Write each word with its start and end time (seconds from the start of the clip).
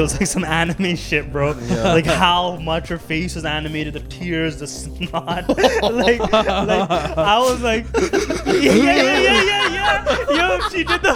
it 0.00 0.02
was 0.02 0.18
like 0.18 0.26
some 0.26 0.44
anime 0.60 0.96
shit, 0.96 1.30
bro. 1.30 1.52
Like 1.52 2.06
how 2.06 2.56
much 2.56 2.88
her 2.88 2.98
face 2.98 3.34
was 3.34 3.44
animated, 3.44 3.92
the 3.94 4.00
tears, 4.00 4.58
the 4.58 4.66
snot. 4.66 5.48
like, 5.48 6.18
like 6.18 6.20
I 6.30 7.38
was 7.38 7.60
like, 7.62 7.86
yeah, 8.46 8.72
yeah, 8.72 8.82
yeah, 8.82 9.20
yeah, 9.20 9.42
yeah, 9.44 9.72
yeah. 9.72 10.30
Yo, 10.30 10.68
she 10.70 10.84
did 10.84 11.02
the. 11.02 11.12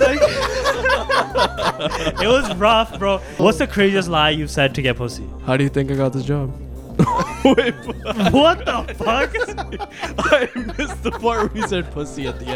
like, 0.00 0.20
it 2.22 2.28
was 2.28 2.54
rough, 2.56 2.98
bro. 2.98 3.18
What's 3.38 3.58
the 3.58 3.66
craziest 3.66 4.08
lie 4.08 4.30
you've 4.30 4.50
said 4.50 4.74
to 4.76 4.82
get 4.82 4.96
pussy? 4.96 5.28
How 5.44 5.56
do 5.56 5.64
you 5.64 5.70
think 5.70 5.90
I 5.90 5.94
got 5.94 6.12
this 6.12 6.24
job? 6.24 6.52
Wait, 7.44 7.74
What 8.30 8.64
the 8.64 8.94
fuck? 8.96 9.34
I 10.18 10.48
missed 10.78 11.02
the 11.02 11.10
part 11.10 11.52
where 11.52 11.62
you 11.62 11.66
said 11.66 11.90
pussy 11.90 12.28
at 12.28 12.38
the 12.38 12.46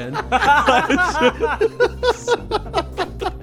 end. 2.87 2.96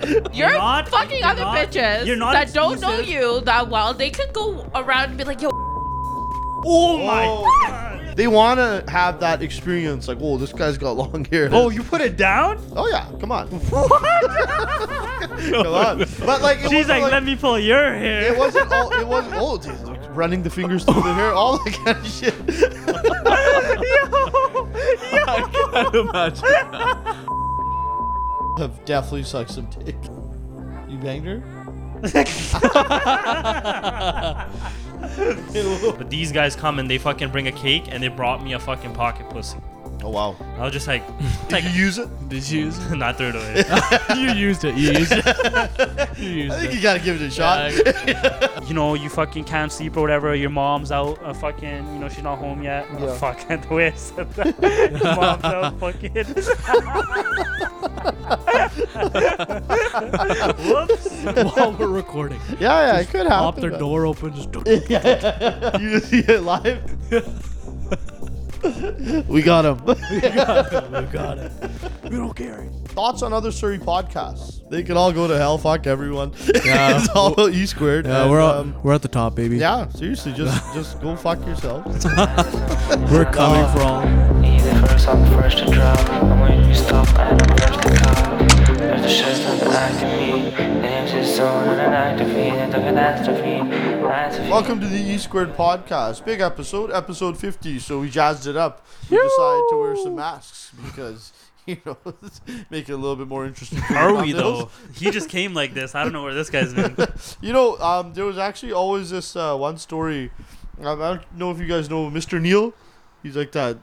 You're 0.34 0.54
not- 0.54 0.88
fucking 0.90 1.20
you're 1.20 1.28
other 1.28 1.42
not- 1.42 1.58
bitches 1.58 2.06
you're 2.06 2.16
not 2.16 2.34
that 2.34 2.54
don't 2.54 2.80
know 2.82 3.00
you 3.00 3.42
that 3.42 3.70
well. 3.70 3.94
They 3.94 4.10
could 4.10 4.34
go 4.34 4.66
around 4.76 5.10
and 5.10 5.18
be 5.18 5.24
like, 5.24 5.42
yo, 5.42 5.50
Oh 6.66 6.98
my 7.06 7.26
Oh. 7.28 7.44
god. 7.68 7.92
They 8.16 8.28
want 8.28 8.60
to 8.60 8.84
have 8.92 9.20
that 9.22 9.42
experience, 9.42 10.08
like, 10.08 10.20
oh, 10.22 10.38
this 10.38 10.54
guy's 10.54 10.78
got 10.78 10.96
long 10.96 11.26
hair. 11.26 11.50
Oh, 11.52 11.70
you 11.72 11.82
put 11.84 12.00
it 12.00 12.16
down? 12.16 12.60
Oh 12.76 12.88
yeah, 12.88 13.08
come 13.20 13.32
on, 13.32 13.50
come 13.70 13.92
on. 15.64 15.98
But 16.24 16.42
like, 16.42 16.60
it 16.60 16.70
She's 16.70 16.86
wasn't 16.88 17.02
like, 17.02 17.12
let 17.12 17.24
me 17.24 17.36
pull 17.36 17.58
your 17.60 17.94
hair. 17.96 18.32
It 18.32 18.38
wasn't 18.38 18.72
all. 18.72 18.94
It 18.94 19.06
wasn't. 19.08 19.34
Oh, 19.38 19.58
dude, 19.58 19.80
like, 19.82 20.00
running 20.16 20.44
the 20.44 20.50
fingers 20.52 20.84
through 20.86 21.02
the 21.02 21.14
hair, 21.14 21.34
all 21.34 21.58
that 21.58 21.74
kind 21.84 21.98
of 21.98 22.08
shit. 22.08 22.34
I 25.26 25.28
can't 25.74 25.96
imagine. 25.96 27.30
Have 28.60 28.86
definitely 28.86 29.24
sucked 29.24 29.52
some 29.52 29.66
dick. 29.66 29.96
You 30.88 30.98
banged 31.00 31.28
her? 31.28 31.44
But 35.04 36.10
these 36.10 36.32
guys 36.32 36.56
come 36.56 36.80
and 36.80 36.90
they 36.90 36.98
fucking 36.98 37.30
bring 37.30 37.48
a 37.48 37.52
cake 37.52 37.86
and 37.90 38.02
they 38.02 38.08
brought 38.08 38.44
me 38.44 38.54
a 38.54 38.60
fucking 38.60 38.94
pocket 38.94 39.30
pussy. 39.30 39.58
Oh 40.02 40.10
wow. 40.10 40.36
I 40.58 40.64
was 40.64 40.74
just 40.74 40.88
like, 40.88 41.04
Did 41.48 41.64
you 41.64 41.70
use 41.70 41.98
it? 41.98 42.10
Did 42.30 42.50
you 42.50 42.66
use 42.66 42.78
it? 42.78 42.96
not 42.98 43.18
throw 43.18 43.30
it 43.30 43.36
away. 43.36 43.64
you 44.22 44.32
used 44.34 44.64
it. 44.66 44.76
You 44.76 44.92
used 44.92 45.12
it. 45.14 45.26
You 46.18 46.30
used 46.30 46.54
I 46.56 46.60
think 46.60 46.72
it. 46.72 46.76
you 46.76 46.82
gotta 46.82 47.00
give 47.00 47.22
it 47.22 47.26
a 47.26 47.30
shot. 47.32 47.72
you 48.68 48.74
know, 48.74 48.96
you 48.96 49.10
fucking 49.10 49.46
can't 49.46 49.72
sleep 49.72 49.96
or 49.96 50.02
whatever. 50.02 50.36
Your 50.36 50.50
mom's 50.50 50.92
out, 50.92 51.22
uh, 51.24 51.34
fucking, 51.34 51.94
you 51.94 52.00
know, 52.00 52.10
she's 52.10 52.24
not 52.24 52.38
home 52.38 52.62
yet. 52.64 52.86
Oh, 52.98 53.14
fuck, 53.14 53.48
the 53.48 53.68
way 53.74 53.88
I 53.88 53.94
said 53.94 54.30
that. 54.34 54.92
Your 54.92 55.16
mom's 55.16 55.44
out, 55.44 55.80
fucking. 55.80 56.14
Whoops. 60.68 61.56
While 61.56 61.74
we're 61.74 61.88
recording. 61.88 62.40
yeah, 62.60 62.94
yeah, 62.94 63.00
it 63.00 63.08
could 63.10 63.26
happen. 63.26 63.30
Pop 63.30 63.56
their 63.58 63.72
man. 63.72 63.80
door 63.80 64.06
open. 64.06 64.34
Just 64.36 64.54
you 64.54 65.90
just 65.92 66.10
see 66.10 66.20
it 66.20 66.42
live. 66.42 66.82
we 69.28 69.42
got 69.42 69.66
him. 69.66 69.84
we 69.86 69.96
got 71.12 71.38
it. 71.38 71.52
We 72.04 72.12
don't 72.12 72.36
care. 72.36 72.70
Thoughts 72.86 73.22
on 73.22 73.34
other 73.34 73.52
Surrey 73.52 73.78
podcasts? 73.78 74.68
They 74.70 74.84
can 74.84 74.96
all 74.96 75.12
go 75.12 75.28
to 75.28 75.38
hell. 75.38 75.58
Fuck 75.58 75.88
everyone. 75.88 76.34
Yeah. 76.66 76.98
it's 76.98 77.10
all 77.10 77.34
about 77.34 77.52
E 77.52 77.66
squared. 77.66 78.06
Yeah, 78.06 78.24
and, 78.24 78.32
we're 78.32 78.42
um, 78.42 78.76
we're 78.84 78.94
at 78.94 79.02
the 79.02 79.08
top, 79.08 79.36
baby. 79.36 79.58
yeah, 79.58 79.90
seriously, 79.90 80.34
just 80.34 80.74
just 80.74 81.02
go 81.02 81.16
fuck 81.16 81.46
yourself. 81.46 81.86
We're 83.12 83.26
coming 83.26 83.70
for 83.74 83.82
all. 83.82 84.04
He's 88.84 88.92
the 88.92 89.24
first, 89.24 89.48
I'm 89.48 89.60
the 89.60 89.64
to 89.64 89.64
drop. 89.64 89.64
I'm 89.64 89.64
waiting 89.64 89.64
to 89.64 89.64
stop, 89.64 89.64
and 89.64 89.64
to 89.64 89.64
cop. 89.64 89.64
There's 89.64 89.64
the 89.64 89.64
shit's 89.64 89.64
not 89.64 89.74
act 89.74 90.04
of 90.04 90.10
me. 90.20 90.82
Names 90.82 91.14
is 91.14 91.36
zone 91.36 91.70
and 91.70 91.82
an 91.82 91.94
activity, 91.94 92.50
the 92.50 92.80
catastrophe. 92.80 93.60
Catastrophe. 93.70 94.50
Welcome 94.50 94.80
to 94.82 94.88
the 94.88 94.98
E 94.98 95.18
Squared 95.18 95.56
podcast. 95.56 96.26
Big 96.26 96.42
episode, 96.42 96.92
episode 96.92 97.38
50. 97.38 97.80
So 97.80 98.00
we 98.00 98.10
jazzed 98.10 98.46
it 98.48 98.58
up. 98.58 98.86
We 99.10 99.18
decided 99.18 99.64
to 99.70 99.78
wear 99.80 99.96
some 99.96 100.16
masks 100.16 100.72
because, 100.86 101.32
you 101.66 101.78
know, 101.86 101.98
make 102.70 102.90
it 102.90 102.94
a 102.94 102.98
little 102.98 103.16
bit 103.16 103.28
more 103.28 103.46
interesting. 103.46 103.82
Are 103.96 104.22
we 104.22 104.34
though? 104.34 104.70
He 104.94 105.12
just 105.12 105.30
came 105.30 105.54
like 105.54 105.74
this. 105.74 105.96
I 105.96 106.04
don't 106.04 106.14
know 106.14 106.24
where 106.24 106.34
this 106.34 106.50
guy's 106.50 106.74
been. 106.74 106.98
You 107.42 107.54
know, 107.54 107.78
um, 107.80 108.14
there 108.14 108.26
was 108.26 108.38
actually 108.38 108.74
always 108.74 109.10
this 109.12 109.36
uh, 109.36 109.56
one 109.56 109.78
story. 109.78 110.32
Um, 110.82 111.02
I 111.02 111.14
don't 111.16 111.38
know 111.38 111.52
if 111.52 111.60
you 111.60 111.68
guys 111.68 111.90
know 111.90 112.10
Mr. 112.10 112.42
Neil. 112.42 112.74
He's 113.22 113.38
like 113.38 113.54
that. 113.54 113.78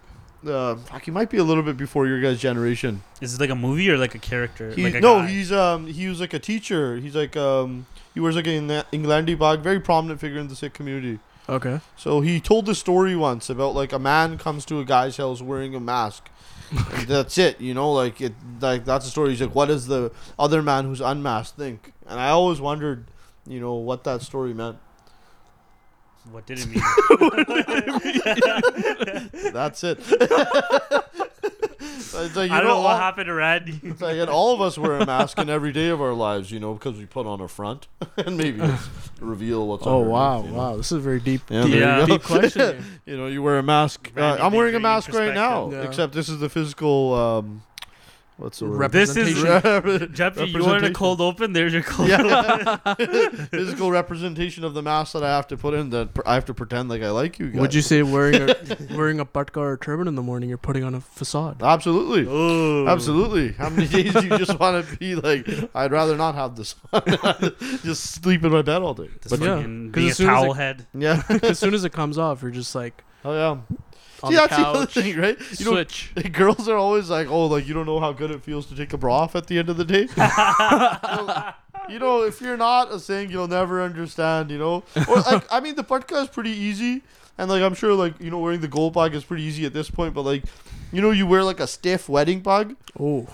Uh, 0.47 0.77
fuck, 0.77 1.05
he 1.05 1.11
might 1.11 1.29
be 1.29 1.37
a 1.37 1.45
little 1.45 1.63
bit 1.63 1.77
before 1.77 2.07
your 2.07 2.21
guys' 2.21 2.41
generation. 2.41 3.03
Is 3.21 3.33
this 3.33 3.41
like 3.41 3.51
a 3.51 3.55
movie 3.55 3.91
or 3.91 3.99
like 3.99 4.15
a 4.15 4.19
character? 4.19 4.73
He, 4.73 4.85
like 4.85 4.95
a 4.95 5.01
no, 5.01 5.21
guy? 5.21 5.29
he's 5.29 5.53
um 5.53 5.87
he 5.87 6.09
was 6.09 6.21
like 6.21 6.33
a 6.33 6.39
teacher. 6.39 6.97
He's 6.97 7.15
like 7.15 7.37
um 7.37 7.87
he 8.15 8.21
wears 8.21 8.37
like 8.37 8.47
an 8.47 8.69
Englandi 8.69 9.39
bag, 9.39 9.61
very 9.61 9.81
prominent 9.81 10.21
figure 10.21 10.39
in 10.39 10.49
the 10.49 10.57
Sikh 10.57 10.73
community. 10.73 11.19
Okay. 11.49 11.81
So 11.97 12.21
he 12.21 12.41
told 12.41 12.67
the 12.67 12.75
story 12.75 13.17
once 13.17 13.51
about 13.51 13.75
like 13.75 13.93
a 13.93 13.99
man 13.99 14.39
comes 14.39 14.65
to 14.67 14.81
a 14.81 14.85
guy's 14.85 15.17
house 15.17 15.43
wearing 15.43 15.75
a 15.75 15.81
mask. 15.81 16.31
and 16.71 17.09
that's 17.09 17.37
it, 17.37 17.61
you 17.61 17.75
know, 17.75 17.93
like 17.93 18.21
it 18.21 18.33
like 18.61 18.85
that's 18.85 19.05
the 19.05 19.11
story. 19.11 19.31
He's 19.31 19.41
like, 19.41 19.55
What 19.55 19.67
does 19.67 19.89
the 19.89 20.13
other 20.39 20.63
man 20.63 20.85
who's 20.85 21.01
unmasked 21.01 21.57
think? 21.57 21.93
And 22.07 22.21
I 22.21 22.29
always 22.29 22.61
wondered, 22.61 23.07
you 23.47 23.61
know, 23.61 23.75
what 23.75 24.05
that 24.05 24.23
story 24.23 24.55
meant. 24.55 24.79
What 26.31 26.47
did 26.47 26.59
it 26.61 26.67
mean? 26.69 26.83
That's 29.53 29.83
it. 29.85 29.99
it's 31.81 32.37
like, 32.37 32.51
you 32.51 32.55
I 32.57 32.61
don't 32.61 32.69
know 32.69 32.77
all, 32.77 32.85
what 32.85 32.97
happened 32.99 33.27
to 33.27 33.35
Randy. 33.35 33.81
It's 33.83 34.01
like, 34.01 34.17
and 34.19 34.29
all 34.29 34.55
of 34.55 34.61
us 34.61 34.77
wear 34.79 34.95
a 34.99 35.07
mask 35.07 35.39
in 35.39 35.49
every 35.49 35.73
day 35.73 35.89
of 35.89 36.01
our 36.01 36.13
lives, 36.13 36.51
you 36.51 36.61
know, 36.61 36.75
because 36.75 36.99
we 36.99 37.07
put 37.07 37.27
on 37.27 37.41
a 37.41 37.49
front 37.49 37.89
and 38.17 38.37
maybe 38.37 38.61
reveal 39.21 39.67
what's 39.67 39.87
Oh 39.87 40.01
wow, 40.01 40.43
you 40.43 40.51
know? 40.51 40.55
wow. 40.57 40.77
This 40.77 40.87
is 40.93 40.99
a 40.99 41.01
very 41.01 41.21
deep, 41.21 41.43
Yeah, 41.49 41.65
deep, 41.65 41.75
Yeah. 41.75 42.01
you 42.01 42.07
deep 42.07 42.23
question. 42.23 42.85
you 43.07 43.17
know, 43.17 43.27
you 43.27 43.43
wear 43.43 43.59
a 43.59 43.63
mask. 43.63 44.13
Uh, 44.17 44.37
I'm 44.41 44.53
wearing 44.53 44.75
a 44.75 44.81
mask 44.81 45.13
right 45.13 45.35
now. 45.35 45.71
Yeah. 45.71 45.83
except 45.83 46.13
this 46.13 46.29
is 46.29 46.39
the 46.39 46.49
physical. 46.49 47.15
Um, 47.15 47.63
what's 48.41 48.59
the 48.59 48.67
word? 48.67 48.91
This 48.93 49.17
is- 49.17 49.43
Representation. 49.43 50.15
Jeffy, 50.15 50.45
you 50.51 50.65
wanted 50.65 50.91
a 50.91 50.93
cold 50.93 51.21
open? 51.21 51.53
There's 51.53 51.73
your 51.73 51.83
cold 51.83 52.09
Yeah. 52.09 52.77
physical 53.51 53.91
representation 53.91 54.65
of 54.65 54.75
the 54.75 54.83
mask 54.83 55.13
that 55.13 55.23
I 55.23 55.29
have 55.31 55.47
to 55.49 55.57
put 55.57 55.75
in. 55.75 55.91
That 55.91 56.09
I 56.27 56.35
have 56.35 56.45
to 56.47 56.55
pretend 56.55 56.89
like 56.89 57.03
I 57.03 57.11
like 57.11 57.39
you 57.39 57.51
guys. 57.51 57.61
Would 57.61 57.75
you 57.75 57.83
say 57.83 58.03
wearing 58.03 58.37
a 58.51 58.57
wearing 58.97 59.21
a 59.21 59.27
patka 59.27 59.59
or 59.59 59.75
a 59.75 59.79
turban 59.79 60.09
in 60.09 60.15
the 60.15 60.23
morning, 60.23 60.49
you're 60.49 60.59
putting 60.59 60.85
on 60.85 60.95
a 60.95 61.01
facade? 61.01 61.63
Absolutely. 61.63 62.23
Ooh. 62.33 62.89
Absolutely. 62.89 63.53
How 63.53 63.69
many 63.71 63.87
days 63.87 64.13
do 64.13 64.27
you 64.27 64.39
just 64.39 64.59
want 64.59 64.87
to 64.87 64.97
be 64.97 65.15
like? 65.15 65.47
I'd 65.75 65.93
rather 65.93 66.17
not 66.17 66.35
have 66.35 66.57
this. 66.57 66.75
on. 66.93 67.03
just 67.83 68.05
sleep 68.23 68.43
in 68.45 68.53
my 68.53 68.63
bed 68.63 68.83
all 68.83 68.95
day. 68.95 69.09
Just 69.23 69.31
But 69.31 69.41
yeah, 69.41 69.57
fucking 69.57 69.93
'cause 69.93 69.95
being 69.95 70.07
a 70.07 70.11
as 70.11 70.17
soon 70.17 70.29
as 70.31 70.35
towel 70.35 70.53
it- 70.53 70.57
head. 70.57 70.87
Yeah. 70.95 71.23
as 71.43 71.59
soon 71.59 71.75
as 71.75 71.85
it 71.85 71.93
comes 71.93 72.19
off, 72.19 72.43
you're 72.43 72.51
just 72.51 72.75
like 72.75 73.05
Oh 73.25 73.33
yeah. 73.35 73.59
On 74.23 74.31
See, 74.31 74.37
the 74.37 74.47
that's 74.47 74.57
the 74.57 74.67
other 74.67 74.87
thing, 74.87 75.17
right? 75.17 75.39
You 75.59 75.65
know, 75.67 75.73
switch. 75.73 76.13
girls 76.33 76.69
are 76.69 76.77
always 76.77 77.11
like, 77.11 77.29
"Oh, 77.29 77.47
like 77.47 77.67
you 77.67 77.75
don't 77.75 77.87
know 77.87 78.01
how 78.01 78.13
good 78.13 78.31
it 78.31 78.43
feels 78.43 78.67
to 78.67 78.77
take 78.77 78.93
a 78.93 78.99
bra 78.99 79.21
off 79.21 79.37
at 79.37 79.47
the 79.47 79.59
end 79.59 79.69
of 79.69 79.77
the 79.77 79.85
day." 79.85 80.09
you 81.89 81.99
know, 81.99 82.23
if 82.23 82.41
you're 82.41 82.57
not 82.57 82.93
a 82.93 82.99
thing, 82.99 83.31
you'll 83.31 83.49
never 83.49 83.83
understand. 83.83 84.51
You 84.51 84.59
know, 84.59 84.85
or 85.09 85.17
like 85.17 85.45
I 85.51 85.61
mean, 85.61 85.75
the 85.75 85.85
patka 85.85 86.23
is 86.23 86.29
pretty 86.29 86.51
easy, 86.51 87.03
and 87.39 87.51
like 87.51 87.63
I'm 87.63 87.75
sure, 87.75 87.95
like 87.95 88.21
you 88.21 88.31
know, 88.31 88.39
wearing 88.39 88.61
the 88.61 88.69
gold 88.69 88.95
bag 88.95 89.15
is 89.15 89.25
pretty 89.25 89.43
easy 89.43 89.65
at 89.67 89.73
this 89.73 89.91
point. 89.91 90.15
But 90.15 90.23
like, 90.23 90.45
you 90.93 91.01
know, 91.01 91.11
you 91.11 91.27
wear 91.27 91.43
like 91.45 91.61
a 91.61 91.67
stiff 91.67 92.09
wedding 92.09 92.41
bag, 92.41 92.77
Oh, 92.99 93.27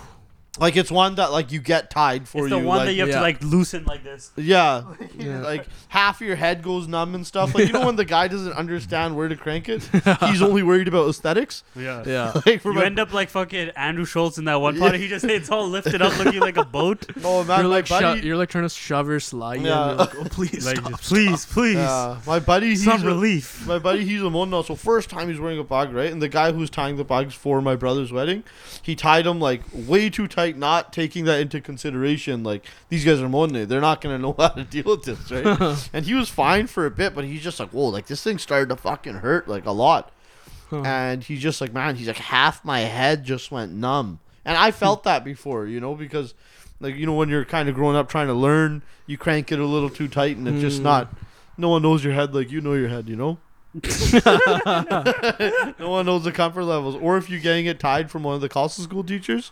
like 0.59 0.75
it's 0.75 0.91
one 0.91 1.15
that 1.15 1.31
like 1.31 1.51
you 1.51 1.59
get 1.59 1.89
tied 1.89 2.27
for 2.27 2.45
It's 2.45 2.53
you. 2.53 2.59
the 2.61 2.65
one 2.67 2.77
like, 2.79 2.87
that 2.87 2.93
you 2.93 3.01
have 3.01 3.09
yeah. 3.09 3.15
to 3.15 3.21
like 3.21 3.41
loosen 3.43 3.85
like 3.85 4.03
this. 4.03 4.31
yeah, 4.35 4.83
Yeah. 5.17 5.41
like 5.41 5.67
half 5.89 6.21
your 6.21 6.35
head 6.35 6.61
goes 6.63 6.87
numb 6.87 7.15
and 7.15 7.25
stuff. 7.25 7.53
Like 7.55 7.67
you 7.67 7.73
know 7.73 7.85
when 7.85 7.95
the 7.95 8.05
guy 8.05 8.27
doesn't 8.27 8.53
understand 8.53 9.15
where 9.15 9.27
to 9.27 9.35
crank 9.35 9.69
it, 9.69 9.83
he's 10.21 10.41
only 10.41 10.63
worried 10.63 10.87
about 10.87 11.09
aesthetics. 11.09 11.63
Yeah. 11.75 12.03
yeah. 12.05 12.31
Like 12.45 12.63
You 12.63 12.73
my, 12.73 12.85
end 12.85 12.99
up 12.99 13.13
like 13.13 13.29
fucking 13.29 13.69
Andrew 13.75 14.05
Schulz 14.05 14.37
in 14.37 14.45
that 14.45 14.61
one 14.61 14.77
part. 14.79 14.95
He 14.95 15.07
just 15.07 15.25
it's 15.25 15.49
all 15.49 15.67
lifted 15.67 16.01
up, 16.01 16.17
looking 16.17 16.39
like 16.39 16.57
a 16.57 16.65
boat. 16.65 17.05
oh 17.23 17.43
man, 17.43 17.59
You're 17.59 17.67
like 17.69 17.87
buddy, 17.89 18.19
sho- 18.21 18.25
you're 18.25 18.37
like 18.37 18.49
trying 18.49 18.63
to 18.65 18.69
shove 18.69 19.07
your 19.07 19.19
slide. 19.19 19.61
Yeah. 19.61 19.67
Yeah. 19.67 19.91
Like, 19.93 20.15
oh 20.15 20.23
please 20.25 20.65
Like, 20.65 20.77
stop. 20.77 20.91
just, 20.91 21.03
please, 21.03 21.45
please, 21.45 21.75
Yeah, 21.75 22.19
my 22.25 22.39
buddy, 22.39 22.69
he's 22.69 22.83
some 22.85 23.01
a- 23.03 23.05
relief. 23.05 23.65
my 23.67 23.79
buddy, 23.79 24.05
he's 24.05 24.21
a 24.21 24.29
mon 24.29 24.49
now. 24.49 24.61
So 24.61 24.75
first 24.75 25.09
time 25.09 25.27
he's 25.29 25.39
wearing 25.39 25.59
a 25.59 25.63
bag, 25.63 25.91
right? 25.93 26.11
And 26.11 26.21
the 26.21 26.29
guy 26.29 26.51
who's 26.51 26.69
tying 26.69 26.95
the 26.97 27.03
bags 27.03 27.33
for 27.33 27.61
my 27.61 27.75
brother's 27.75 28.11
wedding, 28.11 28.43
he 28.81 28.95
tied 28.95 29.25
him 29.27 29.39
like 29.39 29.61
way 29.73 30.09
too 30.09 30.27
tight, 30.27 30.46
not 30.55 30.93
taking 30.93 31.25
that 31.25 31.39
into 31.41 31.59
consideration. 31.59 32.43
Like 32.43 32.63
these 32.89 33.03
guys 33.03 33.19
are 33.19 33.27
mon, 33.27 33.51
they're 33.51 33.81
not 33.81 33.99
gonna 34.01 34.17
know 34.19 34.33
how 34.37 34.49
to 34.49 34.63
deal 34.63 34.85
with 34.85 35.03
this, 35.03 35.31
right? 35.31 35.89
and 35.93 36.05
he 36.05 36.13
was 36.13 36.29
fine 36.29 36.67
for 36.67 36.85
a 36.85 36.91
bit, 36.91 37.13
but 37.15 37.25
he's 37.25 37.41
just 37.41 37.59
like, 37.59 37.71
whoa, 37.71 37.87
like 37.87 38.07
this 38.07 38.23
thing 38.23 38.37
started 38.37 38.69
to 38.69 38.75
fucking 38.75 39.15
hurt 39.15 39.47
like 39.47 39.65
a 39.65 39.71
lot. 39.71 40.11
Huh. 40.69 40.83
And 40.85 41.23
he's 41.23 41.41
just 41.41 41.59
like, 41.59 41.73
man, 41.73 41.95
he's 41.95 42.07
like 42.07 42.17
half 42.17 42.63
my 42.63 42.81
head 42.81 43.23
just 43.23 43.51
went 43.51 43.71
numb, 43.73 44.19
and 44.45 44.55
I 44.57 44.71
felt 44.71 45.03
that 45.03 45.25
before, 45.25 45.65
you 45.65 45.79
know, 45.79 45.95
because. 45.95 46.33
Like 46.79 46.95
you 46.95 47.07
know 47.07 47.13
when 47.13 47.27
you're 47.27 47.43
kind 47.43 47.67
of 47.69 47.73
growing 47.73 47.95
up 47.95 48.07
trying 48.07 48.27
to 48.27 48.35
learn, 48.35 48.83
you 49.07 49.17
crank 49.17 49.51
it 49.51 49.57
a 49.57 49.65
little 49.65 49.89
too 49.89 50.07
tight 50.07 50.37
and 50.37 50.47
it's 50.47 50.61
just 50.61 50.81
Mm. 50.81 50.83
not. 50.83 51.11
No 51.57 51.69
one 51.69 51.81
knows 51.81 52.03
your 52.03 52.13
head 52.13 52.35
like 52.35 52.51
you 52.51 52.61
know 52.61 52.73
your 52.75 52.87
head, 52.87 53.09
you 53.09 53.15
know. 53.15 53.39
no 55.79 55.89
one 55.89 56.05
knows 56.05 56.23
the 56.23 56.31
comfort 56.31 56.63
levels. 56.65 56.95
Or 56.95 57.17
if 57.17 57.29
you're 57.31 57.39
getting 57.39 57.65
it 57.65 57.79
tied 57.79 58.11
from 58.11 58.23
one 58.23 58.35
of 58.35 58.41
the 58.41 58.49
Khalsa 58.49 58.81
school 58.81 59.03
teachers, 59.03 59.51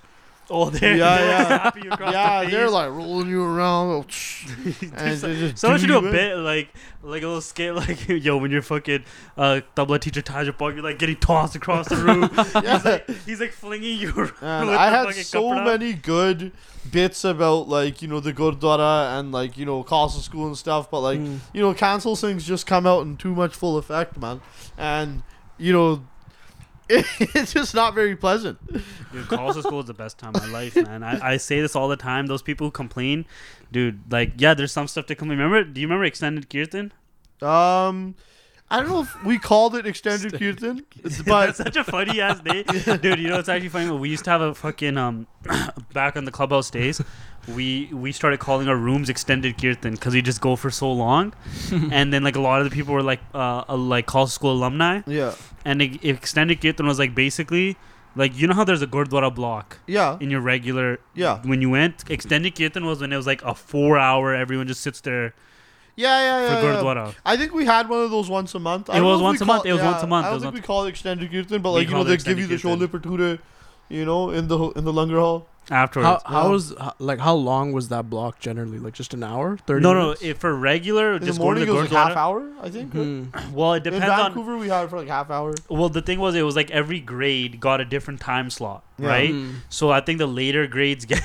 Oh, 0.49 0.69
they're, 0.69 0.95
Yeah, 0.95 1.17
they're 1.17 1.27
yeah. 1.27 1.71
you 1.83 1.91
across 1.91 2.13
yeah, 2.13 2.43
the 2.45 2.51
they're 2.51 2.69
like 2.69 2.89
rolling 2.91 3.29
you 3.29 3.43
around, 3.43 4.03
and 4.95 5.19
just 5.19 5.57
Someone 5.57 5.79
should 5.79 5.87
do 5.87 5.97
a 5.97 6.01
bit 6.11 6.35
like 6.37 6.69
like 7.01 7.23
a 7.23 7.27
little 7.27 7.41
skit 7.41 7.73
like 7.81 8.07
yo 8.07 8.37
when 8.37 8.51
your 8.51 8.61
fucking 8.61 9.03
uh 9.37 9.61
tabla 9.75 9.99
teacher 9.99 10.21
ties 10.21 10.45
your 10.45 10.53
bug, 10.53 10.75
you're 10.75 10.83
like 10.83 10.99
getting 10.99 11.15
tossed 11.17 11.55
across 11.55 11.89
the 11.89 11.95
room. 11.95 12.29
Yeah. 12.63 12.73
he's, 12.75 12.85
like, 12.85 13.09
he's 13.25 13.39
like 13.39 13.51
flinging 13.51 13.97
you 13.97 14.11
around. 14.15 14.67
With 14.67 14.75
I 14.77 14.89
had 14.89 15.13
so 15.15 15.49
many 15.63 15.93
good 15.93 16.51
bits 16.91 17.23
about 17.23 17.67
like 17.67 18.01
you 18.03 18.07
know 18.07 18.19
the 18.19 18.31
Gurdwara 18.33 19.19
and 19.19 19.31
like 19.31 19.57
you 19.57 19.65
know 19.65 19.83
Khalsa 19.83 20.21
school 20.21 20.45
and 20.47 20.57
stuff, 20.57 20.91
but 20.91 20.99
like 21.01 21.19
Mm. 21.19 21.39
you 21.53 21.61
know 21.61 21.73
cancel 21.73 22.15
things 22.15 22.45
just 22.45 22.67
come 22.67 22.85
out 22.85 23.01
in 23.01 23.17
too 23.17 23.33
much 23.33 23.55
full 23.55 23.77
effect, 23.77 24.17
man, 24.19 24.41
and 24.77 25.23
you 25.57 25.71
know 25.73 26.05
it's 26.89 27.53
just 27.53 27.73
not 27.73 27.95
very 27.95 28.15
pleasant. 28.15 28.59
Dude, 29.11 29.25
Khalsa 29.25 29.63
school 29.63 29.79
is 29.79 29.87
the 29.87 29.93
best 29.93 30.17
time 30.17 30.35
of 30.35 30.43
my 30.43 30.49
life, 30.49 30.75
man. 30.75 31.03
I, 31.03 31.33
I 31.33 31.37
say 31.37 31.61
this 31.61 31.75
all 31.75 31.87
the 31.87 31.97
time. 31.97 32.27
Those 32.27 32.41
people 32.41 32.67
who 32.67 32.71
complain, 32.71 33.25
dude, 33.71 33.99
like, 34.11 34.33
yeah, 34.37 34.53
there's 34.53 34.71
some 34.71 34.87
stuff 34.87 35.05
to 35.07 35.15
complain. 35.15 35.39
Remember, 35.39 35.63
do 35.63 35.81
you 35.81 35.87
remember 35.87 36.05
extended 36.05 36.49
kirtan? 36.49 36.93
Um, 37.41 38.15
I 38.69 38.79
don't 38.79 38.89
know 38.89 39.01
if 39.01 39.23
we 39.23 39.37
called 39.37 39.75
it 39.75 39.85
extended 39.85 40.33
kirtan, 40.39 40.85
That's 41.03 41.21
but 41.21 41.55
such 41.55 41.75
a 41.75 41.83
funny 41.83 42.19
ass 42.19 42.41
name, 42.43 42.63
dude. 43.01 43.19
You 43.19 43.29
know 43.29 43.39
it's 43.39 43.49
actually 43.49 43.69
funny. 43.69 43.91
We 43.91 44.09
used 44.09 44.25
to 44.25 44.31
have 44.31 44.41
a 44.41 44.55
fucking 44.55 44.97
um, 44.97 45.27
back 45.93 46.17
on 46.17 46.25
the 46.25 46.31
clubhouse 46.31 46.69
days. 46.69 47.01
We 47.47 47.89
we 47.91 48.11
started 48.11 48.39
calling 48.39 48.67
our 48.67 48.75
rooms 48.75 49.09
extended 49.09 49.57
kirtan 49.61 49.93
because 49.93 50.13
we 50.13 50.21
just 50.21 50.41
go 50.41 50.55
for 50.55 50.71
so 50.71 50.91
long, 50.91 51.33
and 51.91 52.11
then 52.11 52.23
like 52.23 52.35
a 52.35 52.41
lot 52.41 52.61
of 52.61 52.69
the 52.69 52.75
people 52.75 52.93
were 52.93 53.03
like 53.03 53.21
uh, 53.33 53.63
uh 53.69 53.77
like 53.77 54.07
Khalsa 54.07 54.29
school 54.29 54.53
alumni, 54.53 55.01
yeah, 55.05 55.35
and 55.63 55.81
it, 55.81 56.03
extended 56.03 56.61
kirtan 56.61 56.87
was 56.87 56.97
like 56.97 57.13
basically 57.13 57.77
like 58.15 58.37
you 58.37 58.47
know 58.47 58.53
how 58.53 58.63
there's 58.63 58.81
a 58.81 58.87
gurdwara 58.87 59.33
block 59.33 59.79
yeah, 59.87 60.17
in 60.19 60.29
your 60.29 60.41
regular 60.41 60.99
yeah, 61.13 61.41
when 61.43 61.61
you 61.61 61.69
went 61.69 62.09
extended 62.09 62.55
kirtan 62.55 62.85
was 62.85 63.01
when 63.01 63.11
it 63.11 63.17
was 63.17 63.27
like 63.27 63.43
a 63.43 63.53
four 63.53 63.97
hour 63.97 64.33
everyone 64.33 64.67
just 64.67 64.81
sits 64.81 65.01
there 65.01 65.33
yeah, 65.95 66.19
yeah, 66.19 66.47
for 66.47 66.65
yeah. 66.65 66.73
yeah. 66.73 66.81
gurdwara. 66.81 67.15
I 67.25 67.37
think 67.37 67.53
we 67.53 67.65
had 67.65 67.87
one 67.87 68.01
of 68.01 68.11
those 68.11 68.29
once 68.29 68.53
a 68.53 68.59
month. 68.59 68.89
It 68.89 69.01
was 69.01 69.21
once 69.21 69.39
a 69.41 69.45
month. 69.45 69.65
It 69.65 69.71
was 69.71 69.81
yeah, 69.81 69.91
once 69.91 70.03
a 70.03 70.07
month. 70.07 70.25
I 70.25 70.31
don't 70.31 70.41
think 70.41 70.53
we 70.53 70.61
call 70.61 70.85
it 70.85 70.89
extended 70.89 71.31
kirtan, 71.31 71.61
but 71.61 71.71
like 71.71 71.87
you 71.87 71.93
know 71.93 72.03
they 72.03 72.17
give 72.17 72.39
you 72.39 72.47
the 72.47 72.55
chole 72.55 72.85
bhature, 72.85 73.39
you 73.89 74.05
know, 74.05 74.29
in 74.31 74.47
the 74.47 74.57
in 74.71 74.83
the 74.85 74.93
Langar 74.93 75.19
hall. 75.19 75.47
Afterwards, 75.71 76.21
How 76.27 76.31
how 76.31 76.43
Yeah. 76.45 76.51
was 76.51 76.73
like 76.99 77.17
how 77.19 77.33
long 77.33 77.71
was 77.71 77.89
that 77.89 78.07
block 78.07 78.39
generally? 78.39 78.77
Like 78.77 78.93
just 78.93 79.15
an 79.15 79.23
hour? 79.23 79.57
Thirty? 79.65 79.81
no, 79.81 79.93
no. 79.93 80.15
If 80.21 80.37
for 80.37 80.53
regular, 80.55 81.13
In 81.15 81.25
just 81.25 81.39
the 81.39 81.43
going 81.43 81.55
to 81.57 81.65
morning 81.65 81.75
it 81.75 81.81
was 81.81 81.91
like 81.91 82.07
half 82.09 82.15
hour, 82.17 82.47
I 82.61 82.69
think. 82.69 82.91
Hmm. 82.91 83.23
Well, 83.51 83.73
it 83.73 83.87
In 83.87 83.93
depends 83.93 84.11
on. 84.13 84.17
Vancouver, 84.33 84.57
we 84.57 84.67
had 84.67 84.83
it 84.85 84.89
for 84.91 84.97
like 84.99 85.07
half 85.07 85.31
hour. 85.31 85.55
Well, 85.67 85.89
the 85.89 86.03
thing 86.03 86.19
was, 86.19 86.35
it 86.35 86.43
was 86.43 86.55
like 86.55 86.69
every 86.69 86.99
grade 86.99 87.59
got 87.59 87.81
a 87.81 87.85
different 87.85 88.19
time 88.21 88.51
slot, 88.51 88.83
Yeah. 88.99 89.07
right? 89.07 89.31
Hmm. 89.31 89.49
So 89.69 89.89
I 89.89 90.01
think 90.01 90.19
the 90.19 90.27
later 90.27 90.67
grades 90.67 91.05
get. 91.05 91.23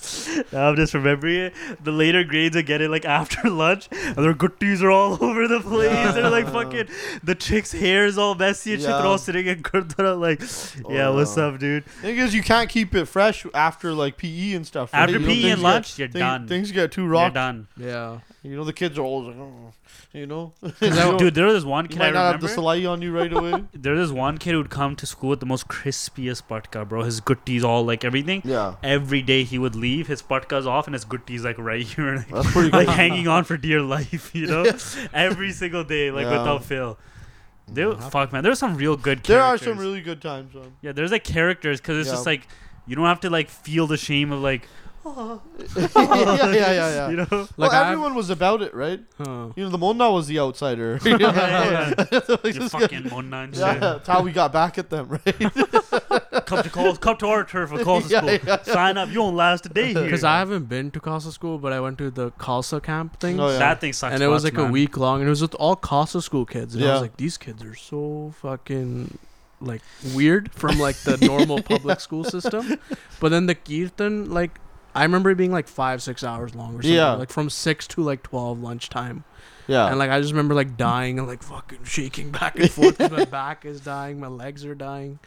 I'm 0.52 0.76
just 0.76 0.94
remembering 0.94 1.36
it. 1.36 1.54
The 1.82 1.92
later 1.92 2.24
grades 2.24 2.56
are 2.56 2.62
getting 2.62 2.90
like 2.90 3.04
after 3.04 3.48
lunch, 3.50 3.88
and 3.92 4.16
their 4.16 4.34
gutties 4.34 4.82
are 4.82 4.90
all 4.90 5.12
over 5.24 5.46
the 5.48 5.60
place. 5.60 5.90
Yeah. 5.90 6.12
They're 6.12 6.30
like 6.30 6.46
fucking. 6.48 6.88
The 7.22 7.34
chick's 7.34 7.72
hair 7.72 8.06
is 8.06 8.16
all 8.18 8.34
messy 8.34 8.72
and 8.74 8.82
shit. 8.82 8.88
They're 8.90 9.00
all 9.06 9.18
sitting 9.18 9.46
in 9.46 9.62
gurdwara 9.62 10.18
like, 10.18 10.42
oh, 10.84 10.92
yeah, 10.92 11.08
Oh, 11.08 11.14
what's 11.14 11.36
yeah. 11.36 11.44
up, 11.44 11.58
dude? 11.58 11.84
Thing 11.86 12.16
is, 12.18 12.34
you 12.34 12.42
can't 12.42 12.68
keep 12.68 12.94
it 12.94 13.06
fresh 13.06 13.44
after 13.54 13.92
like 13.92 14.16
PE 14.16 14.52
and 14.52 14.66
stuff. 14.66 14.92
right? 14.92 15.00
After 15.02 15.12
You 15.14 15.18
know, 15.20 15.26
PE 15.26 15.32
things 15.34 15.44
and 15.52 15.56
get- 15.56 15.62
lunch, 15.62 15.98
you're 15.98 16.08
thing- 16.08 16.20
done. 16.20 16.48
Things 16.48 16.72
get 16.72 16.92
too 16.92 17.06
You're 17.06 17.30
done. 17.30 17.66
Yeah. 17.76 18.18
You 18.42 18.56
know, 18.56 18.64
the 18.64 18.72
kids 18.72 18.98
are 18.98 19.02
always 19.02 19.28
like, 19.36 19.36
oh, 19.38 19.72
you 20.14 20.26
know, 20.26 20.54
Dude, 20.80 21.18
Dude, 21.18 21.34
there 21.34 21.44
was 21.44 21.56
this 21.56 21.64
one 21.64 21.84
you 21.84 21.90
kid 21.90 22.00
I 22.00 22.06
might 22.06 22.14
not 22.14 22.32
have 22.32 22.40
the 22.40 22.46
remember. 22.48 22.62
salai 22.70 22.90
on 22.90 23.02
you 23.02 23.12
right 23.12 23.30
away. 23.30 23.64
There 23.74 23.92
was 23.92 24.08
this 24.08 24.16
one 24.16 24.38
kid 24.38 24.52
who'd 24.52 24.70
come 24.70 24.96
to 24.96 25.04
school 25.04 25.28
with 25.28 25.40
the 25.40 25.46
most 25.46 25.68
crispiest 25.68 26.44
patka, 26.48 26.88
bro. 26.88 27.02
His 27.02 27.20
gutties 27.20 27.64
all 27.64 27.84
like 27.84 28.02
everything. 28.02 28.40
yeah, 28.44 28.76
Every 28.82 29.20
day 29.20 29.44
he 29.44 29.58
would 29.58 29.76
leave, 29.76 30.06
his 30.06 30.22
patkas 30.22 30.64
off, 30.66 30.86
and 30.86 30.94
his 30.94 31.04
gutties 31.04 31.44
like 31.44 31.58
right 31.58 31.82
here, 31.84 32.16
like, 32.16 32.28
that's 32.28 32.50
pretty 32.52 32.70
like 32.70 32.88
hanging 32.88 33.28
on 33.28 33.44
for 33.44 33.58
dear 33.58 33.82
life, 33.82 34.34
you 34.34 34.46
know. 34.46 34.64
Every 35.12 35.52
single 35.52 35.84
day, 35.84 36.10
like 36.10 36.24
Yeah. 36.24 36.38
without 36.38 36.64
fail. 36.64 36.98
There, 37.68 37.94
fuck 37.94 38.32
man, 38.32 38.42
there's 38.42 38.58
some 38.58 38.74
real 38.76 38.96
good. 38.96 39.22
there 39.24 39.42
are 39.42 39.58
some 39.58 39.76
really 39.78 40.00
good 40.00 40.22
times, 40.22 40.54
man. 40.54 40.72
Yeah, 40.80 40.92
there's 40.92 41.12
like 41.12 41.24
characters 41.24 41.78
because 41.80 41.98
it's 41.98 42.08
Yeah. 42.08 42.14
just 42.14 42.26
like 42.26 42.48
you 42.86 42.96
don't 42.96 43.04
have 43.04 43.20
to 43.20 43.28
like 43.30 43.48
feel 43.50 43.86
the 43.86 43.98
shame 43.98 44.32
of 44.32 44.40
like 44.40 44.66
yeah, 45.06 45.38
yeah, 45.76 46.52
yeah, 46.52 46.72
yeah. 46.72 47.08
you 47.10 47.16
know. 47.16 47.26
well, 47.30 47.48
Like, 47.56 47.72
I've- 47.72 47.92
everyone 47.92 48.14
was 48.14 48.28
about 48.30 48.60
it, 48.62 48.74
right? 48.74 49.00
Huh. 49.18 49.48
You 49.56 49.64
know, 49.64 49.70
the 49.70 49.78
Monna 49.78 50.10
was 50.10 50.26
the 50.26 50.38
outsider. 50.38 50.98
Yeah, 51.04 51.16
yeah, 51.18 51.94
yeah. 52.12 52.36
You 52.44 52.68
fucking 52.68 53.08
monna 53.10 53.48
yeah, 53.52 53.74
that's 53.78 54.08
how 54.08 54.22
we 54.22 54.32
got 54.32 54.52
back 54.52 54.78
at 54.78 54.90
them, 54.90 55.08
right? 55.08 55.38
Come 56.46 56.62
to 56.62 56.70
call, 56.70 56.96
come 56.96 57.16
to 57.18 57.26
our 57.28 57.44
turf 57.44 57.70
for 57.70 57.82
call 57.82 58.00
Yeah, 58.02 58.18
school. 58.18 58.30
yeah, 58.32 58.38
yeah. 58.46 58.62
Sign 58.62 58.98
up. 58.98 59.08
You 59.10 59.20
won't 59.20 59.36
last 59.36 59.66
a 59.66 59.68
day 59.68 59.92
here. 59.92 60.02
Because 60.04 60.24
I 60.24 60.38
haven't 60.38 60.68
been 60.68 60.90
to 60.92 61.00
Khalsa 61.00 61.32
school, 61.32 61.58
but 61.58 61.72
I 61.72 61.80
went 61.80 61.98
to 61.98 62.10
the 62.10 62.30
Khalsa 62.32 62.82
camp 62.82 63.20
thing. 63.20 63.38
Oh, 63.40 63.48
yeah. 63.48 63.58
that 63.58 63.80
thing 63.80 63.92
sucks. 63.92 64.14
and 64.14 64.22
it 64.22 64.26
was 64.28 64.44
much, 64.44 64.54
like 64.54 64.68
a 64.68 64.70
week 64.70 64.96
long, 64.96 65.20
and 65.20 65.26
it 65.28 65.30
was 65.30 65.42
with 65.42 65.54
all 65.54 65.76
Khalsa 65.76 66.22
school 66.22 66.44
kids. 66.44 66.74
And 66.74 66.84
I 66.84 66.92
was 66.92 67.00
like, 67.02 67.16
these 67.16 67.36
kids 67.38 67.62
are 67.64 67.74
so 67.74 68.32
fucking 68.42 69.18
like 69.62 69.82
weird 70.14 70.50
from 70.54 70.78
like 70.78 70.96
the 70.96 71.16
normal 71.18 71.62
public 71.62 72.00
school 72.00 72.24
system. 72.24 72.78
But 73.20 73.28
then 73.30 73.46
the 73.46 73.54
kirtan, 73.54 74.30
like, 74.30 74.58
I 74.94 75.02
remember 75.04 75.30
it 75.30 75.36
being 75.36 75.52
like 75.52 75.68
five, 75.68 76.02
six 76.02 76.24
hours 76.24 76.54
long 76.54 76.70
or 76.70 76.82
something. 76.82 76.92
Yeah. 76.92 77.12
Like 77.12 77.30
from 77.30 77.48
six 77.50 77.86
to 77.88 78.02
like 78.02 78.22
twelve 78.22 78.60
lunchtime. 78.60 79.24
yeah. 79.68 79.86
And 79.88 79.98
like 79.98 80.10
I 80.10 80.20
just 80.20 80.32
remember 80.32 80.54
like 80.54 80.76
dying 80.76 81.18
and 81.18 81.28
like 81.28 81.42
fucking 81.42 81.84
shaking 81.84 82.30
back 82.32 82.58
and 82.58 82.70
forth. 82.70 82.98
'cause 82.98 83.10
my 83.10 83.24
back 83.40 83.64
is 83.64 83.80
dying, 83.80 84.18
my 84.18 84.26
legs 84.26 84.64
are 84.64 84.74
dying, 84.74 85.18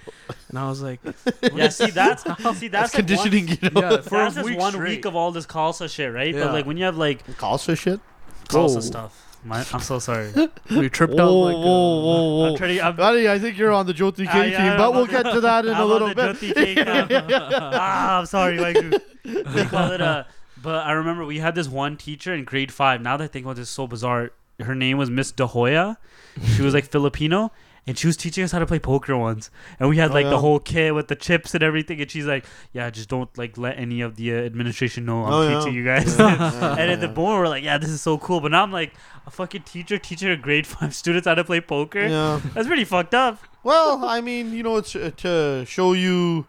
and 0.49 0.59
I 0.59 0.67
was 0.67 0.81
like, 0.81 0.99
Yeah, 1.53 1.69
see 1.69 1.91
that's 1.91 2.23
see 2.23 2.29
that's 2.33 2.59
that's, 2.59 2.73
like 2.73 2.91
conditioning, 2.93 3.47
you 3.47 3.69
know. 3.69 3.81
yeah, 3.81 3.89
One, 3.91 4.01
for 4.03 4.09
that's 4.17 4.35
just 4.35 4.45
week 4.45 4.59
one 4.59 4.73
straight. 4.73 4.89
week 4.97 5.05
of 5.05 5.15
all 5.15 5.31
this 5.31 5.45
Khalsa 5.45 5.89
shit, 5.89 6.11
right? 6.13 6.33
Yeah. 6.33 6.43
But 6.45 6.53
like 6.53 6.65
when 6.65 6.75
you 6.77 6.83
have 6.85 6.97
like 6.97 7.25
Khalsa 7.37 7.77
shit. 7.77 7.99
Khalsa 8.49 8.73
Whoa. 8.75 8.79
stuff, 8.81 9.32
my, 9.43 9.65
I'm 9.73 9.79
so 9.79 9.99
sorry. 9.99 10.31
we 10.71 10.89
tripped 10.89 11.13
Whoa, 11.13 11.23
out 11.23 11.45
like. 11.45 11.55
whoa, 11.55 11.61
uh, 11.61 12.01
whoa, 12.01 12.37
whoa. 12.37 12.49
I'm 12.51 12.57
trying 12.57 12.77
to, 12.77 12.85
I'm, 12.85 12.95
Buddy, 12.95 13.29
I 13.29 13.39
think 13.39 13.57
you're 13.57 13.71
on 13.71 13.85
the 13.85 13.93
Jyoti 13.93 14.29
K 14.29 14.51
yeah, 14.51 14.57
team, 14.57 14.71
I'm 14.71 14.77
but 14.77 14.93
we'll 14.93 15.05
get 15.05 15.23
to 15.23 15.41
that 15.41 15.65
in 15.65 15.73
I'm 15.75 15.81
a 15.81 15.83
on 15.83 15.89
little 15.89 16.07
the 16.09 16.15
bit. 16.15 16.35
Jyoti 16.37 16.53
K 16.53 16.75
camp. 16.75 17.11
ah, 17.31 18.19
I'm 18.19 18.25
sorry, 18.25 18.57
Waigu. 18.57 18.99
They 19.23 19.65
call 19.65 19.91
it 19.91 20.01
a. 20.01 20.27
But 20.61 20.85
I 20.87 20.93
remember 20.93 21.25
we 21.25 21.39
had 21.39 21.55
this 21.55 21.67
one 21.67 21.97
teacher 21.97 22.33
in 22.33 22.45
grade 22.45 22.71
five. 22.71 23.01
Now 23.01 23.17
that 23.17 23.23
I 23.23 23.27
think 23.27 23.45
about 23.45 23.57
this, 23.57 23.63
it's 23.63 23.71
so 23.71 23.85
bizarre. 23.85 24.31
Her 24.59 24.75
name 24.75 24.97
was 24.97 25.09
Miss 25.09 25.31
De 25.31 25.45
Hoya. 25.45 25.97
She 26.55 26.61
was 26.61 26.73
like 26.73 26.85
Filipino, 26.85 27.51
and 27.85 27.97
she 27.97 28.07
was 28.07 28.15
teaching 28.15 28.43
us 28.43 28.51
how 28.51 28.59
to 28.59 28.65
play 28.65 28.79
poker 28.79 29.17
once. 29.17 29.49
And 29.79 29.89
we 29.89 29.97
had 29.97 30.11
Oh, 30.11 30.13
like 30.13 30.23
yeah. 30.25 30.29
the 30.31 30.39
whole 30.39 30.59
kit 30.59 30.95
with 30.95 31.07
the 31.09 31.15
chips 31.15 31.53
and 31.53 31.63
everything. 31.63 31.99
And 32.01 32.09
she's 32.09 32.25
like, 32.25 32.45
"Yeah, 32.71 32.89
just 32.89 33.09
don't 33.09 33.35
like 33.37 33.57
let 33.57 33.77
any 33.77 34.01
of 34.01 34.15
the 34.15 34.33
uh, 34.33 34.37
administration 34.37 35.05
know 35.05 35.25
I'm 35.25 35.33
Oh, 35.33 35.47
yeah. 35.49 35.59
teaching 35.59 35.73
you 35.75 35.83
guys." 35.85 36.17
Yeah, 36.17 36.71
and 36.79 36.91
at 36.91 37.01
the 37.01 37.07
yeah. 37.07 37.13
moment, 37.13 37.39
we're 37.39 37.47
like, 37.49 37.63
"Yeah, 37.63 37.77
this 37.77 37.89
is 37.89 38.01
so 38.01 38.17
cool." 38.17 38.39
But 38.39 38.51
now 38.51 38.63
I'm 38.63 38.71
like, 38.71 38.93
a 39.27 39.31
fucking 39.31 39.63
teacher 39.63 39.97
teaching 39.97 40.29
a 40.29 40.37
grade 40.37 40.65
five 40.73 40.93
students 40.95 41.27
how 41.27 41.35
to 41.35 41.43
play 41.43 41.61
poker. 41.61 42.05
Yeah. 42.07 42.39
That's 42.53 42.67
pretty 42.67 42.85
fucked 42.85 43.13
up. 43.13 43.39
Well, 43.63 44.03
I 44.05 44.21
mean, 44.21 44.53
you 44.53 44.63
know, 44.63 44.77
it's 44.77 44.95
uh, 44.95 45.11
to 45.17 45.65
show 45.65 45.93
you 45.93 46.45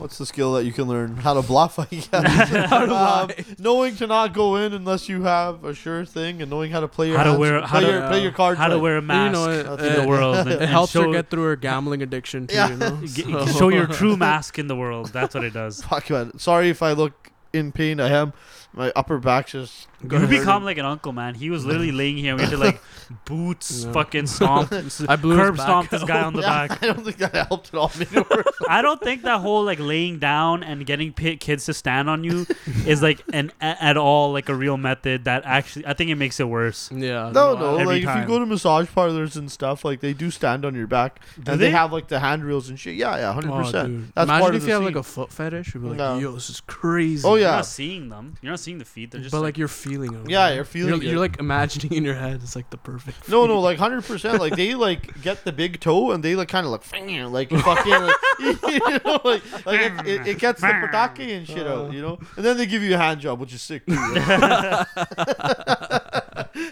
what's 0.00 0.18
the 0.18 0.26
skill 0.26 0.54
that 0.54 0.64
you 0.64 0.72
can 0.72 0.84
learn 0.88 1.16
how 1.16 1.34
to 1.34 1.42
bluff. 1.42 1.78
I 1.78 1.84
guess. 1.86 2.72
um, 2.72 3.30
knowing 3.58 3.96
to 3.96 4.06
not 4.06 4.32
go 4.32 4.56
in 4.56 4.72
unless 4.72 5.08
you 5.08 5.22
have 5.22 5.64
a 5.64 5.74
sure 5.74 6.04
thing, 6.04 6.40
and 6.42 6.50
knowing 6.50 6.70
how 6.70 6.80
to 6.80 6.88
play 6.88 7.08
your 7.08 7.16
How 7.18 7.24
to 7.24 7.30
hands- 7.30 7.40
wear- 7.40 7.58
play, 7.60 7.68
how 7.68 7.80
to- 7.80 7.86
your, 7.86 8.08
play 8.08 8.22
your 8.22 8.32
cards. 8.32 8.58
How 8.58 8.68
to 8.68 8.74
right. 8.74 8.82
wear 8.82 8.96
a 8.98 9.02
mask 9.02 9.26
you 9.26 9.32
know, 9.44 9.50
it, 9.50 9.66
in 9.66 9.92
the 9.94 10.02
it- 10.02 10.08
world. 10.08 10.36
and- 10.36 10.48
It 10.52 10.62
and 10.62 10.70
helps 10.70 10.92
show, 10.92 11.02
her 11.02 11.12
get 11.12 11.30
through 11.30 11.44
her 11.44 11.56
gambling 11.56 12.02
addiction 12.02 12.46
too. 12.46 12.54
Yeah. 12.54 12.70
You 12.70 12.76
know. 12.76 13.46
So- 13.46 13.58
show 13.58 13.68
your 13.68 13.86
true 14.00 14.16
mask 14.16 14.58
in 14.58 14.66
the 14.68 14.76
world. 14.76 15.12
That's 15.12 15.34
what 15.34 15.44
it 15.44 15.52
does. 15.52 15.82
Fuck 15.82 16.10
man. 16.10 16.38
Sorry 16.38 16.68
if 16.70 16.82
I 16.82 16.92
look 16.92 17.30
in 17.52 17.72
pain. 17.72 18.00
I 18.00 18.08
am. 18.08 18.32
My 18.74 18.92
upper 18.94 19.18
back's 19.18 19.52
just. 19.52 19.88
Go 20.06 20.18
You 20.20 20.26
become 20.28 20.62
like 20.64 20.78
an 20.78 20.84
uncle, 20.84 21.12
man. 21.12 21.34
He 21.34 21.50
was 21.50 21.64
literally 21.66 21.90
laying 21.90 22.16
here. 22.16 22.32
and 22.32 22.38
We 22.38 22.44
had 22.44 22.50
to 22.52 22.56
like 22.56 22.80
boots, 23.24 23.84
No. 23.84 23.92
fucking 23.92 24.26
stomp, 24.28 24.72
I 25.08 25.16
blew 25.16 25.36
his 25.36 25.46
curb 25.46 25.56
back 25.56 25.64
stomp 25.66 25.90
this 25.90 26.04
guy 26.04 26.22
on 26.22 26.34
the 26.34 26.42
Yeah, 26.42 26.66
back. 26.68 26.82
I 26.82 26.86
don't 26.86 27.04
think 27.04 27.16
that 27.18 27.34
helped 27.48 27.68
at 27.68 27.74
all. 27.74 27.90
Made 27.98 28.12
it 28.12 28.30
worse. 28.30 28.44
I 28.68 28.80
don't 28.82 29.00
think 29.02 29.22
that 29.22 29.40
whole 29.40 29.64
like 29.64 29.80
laying 29.80 30.18
down 30.18 30.62
and 30.62 30.86
getting 30.86 31.12
pi 31.12 31.34
kids 31.36 31.64
to 31.66 31.74
stand 31.74 32.08
on 32.08 32.22
you 32.22 32.46
is 32.86 33.02
like 33.02 33.22
an 33.32 33.50
a- 33.60 33.82
at 33.82 33.96
all 33.96 34.32
like 34.32 34.48
a 34.48 34.54
real 34.54 34.76
method 34.76 35.24
that 35.24 35.42
actually 35.44 35.86
I 35.86 35.94
think 35.94 36.10
it 36.10 36.14
makes 36.16 36.38
it 36.38 36.48
worse. 36.48 36.90
Yeah. 36.92 37.30
No, 37.34 37.56
no. 37.56 37.74
every 37.76 37.86
Like 37.86 37.96
if 37.96 38.02
you 38.02 38.06
time. 38.06 38.28
go 38.28 38.38
to 38.38 38.46
massage 38.46 38.88
parlors 38.94 39.36
and 39.36 39.50
stuff, 39.50 39.84
like 39.84 40.00
they 40.00 40.12
do 40.12 40.30
stand 40.30 40.64
on 40.64 40.74
your 40.76 40.86
back, 40.86 41.20
Do 41.42 41.52
and 41.52 41.60
they? 41.60 41.66
they? 41.66 41.70
have 41.72 41.92
like 41.92 42.08
the 42.08 42.20
handrails 42.20 42.68
and 42.68 42.78
shit. 42.78 42.94
Yeah, 42.94 43.16
yeah, 43.16 43.32
hundred 43.32 43.50
Oh, 43.52 43.64
percent. 43.64 44.14
That's 44.14 44.28
Imagine 44.28 44.42
part 44.42 44.54
if 44.54 44.62
of 44.62 44.62
you 44.62 44.66
the 44.68 44.72
have 44.74 44.82
like 44.84 44.92
scene. 44.94 45.00
a 45.00 45.02
foot 45.02 45.32
fetish. 45.32 45.74
You'd 45.74 45.82
be 45.82 45.88
like, 45.88 45.98
No. 45.98 46.18
yo, 46.18 46.32
this 46.32 46.50
is 46.50 46.60
crazy. 46.60 47.26
Oh, 47.26 47.34
You're 47.34 47.48
yeah. 47.48 47.56
not 47.56 47.66
seeing 47.66 48.08
them. 48.10 48.36
You're 48.42 48.52
not 48.52 48.60
seeing 48.60 48.78
the 48.78 48.84
feet. 48.84 49.10
They're 49.10 49.20
just 49.20 49.32
but 49.32 49.38
like, 49.38 49.44
like 49.48 49.58
you're 49.58 49.66
feeling 49.88 50.12
them. 50.12 50.28
Yeah, 50.28 50.52
you're 50.54 50.64
feeling 50.64 50.94
You're, 50.94 51.02
it. 51.02 51.10
you're 51.10 51.18
like 51.18 51.38
imagining 51.38 51.92
in 51.96 52.04
your 52.04 52.14
head. 52.14 52.40
It's 52.42 52.54
like 52.56 52.70
the 52.70 52.76
perfect. 52.76 53.28
No, 53.28 53.42
feet. 53.42 53.48
no, 53.48 53.60
like 53.60 53.78
hundred 53.78 54.04
percent. 54.04 54.40
Like 54.40 54.56
they 54.56 54.74
like 54.74 55.22
get 55.22 55.44
the 55.44 55.52
big 55.52 55.80
toe 55.80 56.10
and 56.12 56.22
they 56.22 56.34
like 56.36 56.48
kind 56.48 56.66
of 56.66 56.72
like 56.72 56.82
like 56.92 57.50
fucking 57.50 57.92
like, 57.92 58.16
you 58.62 58.98
know 59.04 59.20
like 59.24 59.66
like 59.66 59.80
it, 59.80 60.06
it, 60.06 60.26
it 60.28 60.38
gets 60.38 60.60
the 60.60 60.66
pataki 60.66 61.36
and 61.36 61.46
shit 61.46 61.66
out, 61.66 61.92
you 61.92 62.02
know. 62.02 62.18
And 62.36 62.44
then 62.44 62.56
they 62.56 62.66
give 62.66 62.82
you 62.82 62.94
a 62.94 62.98
hand 62.98 63.20
job, 63.20 63.40
which 63.40 63.52
is 63.54 63.62
sick 63.62 63.86
too. 63.86 63.94
right? 63.94 64.86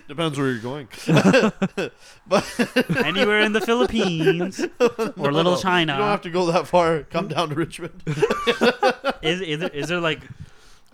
Depends 0.08 0.38
where 0.38 0.50
you're 0.50 0.60
going. 0.60 0.88
But 2.26 2.44
anywhere 3.04 3.40
in 3.40 3.52
the 3.52 3.60
Philippines 3.60 4.64
or 5.16 5.32
Little 5.32 5.56
China, 5.56 5.92
You 5.92 5.98
don't 5.98 6.08
have 6.08 6.22
to 6.22 6.30
go 6.30 6.46
that 6.52 6.66
far. 6.66 7.02
Come 7.04 7.28
down 7.28 7.50
to 7.50 7.54
Richmond. 7.54 8.02
Is, 9.22 9.40
is, 9.40 9.58
there, 9.60 9.68
is 9.70 9.88
there 9.88 10.00
like 10.00 10.20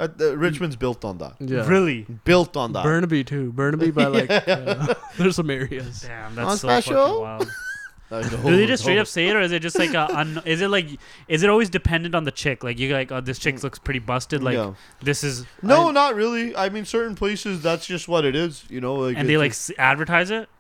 Uh, 0.03 0.09
uh, 0.21 0.37
Richmond's 0.37 0.77
built 0.77 1.05
on 1.05 1.19
that. 1.19 1.35
Yeah. 1.41 1.67
really? 1.67 2.03
Built 2.25 2.57
on 2.57 2.73
that. 2.73 2.83
Burnaby 2.83 3.25
too. 3.25 3.53
Burnaby 3.53 3.91
by 3.93 4.07
like 4.07 4.31
uh, 4.49 4.95
there's 5.17 5.37
some 5.37 5.49
areas. 5.51 6.03
Damn, 6.03 6.27
On 6.31 6.35
that's 6.35 6.61
so 6.61 6.69
special? 6.69 6.95
fucking 6.97 7.21
wild. 7.23 7.51
I 8.13 8.21
know, 8.21 8.43
Do 8.51 8.57
they 8.59 8.67
just 8.67 8.83
straight 8.83 8.97
no. 8.97 9.01
up 9.03 9.07
say 9.07 9.29
it, 9.29 9.35
or 9.37 9.41
is 9.41 9.53
it 9.53 9.63
just 9.63 9.79
like 9.79 9.95
a? 9.95 10.03
Un- 10.15 10.43
is 10.45 10.61
it 10.61 10.69
like? 10.69 10.87
Is 11.29 11.43
it 11.43 11.49
always 11.49 11.71
dependent 11.71 12.15
on 12.15 12.25
the 12.25 12.31
chick? 12.31 12.63
Like 12.63 12.79
you 12.79 12.93
like, 12.93 13.11
oh, 13.11 13.23
this 13.23 13.39
chick 13.39 13.63
looks 13.63 13.79
pretty 13.79 14.01
busted. 14.01 14.43
Like 14.43 14.57
Yeah. 14.57 14.75
this 15.01 15.25
is 15.25 15.47
No, 15.63 15.89
I- 15.89 15.93
not 15.93 16.15
really. 16.15 16.55
I 16.55 16.69
mean, 16.69 16.85
certain 16.85 17.15
places 17.15 17.63
that's 17.63 17.87
just 17.87 18.09
what 18.09 18.27
it 18.27 18.37
is. 18.37 18.65
You 18.69 18.83
know, 18.83 18.97
like 18.97 19.17
and 19.17 19.21
it's 19.21 19.29
they 19.29 19.39
like 19.39 19.53
s- 19.53 19.71
advertise 19.79 20.31
it. 20.31 20.51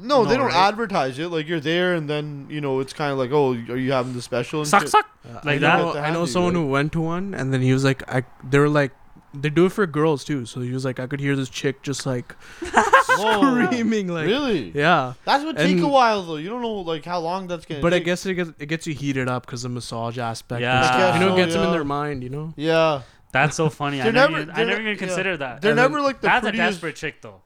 No, 0.00 0.24
they 0.24 0.36
don't 0.36 0.46
right? 0.46 0.68
advertise 0.68 1.18
it. 1.18 1.28
Like 1.28 1.46
you're 1.48 1.60
there, 1.60 1.94
and 1.94 2.08
then 2.08 2.46
you 2.50 2.60
know 2.60 2.80
it's 2.80 2.92
kind 2.92 3.12
of 3.12 3.18
like, 3.18 3.30
oh, 3.32 3.52
are 3.52 3.76
you 3.76 3.92
having 3.92 4.12
the 4.14 4.22
special? 4.22 4.60
And 4.60 4.68
Suck, 4.68 4.82
shit? 4.82 4.90
suck. 4.90 5.06
Uh, 5.28 5.34
Like 5.44 5.56
I 5.56 5.58
that? 5.58 5.78
know, 5.78 5.92
Get 5.94 6.04
I 6.04 6.10
know 6.10 6.26
someone 6.26 6.54
right? 6.54 6.60
who 6.60 6.66
went 6.68 6.92
to 6.92 7.00
one, 7.00 7.34
and 7.34 7.52
then 7.52 7.60
he 7.62 7.72
was 7.72 7.84
like, 7.84 8.02
I. 8.10 8.24
They 8.48 8.58
were 8.58 8.68
like, 8.68 8.92
they 9.34 9.50
do 9.50 9.66
it 9.66 9.72
for 9.72 9.86
girls 9.86 10.24
too. 10.24 10.46
So 10.46 10.60
he 10.60 10.72
was 10.72 10.84
like, 10.84 10.98
I 10.98 11.06
could 11.06 11.20
hear 11.20 11.36
this 11.36 11.48
chick 11.50 11.82
just 11.82 12.04
like 12.06 12.34
screaming, 13.04 14.08
like, 14.08 14.26
really? 14.26 14.72
yeah. 14.74 15.14
That's 15.24 15.44
what 15.44 15.56
take 15.56 15.78
a 15.80 15.88
while 15.88 16.22
though. 16.22 16.36
You 16.36 16.48
don't 16.48 16.62
know 16.62 16.80
like 16.80 17.04
how 17.04 17.20
long 17.20 17.46
that's 17.46 17.64
gonna. 17.66 17.80
But 17.80 17.94
I 17.94 17.98
guess 17.98 18.24
it 18.26 18.34
gets 18.34 18.50
it 18.58 18.66
gets 18.66 18.86
you 18.86 18.94
heated 18.94 19.28
up 19.28 19.46
because 19.46 19.62
the 19.62 19.68
massage 19.68 20.18
aspect. 20.18 20.60
Yeah. 20.62 20.76
and 20.76 20.84
I 20.84 20.88
stuff. 20.88 20.98
guess 20.98 21.14
you 21.14 21.20
know, 21.20 21.28
so, 21.28 21.34
it 21.34 21.44
gets 21.44 21.54
them 21.54 21.64
in 21.66 21.72
their 21.72 21.84
mind. 21.84 22.22
You 22.22 22.30
know. 22.30 22.54
Yeah, 22.56 23.02
That's 23.32 23.56
so 23.56 23.68
funny. 23.68 24.00
I 24.02 24.10
never, 24.10 24.32
never- 24.32 24.42
even, 24.42 24.50
I 24.50 24.64
never 24.64 24.66
ne- 24.66 24.72
even 24.74 24.86
yeah. 24.92 24.94
considered 24.98 25.36
that. 25.38 25.60
they're 25.60 25.72
And 25.72 25.76
never 25.80 26.00
like 26.00 26.20
the 26.20 26.26
That's 26.28 26.46
a 26.46 26.52
desperate 26.52 26.96
chick 26.96 27.20
though. 27.22 27.42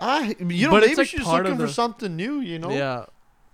I 0.00 0.36
you 0.38 0.66
know 0.66 0.72
but 0.72 0.82
maybe 0.82 0.96
like 0.96 1.08
she's 1.08 1.26
looking 1.26 1.56
the, 1.56 1.66
for 1.66 1.72
something 1.72 2.14
new. 2.14 2.40
You 2.40 2.58
know. 2.58 2.70
Yeah. 2.70 3.06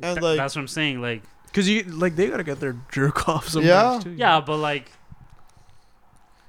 And 0.02 0.16
Th- 0.16 0.22
like 0.22 0.36
that's 0.36 0.56
what 0.56 0.62
I'm 0.62 0.68
saying. 0.68 1.00
Like. 1.00 1.22
Cause 1.52 1.68
you 1.68 1.82
like 1.82 2.16
they 2.16 2.28
gotta 2.28 2.44
get 2.44 2.60
their 2.60 2.76
jerk 2.90 3.28
off 3.28 3.48
sometimes 3.48 4.04
yeah. 4.04 4.12
too. 4.12 4.16
Yeah, 4.16 4.40
but 4.40 4.56
like. 4.56 4.90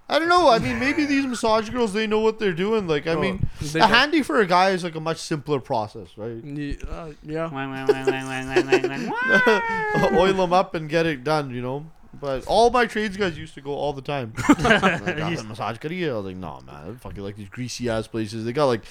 I 0.10 0.20
don't 0.20 0.28
know. 0.28 0.50
I 0.50 0.60
mean, 0.60 0.80
maybe 0.80 1.06
these 1.06 1.26
massage 1.26 1.70
girls 1.70 1.94
they 1.94 2.08
know 2.08 2.20
what 2.20 2.38
they're 2.38 2.54
doing. 2.54 2.88
Like, 2.88 3.08
I 3.08 3.14
oh, 3.14 3.22
mean, 3.22 3.48
a 3.62 3.66
don't. 3.66 3.90
handy 3.90 4.22
for 4.22 4.42
a 4.42 4.46
guy 4.46 4.72
is 4.72 4.84
like 4.84 4.96
a 4.96 5.00
much 5.00 5.18
simpler 5.18 5.60
process, 5.60 6.10
right? 6.18 6.44
Uh, 6.44 7.14
yeah. 7.24 7.50
Yeah. 7.50 10.10
Oil 10.14 10.34
them 10.34 10.54
up 10.54 10.76
and 10.76 10.90
get 10.90 11.06
it 11.06 11.24
done. 11.24 11.52
You 11.52 11.62
know. 11.62 11.86
But 12.20 12.46
all 12.46 12.70
my 12.70 12.86
trades 12.86 13.17
guys 13.17 13.38
used 13.38 13.55
to 13.55 13.62
go 13.62 13.72
all 13.72 13.91
the 13.91 14.01
time. 14.01 14.34
like, 14.50 14.58
"Ah, 14.60 15.43
massage 15.48 15.77
kariya. 15.77 16.12
I 16.12 16.15
was 16.17 16.25
like, 16.25 16.36
no, 16.36 16.62
man, 16.65 16.75
I 16.75 16.93
fucking 17.00 17.24
like 17.24 17.36
these 17.36 17.50
greasy 17.50 17.89
ass 17.89 18.08
places. 18.08 18.46
They 18.46 18.53
got 18.53 18.65
like 18.67 18.84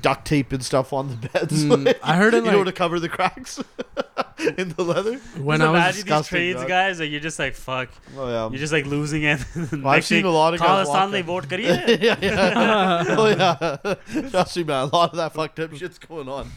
duct 0.00 0.24
tape 0.26 0.52
and 0.52 0.64
stuff 0.64 0.92
on 0.92 1.08
the 1.08 1.16
beds. 1.32 1.64
Mm, 1.64 1.86
like, 1.86 1.98
I 2.02 2.16
heard 2.16 2.34
it 2.34 2.44
you 2.44 2.50
know 2.52 2.62
to 2.64 2.72
cover 2.72 3.00
the 3.00 3.08
cracks 3.08 3.58
in 4.56 4.68
the 4.70 4.84
leather. 4.84 5.16
when 5.38 5.58
Just 5.58 5.68
I 5.68 5.72
was 5.72 6.00
imagine 6.00 6.16
these 6.16 6.26
trades 6.28 6.60
dog. 6.60 6.68
guys, 6.68 7.00
like 7.00 7.10
you're 7.10 7.20
just 7.20 7.38
like 7.38 7.54
fuck. 7.54 7.88
Oh 8.16 8.28
yeah. 8.28 8.48
You're 8.48 8.58
just 8.60 8.72
like 8.72 8.86
losing 8.86 9.24
it. 9.24 9.44
Well, 9.72 9.88
I've 9.88 10.04
seen 10.04 10.24
a 10.24 10.30
lot 10.30 10.54
of 10.54 10.60
guys 10.60 10.86
walk 10.86 11.10
Khalistan 11.10 11.18
in. 11.18 11.26
vote 11.26 11.48
kariye. 11.48 12.00
yeah, 12.00 12.16
yeah. 12.22 13.04
oh 13.08 13.26
yeah. 14.14 14.28
Trust 14.30 14.56
me, 14.56 14.62
man. 14.64 14.84
A 14.88 14.94
lot 14.94 15.10
of 15.10 15.16
that 15.16 15.34
fucked 15.34 15.58
up 15.58 15.74
shit's 15.74 15.98
going 15.98 16.28
on 16.28 16.50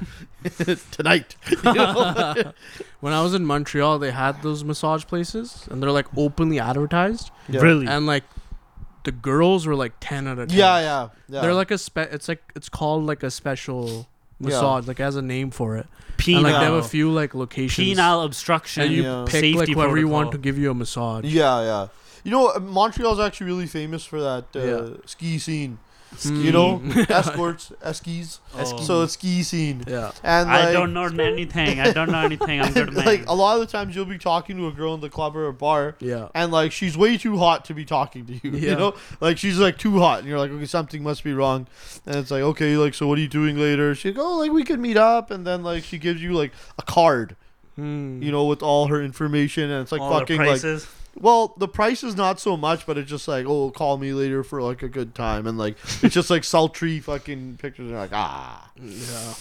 tonight. 0.92 1.36
You 1.50 1.74
know? 1.74 2.54
When 3.02 3.14
I 3.14 3.22
was 3.22 3.34
in 3.34 3.46
Montreal, 3.46 4.00
they 4.00 4.12
had 4.12 4.42
those 4.42 4.64
massage 4.64 5.06
places, 5.06 5.68
and 5.70 5.82
they're 5.84 5.92
like 5.92 6.08
openly 6.18 6.60
advertised, 6.60 7.30
Really? 7.50 7.86
and 7.88 8.06
like 8.06 8.24
the 9.04 9.12
girls 9.12 9.66
were 9.68 9.76
like 9.76 9.94
ten 10.00 10.28
out 10.28 10.40
of 10.40 10.50
ten. 10.50 10.58
yeah, 10.58 10.80
yeah, 10.80 11.10
yeah. 11.28 11.42
They're 11.42 11.54
like 11.56 11.72
a 11.72 11.78
spe. 11.78 11.98
It's 11.98 12.28
like 12.28 12.42
it's 12.56 12.70
called 12.70 13.06
like 13.06 13.24
a 13.24 13.32
special 13.32 14.08
Yeah. 14.40 14.48
massage. 14.50 14.88
Like 14.88 15.00
it 15.00 15.04
has 15.04 15.16
a 15.16 15.22
name 15.22 15.52
for 15.52 15.76
it. 15.78 15.88
penile. 16.18 16.36
And 16.36 16.44
like 16.44 16.54
they 16.60 16.66
have 16.66 16.74
a 16.76 16.84
few 16.84 17.12
like 17.12 17.34
locations. 17.34 17.88
penile 17.98 18.24
obstruction. 18.26 18.84
and 18.84 18.92
you 18.94 19.04
Yeah. 19.04 19.24
pick 19.26 19.32
safety 19.42 19.54
like 19.58 19.70
whoever 19.70 19.98
you 19.98 20.08
want 20.08 20.32
to 20.34 20.38
give 20.38 20.58
you 20.60 20.70
a 20.70 20.74
massage. 20.76 21.26
yeah, 21.26 21.62
yeah. 21.64 21.88
You 22.24 22.30
know, 22.30 22.50
uh, 22.50 22.60
Montreal's 22.60 23.20
actually 23.20 23.48
really 23.48 23.66
famous 23.66 24.06
for 24.06 24.22
that 24.22 24.46
uh, 24.56 24.60
Yeah. 24.60 24.90
ski 25.08 25.40
scene. 25.40 25.80
You 26.26 26.52
know, 26.58 26.82
escorts, 27.10 27.72
eskis. 27.84 28.40
Oh. 28.56 28.78
So 28.82 29.02
it's 29.04 29.14
ski 29.14 29.44
scene, 29.44 29.84
Yeah. 29.88 30.12
and 30.24 30.50
like, 30.50 30.66
I 30.68 30.72
don't 30.74 30.94
know 30.94 31.04
anything. 31.06 31.80
I 31.80 31.92
don't 31.92 32.12
know 32.12 32.20
anything. 32.20 32.62
I'm 32.62 32.74
good 32.74 32.94
man. 32.94 33.06
like 33.06 33.26
a 33.28 33.34
lot 33.34 33.56
of 33.56 33.62
the 33.62 33.66
times 33.72 33.96
you'll 33.96 34.06
be 34.06 34.18
talking 34.18 34.58
to 34.58 34.68
a 34.68 34.72
girl 34.72 34.94
in 34.94 35.00
the 35.02 35.10
club 35.10 35.36
or 35.36 35.48
a 35.48 35.54
bar, 35.54 35.96
Yeah. 36.00 36.28
and 36.36 36.52
like 36.52 36.72
she's 36.74 36.98
way 36.98 37.18
too 37.18 37.38
hot 37.38 37.66
to 37.66 37.74
be 37.74 37.86
talking 37.86 38.26
to 38.26 38.34
you. 38.34 38.52
Yeah. 38.62 38.72
You 38.72 38.76
know, 38.76 38.96
like 39.22 39.38
she's 39.38 39.58
like 39.58 39.78
too 39.78 40.00
hot, 40.00 40.20
and 40.20 40.28
you're 40.28 40.38
like, 40.38 40.52
okay, 40.52 40.66
something 40.66 41.02
must 41.02 41.24
be 41.24 41.34
wrong. 41.34 41.68
And 42.06 42.16
it's 42.18 42.30
like, 42.30 42.44
okay, 42.44 42.76
like 42.78 42.94
so, 42.94 43.08
what 43.08 43.18
are 43.18 43.22
you 43.22 43.28
doing 43.28 43.58
later? 43.58 43.96
She 43.96 44.12
go, 44.12 44.34
oh, 44.34 44.38
like 44.40 44.52
we 44.52 44.64
could 44.64 44.80
meet 44.80 44.98
up, 44.98 45.32
and 45.32 45.48
then 45.48 45.64
like 45.64 45.84
she 45.84 45.98
gives 45.98 46.22
you 46.22 46.34
like 46.34 46.52
a 46.78 46.84
card, 46.84 47.36
Mm. 47.80 48.22
you 48.22 48.34
know, 48.34 48.46
with 48.46 48.62
all 48.62 48.88
her 48.88 49.02
information, 49.02 49.72
and 49.72 49.82
it's 49.82 49.94
like 49.94 50.02
All 50.02 50.10
the 50.14 50.20
fucking 50.20 50.38
like, 50.38 50.48
prices. 50.48 50.88
Well, 51.20 51.54
the 51.58 51.68
price 51.68 52.04
is 52.04 52.16
not 52.16 52.40
so 52.40 52.56
much, 52.58 52.86
but 52.86 52.98
it's 52.98 53.10
just 53.10 53.28
like, 53.28 53.46
oh, 53.48 53.70
call 53.72 53.98
me 53.98 54.14
later 54.14 54.44
for 54.44 54.62
like 54.62 54.82
a 54.84 54.90
good 54.90 55.14
time, 55.16 55.46
and 55.48 55.58
like 55.58 55.78
it's 56.02 56.14
just 56.16 56.30
like 56.30 56.44
sultry 56.44 57.00
fucking 57.00 57.58
pictures, 57.62 57.90
and 57.92 58.00
like, 58.00 58.12
ah, 58.14 58.70
Yeah. 58.82 59.34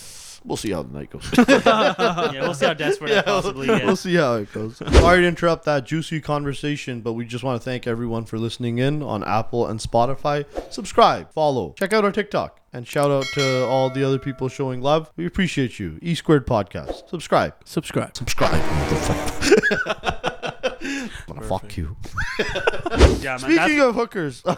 we'll 0.44 0.56
see 0.56 0.70
how 0.72 0.82
the 0.82 0.92
night 0.92 1.10
goes. 1.10 1.30
yeah, 1.48 2.32
we'll 2.42 2.54
see 2.54 2.66
how 2.66 2.74
desperate 2.74 3.10
I 3.10 3.14
Yeah, 3.16 3.22
possibly 3.22 3.68
we'll, 3.68 3.78
get. 3.78 3.86
we'll 3.86 3.96
see 3.96 4.14
how 4.16 4.34
it 4.36 4.52
goes. 4.52 4.76
Sorry 4.78 5.20
to 5.20 5.26
interrupt 5.26 5.64
that 5.66 5.84
juicy 5.86 6.20
conversation, 6.20 7.00
but 7.02 7.12
we 7.12 7.24
just 7.24 7.44
want 7.44 7.60
to 7.60 7.64
thank 7.64 7.86
everyone 7.86 8.24
for 8.24 8.38
listening 8.38 8.78
in 8.78 9.02
on 9.02 9.22
Apple 9.24 9.66
and 9.66 9.78
Spotify. 9.80 10.44
Subscribe, 10.72 11.32
follow, 11.32 11.74
check 11.78 11.92
out 11.92 12.04
our 12.04 12.12
TikTok, 12.12 12.58
and 12.72 12.86
shout 12.88 13.10
out 13.10 13.24
to 13.34 13.66
all 13.66 13.90
the 13.90 14.02
other 14.02 14.18
people 14.18 14.48
showing 14.48 14.80
love. 14.80 15.12
We 15.16 15.26
appreciate 15.26 15.78
you. 15.78 15.98
E 16.02 16.14
Squared 16.14 16.46
Podcast. 16.46 17.08
Subscribe. 17.08 17.54
Subscribe. 17.64 18.16
Subscribe. 18.16 20.06
Wanna 21.28 21.42
fuck 21.42 21.76
you. 21.76 21.96
Yeah, 23.20 23.32
man. 23.32 23.38
Speaking 23.38 23.56
That's, 23.56 23.82
of 23.82 23.94
hookers, 23.94 24.42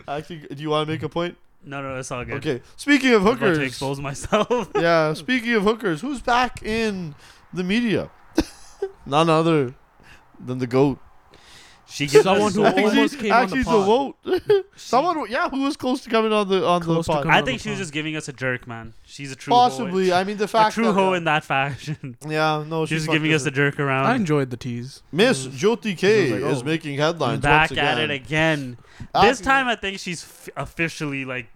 actually, 0.08 0.38
do 0.54 0.62
you 0.62 0.70
want 0.70 0.86
to 0.86 0.92
make 0.92 1.02
a 1.02 1.08
point? 1.08 1.36
no, 1.64 1.82
no, 1.82 1.94
that's 1.96 2.10
all 2.10 2.24
good. 2.24 2.34
Okay. 2.36 2.62
Speaking 2.76 3.12
of 3.14 3.22
I'm 3.26 3.28
about 3.34 3.40
to 3.40 3.46
hookers, 3.50 3.68
expose 3.68 4.00
myself. 4.00 4.70
yeah. 4.76 5.12
Speaking 5.14 5.54
of 5.54 5.62
hookers, 5.64 6.00
who's 6.00 6.20
back 6.20 6.62
in 6.62 7.14
the 7.52 7.64
media? 7.64 8.10
None 9.06 9.28
other 9.30 9.74
than 10.38 10.58
the 10.58 10.66
goat. 10.66 10.98
She 11.86 12.06
gives 12.06 12.24
Someone 12.24 12.52
who 12.52 12.64
actually, 12.64 12.84
almost 12.84 13.18
came 13.18 13.32
on 13.32 13.42
actually 13.42 13.62
the 13.62 13.70
the 13.70 13.76
pod. 13.76 14.14
vote. 14.24 14.66
Someone, 14.76 15.30
yeah, 15.30 15.48
who 15.50 15.62
was 15.62 15.76
close 15.76 16.00
to 16.02 16.10
coming 16.10 16.32
on 16.32 16.48
the 16.48 16.66
on 16.66 16.80
Close 16.80 17.06
to 17.06 17.12
the 17.12 17.14
pod. 17.14 17.22
coming 17.24 17.34
I 17.36 17.40
on 17.40 17.44
think 17.44 17.58
the 17.58 17.62
she 17.64 17.70
was 17.70 17.78
pod. 17.78 17.82
just 17.82 17.92
giving 17.92 18.16
us 18.16 18.28
a 18.28 18.32
jerk, 18.32 18.66
man. 18.66 18.94
She's 19.04 19.30
a 19.32 19.36
true 19.36 19.50
Possibly. 19.52 20.08
hoe. 20.08 20.16
I 20.16 20.24
mean, 20.24 20.38
the 20.38 20.44
A 20.44 20.48
fact 20.48 20.74
true 20.74 20.84
that, 20.86 20.92
hoe 20.94 21.12
in 21.12 21.24
that 21.24 21.44
fashion. 21.44 22.16
Yeah, 22.28 22.64
no, 22.66 22.86
She's 22.86 23.04
she 23.04 23.10
giving 23.12 23.32
us 23.34 23.44
a 23.46 23.50
jerk 23.50 23.78
around. 23.78 24.06
I 24.06 24.14
enjoyed 24.16 24.50
the 24.50 24.56
tease. 24.56 25.02
Miss 25.12 25.46
mm. 25.46 25.50
Jyoti 25.52 25.96
K 25.96 26.26
She 26.28 26.32
was 26.32 26.42
like, 26.42 26.52
is 26.52 26.62
oh. 26.62 26.64
making 26.64 26.98
headlines 26.98 27.40
back 27.40 27.70
once 27.70 27.78
at 27.80 27.98
it 27.98 28.10
again. 28.10 28.78
This 29.20 29.40
time, 29.40 29.68
I 29.68 29.76
think 29.76 29.98
she's 29.98 30.24
f- 30.24 30.48
officially 30.56 31.24
like 31.24 31.46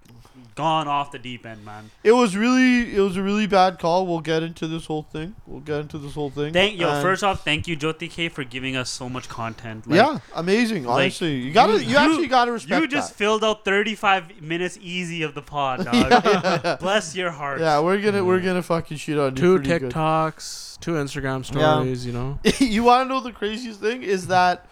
gone 0.58 0.88
off 0.88 1.12
the 1.12 1.20
deep 1.20 1.46
end, 1.46 1.64
man. 1.64 1.88
It 2.02 2.10
was 2.10 2.36
really, 2.36 2.92
it 2.92 2.98
was 3.00 3.16
a 3.16 3.22
really 3.22 3.46
bad 3.46 3.78
call. 3.78 4.08
We'll 4.08 4.18
get 4.18 4.42
into 4.42 4.66
this 4.66 4.86
whole 4.86 5.04
thing. 5.04 5.36
We'll 5.46 5.60
get 5.60 5.82
into 5.82 5.98
this 5.98 6.14
whole 6.14 6.30
thing. 6.30 6.52
Thank 6.52 6.80
yo. 6.80 6.90
And- 6.90 7.00
First 7.00 7.22
off, 7.22 7.44
thank 7.44 7.68
you, 7.68 7.76
Jyoti 7.76 8.10
K, 8.10 8.28
for 8.28 8.42
giving 8.42 8.74
us 8.74 8.90
so 8.90 9.08
much 9.08 9.28
content. 9.28 9.86
Like, 9.86 9.98
yeah, 9.98 10.18
amazing. 10.34 10.82
like, 10.82 11.02
Honestly, 11.04 11.36
you 11.36 11.52
gotta, 11.52 11.74
you, 11.74 11.90
you- 11.90 11.96
actually 11.96 12.26
gotta 12.26 12.50
respect 12.50 12.80
You 12.80 12.88
just 12.88 13.10
that. 13.10 13.18
filled 13.18 13.44
out 13.44 13.64
35 13.64 14.42
minutes 14.42 14.76
easy 14.82 15.22
of 15.22 15.36
the 15.36 15.42
pod, 15.42 15.84
dog. 15.92 16.80
Bless 16.80 17.14
your 17.14 17.30
heart. 17.30 17.60
Yeah, 17.60 17.78
we're 17.78 18.02
gonna, 18.02 18.24
we're 18.24 18.40
mm. 18.40 18.44
gonna 18.46 18.62
fucking 18.62 18.96
shit 18.96 19.16
on. 19.16 19.36
Two 19.36 19.60
pretty 19.60 19.78
good. 19.78 19.92
TikToks, 19.92 20.80
two 20.80 20.94
Instagram 20.94 21.48
Yeah. 21.54 21.76
stories. 21.76 22.04
You 22.04 22.12
know. 22.12 22.40
you 22.58 22.82
want 22.82 23.08
to 23.08 23.14
know 23.14 23.20
the 23.20 23.30
craziest 23.30 23.80
thing 23.80 24.02
is 24.02 24.26
that 24.26 24.66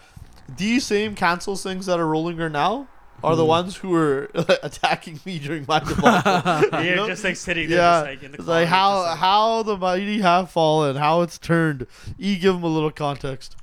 these 0.57 0.85
same 0.85 1.15
cancel 1.15 1.55
things 1.55 1.85
that 1.85 1.97
are 1.97 2.07
rolling 2.07 2.35
her 2.39 2.49
now 2.49 2.89
are 3.23 3.35
the 3.35 3.43
Hmm. 3.43 3.49
ones 3.49 3.75
who 3.77 3.89
were 3.89 4.29
attacking 4.63 5.19
me 5.25 5.39
during 5.39 5.65
my 5.67 5.79
debacle. 5.79 6.83
You're 6.83 6.95
know? 6.97 7.07
just 7.07 7.23
like 7.23 7.35
sitting 7.35 7.67
there, 7.69 7.79
yeah, 7.79 7.99
just, 7.99 8.05
like 8.05 8.23
in 8.23 8.31
the 8.31 8.37
it's 8.39 8.47
like 8.47 8.67
how 8.67 8.95
just 8.97 9.07
like- 9.09 9.17
how 9.19 9.63
the 9.63 9.77
mighty 9.77 10.21
have 10.21 10.49
fallen, 10.51 10.95
how 10.97 11.21
it's 11.21 11.37
turned. 11.37 11.87
E, 12.19 12.35
give 12.37 12.53
them 12.53 12.63
a 12.63 12.67
little 12.67 12.91
context. 12.91 13.55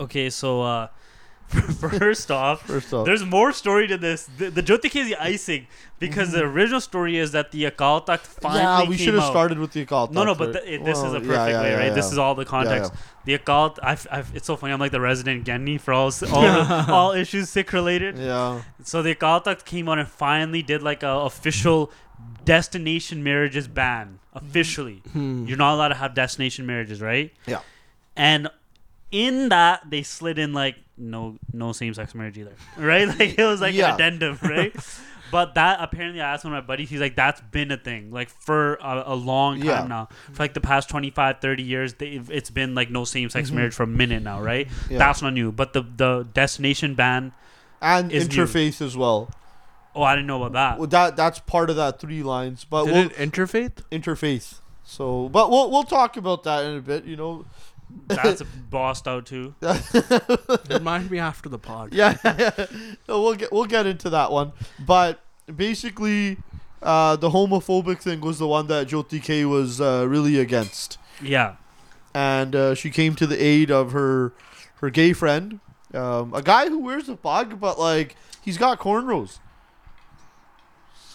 Okay, 0.00 0.28
so 0.28 0.62
uh, 0.62 0.88
first 1.80 2.30
off, 2.30 2.62
First 2.66 2.92
off, 2.92 3.06
There's 3.06 3.24
more 3.24 3.52
story 3.52 3.86
to 3.88 3.96
this. 3.96 4.28
The, 4.36 4.50
the 4.50 4.60
is 4.60 5.08
the 5.08 5.16
icing 5.18 5.66
because 5.98 6.32
the 6.32 6.42
original 6.44 6.80
story 6.80 7.16
is 7.16 7.32
that 7.32 7.52
the 7.52 7.64
Akal 7.64 8.04
Takht 8.06 8.20
finally 8.20 8.60
Mm-hmm. 8.62 8.82
yeah, 8.82 8.88
we 8.88 8.96
should 8.98 9.14
have 9.14 9.24
started 9.24 9.58
with 9.58 9.72
the 9.72 9.86
Akal. 9.86 10.10
No, 10.10 10.24
no, 10.24 10.34
but 10.34 10.52
the, 10.52 10.74
it, 10.74 10.84
this 10.84 10.98
is 10.98 11.12
a 11.14 11.20
perfect 11.20 11.30
yeah, 11.30 11.62
way, 11.62 11.70
yeah, 11.70 11.76
right? 11.78 11.94
This 11.94 12.12
is 12.12 12.18
all 12.18 12.34
the 12.34 12.44
context. 12.44 12.92
yeah. 12.94 13.00
The 13.24 13.38
Akal, 13.38 13.78
I've, 13.82 14.06
I've, 14.10 14.30
it's 14.36 14.46
so 14.46 14.56
funny. 14.56 14.72
I'm 14.74 14.80
like 14.80 14.92
the 14.92 15.00
resident 15.00 15.44
Giani 15.46 15.80
for 15.80 15.92
all 15.94 16.12
all, 16.32 16.44
all 16.92 17.12
issues 17.12 17.48
Sikh 17.48 17.72
related. 17.72 18.18
Yeah, 18.18 18.62
So 18.84 19.02
the 19.02 19.14
Akal 19.14 19.42
Takht 19.42 19.64
came 19.64 19.88
out 19.88 19.98
and 19.98 20.08
finally 20.08 20.62
did 20.62 20.82
like 20.82 21.02
a 21.02 21.08
official 21.30 21.90
destination 22.44 23.22
marriages 23.22 23.68
ban. 23.68 24.18
Officially, 24.34 25.02
Hmm. 25.12 25.46
you're 25.46 25.56
not 25.56 25.74
allowed 25.74 25.88
to 25.88 25.94
have 25.96 26.14
destination 26.14 26.64
marriages, 26.66 27.00
right? 27.00 27.32
Yeah. 27.46 27.60
And 28.14 28.48
in 29.10 29.48
that 29.50 29.88
they 29.90 30.02
slid 30.02 30.38
in 30.38 30.52
like 30.52 30.76
no 30.96 31.38
no 31.52 31.72
same 31.72 31.94
sex 31.94 32.14
marriage 32.14 32.38
either, 32.38 32.54
right? 32.76 33.08
Like 33.08 33.38
it 33.38 33.44
was 33.44 33.60
like 33.60 33.74
Yeah. 33.74 33.88
an 33.88 33.94
addendum, 33.94 34.38
right? 34.42 34.74
But 35.30 35.56
that 35.56 35.78
apparently, 35.82 36.22
I 36.22 36.32
asked 36.32 36.44
one 36.44 36.54
of 36.54 36.64
my 36.64 36.66
buddies. 36.66 36.88
He's 36.88 37.00
like, 37.02 37.14
that's 37.14 37.42
been 37.42 37.70
a 37.70 37.76
thing, 37.76 38.10
like 38.10 38.30
for 38.30 38.76
a, 38.76 39.02
a 39.08 39.14
long 39.14 39.58
time 39.58 39.66
Yeah. 39.66 39.86
now. 39.86 40.08
For 40.32 40.42
like 40.42 40.54
the 40.54 40.60
past 40.62 40.88
25, 40.88 41.40
30 41.42 41.62
years, 41.62 41.92
they, 41.94 42.18
it's 42.30 42.48
been 42.48 42.74
like 42.74 42.90
no 42.90 43.04
same 43.04 43.28
sex 43.28 43.50
Mhm. 43.50 43.54
marriage 43.54 43.74
for 43.74 43.82
a 43.82 43.86
minute 43.86 44.22
now, 44.22 44.40
right? 44.40 44.66
Yeah. 44.88 44.96
That's 44.96 45.20
not 45.20 45.34
new. 45.34 45.52
But 45.52 45.74
the 45.74 45.82
the 45.82 46.26
destination 46.32 46.94
ban. 46.94 47.32
and 47.82 48.10
is 48.10 48.28
new. 48.28 48.36
interfaith 48.44 48.80
as 48.80 48.96
well. 48.96 49.30
Oh, 49.94 50.02
I 50.02 50.14
didn't 50.14 50.28
know 50.28 50.42
about 50.42 50.52
that. 50.54 50.78
Well, 50.78 50.86
that 50.88 51.16
that's 51.16 51.40
part 51.40 51.70
of 51.70 51.76
that 51.76 52.00
three 52.00 52.22
lines. 52.22 52.64
But 52.64 52.84
Did 52.86 52.94
we'll 52.94 53.06
it 53.06 53.12
interfaith? 53.16 53.82
interfaith. 53.92 54.60
So, 54.84 55.28
but 55.28 55.50
we'll 55.50 55.70
we'll 55.70 55.82
talk 55.84 56.16
about 56.16 56.42
that 56.44 56.64
in 56.64 56.76
a 56.76 56.80
bit. 56.80 57.04
You 57.04 57.16
know. 57.16 57.44
That's 58.06 58.40
a 58.40 58.44
bossed 58.44 59.06
out 59.08 59.26
too. 59.26 59.54
Remind 60.70 61.10
me 61.10 61.18
after 61.18 61.48
the 61.48 61.58
pod. 61.58 61.92
yeah, 61.94 62.16
No, 63.08 63.22
we'll 63.22 63.34
get 63.34 63.52
we'll 63.52 63.64
get 63.66 63.86
into 63.86 64.10
that 64.10 64.30
one. 64.32 64.52
But 64.84 65.20
basically, 65.54 66.38
uh, 66.82 67.16
the 67.16 67.30
homophobic 67.30 68.00
thing 68.00 68.20
was 68.20 68.38
the 68.38 68.46
one 68.48 68.66
that 68.68 68.88
Jyoti 68.88 69.22
K 69.22 69.44
was 69.44 69.80
uh, 69.80 70.06
really 70.08 70.38
against, 70.38 70.98
Yeah. 71.22 71.56
and 72.14 72.54
uh, 72.54 72.74
she 72.74 72.90
came 72.90 73.14
to 73.16 73.26
the 73.26 73.42
aid 73.42 73.70
of 73.70 73.92
her 73.92 74.32
her 74.76 74.90
gay 74.90 75.12
friend, 75.12 75.60
um, 75.94 76.32
a 76.34 76.42
guy 76.42 76.68
who 76.68 76.78
wears 76.78 77.08
a 77.08 77.16
pug, 77.16 77.60
but 77.60 77.78
like 77.78 78.16
he's 78.42 78.58
got 78.58 78.78
cornrows. 78.78 79.38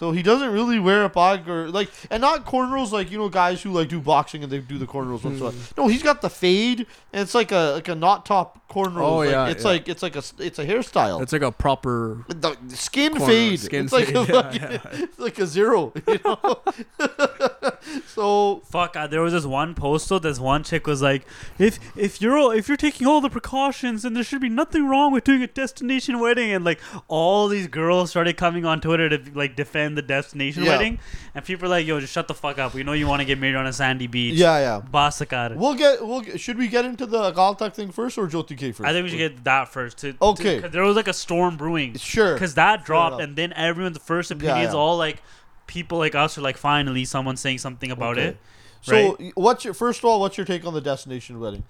So 0.04 0.12
he 0.12 0.22
doesn't 0.22 0.52
really 0.52 0.78
wear 0.78 1.02
a 1.04 1.08
pug 1.08 1.48
or 1.48 1.70
like, 1.70 1.90
and 2.10 2.20
not 2.20 2.44
cornrows 2.44 2.92
like 2.92 3.10
you 3.10 3.16
know 3.16 3.30
guys 3.30 3.62
who 3.62 3.72
like 3.72 3.88
do 3.88 4.00
boxing 4.02 4.42
and 4.42 4.52
they 4.52 4.58
do 4.58 4.76
the 4.76 4.84
cornrows 4.86 5.24
a 5.24 5.30
while. 5.30 5.50
Hmm. 5.50 5.80
No, 5.80 5.88
he's 5.88 6.02
got 6.02 6.20
the 6.20 6.28
fade, 6.28 6.80
and 7.10 7.22
it's 7.22 7.34
like 7.34 7.52
a 7.52 7.72
like 7.76 7.88
a 7.88 7.94
knot 7.94 8.26
top 8.26 8.68
cornrows. 8.68 9.00
Oh, 9.00 9.16
like, 9.16 9.30
yeah, 9.30 9.48
it's 9.48 9.64
yeah. 9.64 9.70
like 9.70 9.88
it's 9.88 10.02
like 10.02 10.14
a 10.14 10.22
it's 10.40 10.58
a 10.58 10.66
hairstyle. 10.66 11.22
It's 11.22 11.32
like 11.32 11.40
a 11.40 11.50
proper 11.50 12.26
The 12.28 12.54
skin 12.68 13.12
corner, 13.16 13.32
fade. 13.32 13.60
skin 13.60 13.84
it's 13.84 13.94
like 13.94 14.10
a 14.10 14.12
yeah, 14.12 14.24
fucking- 14.26 14.60
yeah. 14.62 14.80
it's 14.92 15.18
like 15.18 15.38
a 15.38 15.46
zero. 15.46 15.94
You 16.06 16.20
know. 16.22 16.60
so 18.06 18.62
Fuck! 18.70 18.96
Uh, 18.96 19.06
there 19.06 19.20
was 19.20 19.32
this 19.32 19.44
one 19.44 19.74
post 19.74 20.08
though. 20.08 20.18
This 20.18 20.38
one 20.38 20.62
chick 20.64 20.86
was 20.86 21.02
like, 21.02 21.26
"If 21.58 21.78
if 21.96 22.20
you're 22.20 22.36
all, 22.38 22.50
if 22.50 22.68
you're 22.68 22.76
taking 22.76 23.06
all 23.06 23.20
the 23.20 23.30
precautions, 23.30 24.02
then 24.02 24.14
there 24.14 24.24
should 24.24 24.40
be 24.40 24.48
nothing 24.48 24.86
wrong 24.88 25.12
with 25.12 25.24
doing 25.24 25.42
a 25.42 25.46
destination 25.46 26.18
wedding." 26.20 26.52
And 26.52 26.64
like 26.64 26.80
all 27.08 27.48
these 27.48 27.66
girls 27.66 28.10
started 28.10 28.36
coming 28.36 28.64
on 28.64 28.80
Twitter 28.80 29.08
to 29.08 29.20
like 29.34 29.56
defend 29.56 29.96
the 29.96 30.02
destination 30.02 30.64
Yeah. 30.64 30.70
wedding, 30.70 30.98
and 31.34 31.44
people 31.44 31.66
are 31.66 31.70
like, 31.70 31.86
"Yo, 31.86 32.00
just 32.00 32.12
shut 32.12 32.28
the 32.28 32.34
fuck 32.34 32.58
up. 32.58 32.74
We 32.74 32.82
know 32.82 32.92
you 32.92 33.06
want 33.06 33.20
to 33.20 33.24
get 33.26 33.38
married 33.38 33.56
on 33.56 33.66
a 33.66 33.72
sandy 33.72 34.06
beach." 34.06 34.34
yeah, 34.34 34.58
yeah. 34.58 34.80
Basakar. 34.92 35.56
We'll 35.56 35.74
get. 35.74 36.06
We'll 36.06 36.20
get, 36.20 36.40
should 36.40 36.58
we 36.58 36.68
get 36.68 36.84
into 36.84 37.06
the 37.06 37.32
Akal 37.32 37.58
Takht 37.58 37.74
thing 37.74 37.90
first 37.90 38.18
or 38.18 38.26
Jyoti 38.28 38.56
K 38.56 38.72
first? 38.72 38.88
I 38.88 38.92
think 38.92 39.04
we 39.04 39.10
should 39.10 39.18
get 39.18 39.44
that 39.44 39.68
first. 39.68 39.98
To, 39.98 40.14
Okay. 40.20 40.60
to- 40.60 40.68
there 40.68 40.82
was 40.82 40.96
like 40.96 41.08
a 41.08 41.12
storm 41.12 41.56
brewing. 41.56 41.94
Sure. 41.96 42.34
Because 42.34 42.54
that 42.54 42.84
dropped, 42.84 43.20
and 43.20 43.36
then 43.36 43.52
everyone's 43.54 43.98
first 43.98 44.30
Yeah, 44.30 44.36
opinions, 44.36 44.72
yeah. 44.74 44.78
all 44.78 44.96
like 44.96 45.22
people 45.66 45.98
like 45.98 46.14
us 46.14 46.36
are 46.38 46.40
like, 46.42 46.56
finally, 46.56 47.04
someone 47.04 47.36
saying 47.36 47.58
something 47.58 47.90
about 47.90 48.18
Okay. 48.18 48.28
it. 48.28 48.36
So 48.82 49.16
what's 49.34 49.64
your 49.64 49.72
first 49.74 50.00
of 50.00 50.04
all? 50.04 50.20
What's 50.20 50.36
your 50.36 50.44
take 50.44 50.66
on 50.66 50.74
the 50.74 50.80
destination 50.80 51.40
wedding? 51.40 51.64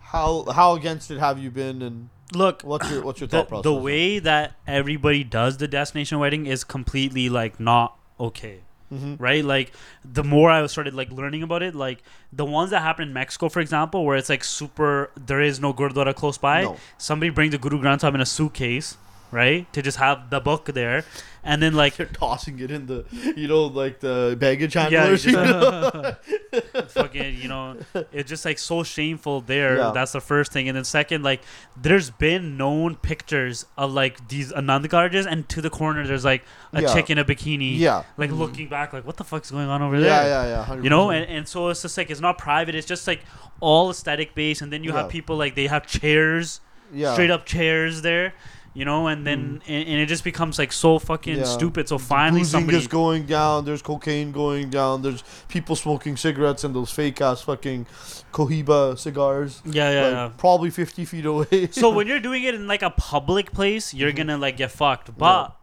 How 0.00 0.44
how 0.50 0.74
against 0.74 1.10
it 1.10 1.18
have 1.18 1.38
you 1.38 1.50
been, 1.50 1.80
and 1.82 2.08
Look, 2.32 2.62
what's 2.62 2.88
your 2.90 3.02
what's 3.02 3.20
your 3.20 3.26
the, 3.28 3.38
thought 3.38 3.48
process? 3.48 3.62
the 3.64 3.74
way 3.74 4.18
that 4.18 4.54
everybody 4.66 5.22
does 5.24 5.58
the 5.58 5.68
destination 5.68 6.18
wedding 6.18 6.46
is 6.46 6.64
completely 6.64 7.28
like 7.28 7.60
not 7.60 7.96
okay 8.18 8.60
Mhm. 8.92 9.16
right 9.18 9.44
like 9.44 9.72
the 10.04 10.22
more 10.22 10.50
i 10.50 10.64
started 10.66 10.94
like 10.94 11.10
learning 11.10 11.42
about 11.42 11.62
it 11.62 11.74
like 11.74 12.02
the 12.32 12.44
ones 12.44 12.70
that 12.70 12.80
happen 12.82 13.08
in 13.08 13.14
mexico 13.14 13.48
for 13.48 13.60
example 13.60 14.04
where 14.04 14.16
it's 14.16 14.28
like 14.28 14.44
super 14.44 15.10
there 15.16 15.40
is 15.40 15.58
no 15.58 15.72
gurdwara 15.72 16.14
close 16.14 16.36
by 16.38 16.62
No. 16.62 16.76
somebody 16.98 17.30
brings 17.30 17.50
the 17.52 17.58
guru 17.58 17.80
granth 17.80 18.02
Sahib 18.02 18.14
in 18.14 18.20
a 18.20 18.26
suitcase 18.26 18.96
right 19.34 19.70
to 19.72 19.82
just 19.82 19.98
have 19.98 20.30
the 20.30 20.40
book 20.40 20.66
there 20.66 21.04
and 21.46 21.62
then 21.62 21.74
like 21.74 21.96
They're 21.96 22.06
tossing 22.06 22.58
it 22.60 22.70
in 22.70 22.86
the, 22.86 23.04
you 23.36 23.48
know, 23.48 23.64
like 23.66 24.00
the 24.00 24.34
baggage 24.40 24.74
Yeah, 24.76 24.88
you 24.88 24.96
handlers. 24.96 25.24
just- 25.24 26.16
you 26.54 26.82
fucking 26.88 27.34
you 27.36 27.48
know 27.48 27.76
it's 28.12 28.28
just 28.28 28.44
like 28.44 28.58
so 28.58 28.82
shameful 28.82 29.40
there 29.40 29.76
Yeah. 29.78 29.90
that's 29.92 30.12
the 30.12 30.20
first 30.20 30.52
thing 30.52 30.68
and 30.68 30.76
then 30.76 30.84
second 30.84 31.22
like 31.22 31.42
there's 31.76 32.10
been 32.10 32.56
known 32.56 32.96
pictures 32.96 33.66
of 33.76 33.92
like 33.92 34.28
these 34.28 34.52
Anand 34.52 34.86
Karajs 34.86 35.26
and 35.26 35.48
to 35.48 35.60
the 35.60 35.70
corner 35.70 36.06
there's 36.06 36.24
like 36.24 36.44
a 36.72 36.82
Yeah. 36.82 36.94
chick 36.94 37.10
in 37.10 37.18
a 37.18 37.24
bikini 37.24 37.78
yeah. 37.78 38.04
like 38.16 38.30
looking 38.30 38.68
back 38.68 38.92
like 38.92 39.04
what 39.06 39.16
the 39.16 39.24
fuck's 39.24 39.50
going 39.50 39.68
on 39.68 39.82
over 39.82 39.96
Yeah, 39.96 40.22
there 40.24 40.46
yeah, 40.46 40.64
yeah. 40.68 40.76
100%. 40.76 40.84
you 40.84 40.90
know 40.90 41.10
and, 41.10 41.28
and 41.28 41.48
so 41.48 41.68
it's 41.68 41.82
just 41.82 41.96
like 41.98 42.10
it's 42.10 42.20
not 42.20 42.38
private 42.38 42.74
it's 42.74 42.86
just 42.86 43.06
like 43.06 43.20
all 43.60 43.90
aesthetic 43.90 44.34
based 44.34 44.62
and 44.62 44.72
then 44.72 44.84
you 44.84 44.92
Yeah. 44.92 45.02
have 45.02 45.08
people 45.10 45.36
like 45.36 45.54
they 45.56 45.66
have 45.66 45.86
chairs 45.86 46.60
yeah. 46.92 47.12
straight 47.14 47.30
up 47.30 47.44
chairs 47.46 48.02
there 48.02 48.34
you 48.76 48.84
know 48.84 49.06
and 49.06 49.24
then 49.24 49.62
and, 49.68 49.88
and 49.88 50.00
it 50.00 50.06
just 50.06 50.24
becomes 50.24 50.58
like 50.58 50.72
so 50.72 50.98
fucking 50.98 51.38
Yeah. 51.38 51.44
stupid 51.44 51.88
so 51.88 51.96
finally 51.96 52.40
Boozing 52.40 52.58
somebody 52.60 52.78
is 52.78 52.88
going 52.88 53.24
down. 53.26 53.64
There's 53.64 53.82
cocaine 53.82 54.32
going 54.32 54.68
down. 54.70 55.02
There's 55.02 55.22
people 55.48 55.76
smoking 55.76 56.16
cigarettes 56.16 56.64
and 56.64 56.74
those 56.74 56.90
fake 56.90 57.20
ass 57.20 57.42
fucking 57.42 57.86
Cohiba 58.32 58.98
cigars. 58.98 59.62
yeah 59.64 59.90
yeah, 59.92 60.02
like, 60.02 60.12
yeah. 60.12 60.30
Probably 60.36 60.70
50 60.70 61.04
feet 61.04 61.24
away. 61.24 61.68
so 61.70 61.88
when 61.90 62.06
you're 62.10 62.18
doing 62.20 62.42
it 62.42 62.54
in 62.54 62.66
like 62.66 62.82
a 62.82 62.90
public 62.90 63.52
place, 63.52 63.94
you're 63.94 64.12
gonna 64.12 64.36
like 64.38 64.56
get 64.56 64.72
fucked. 64.72 65.16
But 65.16 65.54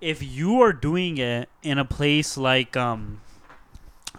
if 0.00 0.22
you 0.22 0.62
are 0.62 0.72
doing 0.72 1.18
it 1.18 1.48
in 1.62 1.76
a 1.78 1.84
place 1.84 2.36
like 2.38 2.76
um, 2.78 3.20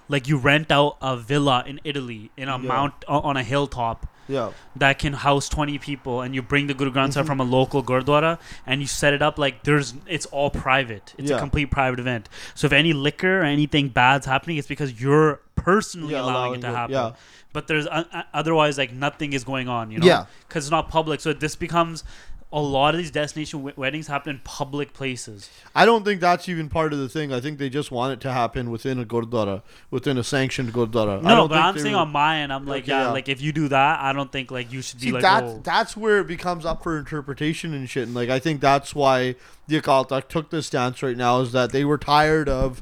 like 0.07 0.27
you 0.27 0.37
rent 0.37 0.71
out 0.71 0.97
a 1.01 1.17
villa 1.17 1.63
in 1.65 1.79
Italy 1.83 2.29
in 2.37 2.47
a 2.47 2.57
Yeah. 2.59 2.67
mount 2.67 2.93
on 3.07 3.37
a 3.37 3.43
hilltop 3.43 4.05
yeah. 4.29 4.51
that 4.77 4.99
can 4.99 5.13
house 5.13 5.49
20 5.49 5.77
people 5.79 6.21
and 6.21 6.33
you 6.35 6.41
bring 6.41 6.67
the 6.67 6.73
Guru 6.73 6.91
Granth 6.91 7.13
Sahib 7.13 7.25
Mhm. 7.25 7.27
from 7.27 7.39
a 7.41 7.43
local 7.43 7.83
gurdwara 7.83 8.37
and 8.65 8.79
you 8.79 8.87
set 8.87 9.13
it 9.13 9.21
up 9.21 9.37
like 9.37 9.63
there's 9.63 9.93
it's 10.07 10.25
all 10.27 10.49
private 10.49 11.13
it's 11.17 11.29
Yeah. 11.29 11.35
a 11.37 11.39
complete 11.39 11.71
private 11.71 11.99
event 11.99 12.29
so 12.55 12.67
if 12.67 12.71
any 12.73 12.93
liquor 12.93 13.41
or 13.41 13.43
anything 13.43 13.89
bad's 13.89 14.25
happening 14.25 14.55
it's 14.57 14.67
because 14.67 15.01
you're 15.01 15.41
personally 15.55 16.13
Yeah, 16.13 16.21
allowing, 16.21 16.35
allowing 16.35 16.59
it 16.59 16.61
to 16.61 16.67
it, 16.69 16.75
happen 16.75 16.93
yeah. 16.93 17.11
but 17.51 17.67
there's 17.67 17.85
uh, 17.87 18.03
uh, 18.13 18.23
otherwise 18.33 18.77
like 18.77 18.93
nothing 18.93 19.33
is 19.33 19.43
going 19.43 19.67
on 19.67 19.91
you 19.91 19.99
know 19.99 20.05
Yeah. 20.05 20.25
because 20.47 20.65
it's 20.65 20.71
not 20.71 20.87
public 20.89 21.19
so 21.19 21.33
this 21.33 21.55
becomes 21.57 22.03
a 22.51 22.59
lot 22.59 22.95
of 22.95 22.97
these 22.97 23.11
destination 23.11 23.59
w- 23.59 23.75
weddings 23.77 24.07
happen 24.07 24.31
in 24.35 24.41
public 24.43 24.91
places 24.91 25.49
I 25.75 25.85
don't 25.85 26.03
think 26.03 26.19
that's 26.19 26.49
even 26.49 26.67
part 26.67 26.93
of 26.93 26.99
the 26.99 27.07
thing. 27.07 27.31
I 27.31 27.39
think 27.39 27.59
they 27.59 27.69
just 27.69 27.91
want 27.91 28.13
it 28.13 28.21
to 28.21 28.31
happen 28.31 28.71
within 28.71 28.99
a 28.99 29.05
gurdwara, 29.05 29.61
within 29.91 30.17
a 30.17 30.23
sanctioned 30.23 30.73
gurdwara. 30.73 31.19
I 31.19 31.21
no 31.21 31.35
don't 31.35 31.49
but 31.49 31.55
think 31.55 31.65
i'm 31.65 31.73
saying 31.75 31.85
really- 31.85 31.95
on 31.95 32.11
my 32.11 32.39
end 32.39 32.51
i'm 32.51 32.65
like 32.65 32.83
Okay, 32.83 32.91
yeah, 32.93 33.01
yeah. 33.03 33.11
like 33.11 33.29
if 33.29 33.39
you 33.39 33.51
do 33.53 33.67
that 33.67 33.99
i 34.01 34.11
don't 34.13 34.31
think 34.31 34.49
like 34.49 34.71
you 34.73 34.81
should 34.81 34.99
See, 34.99 35.07
be 35.07 35.11
like 35.11 35.21
that's 35.21 35.45
oh. 35.45 35.61
that's 35.63 35.95
where 35.95 36.19
it 36.19 36.27
becomes 36.27 36.65
up 36.65 36.81
for 36.81 36.97
interpretation 36.97 37.73
and 37.73 37.87
shit. 37.89 38.03
And 38.07 38.15
like, 38.15 38.29
I 38.29 38.39
think 38.39 38.61
that's 38.61 38.95
why 38.95 39.35
the 39.67 39.79
Akal 39.79 40.07
Takht 40.09 40.27
took 40.29 40.49
this 40.49 40.65
stance 40.67 41.03
right 41.03 41.15
now 41.17 41.41
is 41.41 41.51
that 41.51 41.71
they 41.71 41.85
were 41.85 41.97
tired 41.99 42.49
of 42.49 42.81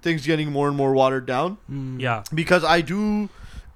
things 0.00 0.26
getting 0.26 0.50
more 0.50 0.66
and 0.68 0.76
more 0.76 0.92
watered 0.92 1.26
down. 1.26 1.58
Mm. 1.70 2.00
yeah 2.00 2.22
Because 2.34 2.64
I 2.64 2.80
do, 2.80 3.28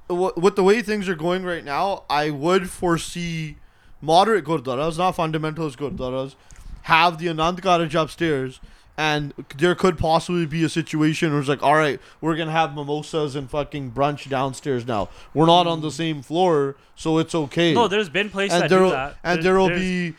w- 0.08 0.32
with 0.36 0.56
the 0.56 0.62
way 0.64 0.82
things 0.82 1.08
are 1.08 1.14
going 1.14 1.44
right 1.44 1.64
now, 1.64 2.04
I 2.10 2.30
would 2.30 2.70
foresee 2.70 3.56
moderate 4.02 4.44
gurdwaras, 4.44 4.98
not 4.98 5.16
fundamentalist 5.16 5.76
gurdwaras, 5.78 6.34
have 6.82 7.18
the 7.18 7.26
Anand 7.28 7.60
Karaj 7.60 7.94
upstairs. 7.94 8.60
And 8.94 9.32
there 9.56 9.74
could 9.74 9.96
possibly 9.96 10.44
be 10.44 10.62
a 10.64 10.68
situation 10.68 11.30
where 11.30 11.40
it's 11.40 11.48
like, 11.48 11.62
all 11.62 11.74
right, 11.76 11.98
we're 12.20 12.36
gonna 12.36 12.50
have 12.50 12.74
mimosas 12.74 13.34
and 13.34 13.48
fucking 13.48 13.92
brunch 13.92 14.28
downstairs 14.28 14.86
now. 14.86 15.08
We're 15.32 15.46
not 15.46 15.66
on 15.66 15.80
the 15.80 15.90
same 15.90 16.20
floor, 16.20 16.76
so 16.94 17.16
it's 17.16 17.34
okay 17.34 17.72
no 17.72 17.88
there's 17.88 18.10
been 18.10 18.28
places 18.28 18.52
and 18.54 18.64
that 18.64 18.68
there 18.68 18.78
do 18.80 18.84
will 18.84 18.90
that 18.90 19.16
and 19.24 19.42
there 19.42 19.58
will 19.58 19.70
be 19.70 20.12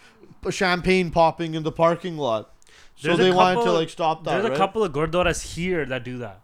champagne 0.50 1.12
popping 1.12 1.54
in 1.54 1.62
the 1.62 1.72
parking 1.72 2.18
lot. 2.18 2.50
So 2.96 3.10
There's 3.10 3.20
a 3.20 3.24
they 3.24 3.32
wanted 3.32 3.64
to 3.64 3.72
like 3.72 3.90
stop 3.90 4.24
that. 4.24 4.32
There's 4.32 4.46
a 4.46 4.50
right? 4.50 4.58
couple 4.58 4.84
of 4.84 4.92
gurdwaras 4.92 5.54
here 5.54 5.86
that 5.86 6.04
do 6.04 6.18
that. 6.18 6.42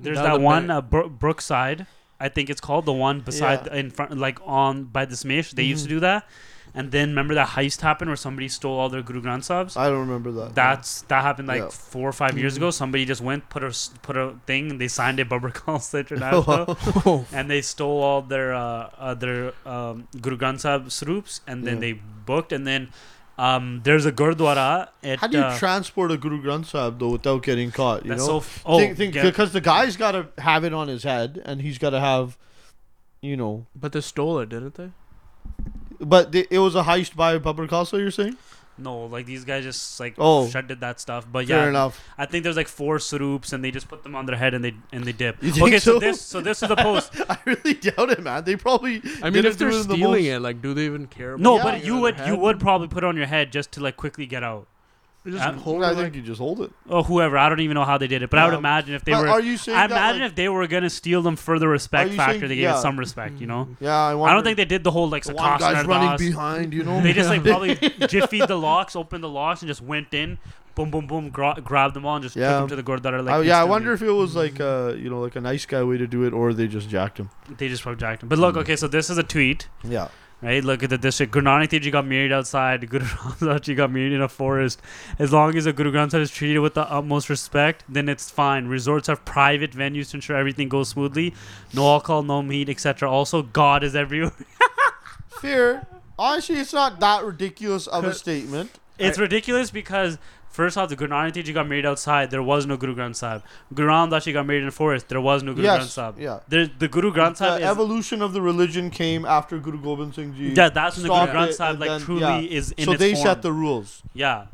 There's 0.00 0.16
Down 0.16 0.24
that 0.24 0.32
the 0.38 0.40
one 0.40 0.70
uh, 0.70 0.80
Bro- 0.80 1.10
Brookside, 1.10 1.86
I 2.18 2.28
think 2.30 2.48
it's 2.48 2.60
called 2.62 2.86
the 2.86 2.92
one 2.94 3.20
beside 3.20 3.66
Yeah. 3.66 3.74
in 3.74 3.90
front, 3.90 4.16
like 4.16 4.38
on 4.44 4.84
by 4.84 5.04
the 5.04 5.16
Smish. 5.16 5.50
They 5.50 5.64
used 5.64 5.84
to 5.84 5.88
Mhm. 5.88 5.96
do 5.96 6.00
that, 6.00 6.26
and 6.74 6.90
then 6.90 7.10
remember 7.10 7.34
that 7.34 7.48
heist 7.48 7.80
happened 7.82 8.08
where 8.10 8.16
somebody 8.16 8.48
stole 8.48 8.78
all 8.78 8.88
their 8.88 9.02
Guru 9.02 9.20
Granth 9.22 9.44
Sahibs? 9.50 9.76
I 9.76 9.88
don't 9.90 10.00
remember 10.00 10.32
that. 10.32 10.54
That's 10.54 11.02
that 11.02 11.22
happened 11.22 11.48
like 11.48 11.62
Yeah. 11.62 11.68
four 11.68 12.08
or 12.08 12.12
5 12.12 12.38
years 12.38 12.54
Mhm. 12.54 12.56
ago. 12.58 12.70
Somebody 12.70 13.04
just 13.04 13.20
went 13.20 13.48
put 13.50 13.62
a 13.62 13.68
s- 13.68 13.90
put 14.02 14.16
a 14.16 14.34
thing 14.46 14.70
and 14.70 14.80
they 14.80 14.88
signed 14.88 15.20
it 15.20 15.28
Babbar 15.28 15.52
Khalsa 15.52 16.00
International, 16.00 17.26
and 17.32 17.50
they 17.50 17.60
stole 17.62 18.02
all 18.02 18.22
their 18.22 18.54
uh, 18.54 18.88
uh 18.98 19.14
their 19.14 19.52
um, 19.66 20.08
Guru 20.20 20.36
Granth 20.36 20.60
Sahib 20.60 20.90
Swarups, 20.90 21.40
and 21.46 21.66
then 21.66 21.74
Yeah. 21.76 21.80
they 21.80 21.92
booked, 22.26 22.52
and 22.52 22.66
then 22.66 22.88
um 23.38 23.80
there's 23.84 24.04
a 24.06 24.12
Gurdwara. 24.12 24.88
At, 25.02 25.18
How 25.20 25.26
do 25.26 25.38
you 25.38 25.42
uh, 25.44 25.58
transport 25.58 26.12
a 26.12 26.16
Guru 26.18 26.42
Granth 26.42 26.66
Sahib 26.66 26.98
though 26.98 27.10
without 27.10 27.42
getting 27.42 27.70
caught? 27.70 28.04
You 28.04 28.10
that's 28.10 28.20
know, 28.22 28.26
so 28.26 28.36
f- 28.38 28.62
oh 28.66 28.78
think, 28.78 28.96
think, 28.96 29.14
because 29.14 29.52
the 29.52 29.60
guy's 29.60 29.96
got 29.96 30.12
to 30.12 30.28
have 30.38 30.64
it 30.64 30.72
on 30.74 30.88
his 30.88 31.02
head, 31.02 31.40
and 31.44 31.60
he's 31.62 31.78
got 31.78 31.90
to 31.90 32.00
have, 32.00 32.36
you 33.22 33.36
know. 33.36 33.66
but 33.74 33.92
they 33.92 34.00
stole 34.02 34.38
it, 34.38 34.48
didn't 34.50 34.74
they? 34.74 34.90
But 36.02 36.32
they, 36.32 36.46
it 36.50 36.58
was 36.58 36.74
a 36.74 36.82
heist 36.82 37.14
by 37.16 37.38
Babbar 37.38 37.68
Khalsa. 37.68 37.98
You're 37.98 38.10
saying? 38.10 38.36
No, 38.78 39.04
like 39.04 39.26
these 39.26 39.44
guys 39.44 39.64
just 39.64 40.00
like 40.00 40.14
Oh. 40.18 40.48
shredded 40.48 40.80
that 40.80 40.98
stuff. 40.98 41.26
But 41.30 41.46
Fair 41.46 41.64
yeah, 41.64 41.68
enough. 41.68 42.02
I 42.16 42.24
think 42.26 42.42
there's 42.42 42.56
like 42.56 42.68
four 42.68 42.98
swoops 42.98 43.52
and 43.52 43.62
they 43.62 43.70
just 43.70 43.86
put 43.86 44.02
them 44.02 44.16
on 44.16 44.24
their 44.26 44.34
head 44.36 44.54
and 44.54 44.64
they 44.64 44.74
and 44.92 45.04
they 45.04 45.12
dip. 45.12 45.42
You 45.42 45.52
think 45.52 45.66
okay, 45.68 45.78
so? 45.78 45.92
so? 45.94 45.98
this 46.00 46.20
so 46.22 46.40
this 46.40 46.62
is 46.62 46.68
the 46.70 46.76
post. 46.76 47.12
I 47.28 47.38
really 47.44 47.74
doubt 47.74 48.10
it, 48.10 48.22
man. 48.22 48.44
They 48.44 48.56
probably. 48.56 49.02
I 49.22 49.28
mean, 49.30 49.44
if 49.44 49.58
they're 49.58 49.70
do 49.70 49.76
it 49.80 49.88
the 49.88 49.94
stealing 49.94 50.24
most- 50.24 50.36
it, 50.36 50.40
like, 50.40 50.62
do 50.62 50.72
they 50.74 50.86
even 50.86 51.06
care? 51.06 51.34
About 51.34 51.42
No, 51.42 51.56
Yeah, 51.58 51.62
but 51.64 51.84
you 51.84 51.98
would 51.98 52.16
their 52.16 52.28
you 52.28 52.36
would 52.36 52.58
probably 52.60 52.88
put 52.88 53.04
it 53.04 53.06
on 53.06 53.16
your 53.16 53.26
head 53.26 53.52
just 53.52 53.72
to 53.72 53.80
like 53.80 53.96
quickly 53.96 54.24
get 54.26 54.42
out. 54.42 54.66
Just 55.24 55.46
Um, 55.46 55.56
hold 55.58 55.84
I 55.84 55.92
it 55.92 55.94
think 55.94 56.04
like- 56.06 56.14
you 56.16 56.22
just 56.22 56.40
hold 56.40 56.60
it. 56.62 56.72
or 56.88 57.04
whoever. 57.04 57.38
I 57.38 57.48
don't 57.48 57.60
even 57.60 57.76
know 57.76 57.84
how 57.84 57.96
they 57.96 58.08
did 58.08 58.22
it, 58.24 58.30
but 58.30 58.40
I 58.40 58.44
would 58.46 58.52
Yeah. 58.54 58.58
imagine 58.58 58.94
if 58.96 59.04
they 59.04 59.12
But 59.12 59.20
were. 59.22 59.28
are 59.28 59.40
you 59.40 59.56
saying 59.56 59.78
I 59.78 59.86
that, 59.86 59.90
imagine 59.92 60.22
like- 60.22 60.30
if 60.30 60.34
they 60.34 60.48
were 60.48 60.66
gonna 60.66 60.90
steal 60.90 61.22
them 61.22 61.36
for 61.36 61.60
the 61.60 61.68
respect 61.68 62.10
you 62.10 62.16
factor, 62.16 62.32
saying- 62.40 62.48
they 62.48 62.54
gave 62.56 62.62
yeah. 62.64 62.76
it 62.78 62.82
some 62.82 62.98
respect. 62.98 63.40
You 63.40 63.46
know, 63.46 63.68
Yeah, 63.78 63.96
I, 63.96 64.14
wonder, 64.14 64.30
I 64.32 64.34
don't 64.34 64.42
think 64.42 64.56
they 64.56 64.64
did 64.64 64.82
the 64.82 64.90
whole 64.90 65.08
like 65.08 65.22
the 65.22 65.34
one 65.34 65.58
guy's 65.60 65.86
running 65.86 66.10
Das. 66.10 66.20
behind. 66.20 66.74
You 66.74 66.82
know, 66.82 67.00
They 67.02 67.12
just 67.12 67.28
like 67.28 67.44
probably 67.44 67.76
jiffied 67.76 68.48
the 68.48 68.58
locks, 68.58 68.96
opened 68.96 69.22
the 69.22 69.28
locks, 69.28 69.62
and 69.62 69.68
just 69.68 69.80
went 69.80 70.12
in, 70.12 70.38
boom, 70.74 70.90
boom, 70.90 71.06
boom, 71.06 71.28
gra- 71.30 71.56
grabbed 71.62 71.94
them 71.94 72.04
all, 72.04 72.16
and 72.16 72.24
just 72.24 72.34
Yeah. 72.34 72.48
took 72.58 72.58
them 72.60 72.68
to 72.70 72.76
the 72.76 72.82
Gurdwara. 72.82 73.24
Like 73.24 73.34
I, 73.34 73.36
yeah, 73.42 73.58
I 73.58 73.60
instantly. 73.60 73.70
wonder 73.70 73.92
if 73.92 74.02
it 74.02 74.10
was 74.10 74.34
like 74.34 74.60
uh, 74.60 74.94
you 74.96 75.08
know, 75.08 75.20
like 75.20 75.36
a 75.36 75.40
nice 75.40 75.66
guy 75.66 75.84
way 75.84 75.98
to 75.98 76.06
do 76.08 76.24
it, 76.24 76.32
or 76.32 76.52
they 76.52 76.66
just 76.66 76.88
jacked 76.88 77.18
him. 77.20 77.30
they 77.58 77.68
just 77.68 77.84
probably 77.84 78.00
jacked 78.00 78.24
him. 78.24 78.28
But 78.28 78.40
look, 78.40 78.56
okay, 78.56 78.74
so 78.74 78.88
this 78.88 79.08
is 79.08 79.18
a 79.18 79.22
tweet. 79.22 79.68
Yeah. 79.84 80.08
Right, 80.42 80.64
look 80.64 80.82
at 80.82 80.90
the 80.90 80.98
district. 80.98 81.30
Guru 81.30 81.44
Nanak 81.44 81.68
Dev 81.68 81.82
Ji 81.82 81.92
got 81.92 82.04
married 82.04 82.32
outside. 82.32 82.88
Guru 82.90 83.04
Ram 83.04 83.36
Das 83.40 83.60
Ji 83.60 83.76
got 83.76 83.92
married 83.92 84.12
in 84.12 84.20
a 84.20 84.28
forest. 84.28 84.82
As 85.16 85.32
long 85.32 85.56
as 85.56 85.64
the 85.64 85.72
Guru 85.72 85.92
Granth 85.92 86.10
Sahib 86.10 86.22
is 86.22 86.32
treated 86.32 86.58
with 86.58 86.74
the 86.74 86.82
utmost 86.92 87.30
respect, 87.30 87.84
then 87.88 88.08
it's 88.08 88.28
fine. 88.28 88.66
Resorts 88.66 89.06
have 89.06 89.24
private 89.24 89.70
venues 89.70 90.10
to 90.10 90.16
ensure 90.16 90.36
everything 90.36 90.68
goes 90.68 90.88
smoothly. 90.88 91.32
No 91.72 91.86
alcohol, 91.86 92.24
no 92.24 92.42
meat, 92.42 92.68
etc. 92.68 93.08
Also, 93.08 93.42
God 93.42 93.84
is 93.84 93.94
everywhere. 93.94 94.32
Fear. 95.40 95.86
Honestly, 96.18 96.56
it's 96.56 96.72
not 96.72 96.98
that 96.98 97.22
ridiculous 97.22 97.86
of 97.86 98.04
a 98.04 98.12
statement. 98.12 98.80
It's 98.98 99.18
ridiculous 99.18 99.70
because 99.70 100.18
first 100.52 100.76
off, 100.78 100.88
the 100.88 100.96
Guru 100.96 101.10
Nanak 101.10 101.32
Dev 101.32 101.44
Ji 101.46 101.52
got 101.52 101.66
married 101.68 101.84
outside. 101.86 102.30
There 102.30 102.42
was 102.42 102.66
no 102.66 102.76
Guru 102.76 102.94
Granth 102.94 103.16
Sahib. 103.16 103.42
Guru 103.74 103.88
Ram 103.88 104.10
Das 104.10 104.24
Ji 104.24 104.32
got 104.32 104.46
married 104.46 104.62
in 104.62 104.68
a 104.68 104.70
forest. 104.70 105.08
There 105.08 105.20
was 105.20 105.42
no 105.42 105.54
Guru 105.54 105.66
Granth 105.66 105.88
Sahib. 105.88 106.18
Yeah. 106.20 106.40
There, 106.48 106.66
the 106.66 106.88
Guru 106.88 107.12
Granth 107.12 107.38
The 107.38 107.44
Sahib 107.48 107.62
is. 107.62 107.68
evolution 107.68 108.22
of 108.22 108.32
the 108.32 108.40
religion 108.42 108.90
came 108.90 109.24
after 109.24 109.58
Guru 109.58 109.80
Gobind 109.82 110.14
Singh 110.14 110.34
Ji. 110.36 110.52
Yeah, 110.54 110.68
that's 110.68 110.96
when 110.98 111.08
the 111.08 111.14
Guru 111.14 111.32
Granth 111.32 111.54
Sahib 111.54 111.80
like 111.80 111.88
then- 111.90 112.00
truly 112.00 112.20
yeah. 112.20 112.38
is 112.58 112.72
in 112.72 112.84
So 112.84 112.94
they 112.94 113.14
form. 113.14 113.26
set 113.26 113.42
the 113.42 113.52
rules. 113.52 114.02
Yeah. 114.14 114.46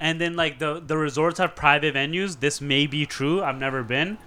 And 0.00 0.20
then 0.20 0.36
like 0.36 0.60
the 0.60 0.80
the 0.80 0.96
resorts 0.96 1.38
have 1.38 1.56
private 1.56 1.94
venues. 1.94 2.38
This 2.38 2.60
may 2.60 2.86
be 2.86 3.04
true. 3.04 3.42
I've 3.42 3.58
never 3.58 3.82
been, 3.82 4.18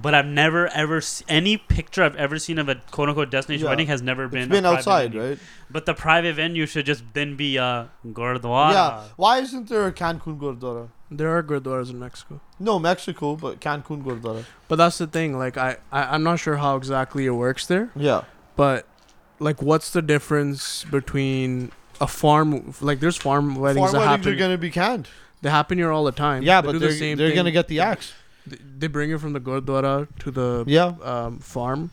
but 0.00 0.14
I've 0.14 0.26
never 0.26 0.68
ever 0.68 0.98
s- 0.98 1.22
any 1.28 1.56
picture 1.56 2.02
I've 2.02 2.16
ever 2.16 2.38
seen 2.38 2.58
of 2.58 2.68
a 2.68 2.76
quote 2.90 3.08
unquote 3.08 3.30
destination 3.30 3.64
Yeah. 3.64 3.70
wedding 3.70 3.86
has 3.88 4.02
never 4.02 4.28
been. 4.28 4.42
It's 4.42 4.48
a 4.48 4.50
been 4.52 4.62
private 4.64 4.78
outside, 4.78 5.12
venue. 5.12 5.28
right? 5.30 5.38
But 5.70 5.86
the 5.86 5.94
private 5.94 6.34
venue 6.36 6.66
should 6.66 6.86
just 6.86 7.02
then 7.14 7.36
be 7.36 7.58
uh 7.58 7.84
Gurdwara. 8.06 8.72
Yeah. 8.72 9.00
Why 9.16 9.38
isn't 9.40 9.68
there 9.68 9.86
a 9.86 9.92
Cancun 9.92 10.38
Gurdwara? 10.38 10.88
There 11.10 11.30
are 11.36 11.42
gurdwaras 11.42 11.88
in 11.90 12.00
Mexico. 12.00 12.40
No, 12.58 12.78
Mexico, 12.80 13.36
but 13.36 13.60
Cancun 13.60 14.02
Gurdwara. 14.02 14.44
But 14.68 14.76
that's 14.76 14.98
the 14.98 15.06
thing. 15.06 15.38
Like 15.38 15.56
I, 15.56 15.76
I 15.92 16.02
I'm 16.14 16.22
not 16.24 16.40
sure 16.40 16.56
how 16.56 16.76
exactly 16.76 17.26
it 17.26 17.30
works 17.30 17.66
there. 17.66 17.90
Yeah. 17.94 18.22
But 18.56 18.86
like, 19.38 19.62
what's 19.62 19.90
the 19.90 20.02
difference 20.02 20.84
between 20.84 21.70
a 22.00 22.06
farm? 22.06 22.74
Like, 22.80 23.00
there's 23.00 23.16
farm 23.16 23.54
weddings 23.54 23.90
Farm 23.90 23.92
that 23.92 23.98
weddings 24.08 24.24
happen. 24.26 24.32
are 24.32 24.36
gonna 24.36 24.58
be 24.58 24.70
canned. 24.70 25.08
they 25.42 25.50
happen 25.50 25.78
here 25.78 25.92
all 25.92 26.04
the 26.04 26.10
time. 26.12 26.42
Yeah, 26.42 26.60
They 26.60 26.66
but 26.66 26.72
do 26.72 26.78
they're, 26.80 26.88
the 26.88 26.98
same 26.98 27.18
they're 27.18 27.28
thing. 27.28 27.36
gonna 27.36 27.50
get 27.52 27.68
the 27.68 27.80
axe. 27.80 28.12
Th- 28.48 28.60
They 28.78 28.86
bring 28.86 29.10
it 29.10 29.20
from 29.20 29.32
the 29.32 29.40
gurdwara 29.40 30.06
to 30.20 30.30
the 30.30 30.64
Yeah. 30.66 30.92
um, 31.02 31.38
farm. 31.38 31.90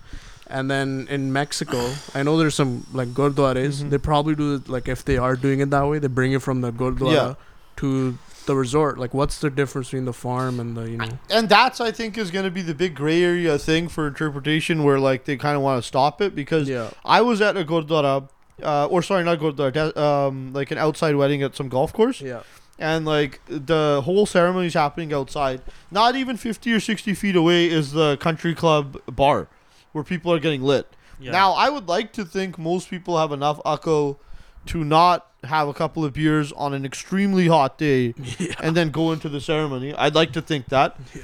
And 0.47 0.69
then 0.69 1.07
in 1.09 1.31
Mexico, 1.33 1.91
I 2.13 2.21
know 2.23 2.37
there's 2.37 2.55
some 2.55 2.85
like 2.93 3.09
gurdwaras. 3.09 3.81
Mhm. 3.81 3.89
They 3.89 3.97
probably 3.97 4.35
do 4.35 4.55
it 4.55 4.69
like 4.69 4.87
if 4.87 5.03
they 5.05 5.17
are 5.17 5.35
doing 5.35 5.61
it 5.61 5.69
that 5.71 5.87
way, 5.87 5.99
they 5.99 6.07
bring 6.07 6.33
it 6.33 6.41
from 6.41 6.61
the 6.61 6.71
gurdwara 6.71 7.11
Yeah. 7.13 7.33
to 7.77 8.17
the 8.45 8.55
resort. 8.55 8.99
Like, 8.99 9.13
what's 9.13 9.39
the 9.39 9.49
difference 9.49 9.87
between 9.87 10.03
the 10.05 10.11
farm 10.13 10.59
and 10.59 10.75
the 10.75 10.83
you 10.91 10.97
know? 10.97 11.07
And 11.29 11.47
that's 11.47 11.79
I 11.79 11.91
think 11.91 12.17
is 12.17 12.29
gonna 12.29 12.51
be 12.51 12.61
the 12.61 12.75
big 12.75 12.93
gray 12.93 13.23
area 13.23 13.57
thing 13.57 13.87
for 13.87 14.05
interpretation, 14.05 14.83
where 14.83 14.99
like 14.99 15.23
they 15.25 15.37
kind 15.37 15.55
of 15.55 15.61
want 15.63 15.81
to 15.81 15.87
stop 15.87 16.21
it 16.21 16.35
because 16.35 16.67
Yeah, 16.67 16.89
I 17.05 17.21
was 17.21 17.41
at 17.41 17.55
a 17.55 17.63
Gurdwara, 17.63 18.27
uh, 18.61 18.85
or 18.87 19.01
sorry, 19.01 19.23
not 19.23 19.39
Gurdwara, 19.39 19.95
um, 19.97 20.51
like 20.53 20.71
an 20.71 20.77
outside 20.77 21.15
wedding 21.15 21.41
at 21.41 21.55
some 21.55 21.69
golf 21.69 21.93
course, 21.93 22.19
yeah, 22.21 22.41
and 22.79 23.05
like 23.05 23.39
the 23.47 24.01
whole 24.03 24.25
ceremony 24.25 24.67
is 24.67 24.73
happening 24.73 25.13
outside. 25.13 25.61
Not 25.91 26.15
even 26.15 26.37
fifty 26.37 26.73
or 26.73 26.79
sixty 26.79 27.13
feet 27.13 27.35
away 27.35 27.69
is 27.69 27.91
the 27.91 28.17
country 28.17 28.55
club 28.55 28.99
bar, 29.07 29.47
where 29.91 30.03
people 30.03 30.31
are 30.33 30.39
getting 30.39 30.61
lit. 30.61 30.87
Yeah. 31.19 31.31
Now, 31.31 31.53
I 31.53 31.69
would 31.69 31.87
like 31.87 32.11
to 32.13 32.25
think 32.25 32.57
most 32.57 32.89
people 32.89 33.17
have 33.17 33.31
enough 33.31 33.61
akko 33.63 34.17
to 34.65 34.83
not 34.83 35.27
have 35.43 35.67
a 35.67 35.73
couple 35.73 36.03
of 36.05 36.13
beers 36.13 36.51
on 36.53 36.73
an 36.73 36.85
extremely 36.85 37.47
hot 37.47 37.77
day 37.77 38.13
yeah. 38.39 38.55
and 38.61 38.75
then 38.75 38.89
go 38.89 39.11
into 39.11 39.29
the 39.29 39.41
ceremony. 39.41 39.93
I'd 39.93 40.15
like 40.15 40.31
to 40.33 40.41
think 40.41 40.69
that. 40.69 40.97
Yeah. 41.13 41.21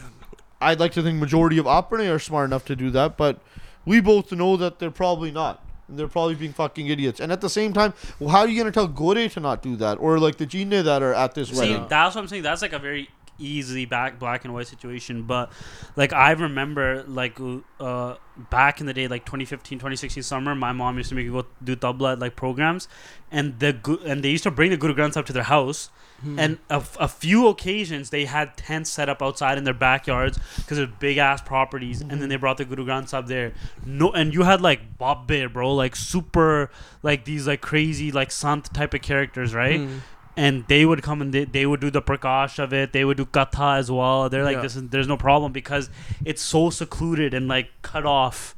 I'd 0.62 0.80
like 0.80 0.92
to 0.94 1.02
think 1.02 1.20
majority 1.20 1.58
of 1.58 1.66
Aperne 1.66 2.14
are 2.14 2.20
smart 2.20 2.50
enough 2.50 2.66
to 2.66 2.76
do 2.76 2.90
that, 2.92 3.16
but 3.16 3.40
we 3.86 4.02
both 4.02 4.32
know 4.32 4.58
that 4.58 4.80
they're 4.80 4.92
probably 4.92 5.32
not. 5.32 5.64
They're 5.92 6.08
probably 6.08 6.36
being 6.36 6.54
fucking 6.54 6.88
idiots. 6.88 7.20
And 7.20 7.32
at 7.32 7.42
the 7.42 7.50
same 7.50 7.74
time, 7.74 7.94
well, 8.20 8.30
how 8.30 8.40
are 8.40 8.48
you 8.48 8.58
gonna 8.58 8.72
tell 8.72 8.88
Gore 8.88 9.28
to 9.28 9.40
not 9.40 9.62
do 9.62 9.76
that, 9.78 9.98
or 10.00 10.20
like 10.20 10.38
the 10.38 10.46
Jine 10.46 10.70
that 10.70 11.02
are 11.02 11.14
at 11.14 11.36
this 11.36 11.50
See, 11.50 11.58
wedding? 11.58 11.88
that's 11.90 12.16
what 12.16 12.22
I'm 12.22 12.28
saying. 12.28 12.44
That's 12.44 12.62
like 12.62 12.74
a 12.74 12.80
very 12.80 13.10
easily 13.40 13.86
back 13.86 14.20
black 14.20 14.46
and 14.46 14.54
white 14.54 14.68
situation. 14.68 15.24
But 15.24 15.52
like 15.96 16.14
I 16.14 16.32
remember, 16.32 17.04
like 17.08 17.40
uh, 17.80 18.16
back 18.50 18.80
in 18.80 18.86
the 18.86 18.94
day, 18.94 19.08
like 19.08 19.26
2015, 19.26 19.80
2016 19.80 20.24
summer, 20.24 20.56
my 20.56 20.72
mom 20.72 20.98
used 20.98 21.10
to 21.10 21.16
make 21.16 21.26
me 21.26 21.32
go 21.32 21.46
do 21.64 21.76
tabla 21.76 22.20
like 22.20 22.36
programs, 22.36 22.88
and 23.32 23.60
the 23.60 23.74
gu- 23.74 24.00
and 24.06 24.24
they 24.24 24.30
used 24.30 24.44
to 24.44 24.52
bring 24.52 24.72
the 24.72 24.78
Guru 24.78 24.94
Granth 24.94 25.18
up 25.18 25.26
to 25.28 25.34
their 25.34 25.44
house. 25.44 25.90
Hmm. 26.22 26.38
And 26.38 26.58
a, 26.70 26.74
f- 26.74 26.98
a 27.00 27.08
few 27.08 27.48
occasions 27.48 28.10
they 28.10 28.26
had 28.26 28.58
tents 28.58 28.90
set 28.90 29.08
up 29.08 29.22
outside 29.22 29.58
in 29.58 29.64
their 29.64 29.74
backyards 29.74 30.38
because 30.58 30.78
they're 30.78 30.86
big 30.86 31.18
ass 31.18 31.42
properties, 31.42 32.02
and 32.02 32.22
then 32.22 32.28
they 32.28 32.36
brought 32.36 32.58
the 32.58 32.66
Guru 32.66 32.86
Granth 32.86 33.08
Sahib 33.08 33.28
there. 33.28 33.54
No, 33.86 34.12
and 34.12 34.34
you 34.34 34.44
had 34.44 34.60
like 34.60 34.98
Bob 34.98 35.28
Bear, 35.28 35.48
bro, 35.48 35.74
like 35.74 35.96
super, 35.96 36.72
like 37.04 37.24
these 37.24 37.48
like 37.48 37.62
crazy 37.62 38.12
like 38.12 38.32
sant 38.32 38.74
type 38.74 38.94
of 38.94 39.02
characters, 39.02 39.54
right? 39.56 39.80
Hmm. 39.80 39.98
And 40.46 40.64
they 40.74 40.82
would 40.90 41.02
come 41.08 41.22
and 41.24 41.34
they, 41.36 41.44
they 41.58 41.66
would 41.70 41.82
do 41.86 41.90
the 41.98 42.02
prakash 42.10 42.60
of 42.66 42.74
it. 42.82 42.94
They 42.98 43.04
would 43.08 43.18
do 43.22 43.26
katha 43.38 43.70
as 43.82 43.90
well. 43.98 44.30
They're 44.30 44.44
like 44.50 44.58
Yeah. 44.58 44.68
this 44.68 44.76
is, 44.80 44.84
there's 44.94 45.08
no 45.16 45.18
problem 45.18 45.52
because 45.60 45.90
it's 46.32 46.42
so 46.54 46.70
secluded 46.70 47.34
and 47.40 47.48
like 47.56 47.68
cut 47.92 48.06
off 48.06 48.56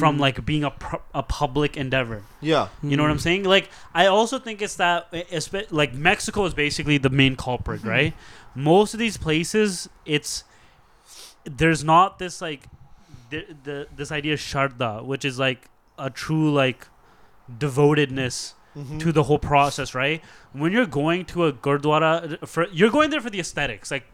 from 0.00 0.14
Hmm. 0.16 0.20
like 0.26 0.38
being 0.50 0.64
a, 0.64 0.70
pu- 0.84 1.02
a 1.14 1.22
public 1.22 1.76
endeavor. 1.76 2.22
Yeah, 2.40 2.68
you 2.82 2.96
know 2.96 3.04
what 3.04 3.12
i'm 3.12 3.18
Hmm. 3.18 3.28
saying? 3.28 3.44
Like 3.56 3.66
i 4.02 4.06
also 4.06 4.38
think 4.46 4.60
it's 4.68 4.76
that 4.84 5.06
it's 5.36 5.48
like 5.82 5.94
mexico 6.08 6.44
is 6.50 6.54
basically 6.54 6.98
the 7.08 7.12
main 7.22 7.36
culprit 7.46 7.84
right? 7.94 8.12
Most 8.72 8.94
of 8.96 9.00
these 9.04 9.16
places 9.26 9.88
it's 10.16 10.32
there's 11.62 11.84
not 11.84 12.18
this 12.24 12.40
like 12.48 12.62
the, 13.30 13.40
the 13.68 13.76
this 14.00 14.10
idea 14.18 14.32
of 14.38 14.40
sharda 14.50 14.90
which 15.12 15.24
is 15.30 15.38
like 15.46 15.60
a 16.08 16.10
true 16.24 16.48
like 16.62 16.88
devotedness 17.64 18.54
Mhm. 18.76 19.00
to 19.00 19.12
the 19.12 19.22
whole 19.24 19.38
process, 19.38 19.94
right? 19.94 20.22
When 20.52 20.70
you're 20.72 20.86
going 20.86 21.24
to 21.26 21.46
a 21.46 21.52
gurdwara, 21.52 22.46
for 22.46 22.66
you're 22.72 22.90
going 22.90 23.10
there 23.10 23.20
for 23.20 23.30
the 23.30 23.40
aesthetics, 23.40 23.90
like 23.90 24.04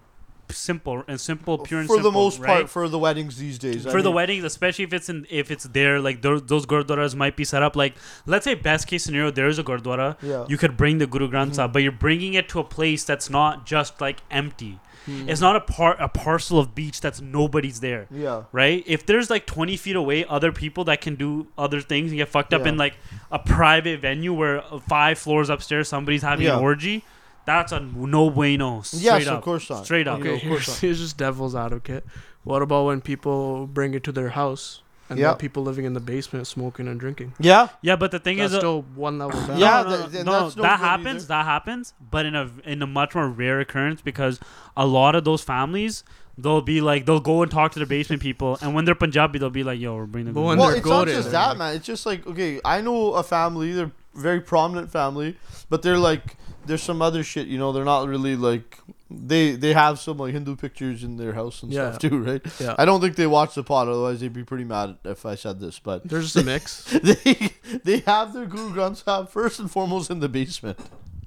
simple 0.51 1.03
and 1.09 1.19
simple, 1.21 1.57
pure 1.59 1.81
and 1.81 1.89
for 1.89 1.95
simple, 1.97 2.11
the 2.11 2.15
most 2.15 2.39
right? 2.39 2.47
part 2.49 2.69
for 2.71 2.87
the 2.89 2.99
weddings 2.99 3.39
these 3.39 3.59
days. 3.59 3.87
I 3.87 3.91
for 3.91 4.03
the 4.03 4.11
mean, 4.11 4.17
weddings, 4.17 4.45
especially 4.45 4.85
if 4.85 4.93
it's 4.93 5.09
in 5.09 5.27
if 5.31 5.51
it's 5.51 5.65
there, 5.65 5.99
like 5.99 6.21
those, 6.23 6.43
those 6.45 6.67
gurdwaras 6.67 7.15
might 7.15 7.37
be 7.37 7.45
set 7.45 7.63
up. 7.63 7.75
Like 7.75 7.95
let's 8.27 8.45
say 8.45 8.55
best 8.55 8.87
case 8.87 9.05
scenario, 9.05 9.31
there 9.31 9.49
is 9.49 9.59
a 9.59 9.65
gurdwara. 9.65 10.17
Yeah. 10.23 10.45
You 10.49 10.59
could 10.59 10.77
bring 10.77 10.99
the 10.99 11.07
Guru 11.07 11.29
Granth 11.31 11.55
Sahib, 11.55 11.71
Mhm. 11.71 11.73
but 11.73 11.83
you're 11.83 11.93
bringing 11.93 12.35
it 12.35 12.49
to 12.51 12.61
a 12.61 12.65
place 12.65 13.03
that's 13.05 13.31
not 13.31 13.65
just 13.67 14.01
like 14.01 14.21
empty. 14.31 14.79
Hmm. 15.07 15.29
It's 15.29 15.41
not 15.41 15.57
a 15.57 15.61
part 15.61 15.97
a 16.01 16.09
parcel 16.09 16.59
of 16.59 16.75
beach 16.75 17.01
that's 17.01 17.21
nobody's 17.21 17.81
there 17.81 18.07
yeah. 18.11 18.45
right? 18.53 18.85
If 18.87 19.05
there's 19.07 19.31
like 19.31 19.47
20 19.47 19.77
feet 19.77 19.97
away 19.97 20.25
other 20.25 20.53
people 20.53 20.85
that 20.85 21.01
can 21.01 21.17
do 21.17 21.49
other 21.59 21.81
things 21.81 22.11
and 22.13 22.19
get 22.19 22.29
fucked 22.29 22.55
up 22.55 22.63
Yeah. 22.63 22.69
in 22.69 22.77
like 22.77 22.95
a 23.31 23.39
private 23.39 24.01
venue 24.01 24.33
where 24.33 24.63
uh, 24.63 24.79
five 24.79 25.19
floors 25.19 25.49
upstairs 25.51 25.89
somebody's 25.89 26.23
having 26.23 26.47
Yeah. 26.47 26.57
an 26.59 26.63
orgy, 26.63 27.05
that's 27.47 27.73
a 27.73 27.81
no 27.81 28.31
bueno. 28.31 28.83
Straight 28.83 29.03
Yes, 29.03 29.27
up. 29.27 29.39
of 29.39 29.43
course 29.45 29.69
not. 29.71 29.85
Straight 29.85 30.07
up. 30.07 30.19
You 30.19 30.25
know, 30.25 30.31
Okay, 30.35 30.43
of 30.45 30.49
course 30.49 30.67
here's, 30.67 30.69
not. 30.77 30.81
here's 30.81 30.99
just 31.01 31.17
devil's 31.17 31.55
advocate. 31.57 32.05
What 32.45 32.63
about 32.63 32.87
when 32.87 33.01
people 33.01 33.67
bring 33.67 33.95
it 33.95 34.05
to 34.05 34.13
their 34.13 34.31
house 34.31 34.82
and 35.13 35.21
Yeah. 35.21 35.35
people 35.35 35.63
living 35.63 35.85
in 35.85 35.95
the 35.95 36.01
basement 36.01 36.47
smoking 36.47 36.89
and 36.89 36.99
drinking? 36.99 37.35
Yeah. 37.39 37.69
Yeah, 37.83 37.97
but 37.97 38.11
the 38.11 38.19
thing 38.19 38.39
That's 38.39 38.51
is, 38.51 38.57
uh, 38.57 38.61
still 38.61 38.83
one 38.95 39.19
level 39.19 39.41
down. 39.47 39.59
Yeah, 39.59 39.83
no, 39.83 39.91
no, 39.91 39.97
th- 39.99 40.11
th- 40.13 40.25
no, 40.25 40.33
no 40.33 40.63
that 40.63 40.79
happens. 40.81 41.23
either. 41.25 41.29
That 41.29 41.45
happens, 41.47 41.95
but 42.11 42.27
in 42.27 42.35
a 42.35 42.51
in 42.65 42.83
a 42.83 42.87
much 42.87 43.15
more 43.15 43.29
rare 43.29 43.61
occurrence 43.61 44.01
because 44.03 44.41
a 44.77 44.87
lot 44.87 45.15
of 45.15 45.25
those 45.25 45.43
families 45.43 46.03
they'll 46.39 46.63
be 46.63 46.81
like 46.81 47.05
they'll 47.07 47.21
go 47.21 47.43
and 47.43 47.51
talk 47.51 47.73
to 47.73 47.79
the 47.79 47.85
basement 47.87 48.23
people, 48.23 48.59
and 48.63 48.75
when 48.75 48.85
they're 48.87 48.95
Punjabi, 48.95 49.39
they'll 49.39 49.51
be 49.51 49.63
like, 49.63 49.79
"Yo, 49.79 49.95
we're 49.95 50.07
bringing." 50.07 50.33
But 50.33 50.41
the 50.41 50.47
when 50.47 50.59
well, 50.59 50.69
they're 50.69 50.79
it's 50.79 50.87
not 50.87 51.07
just 51.07 51.31
that, 51.31 51.49
like- 51.51 51.59
man. 51.59 51.77
It's 51.77 51.87
just 51.87 52.07
like 52.07 52.27
okay, 52.27 52.59
I 52.65 52.81
know 52.81 53.13
a 53.13 53.23
family. 53.23 53.73
They're 53.73 53.93
a 54.17 54.19
very 54.19 54.41
prominent 54.41 54.91
family, 54.91 55.37
but 55.69 55.83
they're 55.83 55.99
like 55.99 56.37
there's 56.65 56.83
some 56.83 57.03
other 57.03 57.23
shit. 57.23 57.49
You 57.49 57.59
know, 57.59 57.73
they're 57.73 57.85
not 57.85 58.09
really 58.09 58.35
like 58.37 58.79
they 59.27 59.53
they 59.57 59.73
have 59.73 59.99
some 59.99 60.19
like 60.19 60.33
Hindu 60.33 60.57
pictures 60.57 61.03
in 61.05 61.17
their 61.17 61.33
house 61.33 61.63
and 61.63 61.73
Yeah. 61.73 61.91
stuff 61.93 62.11
too, 62.11 62.19
right? 62.23 62.43
Yeah. 62.61 62.75
I 62.79 62.85
don't 62.85 63.01
think 63.01 63.17
they 63.17 63.27
watch 63.27 63.55
the 63.55 63.63
pod, 63.63 63.89
otherwise 63.89 64.21
they'd 64.21 64.33
be 64.33 64.45
pretty 64.45 64.65
mad 64.65 64.97
if 65.05 65.25
I 65.27 65.35
said 65.35 65.61
this. 65.61 65.79
But 65.79 66.09
There's 66.09 66.33
just 66.33 66.37
a 66.37 66.45
mix. 66.45 66.85
they 67.03 67.51
they 67.85 67.99
have 68.01 68.33
their 68.33 68.47
Guru 68.47 68.73
Granth 68.75 69.05
Sahib 69.05 69.29
first 69.31 69.59
and 69.61 69.71
foremost 69.71 70.11
in 70.11 70.21
the 70.21 70.29
basement. 70.29 70.79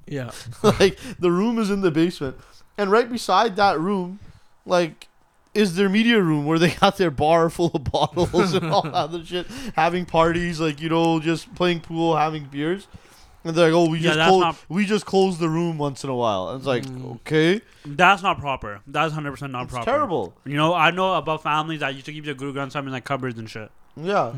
yeah. 0.07 0.31
like 0.63 0.97
the 1.19 1.31
room 1.31 1.59
is 1.59 1.69
in 1.69 1.81
the 1.81 1.91
basement, 1.91 2.37
and 2.77 2.91
right 2.91 3.09
beside 3.11 3.55
that 3.57 3.79
room, 3.79 4.19
like. 4.65 5.07
Is 5.53 5.77
their 5.77 5.87
media 5.87 6.19
room 6.21 6.45
where 6.45 6.59
they 6.59 6.71
got 6.71 6.97
their 6.97 7.09
bar 7.09 7.49
full 7.57 7.71
of 7.73 7.85
bottles 7.85 8.53
and 8.53 8.65
all 8.69 8.81
that 8.81 8.93
other 8.93 9.23
shit, 9.23 9.47
having 9.77 10.05
parties, 10.05 10.59
like 10.59 10.81
you 10.81 10.89
know, 10.89 11.21
just 11.21 11.55
playing 11.55 11.79
pool, 11.79 12.17
having 12.17 12.43
beers, 12.43 12.87
And 13.45 13.55
they're 13.55 13.67
like, 13.71 13.75
oh, 13.75 13.89
we 13.89 13.99
Yeah, 13.99 14.03
just 14.09 14.17
that's 14.17 14.29
close, 14.29 14.41
not- 14.41 14.57
we 14.69 14.85
just 14.85 15.05
close 15.05 15.37
the 15.37 15.47
room 15.49 15.77
once 15.77 16.03
in 16.03 16.09
a 16.09 16.15
while. 16.15 16.49
And 16.49 16.57
it's 16.57 16.65
like, 16.67 16.83
Mm. 16.85 17.15
okay, 17.17 17.61
That's 17.85 18.23
not 18.23 18.39
proper. 18.39 18.81
That's 18.87 19.13
hundred 19.13 19.31
percent 19.31 19.51
not 19.51 19.63
it's 19.65 19.71
proper. 19.73 19.85
terrible. 19.85 20.33
You 20.45 20.57
know, 20.57 20.73
I 20.73 20.89
know 20.91 21.13
about 21.13 21.43
families 21.43 21.79
that 21.81 21.93
used 21.93 22.07
to 22.07 22.11
keep 22.13 22.25
their 22.25 22.33
Guru 22.33 22.51
Granth 22.53 22.71
Sahib 22.73 22.87
in 22.87 22.91
like 22.91 23.05
cupboards 23.05 23.37
and 23.39 23.47
shit. 23.49 23.69
Yeah. 23.97 24.33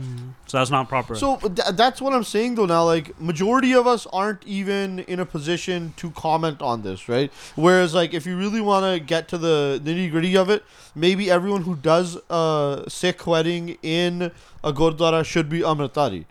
So 0.45 0.59
that's 0.59 0.69
not 0.69 0.87
proper. 0.87 1.15
So 1.15 1.37
th- 1.37 1.69
that's 1.73 1.99
what 1.99 2.13
I'm 2.13 2.23
saying 2.25 2.55
though. 2.55 2.67
Now, 2.67 2.83
like 2.83 3.19
majority 3.19 3.73
of 3.73 3.87
us 3.87 4.05
aren't 4.13 4.45
even 4.45 4.99
in 4.99 5.19
a 5.19 5.25
position 5.25 5.93
to 5.97 6.11
comment 6.11 6.61
on 6.61 6.83
this, 6.83 7.09
right? 7.09 7.31
Whereas, 7.55 7.95
like, 7.95 8.13
if 8.13 8.27
you 8.27 8.37
really 8.37 8.61
want 8.61 8.85
to 8.85 8.99
get 8.99 9.27
to 9.29 9.37
the 9.39 9.81
nitty 9.83 10.11
gritty 10.11 10.37
of 10.37 10.51
it, 10.51 10.63
maybe 10.93 11.31
everyone 11.31 11.63
who 11.63 11.75
does 11.75 12.17
a 12.29 12.83
Sikh 12.87 13.25
wedding 13.25 13.77
in 13.81 14.31
a 14.63 14.71
gurdwara 14.73 15.25
should 15.25 15.49
be 15.49 15.61
Amritdhari. 15.61 16.25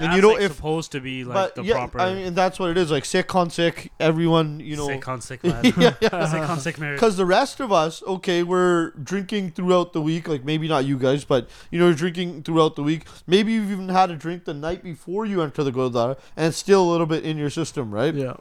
That's 0.00 0.14
and 0.14 0.16
you 0.16 0.22
know 0.22 0.34
like, 0.34 0.42
if 0.42 0.56
supposed 0.56 0.92
to 0.92 1.00
be 1.00 1.24
like 1.24 1.34
but 1.34 1.54
the 1.56 1.62
yeah, 1.62 1.74
proper. 1.74 2.00
I 2.00 2.14
mean 2.14 2.34
that's 2.34 2.58
what 2.58 2.70
it 2.70 2.78
is. 2.78 2.90
Like 2.90 3.04
Sikh 3.04 3.34
on 3.34 3.50
Sikh, 3.50 3.92
everyone 4.00 4.58
you 4.60 4.76
know. 4.76 4.86
Sikh 4.86 5.06
on 5.08 5.20
Sikh 5.20 5.44
lad. 5.44 5.64
yeah, 5.76 5.94
yeah. 6.00 6.26
Sikh 6.30 6.48
on 6.48 6.58
Sikh 6.58 6.78
marriage. 6.78 6.96
Because 6.96 7.18
the 7.18 7.26
rest 7.26 7.60
of 7.60 7.70
us, 7.70 8.02
okay, 8.04 8.42
we're 8.42 8.92
drinking 8.92 9.50
throughout 9.50 9.92
the 9.92 10.00
week. 10.00 10.26
Like 10.26 10.42
maybe 10.42 10.68
not 10.68 10.86
you 10.86 10.98
guys, 10.98 11.24
but 11.24 11.50
you 11.70 11.78
know, 11.78 11.86
you're 11.86 11.94
drinking 11.94 12.44
throughout 12.44 12.76
the 12.76 12.82
week. 12.82 13.06
Maybe 13.26 13.52
you've 13.52 13.70
even 13.70 13.90
had 13.90 14.10
a 14.10 14.16
drink 14.16 14.46
the 14.46 14.54
night 14.54 14.82
before 14.82 15.26
you 15.26 15.42
enter 15.42 15.62
the 15.62 15.72
Gurdwara, 15.72 16.18
and 16.34 16.46
it's 16.46 16.56
still 16.56 16.82
a 16.82 16.90
little 16.90 17.06
bit 17.06 17.24
in 17.24 17.36
your 17.36 17.50
system, 17.50 17.92
right? 17.92 18.14
Yeah. 18.14 18.36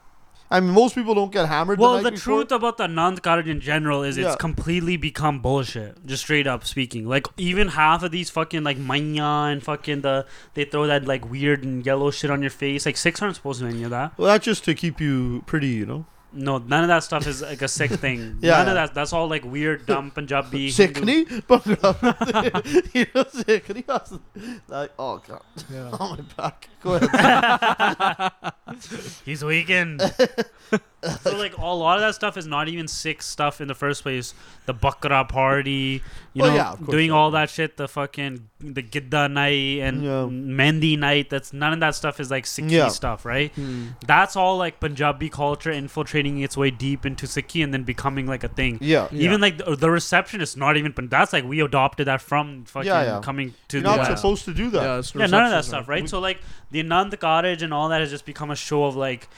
I 0.51 0.59
mean, 0.59 0.73
most 0.73 0.95
people 0.95 1.13
don't 1.13 1.31
get 1.31 1.47
hammered. 1.47 1.77
Well, 1.77 2.01
the, 2.01 2.09
the 2.09 2.17
truth 2.17 2.51
about 2.51 2.77
the 2.77 2.87
Nand 2.87 3.19
Karaj 3.21 3.45
in 3.47 3.59
general 3.61 4.01
is 4.03 4.17
Yeah. 4.17 4.27
it's 4.27 4.35
completely 4.35 4.97
become 4.97 5.39
bullshit. 5.41 6.03
Just 6.05 6.23
straight 6.23 6.47
up 6.47 6.65
speaking, 6.65 7.07
like 7.07 7.27
even 7.37 7.69
half 7.69 8.01
of 8.01 8.11
these 8.11 8.29
fucking 8.31 8.63
like 8.63 8.77
manya 8.77 9.23
and 9.51 9.61
fucking 9.63 10.01
the 10.01 10.25
they 10.55 10.65
throw 10.65 10.87
that 10.87 11.05
like 11.05 11.29
weird 11.29 11.63
and 11.63 11.85
yellow 11.85 12.09
shit 12.09 12.31
on 12.31 12.41
your 12.41 12.49
face. 12.49 12.85
Like 12.87 12.97
Sikhs 12.97 13.21
aren't 13.21 13.35
supposed 13.35 13.59
to 13.59 13.69
do 13.69 13.75
any 13.75 13.83
of 13.83 13.91
that. 13.91 14.17
Well, 14.17 14.27
that's 14.27 14.45
just 14.45 14.63
to 14.65 14.73
keep 14.73 14.99
you 14.99 15.43
pretty, 15.45 15.67
you 15.67 15.85
know. 15.85 16.05
No, 16.31 16.59
none 16.59 16.83
of 16.83 16.89
that 16.89 17.03
stuff 17.03 17.25
is 17.25 17.41
like 17.41 17.61
a 17.61 17.67
Sikh 17.67 17.91
thing. 18.05 18.37
Yeah, 18.41 18.57
none 18.57 18.65
yeah. 18.65 18.69
of 18.69 18.75
that. 18.75 18.93
That's 18.93 19.13
all 19.13 19.27
like 19.27 19.43
weird, 19.43 19.85
dumb 19.85 20.11
Punjabi. 20.15 20.69
Sikh 20.69 20.97
Hindu- 20.97 21.25
nahi? 21.25 22.93
you 22.93 23.05
know, 23.15 23.25
Sikh 23.31 23.67
nahi? 23.67 24.19
Like, 24.67 24.91
oh 24.99 25.17
god, 25.27 25.41
Yeah. 25.71 25.89
on 25.89 25.97
oh, 25.99 26.15
my 26.15 26.21
back. 26.37 26.69
Go 26.81 26.93
ahead. 26.95 28.31
He's 29.25 29.43
weakened. 29.43 30.01
So 31.21 31.37
like 31.37 31.57
a 31.57 31.61
lot 31.61 31.95
of 31.97 32.01
that 32.01 32.15
stuff 32.15 32.35
is 32.35 32.45
not 32.45 32.67
even 32.67 32.87
Sikh 32.87 33.21
stuff 33.21 33.61
in 33.61 33.67
the 33.69 33.75
first 33.75 34.03
place. 34.03 34.33
The 34.65 34.73
Bakra 34.73 35.27
party, 35.29 36.03
you 36.33 36.41
Well, 36.41 36.51
know, 36.51 36.55
yeah, 36.57 36.75
course, 36.75 36.89
doing 36.91 37.07
yeah. 37.07 37.15
all 37.15 37.31
that 37.31 37.49
shit. 37.49 37.77
The 37.77 37.87
fucking 37.87 38.49
the 38.59 38.83
Gidda 38.83 39.31
night 39.31 39.79
and 39.87 40.03
Yeah. 40.03 40.25
Mendi 40.25 40.97
night. 40.97 41.29
That's 41.29 41.53
none 41.53 41.71
of 41.71 41.79
that 41.79 41.95
stuff 41.95 42.19
is 42.19 42.29
like 42.29 42.43
Sikhi 42.43 42.71
Yeah. 42.71 42.89
stuff, 42.89 43.23
right? 43.25 43.51
Hmm. 43.53 43.87
That's 44.05 44.35
all 44.35 44.57
like 44.57 44.81
Punjabi 44.81 45.29
culture 45.29 45.71
infiltrating 45.71 46.39
its 46.41 46.57
way 46.57 46.69
deep 46.69 47.05
into 47.05 47.25
Sikhi 47.27 47.63
and 47.63 47.73
then 47.73 47.83
becoming 47.83 48.27
like 48.27 48.43
a 48.43 48.49
thing. 48.49 48.77
Yeah. 48.81 49.07
Yeah. 49.11 49.23
Even 49.23 49.39
like 49.39 49.57
the, 49.57 49.75
the 49.77 49.89
reception 49.89 50.41
is 50.41 50.57
not 50.57 50.75
even. 50.75 50.93
That's 51.09 51.31
like 51.31 51.45
we 51.45 51.61
adopted 51.61 52.07
that 52.07 52.21
from 52.21 52.65
fucking 52.65 52.87
Yeah, 52.87 53.03
yeah. 53.03 53.19
coming 53.23 53.53
to 53.69 53.77
You're 53.77 53.83
the 53.83 53.89
not 53.89 53.99
West. 54.09 54.17
supposed 54.21 54.43
to 54.45 54.53
do 54.53 54.69
that. 54.71 54.81
Yeah, 55.15 55.21
Yeah, 55.21 55.27
none 55.27 55.45
of 55.45 55.51
that 55.51 55.63
stuff, 55.63 55.87
man. 55.87 56.01
right? 56.01 56.09
So 56.09 56.19
like 56.19 56.41
the 56.71 56.83
Anand 56.83 57.11
Karaj 57.11 57.61
and 57.61 57.73
all 57.73 57.87
that 57.89 58.01
has 58.01 58.09
just 58.09 58.25
become 58.25 58.51
a 58.51 58.55
show 58.57 58.83
of 58.83 58.95
like 58.97 59.29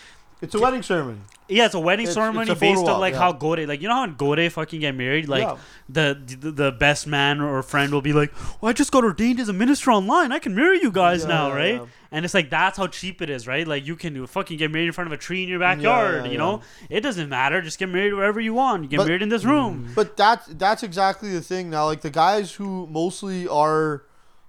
It's 0.41 0.55
a 0.55 0.59
wedding 0.59 0.81
ceremony. 0.81 1.19
Yeah, 1.51 1.65
it's 1.65 1.75
a 1.75 1.79
wedding 1.79 2.05
It's- 2.05 2.15
ceremony 2.15 2.49
it's 2.49 2.57
a 2.57 2.59
based 2.59 2.85
on 2.87 2.99
like 2.99 3.13
yeah. 3.13 3.19
how 3.19 3.31
Gore, 3.33 3.57
like 3.67 3.81
you 3.81 3.87
know 3.87 3.95
how 3.95 4.03
in 4.05 4.15
Gore 4.15 4.49
fucking 4.49 4.79
get 4.79 4.95
married, 4.95 5.27
like 5.27 5.43
Yeah. 5.43 5.57
the, 5.89 6.17
the 6.39 6.51
the 6.51 6.71
best 6.71 7.05
man 7.07 7.41
or 7.41 7.61
friend 7.61 7.91
will 7.91 8.01
be 8.01 8.13
like, 8.13 8.31
"Well, 8.61 8.69
I 8.69 8.73
just 8.73 8.91
got 8.91 9.03
ordained 9.03 9.39
as 9.39 9.49
a 9.49 9.53
minister 9.53 9.91
online. 9.91 10.31
I 10.31 10.39
can 10.39 10.55
marry 10.55 10.81
you 10.81 10.91
guys 10.91 11.21
Yeah, 11.23 11.27
now, 11.29 11.51
right?" 11.53 11.81
And 12.13 12.25
it's 12.25 12.33
like 12.33 12.49
that's 12.49 12.77
how 12.77 12.87
cheap 12.87 13.21
it 13.21 13.29
is, 13.29 13.47
right? 13.47 13.67
Like 13.67 13.85
you 13.85 13.95
can 13.95 14.25
fucking 14.27 14.57
get 14.57 14.71
married 14.71 14.87
in 14.87 14.91
front 14.93 15.07
of 15.07 15.13
a 15.13 15.17
tree 15.17 15.43
in 15.43 15.49
your 15.49 15.59
backyard. 15.59 16.27
you 16.31 16.37
know, 16.37 16.61
it 16.89 17.01
doesn't 17.01 17.29
matter. 17.29 17.61
Just 17.61 17.79
get 17.79 17.89
married 17.89 18.13
wherever 18.13 18.39
you 18.41 18.53
want. 18.53 18.83
You 18.83 18.89
get 18.89 18.97
But- 18.97 19.07
married 19.07 19.21
in 19.21 19.29
this 19.29 19.43
room. 19.45 19.89
But 19.95 20.17
that's 20.17 20.47
that's 20.47 20.83
exactly 20.83 21.31
the 21.31 21.41
thing 21.41 21.69
now. 21.69 21.85
Like 21.85 22.01
the 22.01 22.09
guys 22.09 22.53
who 22.53 22.87
mostly 22.87 23.47
are 23.47 24.03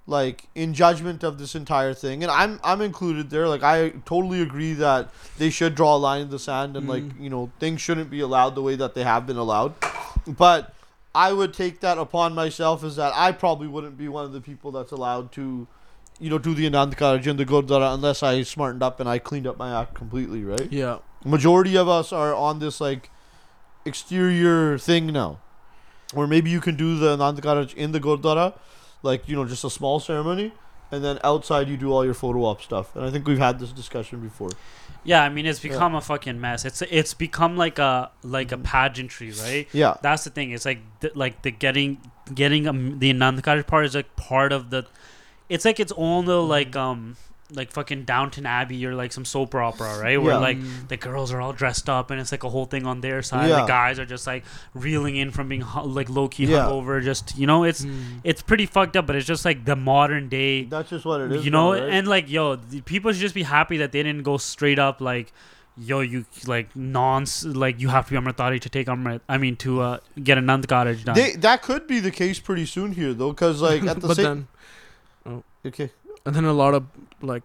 like 0.07 0.49
in 0.55 0.75
judgment 0.75 1.23
of 1.23 1.38
this 1.38 1.55
entire 1.55 1.95
thing, 1.95 2.23
and 2.23 2.31
I'm 2.31 2.61
I'm 2.65 2.81
included 2.81 3.31
there. 3.31 3.49
Like 3.49 3.62
I 3.62 3.91
totally 4.05 4.43
agree 4.43 4.73
that 4.75 5.11
they 5.38 5.51
should 5.51 5.75
draw 5.75 5.97
a 5.97 5.99
line 5.99 6.23
in 6.23 6.31
the 6.31 6.38
sand, 6.38 6.77
and 6.77 6.88
like 6.88 7.05
mm. 7.05 7.21
you 7.21 7.31
know 7.31 7.51
things 7.61 7.81
shouldn't 7.81 8.11
be 8.11 8.21
allowed 8.21 8.55
the 8.55 8.62
way 8.62 8.75
that 8.77 8.95
they 8.95 9.05
have 9.05 9.27
been 9.27 9.37
allowed. 9.37 9.75
But 10.27 10.75
I 11.15 11.33
would 11.33 11.55
take 11.55 11.81
that 11.81 11.99
upon 11.99 12.35
myself 12.35 12.83
is 12.85 12.97
that 12.97 13.12
I 13.15 13.33
probably 13.33 13.69
wouldn't 13.69 13.97
be 13.97 14.09
one 14.09 14.25
of 14.25 14.33
the 14.33 14.41
people 14.41 14.73
that's 14.73 14.93
allowed 14.93 15.33
to. 15.33 15.67
You 16.21 16.31
know, 16.31 16.38
do 16.38 16.55
the 16.55 16.69
Anand 16.69 16.95
Karaj 16.95 17.27
and 17.27 17.38
the 17.38 17.45
Gurdwara 17.45 17.95
unless 17.95 18.23
I 18.23 18.43
smartened 18.43 18.83
up 18.83 19.01
and 19.01 19.09
I 19.09 19.19
cleaned 19.19 19.47
up 19.47 19.57
my 19.57 19.81
act 19.81 19.95
completely, 19.95 20.45
right? 20.45 20.71
Yeah. 20.71 20.99
majority 21.25 21.77
of 21.77 21.88
us 21.88 22.12
are 22.12 22.33
on 22.33 22.61
this 22.61 22.81
like 22.81 23.11
exterior 23.85 24.79
thing 24.79 25.07
now 25.07 25.41
where 26.12 26.29
maybe 26.29 26.51
you 26.51 26.61
can 26.61 26.77
do 26.77 26.97
the 26.97 27.17
Anand 27.17 27.41
Karaj 27.41 27.75
in 27.75 27.91
the 27.91 27.99
Gurdwara 27.99 28.55
like 29.03 29.29
you 29.29 29.37
know 29.37 29.45
just 29.45 29.65
a 29.65 29.71
small 29.71 30.01
ceremony 30.01 30.53
and 30.91 31.03
then 31.05 31.19
outside 31.25 31.69
you 31.69 31.77
do 31.77 31.93
all 31.93 32.05
your 32.05 32.15
photo 32.15 32.45
op 32.45 32.61
stuff 32.62 32.95
and 32.97 33.05
I 33.05 33.11
think 33.11 33.27
we've 33.27 33.38
had 33.38 33.59
this 33.59 33.73
discussion 33.73 34.21
before 34.21 34.51
Yeah, 35.05 35.23
I 35.25 35.29
mean 35.31 35.47
it's 35.47 35.59
become 35.59 35.95
a 35.97 36.01
fucking 36.01 36.41
mess. 36.41 36.65
It's 36.65 36.81
it's 36.83 37.15
become 37.15 37.57
like 37.57 37.79
a 37.79 38.11
like 38.23 38.53
a 38.53 38.57
Mm-hmm. 38.57 38.62
pageantry, 38.65 39.31
right? 39.33 39.67
yeah 39.73 39.97
That's 40.03 40.23
the 40.25 40.31
thing. 40.31 40.53
It's 40.53 40.65
like 40.65 40.79
the, 41.01 41.11
like 41.15 41.43
the 41.43 41.51
getting 41.51 41.99
getting 42.33 42.69
um, 42.69 42.99
the 43.01 43.11
Anand 43.12 43.41
Karaj 43.43 43.67
part 43.67 43.85
is 43.87 43.95
like 43.97 44.15
part 44.17 44.53
of 44.53 44.71
the. 44.71 44.87
It's 45.49 45.65
like 45.65 45.81
its 45.81 45.93
own 45.97 46.27
little 46.27 46.47
like 46.47 46.77
um 46.77 47.17
like 47.55 47.71
fucking 47.71 48.05
Downton 48.05 48.47
Abbey 48.47 48.85
or 48.87 48.95
like 48.95 49.12
some 49.12 49.25
soap 49.25 49.55
opera, 49.55 49.99
right? 50.01 50.21
Where 50.21 50.33
Yeah. 50.35 50.38
like 50.38 50.59
Mm. 50.59 50.88
the 50.88 50.97
girls 50.97 51.33
are 51.33 51.41
all 51.41 51.53
dressed 51.53 51.88
up 51.88 52.11
and 52.11 52.21
it's 52.21 52.33
like 52.33 52.45
a 52.45 52.49
whole 52.49 52.65
thing 52.65 52.87
on 52.87 53.01
their 53.01 53.23
side. 53.23 53.49
Yeah. 53.51 53.61
The 53.62 53.67
guys 53.67 53.99
are 53.99 54.07
just 54.07 54.27
like 54.27 54.45
reeling 54.75 55.17
in 55.17 55.31
from 55.31 55.49
being 55.49 55.61
hu- 55.61 55.83
like 55.88 56.09
low 56.09 56.29
key 56.29 56.47
Yeah. 56.47 56.61
hungover. 56.67 57.03
Just 57.03 57.37
you 57.37 57.47
know, 57.47 57.65
it's 57.65 57.85
Mm. 57.85 58.21
it's 58.25 58.43
pretty 58.43 58.67
fucked 58.67 58.97
up. 58.97 59.07
But 59.07 59.17
it's 59.17 59.27
just 59.27 59.45
like 59.45 59.65
the 59.65 59.77
modern 59.77 60.29
day 60.29 60.65
that's 60.65 60.91
just 60.91 61.05
what 61.05 61.21
it 61.21 61.33
is 61.33 61.45
you 61.45 61.51
know 61.51 61.73
now, 61.75 61.81
right? 61.83 61.93
and 61.93 62.09
like 62.09 62.31
yo 62.31 62.57
the 62.57 62.81
people 62.83 63.12
should 63.12 63.21
just 63.21 63.35
be 63.35 63.43
happy 63.43 63.77
that 63.79 63.93
they 63.93 64.03
didn't 64.03 64.23
go 64.23 64.37
straight 64.38 64.79
up 64.79 65.01
like 65.01 65.33
yo 65.77 66.01
you 66.01 66.25
like 66.47 66.75
non 66.77 67.25
like 67.45 67.81
you 67.81 67.88
have 67.88 68.05
to 68.07 68.12
be 68.12 68.19
amritdhari 68.19 68.61
to 68.61 68.69
take 68.69 68.87
amrit 68.88 69.21
i 69.29 69.38
mean 69.38 69.57
to 69.57 69.81
uh 69.81 69.99
get 70.23 70.37
a 70.37 70.41
Nand 70.43 70.67
Karaj 70.67 71.03
done 71.05 71.15
they, 71.15 71.33
that 71.37 71.62
could 71.62 71.87
be 71.87 71.99
the 71.99 72.11
case 72.11 72.38
pretty 72.38 72.67
soon 72.67 72.93
here 72.93 73.15
though 73.15 73.31
because 73.31 73.62
like 73.62 73.83
at 73.93 73.99
the 74.01 74.09
but 74.09 74.17
same 74.17 74.49
then 75.25 75.43
okay 75.65 75.91
and 76.27 76.35
then 76.35 76.45
a 76.45 76.53
lot 76.53 76.75
of 76.75 76.85
like 77.21 77.43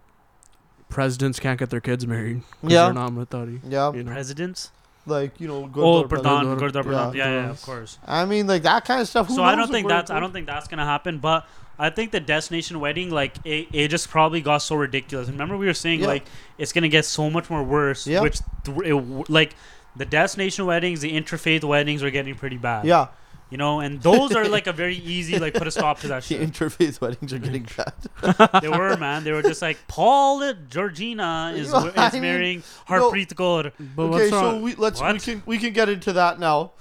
presidents 0.89 1.39
can't 1.39 1.59
get 1.59 1.69
their 1.69 1.81
kids 1.81 2.05
married. 2.07 2.41
'cause 2.61 2.71
Yeah. 2.71 2.85
They're 2.85 2.93
not 2.93 3.11
Mritari, 3.11 3.59
yeah 3.67 3.91
You 3.93 4.03
know. 4.03 4.11
presidents 4.11 4.71
like 5.05 5.39
you 5.39 5.47
know 5.47 5.63
oh 5.63 6.03
Gurdwara 6.03 6.07
pradhan 6.09 6.43
Gurdwara- 6.43 6.71
Gurdwara 6.71 6.83
Pradhan. 6.83 7.13
yeah. 7.15 7.25
yeah 7.29 7.41
yeah 7.43 7.49
of 7.49 7.61
course 7.61 7.97
I 8.05 8.25
mean 8.25 8.45
like 8.47 8.63
that 8.63 8.83
kind 8.85 8.99
of 9.01 9.07
stuff 9.07 9.27
who 9.27 9.35
so 9.35 9.43
i 9.43 9.51
knows 9.55 9.57
don't 9.57 9.63
if 9.69 9.71
think 9.71 9.85
we're- 9.87 9.97
that's 9.97 10.11
i 10.11 10.19
don't 10.19 10.33
think 10.33 10.47
that's 10.47 10.67
gonna 10.67 10.83
happen 10.85 11.19
but 11.19 11.45
i 11.79 11.89
think 11.89 12.11
the 12.11 12.19
destination 12.19 12.79
wedding 12.81 13.09
like 13.09 13.35
it, 13.45 13.67
it 13.71 13.87
just 13.87 14.09
probably 14.09 14.41
got 14.41 14.57
so 14.57 14.75
ridiculous 14.75 15.29
remember 15.29 15.55
we 15.55 15.65
were 15.65 15.73
saying 15.73 16.01
Yeah. 16.01 16.07
like 16.07 16.25
it's 16.57 16.73
gonna 16.73 16.89
get 16.89 17.05
so 17.05 17.29
much 17.29 17.49
more 17.49 17.63
worse 17.63 18.05
Yeah. 18.05 18.19
which 18.21 18.39
th- 18.65 18.77
it, 18.79 18.89
w- 18.89 19.23
like 19.29 19.55
the 19.95 20.03
destination 20.05 20.65
weddings 20.65 20.99
the 20.99 21.11
interfaith 21.13 21.63
weddings 21.63 22.03
are 22.03 22.11
getting 22.11 22.35
pretty 22.35 22.57
bad 22.57 22.83
yeah 22.85 23.07
you 23.49 23.57
know 23.57 23.79
and 23.79 24.01
those 24.01 24.35
are 24.35 24.47
like 24.47 24.67
a 24.67 24.73
very 24.73 24.95
easy 24.97 25.39
like 25.39 25.53
put 25.53 25.67
a 25.67 25.71
stop 25.71 25.99
to 25.99 26.07
that 26.07 26.23
the 26.27 26.35
shit 26.35 26.41
interfaith 26.41 26.99
weddings 26.99 27.31
are 27.33 27.39
getting 27.39 27.65
bad 27.77 28.59
they 28.61 28.69
were 28.69 28.97
man 28.97 29.23
they 29.23 29.31
were 29.31 29.41
just 29.41 29.61
like 29.61 29.77
paul 29.87 30.53
georgina 30.69 31.53
is, 31.55 31.71
Well, 31.71 31.87
is 31.87 31.93
I 31.97 32.11
mean, 32.11 32.21
marrying 32.21 32.63
no. 32.89 32.95
harpreet 33.11 33.33
kaur 33.35 33.71
But 33.95 34.03
okay, 34.03 34.29
so 34.29 34.57
we 34.59 34.75
let's 34.75 35.01
we 35.01 35.19
can 35.19 35.43
we 35.45 35.57
can 35.57 35.73
get 35.73 35.89
into 35.89 36.13
that 36.13 36.39
now. 36.39 36.71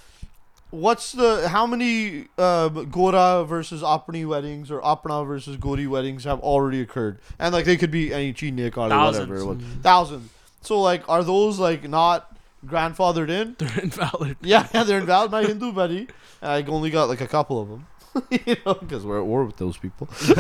What's 0.71 1.13
the 1.13 1.49
how 1.49 1.67
many 1.67 2.27
uh, 2.37 2.69
Gora 2.69 3.45
versus 3.45 3.83
Apni 3.83 4.27
weddings 4.27 4.71
or 4.71 4.81
Apna 4.81 5.27
versus 5.27 5.57
Gori 5.57 5.87
weddings 5.87 6.25
have 6.25 6.41
already 6.41 6.81
occurred? 6.81 7.21
And 7.39 7.55
like 7.55 7.65
they 7.65 7.77
could 7.77 7.91
be 7.93 8.13
any 8.13 8.33
Chinik 8.35 8.77
or 8.77 8.89
whatever. 8.89 9.47
What- 9.47 9.63
Thousands. 9.83 10.31
So 10.63 10.81
like 10.81 11.09
are 11.09 11.23
those 11.23 11.59
like 11.59 11.89
not 11.89 12.36
grandfathered 12.67 13.31
in? 13.31 13.57
they're 13.59 13.81
invalid. 13.81 14.37
Yeah, 14.41 14.69
yeah, 14.75 14.85
they're 14.85 15.01
invalid. 15.01 15.31
My 15.31 15.45
Hindu 15.45 15.73
buddy, 15.73 16.09
I 16.43 16.63
only 16.63 16.91
got 16.91 17.09
like 17.09 17.21
a 17.21 17.29
couple 17.29 17.61
of 17.61 17.69
them. 17.69 17.87
you 18.47 18.57
know, 18.65 18.75
because 18.75 19.05
we're 19.05 19.19
at 19.19 19.27
war 19.27 19.45
with 19.45 19.57
those 19.57 19.77
people. 19.77 20.09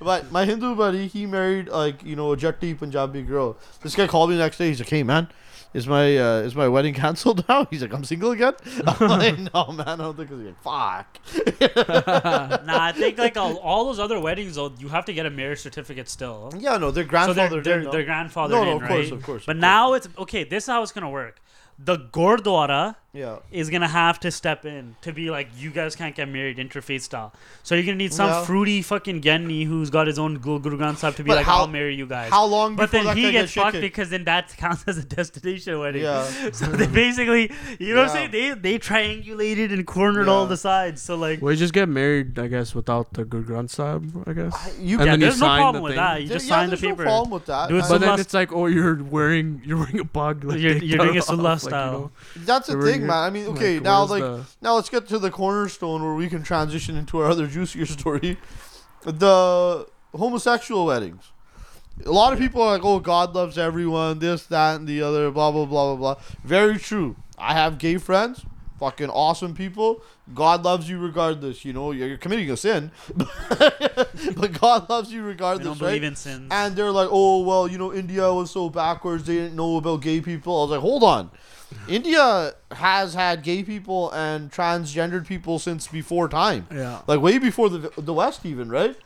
but 0.00 0.30
my 0.32 0.44
Hindu 0.44 0.74
buddy, 0.74 1.06
he 1.06 1.26
married 1.26 1.68
like 1.68 2.02
you 2.02 2.16
know 2.16 2.32
a 2.32 2.36
Jatti 2.36 2.76
Punjabi 2.76 3.22
girl. 3.22 3.56
This 3.82 3.94
guy 3.94 4.06
called 4.06 4.30
me 4.30 4.36
the 4.36 4.42
next 4.42 4.58
day. 4.58 4.68
He's 4.68 4.80
like, 4.80 4.88
"Hey 4.88 5.02
man, 5.02 5.28
is 5.74 5.86
my 5.86 6.16
uh, 6.16 6.38
is 6.40 6.54
my 6.54 6.68
wedding 6.68 6.94
canceled 7.02 7.46
now?" 7.48 7.66
He's 7.70 7.82
like, 7.82 7.92
"I'm 7.92 8.04
single 8.04 8.30
again." 8.32 8.54
I'm 8.86 9.08
like, 9.08 9.38
"No 9.54 9.72
man, 9.72 9.88
I 9.88 9.96
don't 9.96 10.16
think." 10.16 10.30
He's 10.30 10.38
like, 10.38 10.62
"Fuck." 10.62 11.18
nah 12.64 12.84
i 12.84 12.92
think 12.92 13.18
like 13.18 13.36
all, 13.36 13.56
all 13.58 13.84
those 13.86 13.98
other 13.98 14.18
weddings 14.20 14.54
though 14.56 14.72
you 14.78 14.88
have 14.88 15.04
to 15.04 15.12
get 15.12 15.26
a 15.26 15.30
marriage 15.30 15.60
certificate 15.60 16.08
still 16.08 16.52
Yeah, 16.58 16.76
no, 16.76 16.90
they're 16.90 17.08
so 17.08 17.32
they're, 17.32 17.48
they're, 17.62 17.90
they're 17.90 18.04
grandfathered 18.04 18.50
No, 18.50 18.64
no, 18.64 18.76
in, 18.76 18.82
of 18.82 18.88
course, 18.88 18.90
right? 19.04 19.12
of 19.12 19.22
course, 19.22 19.46
But 19.46 19.56
of 19.56 19.60
course. 19.60 19.70
now 19.72 19.92
it's 19.94 20.08
okay. 20.18 20.44
This 20.44 20.64
is 20.64 20.68
how 20.68 20.82
it's 20.82 20.92
gonna 20.92 21.10
work. 21.10 21.40
the 21.78 21.96
Gurdwara 21.98 22.96
Yeah. 23.16 23.36
is 23.50 23.70
gonna 23.70 23.88
have 23.88 24.20
to 24.20 24.30
step 24.30 24.64
in 24.66 24.96
to 25.00 25.12
be 25.12 25.30
like, 25.30 25.48
you 25.56 25.70
guys 25.70 25.96
can't 25.96 26.14
get 26.14 26.28
married 26.28 26.58
interfaith 26.58 27.00
style. 27.02 27.32
So 27.62 27.74
you're 27.74 27.84
gonna 27.84 27.96
need 27.96 28.12
some 28.12 28.28
Yeah. 28.28 28.44
fruity 28.44 28.82
fucking 28.82 29.22
Giani 29.22 29.66
who's 29.66 29.90
got 29.90 30.06
his 30.06 30.18
own 30.18 30.38
Guru 30.38 30.60
Guru 30.60 30.78
Granth 30.78 30.98
Sahib 30.98 31.16
to 31.16 31.22
be 31.24 31.28
But 31.28 31.36
like, 31.38 31.46
how- 31.46 31.60
I'll 31.60 31.66
marry 31.68 31.94
you 31.94 32.06
guys. 32.06 32.30
How 32.30 32.44
long 32.44 32.76
but 32.76 32.90
before 32.90 32.98
then 32.98 33.06
that 33.06 33.16
he 33.16 33.22
guy 33.24 33.30
gets 33.32 33.52
shit 33.52 33.62
fucked 33.62 33.72
kicked? 33.72 33.82
because 33.82 34.10
then 34.10 34.24
that 34.24 34.54
counts 34.56 34.84
as 34.86 34.98
a 34.98 35.04
destination 35.04 35.78
wedding. 35.78 36.02
Yeah. 36.02 36.26
So 36.52 36.66
they 36.66 36.86
basically, 36.86 37.50
you 37.78 37.94
know 37.94 38.02
what 38.02 38.10
I'm 38.10 38.16
saying? 38.16 38.30
They 38.32 38.50
they 38.54 38.78
triangulated 38.78 39.72
and 39.72 39.86
cornered 39.86 40.28
all 40.28 40.42
Yeah. 40.42 40.48
the 40.48 40.56
sides. 40.56 41.02
So 41.02 41.16
like, 41.16 41.40
Well, 41.42 41.52
you 41.52 41.58
just 41.58 41.72
get 41.72 41.88
married, 41.88 42.38
I 42.38 42.46
guess, 42.48 42.74
without 42.74 43.12
the 43.14 43.24
Guru 43.24 43.44
Granth 43.44 43.70
Sahib, 43.70 44.10
I 44.26 44.32
guess. 44.32 44.54
You 44.78 44.98
And 44.98 45.06
yeah, 45.06 45.12
then 45.12 45.20
you 45.20 45.26
there's 45.26 45.40
no 45.40 45.46
sign 45.46 45.60
problem 45.60 45.80
the 45.80 45.82
with 45.84 45.90
thing. 45.92 45.96
that. 46.04 46.22
You 46.22 46.28
There- 46.28 46.36
just 46.36 46.48
yeah, 46.48 46.54
sign 46.56 46.70
the 46.70 46.76
there's 46.76 46.80
paper. 46.82 47.04
No 47.04 47.10
problem 47.10 47.30
with 47.30 47.46
that. 47.46 47.68
Do 47.68 47.76
it 47.76 47.78
I- 47.78 47.82
so 47.86 47.94
But 47.94 48.00
then 48.00 48.10
last- 48.10 48.20
it's 48.20 48.34
like, 48.34 48.52
oh, 48.52 48.66
you're 48.66 49.02
wearing 49.02 49.62
you're 49.64 49.78
wearing 49.78 50.00
a 50.00 50.04
bug. 50.04 50.44
Like, 50.44 50.58
You're- 50.60 50.78
they 50.80 50.86
you're 50.86 50.98
cut 50.98 51.04
doing 51.04 51.16
it 51.16 51.20
a 51.20 51.22
Sulla 51.22 51.50
off, 51.54 51.62
like, 51.64 51.70
style. 51.70 52.12
That's 52.36 52.66
the 52.66 52.72
You're 52.74 52.82
thing, 52.82 52.90
wearing- 52.92 53.05
man. 53.06 53.24
I 53.24 53.30
mean, 53.30 53.46
okay, 53.48 53.74
like, 53.74 53.82
now 53.84 54.04
like 54.04 54.22
the- 54.22 54.44
now 54.60 54.74
let's 54.74 54.88
get 54.88 55.06
to 55.08 55.18
the 55.18 55.30
cornerstone 55.30 56.02
where 56.02 56.14
we 56.14 56.28
can 56.28 56.42
transition 56.42 56.96
into 56.96 57.18
our 57.18 57.30
other 57.30 57.46
juicier 57.54 57.86
story, 57.86 58.38
the 59.04 59.86
homosexual 60.14 60.86
weddings. 60.86 61.30
A 62.04 62.10
lot 62.12 62.32
of 62.32 62.38
people 62.38 62.60
are 62.62 62.72
like, 62.72 62.84
"Oh, 62.84 63.00
God 63.00 63.34
loves 63.34 63.56
everyone," 63.56 64.18
this, 64.18 64.44
that, 64.46 64.76
and 64.76 64.86
the 64.86 65.00
other, 65.02 65.30
blah 65.30 65.50
blah 65.50 65.64
blah 65.64 65.94
blah 65.96 66.14
blah. 66.14 66.22
Very 66.44 66.78
true. 66.78 67.16
I 67.38 67.54
have 67.54 67.78
gay 67.78 67.96
friends, 67.96 68.44
fucking 68.78 69.08
awesome 69.08 69.54
people. 69.54 70.02
God 70.34 70.62
loves 70.64 70.90
you 70.90 70.98
regardless. 70.98 71.64
You 71.64 71.72
know, 71.72 71.92
you're, 71.92 72.16
committing 72.18 72.50
a 72.50 72.56
sin, 72.56 72.90
but 73.16 74.58
God 74.60 74.88
loves 74.90 75.12
you 75.12 75.22
They 75.22 75.28
regardless, 75.28 75.64
don't 75.66 75.74
right? 75.80 75.88
believe 75.88 76.02
in 76.04 76.16
sins. 76.16 76.48
And 76.50 76.74
they're 76.76 76.90
like, 76.90 77.08
oh, 77.10 77.42
well, 77.42 77.68
you 77.68 77.78
know, 77.78 77.92
India 77.94 78.32
was 78.32 78.50
so 78.50 78.68
backwards, 78.68 79.24
they 79.24 79.34
didn't 79.36 79.56
know 79.56 79.76
about 79.76 80.02
gay 80.02 80.20
people. 80.20 80.58
I 80.58 80.62
was 80.62 80.70
like, 80.72 80.80
hold 80.80 81.02
on. 81.04 81.30
India 81.88 82.54
has 82.72 83.14
had 83.14 83.42
gay 83.42 83.62
people 83.62 84.10
and 84.12 84.50
transgendered 84.50 85.26
people 85.26 85.58
since 85.58 85.86
before 85.88 86.28
time. 86.28 86.66
Yeah. 86.72 87.00
Like, 87.06 87.20
way 87.20 87.38
before 87.38 87.68
the, 87.68 87.90
the 87.96 88.12
West, 88.12 88.44
even, 88.44 88.68
right? 88.68 88.96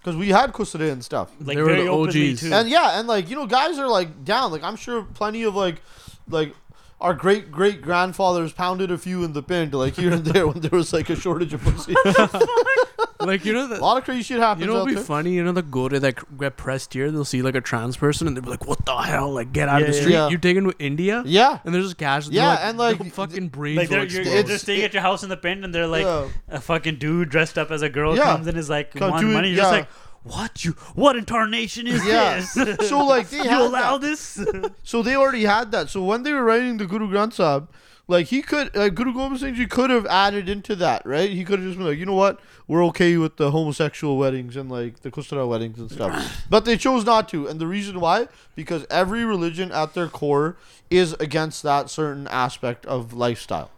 Because 0.00 0.16
we 0.16 0.28
had 0.30 0.52
Kusada 0.52 0.90
and 0.90 1.04
stuff. 1.04 1.30
like 1.40 1.56
They 1.56 1.62
were 1.62 1.76
the 1.76 1.88
OGs. 1.90 2.40
too. 2.40 2.52
And 2.52 2.68
yeah, 2.68 2.98
and 2.98 3.06
like, 3.06 3.30
you 3.30 3.36
know, 3.36 3.46
guys 3.46 3.78
are 3.78 3.86
like 3.88 4.24
down. 4.24 4.50
Like, 4.50 4.64
I'm 4.64 4.76
sure 4.76 5.04
plenty 5.14 5.44
of 5.44 5.54
like, 5.54 5.80
like, 6.28 6.54
our 7.00 7.14
great 7.14 7.50
great 7.50 7.82
grandfathers 7.82 8.52
pounded 8.52 8.90
a 8.90 8.98
few 8.98 9.24
in 9.24 9.32
the 9.32 9.42
bin, 9.42 9.70
like 9.72 9.94
here 9.94 10.12
and 10.12 10.24
there 10.24 10.46
when 10.46 10.60
there 10.60 10.70
was 10.70 10.92
like 10.92 11.10
a 11.10 11.16
shortage 11.16 11.52
of 11.52 11.60
pussy. 11.62 11.94
like 13.26 13.44
you 13.44 13.52
know 13.52 13.66
a 13.66 13.78
lot 13.78 13.96
of 13.98 14.04
crazy 14.04 14.22
shit 14.22 14.38
happens. 14.40 14.60
you 14.66 14.66
know 14.66 14.78
out 14.78 14.82
what'd 14.84 14.88
be 14.90 14.94
there. 14.96 15.04
funny? 15.04 15.32
You 15.32 15.44
know 15.44 15.52
the 15.52 15.62
go 15.62 15.88
to 15.88 15.98
that 16.00 16.38
get 16.38 16.56
pressed 16.56 16.92
here. 16.94 17.10
They'll 17.10 17.24
see 17.24 17.42
like 17.42 17.54
a 17.54 17.60
trans 17.60 17.96
person 17.96 18.26
and 18.26 18.36
they'll 18.36 18.44
be 18.44 18.50
like, 18.50 18.66
"What 18.66 18.84
the 18.84 18.96
hell? 18.96 19.32
Like 19.32 19.52
get 19.52 19.68
out 19.68 19.80
Yeah, 19.80 19.86
of 19.88 19.92
the 19.94 19.98
street! 20.00 20.12
Yeah. 20.12 20.28
You're 20.28 20.38
taking 20.38 20.64
to 20.64 20.74
India?" 20.78 21.22
Yeah. 21.26 21.58
And 21.64 21.74
they're 21.74 21.82
just 21.82 21.98
casual. 21.98 22.34
Yeah, 22.34 22.48
like, 22.48 22.58
and, 22.62 22.78
like, 22.78 22.98
their 22.98 23.10
fucking 23.10 23.48
brains 23.48 23.76
like 23.78 23.88
they're, 23.88 23.98
you're, 24.04 24.20
explode. 24.22 24.34
you're 24.34 24.42
just 24.44 24.64
staying 24.64 24.82
at 24.82 24.92
your 24.92 25.02
house 25.02 25.22
in 25.22 25.28
the 25.28 25.36
pin, 25.36 25.64
and 25.64 25.74
they're 25.74 25.86
like, 25.86 26.04
Yeah. 26.04 26.28
a 26.48 26.60
fucking 26.60 26.96
dude 26.96 27.28
dressed 27.30 27.58
up 27.58 27.70
as 27.70 27.82
a 27.82 27.88
girl 27.88 28.16
Yeah. 28.16 28.24
comes 28.24 28.46
and 28.46 28.56
is 28.58 28.68
like, 28.70 28.92
Come 28.94 29.10
want 29.10 29.26
money. 29.28 29.48
You're 29.48 29.56
yeah. 29.58 29.62
just 29.62 29.72
like, 29.72 29.88
what 30.24 30.64
you? 30.64 30.72
What 30.94 31.16
incarnation 31.16 31.86
is 31.88 32.04
Yeah. 32.06 32.36
this? 32.54 32.88
So 32.88 33.04
like 33.04 33.28
they 33.30 33.38
you 33.38 33.44
had 33.44 33.60
allow 33.60 33.98
that. 33.98 34.06
this? 34.06 34.38
So 34.84 35.02
they 35.02 35.16
already 35.16 35.44
had 35.44 35.72
that. 35.72 35.90
So 35.90 36.02
when 36.04 36.22
they 36.22 36.32
were 36.32 36.44
writing 36.44 36.76
the 36.76 36.86
Guru 36.86 37.08
Granth 37.08 37.32
Sahib, 37.34 37.68
like 38.08 38.26
he 38.26 38.42
could, 38.42 38.74
like 38.74 38.94
Guru 38.94 39.14
Gobind 39.14 39.40
Singh 39.40 39.54
Ji 39.54 39.66
could 39.66 39.90
have 39.90 40.06
added 40.06 40.48
into 40.48 40.74
that, 40.76 41.04
right? 41.06 41.30
He 41.30 41.44
could 41.44 41.60
have 41.60 41.68
just 41.68 41.78
been 41.78 41.86
like, 41.86 41.98
you 41.98 42.06
know 42.06 42.14
what, 42.14 42.40
we're 42.66 42.84
okay 42.86 43.16
with 43.16 43.36
the 43.36 43.50
homosexual 43.50 44.18
weddings 44.18 44.56
and 44.56 44.70
like 44.70 45.00
the 45.00 45.10
Khusra 45.10 45.48
weddings 45.48 45.78
and 45.78 45.90
stuff, 45.90 46.44
but 46.50 46.64
they 46.64 46.76
chose 46.76 47.04
not 47.04 47.28
to, 47.30 47.46
and 47.46 47.60
the 47.60 47.66
reason 47.66 48.00
why, 48.00 48.28
because 48.54 48.84
every 48.90 49.24
religion 49.24 49.70
at 49.72 49.94
their 49.94 50.08
core 50.08 50.56
is 50.90 51.12
against 51.14 51.62
that 51.62 51.90
certain 51.90 52.26
aspect 52.28 52.84
of 52.86 53.12
lifestyle. 53.12 53.70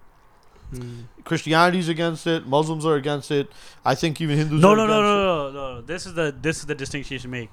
Hmm. 0.70 1.02
Christianity's 1.24 1.88
against 1.88 2.26
it. 2.26 2.46
Muslims 2.46 2.84
are 2.84 2.96
against 2.96 3.30
it. 3.30 3.50
I 3.84 3.94
think 3.94 4.20
even 4.20 4.36
Hindus. 4.38 4.60
no, 4.60 4.72
are 4.72 4.76
no, 4.76 4.86
no, 4.86 4.98
it. 4.98 5.02
no, 5.02 5.50
no, 5.50 5.74
no. 5.74 5.80
This 5.82 6.06
is 6.06 6.14
the 6.14 6.34
this 6.40 6.58
is 6.58 6.66
the 6.66 6.74
distinction 6.74 7.14
you 7.14 7.18
should 7.18 7.30
make. 7.30 7.50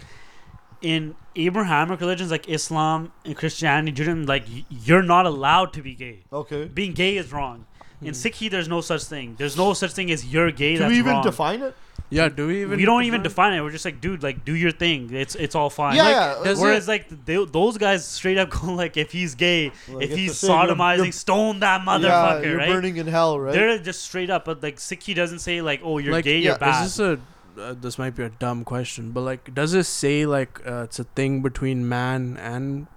In 0.82 1.15
Abrahamic 1.36 2.00
religions 2.00 2.32
like 2.32 2.50
Islam 2.50 3.12
and 3.24 3.36
Christianity, 3.36 3.91
Judaism, 3.91 4.26
like 4.26 4.46
you're 4.70 5.04
not 5.04 5.26
allowed 5.26 5.74
to 5.74 5.82
be 5.82 5.94
gay. 5.96 6.20
Okay. 6.32 6.65
Being 6.65 6.94
gay 6.94 7.17
is 7.17 7.32
wrong. 7.32 7.65
In 8.02 8.08
hmm. 8.08 8.13
Sikhi, 8.13 8.50
there's 8.50 8.67
no 8.67 8.82
such 8.82 9.04
thing. 9.04 9.36
There's 9.38 9.56
no 9.56 9.74
such 9.74 9.91
thing 9.91 10.12
as 10.12 10.26
you're 10.26 10.52
gay. 10.52 10.74
Do 10.74 10.80
that's 10.80 10.91
we 10.91 10.98
even 11.00 11.13
wrong. 11.13 11.24
define 11.24 11.62
it? 11.62 11.76
yeah. 12.10 12.28
Do 12.30 12.48
we 12.48 12.63
even? 12.63 12.78
we 12.78 12.84
don't 12.84 13.04
even 13.04 13.22
define 13.22 13.54
it. 13.54 13.62
We're 13.62 13.70
just 13.72 13.86
like, 13.86 14.02
dude, 14.02 14.24
like 14.24 14.44
do 14.44 14.56
your 14.56 14.72
thing. 14.72 15.13
It's 15.13 15.36
it's 15.36 15.54
all 15.54 15.70
fine. 15.70 15.96
Yeah, 15.96 16.04
Like, 16.04 16.12
yeah. 16.15 16.44
does 16.44 16.60
Whereas 16.60 16.88
like 16.88 17.26
they, 17.26 17.46
those 17.46 17.78
guys 17.78 18.04
straight 18.04 18.39
up 18.39 18.50
go 18.62 18.74
like, 18.74 18.98
if 18.98 19.12
he's 19.12 19.36
gay, 19.36 19.72
Like, 19.88 20.10
if 20.10 20.17
he's 20.17 20.32
the 20.32 20.48
same, 20.48 20.58
you're- 20.58 20.74
sodomizing, 20.74 20.98
you're- 20.98 21.12
stone 21.12 21.60
that 21.60 21.82
motherfucker. 21.82 22.02
yeah, 22.02 22.10
motherfucker, 22.10 22.46
you're 22.46 22.58
right? 22.58 22.70
burning 22.70 22.98
in 22.98 23.08
hell, 23.08 23.39
right? 23.39 23.54
They're 23.54 23.78
just 23.78 24.02
straight 24.02 24.30
up, 24.32 24.46
but 24.46 24.62
like 24.63 24.78
Sikhi 24.78 25.15
doesn't 25.15 25.39
say 25.39 25.62
like, 25.62 25.82
oh, 25.84 26.00
you're 26.00 26.12
like, 26.13 26.26
gay, 26.26 26.39
yeah, 26.39 26.50
you're 26.50 26.58
bad. 26.58 26.86
Is 26.86 26.98
this 26.98 27.00
a? 27.00 27.20
Uh, 27.62 27.76
this 27.80 27.97
might 27.97 28.15
be 28.15 28.24
a 28.24 28.30
dumb 28.30 28.63
question, 28.63 29.12
but 29.12 29.21
like, 29.21 29.54
does 29.54 29.74
it 29.74 29.86
say 29.86 30.26
like 30.26 30.60
uh, 30.65 30.84
it's 30.84 31.00
a 31.00 31.04
thing 31.04 31.41
between 31.41 31.88
man 31.88 32.38
and 32.38 32.88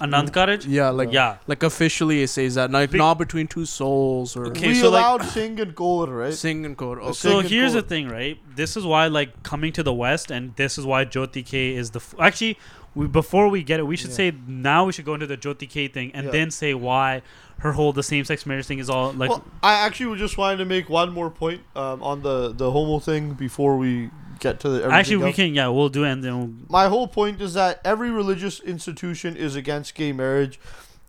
Anand 0.00 0.30
Karaj? 0.32 0.64
yeah, 0.66 0.88
like 0.90 1.12
Yeah. 1.12 1.36
like 1.46 1.62
officially 1.62 2.22
it 2.22 2.28
says 2.28 2.56
that 2.56 2.70
like 2.72 2.90
Big- 2.90 2.98
not 2.98 3.18
between 3.18 3.46
two 3.46 3.64
souls 3.66 4.36
or 4.36 4.46
Okay, 4.46 4.68
we 4.68 4.74
so, 4.74 4.90
like- 4.90 5.00
allowed 5.04 5.22
Singh 5.24 5.60
and 5.60 5.74
Kaur, 5.76 6.08
right? 6.08 6.34
Singh 6.34 6.66
and 6.66 6.76
Kaur. 6.76 6.98
Okay. 7.00 7.12
So 7.12 7.38
and 7.38 7.48
here's 7.48 7.72
the 7.74 7.82
thing, 7.82 8.08
right? 8.08 8.36
This 8.56 8.76
is 8.76 8.84
why 8.84 9.06
like 9.06 9.42
coming 9.44 9.72
to 9.74 9.82
the 9.82 9.92
West, 9.94 10.30
and 10.30 10.54
this 10.56 10.76
is 10.76 10.84
why 10.84 11.04
Joty 11.04 11.44
Kay 11.46 11.74
is 11.74 11.90
the 11.90 12.00
f- 12.00 12.14
actually. 12.20 12.58
We, 12.94 13.06
before 13.06 13.48
we 13.48 13.62
get 13.62 13.80
it, 13.80 13.84
we 13.86 13.96
should 13.96 14.10
Yeah. 14.10 14.16
say 14.16 14.32
now 14.46 14.84
we 14.84 14.92
should 14.92 15.06
go 15.06 15.14
into 15.14 15.26
the 15.26 15.38
Joty 15.38 15.66
Kay 15.66 15.88
thing, 15.88 16.10
and 16.14 16.26
Yeah. 16.26 16.32
then 16.32 16.50
say 16.50 16.74
why 16.74 17.22
her 17.62 17.72
whole 17.72 17.92
the 17.92 18.02
same 18.02 18.24
sex 18.24 18.44
marriage 18.44 18.66
thing 18.66 18.80
is 18.80 18.90
all 18.90 19.12
like. 19.12 19.30
well, 19.30 19.44
I 19.62 19.74
actually 19.74 20.06
was 20.06 20.18
just 20.18 20.36
wanted 20.36 20.56
to 20.56 20.64
make 20.64 20.88
one 20.88 21.12
more 21.12 21.30
point 21.30 21.60
um, 21.76 22.02
on 22.02 22.22
the 22.22 22.52
the 22.52 22.70
homo 22.72 22.98
thing 22.98 23.34
before 23.34 23.76
we 23.78 24.10
get 24.40 24.58
to 24.60 24.68
the. 24.68 24.76
everything 24.78 24.92
actually, 24.98 25.16
we 25.16 25.32
can 25.32 25.54
yeah, 25.54 25.68
we'll 25.68 25.88
do 25.88 26.02
it, 26.02 26.10
and 26.10 26.24
then 26.24 26.38
we'll, 26.38 26.50
My 26.68 26.88
whole 26.88 27.06
point 27.06 27.40
is 27.40 27.54
that 27.54 27.80
every 27.84 28.10
religious 28.10 28.58
institution 28.58 29.36
is 29.36 29.54
against 29.54 29.94
gay 29.94 30.12
marriage. 30.12 30.58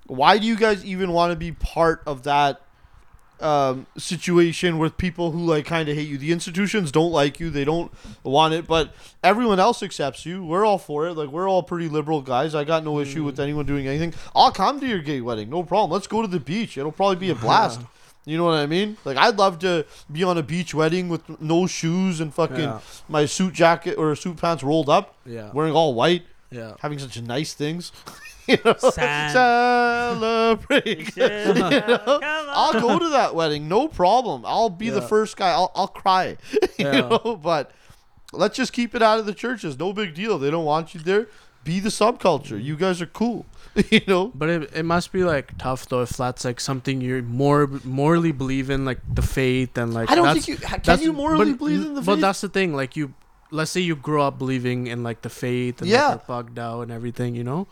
Why 0.06 0.38
do 0.38 0.46
you 0.46 0.56
guys 0.56 0.86
even 0.86 1.12
want 1.12 1.32
to 1.32 1.36
be 1.36 1.54
part 1.54 2.04
of 2.06 2.22
that 2.24 2.62
um, 3.43 3.86
situation 3.97 4.77
with 4.79 4.97
people 4.97 5.32
who 5.32 5.39
like 5.45 5.65
kind 5.65 5.89
of 5.89 5.95
hate 5.95 6.08
you? 6.08 6.17
The 6.17 6.32
institutions 6.32 6.91
don't 6.91 7.12
like 7.12 7.39
you; 7.39 7.49
they 7.49 7.65
don't 7.65 7.91
want 8.23 8.53
it, 8.53 8.65
but 8.67 8.93
everyone 9.23 9.60
else 9.60 9.84
accepts 9.84 10.25
you. 10.25 10.43
We're 10.45 10.65
all 10.65 10.77
for 10.77 11.08
it. 11.08 11.13
Like 11.13 11.29
we're 11.29 11.49
all 11.49 11.63
pretty 11.63 11.89
liberal 11.89 12.21
guys. 12.21 12.56
I 12.56 12.63
got 12.63 12.84
no 12.84 12.99
issue 12.99 13.23
with 13.23 13.39
anyone 13.39 13.65
doing 13.65 13.88
anything. 13.88 14.13
I'll 14.36 14.51
come 14.51 14.79
to 14.79 14.88
your 14.88 14.99
gay 14.99 15.21
wedding, 15.21 15.49
no 15.49 15.63
problem. 15.63 15.91
Let's 15.91 16.08
go 16.08 16.21
to 16.21 16.27
the 16.27 16.39
beach. 16.39 16.77
It'll 16.77 16.91
probably 16.91 17.17
be 17.17 17.29
a 17.29 17.36
blast. 17.36 17.82
You 18.25 18.38
know 18.38 18.45
what 18.45 18.53
I 18.53 18.67
mean? 18.67 18.95
Like 19.03 19.17
I'd 19.17 19.36
love 19.38 19.60
to 19.60 19.86
be 20.10 20.23
on 20.23 20.38
a 20.38 20.41
beach 20.43 20.73
wedding 20.73 21.10
with 21.10 21.41
no 21.41 21.67
shoes 21.67 22.21
and 22.21 22.34
fucking 22.34 22.56
Yeah. 22.58 22.79
my 23.10 23.25
suit 23.25 23.53
jacket 23.53 23.95
or 23.97 24.15
suit 24.15 24.38
pants 24.38 24.63
rolled 24.63 24.88
up, 24.88 25.15
yeah, 25.25 25.51
wearing 25.51 25.73
all 25.73 25.93
white, 25.93 26.23
yeah. 26.49 26.75
having 26.79 26.99
such 26.99 27.21
nice 27.21 27.53
things. 27.53 27.91
you 28.47 28.58
know, 28.65 28.75
Sand. 28.77 29.34
celebrate. 29.34 31.13
I'll 31.19 32.73
go 32.73 32.99
to 32.99 33.10
that 33.10 33.34
wedding, 33.36 33.67
no 33.67 33.88
problem. 33.88 34.43
I'll 34.45 34.69
be 34.69 34.89
the 34.89 35.01
first 35.01 35.38
guy. 35.38 35.51
I'll 35.51 35.71
I'll 35.75 35.88
cry. 35.88 36.38
you 36.51 36.67
Yeah. 36.77 36.91
know, 37.01 37.39
but 37.41 37.71
let's 38.32 38.56
just 38.56 38.73
keep 38.73 38.95
it 38.95 39.01
out 39.01 39.19
of 39.19 39.25
the 39.25 39.34
churches. 39.34 39.77
No 39.79 39.93
big 39.93 40.13
deal. 40.13 40.38
They 40.38 40.51
don't 40.51 40.65
want 40.65 40.93
you 40.93 40.99
there. 40.99 41.27
Be 41.63 41.79
the 41.79 41.89
subculture. 41.89 42.62
You 42.62 42.75
guys 42.75 43.01
are 43.01 43.06
cool. 43.06 43.45
you 43.89 44.01
know. 44.08 44.27
But 44.36 44.49
it, 44.49 44.69
it 44.75 44.84
must 44.84 45.12
be 45.13 45.23
like 45.23 45.58
tough 45.58 45.88
though 45.88 46.01
if 46.01 46.10
that's 46.12 46.43
like 46.43 46.60
something 46.60 46.99
you 47.01 47.21
more 47.23 47.67
morally 47.86 48.32
believe 48.34 48.69
in, 48.69 48.84
like 48.86 48.99
the 49.12 49.21
faith 49.21 49.77
and 49.77 49.93
like. 49.93 50.12
I 50.12 50.15
don't 50.15 50.25
that's- 50.25 50.45
think 50.45 50.60
you 50.60 50.67
can. 50.67 50.99
You 50.99 51.13
morally 51.13 51.51
but, 51.51 51.60
believe 51.60 51.86
in 51.86 51.93
the 51.93 52.01
faith. 52.01 52.06
But 52.06 52.19
that's 52.21 52.41
the 52.41 52.49
thing. 52.49 52.75
Like 52.75 52.97
you, 52.97 53.13
let's 53.51 53.71
say 53.71 53.79
you 53.79 53.95
grow 53.95 54.27
up 54.27 54.38
believing 54.38 54.88
in 54.88 55.03
like 55.03 55.21
the 55.21 55.29
faith 55.29 55.79
and 55.82 55.89
Yeah. 55.89 56.10
like, 56.10 56.12
you're 56.19 56.27
bugged 56.27 56.60
out 56.60 56.82
and 56.82 56.91
everything, 56.91 57.34
you 57.36 57.43
know, 57.45 57.67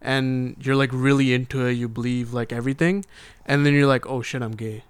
and 0.00 0.56
you're 0.60 0.76
like 0.76 0.90
really 0.92 1.34
into 1.34 1.64
it. 1.66 1.72
You 1.72 1.88
believe 1.88 2.32
like 2.32 2.52
everything, 2.52 3.04
and 3.44 3.64
then 3.64 3.74
you're 3.74 3.86
like, 3.86 4.06
oh 4.06 4.22
shit, 4.22 4.42
I'm 4.42 4.52
gay. 4.52 4.84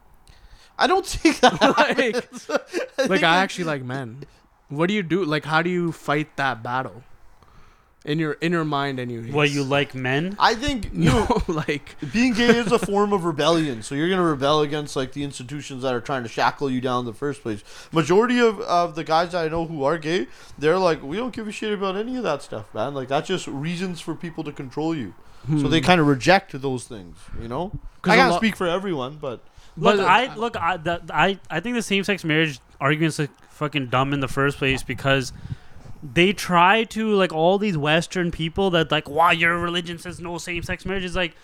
I 0.78 0.86
don't 0.86 1.06
think 1.06 1.40
that. 1.40 1.60
like, 2.98 3.08
like 3.10 3.22
I 3.22 3.38
actually 3.38 3.64
like 3.64 3.82
men. 3.82 4.24
What 4.68 4.88
do 4.88 4.94
you 4.94 5.02
do? 5.02 5.24
Like, 5.24 5.44
how 5.44 5.62
do 5.62 5.70
you 5.70 5.92
fight 5.92 6.36
that 6.36 6.62
battle? 6.62 7.02
In 8.06 8.18
your 8.18 8.38
inner 8.40 8.58
your 8.58 8.64
mind, 8.64 8.98
anyways. 9.00 9.32
What 9.32 9.50
you 9.50 9.64
like 9.64 9.94
men? 9.94 10.36
I 10.38 10.54
think 10.54 10.84
you 10.92 11.10
know, 11.10 11.26
No, 11.28 11.54
like 11.54 11.96
being 12.12 12.32
gay 12.32 12.56
is 12.56 12.72
a 12.72 12.78
form 12.90 13.12
of 13.12 13.24
rebellion. 13.24 13.82
So 13.82 13.94
you're 13.94 14.08
gonna 14.08 14.22
rebel 14.22 14.60
against 14.60 14.96
like 14.96 15.12
the 15.12 15.24
institutions 15.24 15.82
that 15.82 15.92
are 15.92 16.00
trying 16.00 16.22
to 16.22 16.28
shackle 16.28 16.70
you 16.70 16.80
down 16.80 17.00
in 17.00 17.06
the 17.06 17.12
first 17.12 17.42
place. 17.42 17.62
Majority 17.92 18.38
of, 18.38 18.60
of 18.60 18.94
the 18.94 19.04
guys 19.04 19.32
that 19.32 19.44
I 19.44 19.48
know 19.48 19.66
who 19.66 19.84
are 19.84 19.98
gay, 19.98 20.28
they're 20.58 20.78
like, 20.78 21.02
we 21.02 21.16
don't 21.16 21.34
give 21.34 21.48
a 21.48 21.52
shit 21.52 21.72
about 21.72 21.96
any 21.96 22.16
of 22.16 22.22
that 22.22 22.42
stuff, 22.42 22.72
man. 22.72 22.94
Like 22.94 23.08
that's 23.08 23.28
just 23.28 23.46
reasons 23.46 24.00
for 24.00 24.14
people 24.14 24.44
to 24.44 24.52
control 24.52 24.94
you. 24.94 25.14
So 25.60 25.68
they 25.68 25.78
hmm. 25.78 25.86
kind 25.86 26.00
of 26.00 26.08
reject 26.08 26.60
those 26.60 26.84
things, 26.84 27.18
you 27.40 27.46
know. 27.46 27.70
'Cause 28.02 28.12
I 28.12 28.14
a 28.14 28.18
can't 28.18 28.30
lot- 28.32 28.38
speak 28.38 28.56
for 28.56 28.66
everyone, 28.66 29.18
but 29.20 29.40
Look, 29.76 29.96
But- 29.98 30.04
uh, 30.04 30.08
I 30.08 30.34
look, 30.34 30.56
I 30.56 30.76
that 30.78 31.02
I 31.12 31.38
I 31.50 31.60
think 31.60 31.74
the 31.76 31.82
same 31.82 32.02
sex 32.02 32.24
marriage 32.24 32.60
argument's 32.80 33.18
like 33.18 33.30
fucking 33.50 33.88
dumb 33.88 34.12
in 34.12 34.20
the 34.20 34.28
first 34.28 34.58
place 34.58 34.82
because 34.82 35.32
they 36.02 36.32
try 36.32 36.84
to 36.84 37.12
like 37.14 37.32
all 37.32 37.58
these 37.58 37.76
Western 37.76 38.30
people 38.30 38.70
that 38.70 38.90
like, 38.90 39.08
wow, 39.08 39.30
your 39.30 39.58
religion 39.58 39.98
says 39.98 40.20
no 40.20 40.38
same 40.38 40.62
sex 40.62 40.84
marriage 40.84 41.04
is 41.04 41.16
like. 41.16 41.34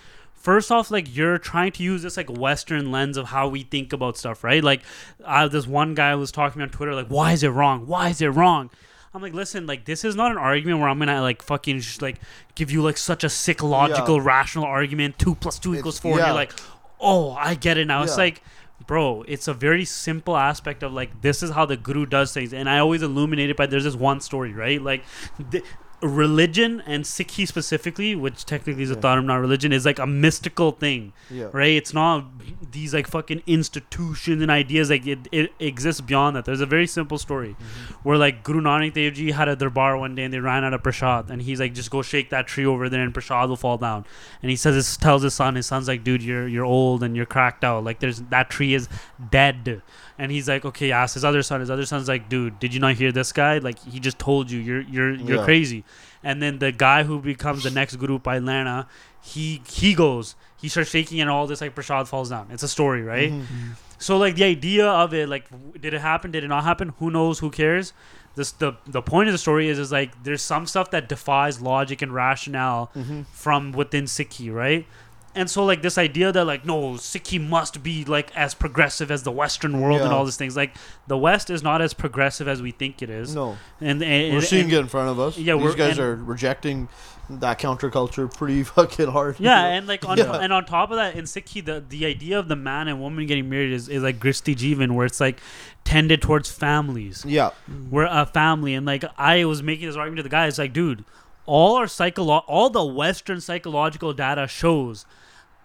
first 0.43 0.73
off, 0.73 0.91
like 0.91 1.15
you're 1.15 1.39
trying 1.39 1.71
to 1.71 1.83
use 1.85 2.03
this 2.03 2.17
like 2.17 2.29
Western 2.29 2.91
lens 2.91 3.17
of 3.17 3.27
how 3.27 3.47
we 3.47 3.63
think 3.63 3.93
about 3.93 4.17
stuff, 4.17 4.43
right? 4.43 4.63
Like, 4.65 4.83
uh, 5.25 5.47
this 5.47 5.69
one 5.69 5.95
guy 5.95 6.17
was 6.17 6.33
talking 6.33 6.55
to 6.55 6.59
me 6.59 6.65
on 6.65 6.71
Twitter, 6.71 6.95
like, 6.97 7.07
why 7.07 7.33
is 7.33 7.45
it 7.45 7.51
wrong? 7.51 7.87
Why 7.87 8.09
is 8.09 8.21
it 8.21 8.27
wrong? 8.27 8.69
I'm 9.15 9.23
like, 9.23 9.35
listen, 9.35 9.67
like 9.67 9.85
this 9.85 10.05
is 10.05 10.17
not 10.17 10.33
an 10.33 10.39
argument 10.39 10.81
where 10.81 10.89
I'm 10.89 10.99
gonna 10.99 11.21
like 11.21 11.43
fucking 11.43 11.79
just, 11.79 12.03
like 12.03 12.19
give 12.55 12.71
you 12.73 12.83
like 12.83 12.97
such 12.97 13.23
a 13.23 13.29
sick 13.29 13.63
logical 13.63 14.21
rational 14.21 14.65
argument. 14.65 15.19
Two 15.19 15.35
plus 15.37 15.59
two 15.59 15.75
equals 15.77 15.99
four. 16.01 16.13
And 16.13 16.27
you're 16.27 16.35
like, 16.35 16.53
oh, 16.99 17.33
I 17.33 17.55
get 17.55 17.79
it 17.79 17.87
now. 17.87 18.03
It's 18.03 18.17
like, 18.19 18.43
bro, 18.87 19.23
it's 19.29 19.49
a 19.49 19.55
very 19.55 19.85
simple 19.85 20.37
aspect 20.37 20.83
of 20.83 20.93
like 20.93 21.23
this 21.23 21.43
is 21.43 21.51
how 21.51 21.67
the 21.67 21.77
guru 21.77 22.07
does 22.07 22.33
things, 22.33 22.53
and 22.53 22.69
I 22.69 22.79
always 22.79 23.03
illuminate 23.03 23.51
it 23.51 23.57
by 23.57 23.67
there's 23.67 23.85
this 23.85 23.97
one 23.97 24.21
story, 24.21 24.53
right? 24.53 24.81
Like, 24.81 25.05
the, 25.51 25.63
religion 26.03 26.83
and 26.87 27.05
Sikhi 27.05 27.47
specifically, 27.47 28.15
which 28.17 28.45
technically 28.45 28.83
is 28.83 28.91
a 28.91 28.95
Yeah. 28.95 29.01
Dharam, 29.01 29.25
not 29.27 29.37
religion, 29.41 29.73
is 29.73 29.87
like 29.87 29.99
a 29.99 30.07
mystical 30.07 30.73
thing, 30.73 31.13
Yeah. 31.31 31.47
right? 31.53 31.71
It's 31.71 31.95
not 31.95 32.25
these 32.73 32.93
like 32.93 33.07
fucking 33.07 33.43
institutions 33.47 34.43
and 34.43 34.51
ideas. 34.51 34.91
Like 34.91 35.07
it, 35.07 35.29
it 35.31 35.53
exists 35.61 36.01
beyond 36.01 36.37
that. 36.37 36.45
There's 36.45 36.61
a 36.61 36.67
very 36.67 36.87
simple 36.87 37.19
story 37.19 37.51
Mm-hmm. 37.59 37.95
where 38.03 38.19
like 38.19 38.43
Guru 38.43 38.61
Nanak 38.61 38.95
Dev 38.95 39.15
Ji 39.15 39.31
had 39.31 39.49
a 39.49 39.57
darbar 39.57 39.97
one 39.97 40.15
day 40.15 40.25
and 40.25 40.35
they 40.35 40.41
ran 40.41 40.65
out 40.65 40.75
of 40.75 40.83
prasad, 40.83 41.31
and 41.31 41.43
he's 41.43 41.61
like, 41.61 41.75
just 41.75 41.91
go 41.91 42.03
shake 42.03 42.31
that 42.31 42.47
tree 42.47 42.67
over 42.67 42.89
there 42.89 43.03
and 43.03 43.13
prasad 43.15 43.49
will 43.49 43.57
fall 43.57 43.79
down. 43.79 44.05
And 44.43 44.51
he 44.51 44.57
says, 44.57 44.75
this 44.75 44.97
tells 44.97 45.23
his 45.23 45.35
son, 45.35 45.55
his 45.55 45.67
son's 45.67 45.89
like, 45.89 46.03
dude, 46.05 46.23
you're 46.23 46.49
you're 46.49 46.65
old 46.65 47.03
and 47.03 47.17
you're 47.17 47.27
cracked 47.27 47.65
out. 47.65 47.85
Like 47.85 48.01
there's 48.01 48.21
that 48.31 48.51
tree 48.51 48.75
is 48.75 48.89
dead. 49.31 49.83
And 50.23 50.31
he's 50.31 50.49
like, 50.49 50.65
okay, 50.71 50.93
ask 50.93 51.15
his 51.15 51.25
other 51.25 51.43
son. 51.43 51.61
His 51.61 51.71
other 51.77 51.85
son's 51.93 52.07
like, 52.15 52.29
dude, 52.29 52.59
did 52.63 52.73
you 52.75 52.81
not 52.87 52.95
hear 52.95 53.11
this 53.13 53.33
guy? 53.33 53.59
Like 53.69 53.79
he 53.95 53.99
just 54.09 54.19
told 54.19 54.51
you, 54.53 54.61
you're 54.69 54.83
you're 54.95 55.15
you're 55.29 55.39
Yeah. 55.39 55.45
crazy. 55.51 55.81
And 56.23 56.41
then 56.43 56.59
the 56.65 56.71
guy 56.71 57.03
who 57.09 57.19
becomes 57.21 57.65
the 57.65 57.71
next 57.81 57.97
guru 57.97 58.19
Bhai 58.27 58.39
Lehna, 58.39 58.87
he 59.33 59.47
he 59.79 59.95
goes, 60.03 60.35
he 60.63 60.69
starts 60.69 60.91
shaking 60.91 61.21
and 61.21 61.29
all 61.29 61.47
this 61.49 61.61
like 61.65 61.75
Prashad 61.75 62.07
falls 62.13 62.31
down. 62.35 62.47
It's 62.55 62.63
a 62.63 62.69
story, 62.79 63.03
right? 63.15 63.33
Mhm. 63.33 63.75
So 63.99 64.17
like 64.19 64.35
the 64.37 64.45
idea 64.45 64.87
of 64.87 65.13
it, 65.15 65.29
like, 65.29 65.47
did 65.81 65.93
it 65.95 66.01
happen? 66.01 66.31
Did 66.37 66.45
it 66.45 66.49
not 66.49 66.65
happen? 66.71 66.93
Who 67.01 67.11
knows? 67.11 67.41
Who 67.41 67.51
cares? 67.51 67.93
This 68.37 68.53
the 68.53 68.71
the 68.87 69.03
point 69.03 69.29
of 69.29 69.33
the 69.35 69.39
story 69.47 69.69
is 69.69 69.79
is 69.79 69.91
like 70.01 70.11
there's 70.25 70.43
some 70.55 70.67
stuff 70.67 70.91
that 70.93 71.09
defies 71.09 71.61
logic 71.61 72.01
and 72.03 72.15
rationale 72.15 72.91
Mhm. 72.97 73.27
from 73.45 73.73
within 73.73 74.05
Sikhi, 74.17 74.49
right? 74.65 74.87
And 75.35 75.49
so 75.49 75.65
like 75.65 75.81
this 75.81 75.97
idea 75.97 76.31
that 76.31 76.45
like 76.45 76.67
no 76.67 76.93
Sikhi 76.93 77.41
must 77.41 77.83
be 77.83 78.05
like 78.05 78.35
as 78.37 78.53
progressive 78.55 79.11
as 79.11 79.23
the 79.23 79.33
Western 79.33 79.81
world 79.81 80.03
and 80.03 80.13
all 80.13 80.25
these 80.27 80.37
things. 80.37 80.57
Like 80.57 80.75
the 81.07 81.17
West 81.17 81.49
is 81.49 81.63
not 81.63 81.81
as 81.81 81.95
progressive 81.95 82.47
as 82.49 82.61
we 82.61 82.71
think 82.71 83.01
it 83.03 83.09
is. 83.09 83.35
No, 83.35 83.57
And, 83.81 84.03
and 84.03 84.33
we're 84.33 84.39
and- 84.39 84.45
seeing 84.45 84.65
and- 84.65 84.73
it 84.75 84.79
in 84.81 84.89
front 84.89 85.09
of 85.09 85.19
us. 85.19 85.39
Yeah, 85.39 85.57
these 85.57 85.75
guys 85.75 85.99
are 85.99 86.17
rejecting 86.17 86.89
that 87.31 87.59
counterculture 87.59 88.31
pretty 88.37 88.63
fucking 88.77 89.09
hard. 89.09 89.37
Yeah, 89.39 89.65
and 89.65 89.87
like 89.87 90.07
on 90.07 90.19
Yeah. 90.19 90.33
and 90.35 90.53
on 90.53 90.67
top 90.67 90.91
of 90.91 90.97
that, 90.97 91.15
in 91.15 91.25
Sikhi, 91.25 91.65
the 91.65 91.83
the 91.89 92.05
idea 92.05 92.39
of 92.39 92.49
the 92.49 92.57
man 92.57 92.89
and 92.89 93.01
woman 93.01 93.27
getting 93.27 93.49
married 93.49 93.73
is, 93.73 93.89
is 93.89 94.03
like 94.03 94.19
Gristi 94.19 94.55
Jeevan, 94.55 94.91
where 94.93 95.07
it's 95.07 95.21
like 95.21 95.41
tended 95.85 96.21
towards 96.21 96.51
families. 96.53 97.25
yeah, 97.27 97.51
We're 97.91 98.05
a 98.05 98.27
family, 98.27 98.75
and 98.75 98.85
like 98.85 99.05
I 99.17 99.47
was 99.47 99.63
making 99.63 99.87
this 99.87 99.97
argument 99.97 100.19
to 100.19 100.23
the 100.25 100.29
guy. 100.29 100.47
It's 100.47 100.59
like, 100.59 100.75
dude, 100.75 101.07
all 101.47 101.77
our 101.77 101.87
psycholo- 101.87 102.45
all 102.47 102.69
the 102.69 102.85
Western 102.85 103.41
psychological 103.41 104.13
data 104.13 104.47
shows 104.47 105.07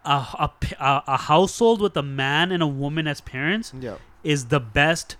a, 0.05 0.49
a 0.79 1.03
a 1.07 1.17
household 1.17 1.81
with 1.81 1.95
a 1.97 2.03
man 2.03 2.51
and 2.51 2.61
a 2.63 2.67
woman 2.67 3.07
as 3.07 3.21
parents 3.21 3.73
yeah, 3.79 3.95
is 4.23 4.45
the 4.47 4.59
best 4.59 5.15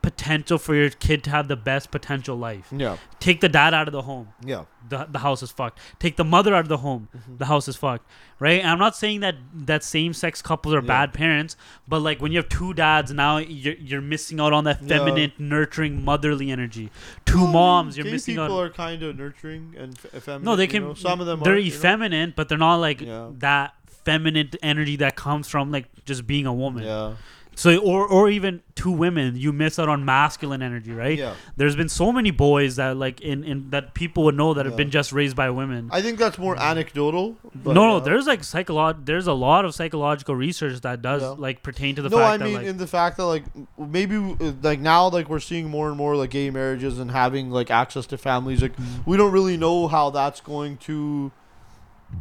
potential 0.00 0.58
for 0.58 0.74
your 0.74 0.90
kid 0.90 1.22
to 1.22 1.30
have 1.30 1.46
the 1.46 1.54
best 1.54 1.92
potential 1.92 2.34
life. 2.36 2.66
yeah, 2.76 2.96
Take 3.20 3.40
the 3.40 3.48
dad 3.48 3.72
out 3.72 3.86
of 3.86 3.92
the 3.92 4.02
home 4.02 4.30
yeah. 4.44 4.64
the, 4.88 5.04
the 5.08 5.20
house 5.20 5.44
is 5.44 5.52
fucked. 5.52 5.78
Take 6.00 6.16
the 6.16 6.24
mother 6.24 6.52
out 6.56 6.62
of 6.62 6.68
the 6.68 6.78
home, 6.78 7.08
Mm-hmm. 7.16 7.36
the 7.36 7.46
house 7.46 7.68
is 7.68 7.76
fucked. 7.76 8.04
Right? 8.40 8.58
And 8.60 8.68
I'm 8.68 8.80
not 8.80 8.96
saying 8.96 9.20
that 9.20 9.36
that 9.54 9.84
same 9.84 10.12
sex 10.12 10.42
couples 10.42 10.74
are 10.74 10.80
Yeah. 10.80 10.88
bad 10.88 11.12
parents, 11.14 11.56
but 11.86 12.00
like 12.00 12.20
when 12.20 12.32
you 12.32 12.38
have 12.38 12.48
two 12.48 12.74
dads, 12.74 13.12
now 13.12 13.36
you're, 13.36 13.74
you're 13.76 14.00
missing 14.00 14.40
out 14.40 14.52
on 14.52 14.64
that 14.64 14.82
Yeah. 14.82 14.98
feminine, 14.98 15.32
nurturing, 15.38 16.04
motherly 16.04 16.50
energy. 16.50 16.90
Two 17.24 17.44
Well, 17.44 17.52
moms, 17.52 17.96
you're 17.96 18.04
missing 18.06 18.34
people 18.34 18.58
out. 18.58 18.64
are 18.64 18.70
kind 18.70 19.04
of 19.04 19.16
nurturing 19.16 19.76
and 19.78 19.96
f- 19.96 20.12
effeminate. 20.16 20.42
no, 20.44 20.56
they 20.56 20.64
you 20.64 20.68
can. 20.68 20.82
know? 20.82 20.94
Some 20.94 21.20
of 21.20 21.26
them 21.28 21.42
they're 21.44 21.54
are, 21.54 21.58
you 21.58 21.70
know? 21.70 21.76
effeminate, 21.76 22.34
but 22.34 22.48
they're 22.48 22.58
not 22.58 22.78
like 22.78 23.00
Yeah. 23.02 23.28
that 23.38 23.74
feminine 24.04 24.50
energy 24.62 24.96
that 24.96 25.16
comes 25.16 25.48
from 25.48 25.70
like 25.70 25.86
just 26.04 26.26
being 26.26 26.46
a 26.46 26.52
woman. 26.52 26.84
Yeah, 26.84 27.14
So 27.54 27.76
or 27.78 28.06
or 28.08 28.30
even 28.30 28.62
two 28.74 28.90
women, 28.90 29.36
you 29.36 29.52
miss 29.52 29.78
out 29.78 29.88
on 29.88 30.04
masculine 30.04 30.62
energy, 30.62 30.90
right? 30.92 31.18
yeah. 31.18 31.34
There's 31.56 31.76
been 31.76 31.88
so 31.90 32.10
many 32.10 32.30
boys 32.32 32.76
that 32.76 32.96
like 32.96 33.20
in, 33.20 33.44
in 33.44 33.70
that 33.70 33.92
people 33.94 34.24
would 34.24 34.34
know 34.34 34.54
that 34.54 34.64
have 34.66 34.74
been 34.76 34.90
just 34.90 35.12
raised 35.12 35.36
by 35.36 35.50
women. 35.50 35.88
I 35.92 36.00
think 36.02 36.18
that's 36.18 36.38
more 36.38 36.56
anecdotal. 36.58 37.36
No, 37.64 37.72
no, 37.72 37.96
yeah. 37.98 38.04
there's 38.04 38.26
like 38.26 38.40
psycholo- 38.40 39.04
There's 39.04 39.26
a 39.26 39.34
lot 39.34 39.64
of 39.66 39.74
psychological 39.74 40.34
research 40.34 40.80
that 40.80 41.02
does 41.02 41.22
Yeah. 41.22 41.28
like 41.46 41.62
pertain 41.62 41.94
to 41.96 42.02
the 42.02 42.08
no, 42.08 42.16
fact 42.16 42.28
I 42.32 42.36
that 42.38 42.44
mean 42.44 42.54
like 42.54 42.66
in 42.66 42.78
the 42.78 42.86
fact 42.86 43.18
that 43.18 43.26
like 43.26 43.44
maybe 43.78 44.16
uh, 44.16 44.52
like 44.62 44.80
now 44.80 45.08
like 45.10 45.28
we're 45.28 45.38
seeing 45.50 45.68
more 45.68 45.88
and 45.88 45.96
more 45.96 46.16
like 46.16 46.30
gay 46.30 46.48
marriages 46.50 46.98
and 46.98 47.10
having 47.10 47.50
like 47.50 47.70
access 47.70 48.06
to 48.06 48.16
families. 48.18 48.62
Like 48.62 48.74
Mm-hmm. 48.76 49.08
we 49.10 49.16
don't 49.18 49.30
really 49.32 49.58
know 49.58 49.86
how 49.88 50.08
that's 50.10 50.40
going 50.40 50.78
to 50.88 51.30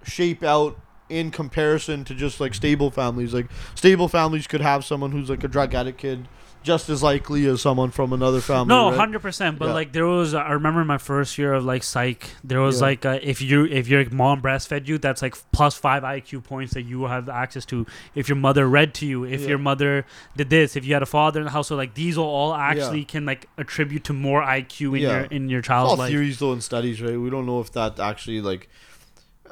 shape 0.04 0.44
out 0.44 0.78
in 1.12 1.32
comparison 1.32 2.04
to 2.06 2.16
just 2.16 2.40
like 2.40 2.54
stable 2.54 2.90
families. 2.92 3.34
Like 3.34 3.48
stable 3.76 4.08
families 4.08 4.48
could 4.48 4.62
have 4.62 4.86
someone 4.86 5.12
who's 5.12 5.30
like 5.30 5.44
a 5.44 5.48
drug 5.48 5.74
addict 5.76 5.98
kid 6.00 6.28
just 6.64 6.90
as 6.90 7.02
likely 7.02 7.48
as 7.48 7.60
someone 7.60 7.90
from 7.90 8.14
another 8.14 8.40
family. 8.40 8.68
no, 8.68 8.90
right? 8.90 8.96
hundred 8.96 9.20
percent. 9.20 9.58
But 9.58 9.70
Yeah. 9.70 9.74
like 9.74 9.94
there 9.94 10.06
was, 10.06 10.36
I 10.36 10.52
remember 10.52 10.86
my 10.86 11.00
first 11.00 11.36
year 11.40 11.54
of 11.54 11.66
like 11.66 11.82
psych. 11.82 12.30
There 12.44 12.62
was 12.62 12.76
Yeah. 12.80 12.86
like 12.88 13.04
uh, 13.04 13.18
if 13.24 13.42
you 13.42 13.66
if 13.66 13.88
your 13.88 14.08
mom 14.12 14.44
breastfed 14.44 14.88
you, 14.88 15.00
that's 15.00 15.24
like 15.24 15.36
plus 15.52 15.76
five 15.76 16.04
IQ 16.04 16.44
points 16.44 16.76
that 16.76 16.84
you 16.84 17.06
have 17.06 17.30
access 17.30 17.66
to. 17.66 17.88
If 18.14 18.30
your 18.30 18.36
mother 18.36 18.68
read 18.70 18.94
to 18.96 19.08
you, 19.08 19.24
if 19.24 19.42
Yeah. 19.42 19.48
your 19.50 19.58
mother 19.58 20.06
did 20.38 20.52
this, 20.52 20.76
if 20.76 20.86
you 20.86 20.94
had 20.94 21.02
a 21.02 21.08
father 21.08 21.40
in 21.40 21.46
the 21.46 21.52
household, 21.52 21.80
like 21.80 21.96
these 21.96 22.16
all 22.16 22.54
actually 22.54 23.06
can 23.06 23.26
like 23.26 23.48
attribute 23.58 24.04
to 24.04 24.14
more 24.14 24.44
IQ 24.44 24.96
in 24.98 25.02
your 25.02 25.22
in 25.38 25.50
your 25.50 25.64
child's 25.64 25.90
all 25.94 25.98
life. 25.98 26.12
theories 26.12 26.38
though 26.38 26.52
and 26.54 26.64
studies, 26.64 27.02
right? 27.02 27.20
We 27.20 27.32
don't 27.32 27.48
know 27.48 27.60
if 27.60 27.72
that 27.72 28.00
actually 28.00 28.40
like. 28.40 28.70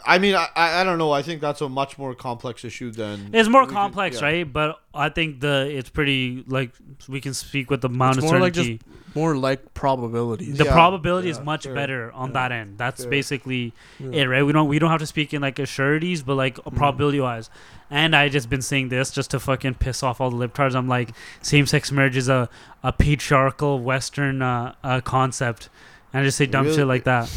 I 0.05 0.17
mean, 0.19 0.35
I, 0.35 0.47
I 0.55 0.81
I 0.81 0.83
don't 0.83 0.97
know. 0.97 1.11
I 1.11 1.21
think 1.21 1.41
that's 1.41 1.61
a 1.61 1.69
much 1.69 1.97
more 1.97 2.13
complex 2.15 2.63
issue 2.65 2.91
than 2.91 3.29
It's 3.33 3.49
more 3.49 3.61
we 3.61 3.67
could- 3.67 3.73
complex, 3.75 4.19
yeah. 4.19 4.25
right? 4.27 4.53
But 4.53 4.79
I 4.93 5.09
think 5.09 5.39
the 5.39 5.67
it's 5.71 5.89
pretty 5.89 6.43
like 6.47 6.71
we 7.07 7.21
can 7.21 7.33
speak 7.33 7.69
with 7.69 7.81
the 7.81 7.89
amount 7.89 8.17
It's 8.17 8.25
of 8.25 8.31
more 8.31 8.39
like 8.39 8.55
certainty. 8.55 8.77
just 8.77 9.15
more 9.15 9.35
like 9.35 9.73
probabilities. 9.73 10.57
the 10.57 10.65
Yeah, 10.65 10.71
probability 10.73 11.29
is 11.29 11.39
much 11.39 11.63
fair, 11.63 11.73
better 11.73 12.11
on 12.13 12.29
yeah, 12.29 12.33
that 12.33 12.51
end. 12.51 12.77
That's 12.77 13.01
fair. 13.03 13.09
basically 13.11 13.73
Yeah. 13.99 14.21
it, 14.21 14.25
right? 14.27 14.43
We 14.43 14.51
don't 14.53 14.67
we 14.67 14.79
don't 14.79 14.91
have 14.91 14.99
to 15.01 15.07
speak 15.07 15.33
in 15.33 15.41
like 15.41 15.59
assurities, 15.59 16.21
but 16.23 16.35
like 16.35 16.55
Mm-hmm. 16.57 16.75
probability 16.77 17.19
wise. 17.19 17.49
And 17.91 18.15
I 18.15 18.29
just 18.29 18.49
been 18.51 18.61
saying 18.61 18.89
this 18.89 19.09
just 19.09 19.31
to 19.31 19.39
fucking 19.39 19.75
piss 19.75 20.03
off 20.03 20.21
all 20.21 20.29
the 20.29 20.37
libtards. 20.47 20.75
I'm 20.75 20.87
like, 20.87 21.09
same 21.41 21.65
sex 21.65 21.91
marriage 21.91 22.17
is 22.17 22.29
a, 22.29 22.47
a 22.83 22.91
patriarchal 22.93 23.79
Western 23.79 24.43
uh, 24.43 24.75
uh, 24.83 25.01
concept, 25.01 25.69
and 26.13 26.21
I 26.21 26.23
just 26.25 26.37
say 26.37 26.45
dumb 26.45 26.65
Really? 26.65 26.77
shit 26.77 26.87
like 26.87 27.03
that. 27.05 27.29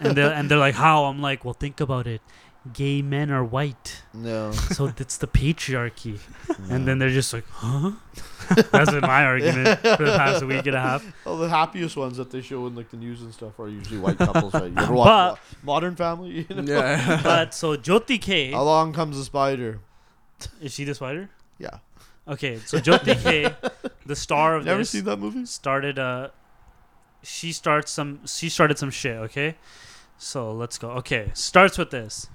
and 0.00 0.16
they 0.16 0.22
and 0.38 0.50
they're 0.50 0.58
like, 0.58 0.74
how? 0.74 1.04
I'm 1.06 1.20
like, 1.20 1.44
well, 1.44 1.54
think 1.54 1.80
about 1.80 2.06
it. 2.06 2.20
Gay 2.74 3.00
men 3.00 3.30
are 3.30 3.42
white, 3.42 4.02
No. 4.12 4.52
so 4.52 4.92
it's 4.98 5.16
the 5.16 5.26
patriarchy. 5.26 6.18
And 6.68 6.86
then 6.86 6.98
they're 6.98 7.08
just 7.08 7.32
like, 7.32 7.46
huh? 7.48 7.92
That's 8.70 8.90
been 8.90 9.00
my 9.00 9.24
argument 9.24 9.80
for 9.80 10.04
the 10.04 10.14
past 10.14 10.44
week 10.44 10.66
and 10.66 10.76
a 10.76 10.80
half. 10.80 11.02
Well, 11.24 11.38
the 11.38 11.48
happiest 11.48 11.96
ones 11.96 12.18
that 12.18 12.30
they 12.30 12.42
show 12.42 12.66
in 12.66 12.74
like 12.74 12.90
the 12.90 12.98
news 12.98 13.22
and 13.22 13.32
stuff 13.32 13.58
are 13.58 13.68
usually 13.70 13.98
white 13.98 14.18
couples, 14.18 14.52
right? 14.52 14.64
You 14.64 14.76
ever 14.76 14.88
But- 14.88 14.94
watch 14.94 15.38
Mo- 15.62 15.72
Modern 15.72 15.96
Family? 15.96 16.46
You 16.50 16.56
know? 16.56 16.70
Yeah. 16.80 17.20
But 17.24 17.54
so 17.54 17.78
Joty 17.78 18.20
Kay, 18.20 18.52
Along 18.52 18.92
comes 18.92 19.16
the 19.16 19.24
spider. 19.24 19.78
is 20.60 20.74
she 20.74 20.84
the 20.84 20.94
spider? 20.94 21.30
Yeah. 21.58 21.78
Okay, 22.28 22.58
so 22.58 22.76
Joty 22.78 23.16
Kay, 23.22 23.54
the 24.04 24.14
star 24.16 24.56
of 24.56 24.66
Never 24.66 24.80
this, 24.80 24.90
seen 24.90 25.04
that 25.04 25.16
movie? 25.18 25.46
started 25.46 25.98
uh 25.98 26.28
she 27.22 27.52
starts 27.52 27.90
some 27.92 28.20
she 28.26 28.48
started 28.48 28.78
some 28.78 28.90
shit, 28.90 29.16
okay? 29.16 29.56
So 30.18 30.52
let's 30.52 30.78
go. 30.78 30.90
Okay, 30.90 31.30
starts 31.34 31.78
with 31.78 31.90
this. 31.90 32.28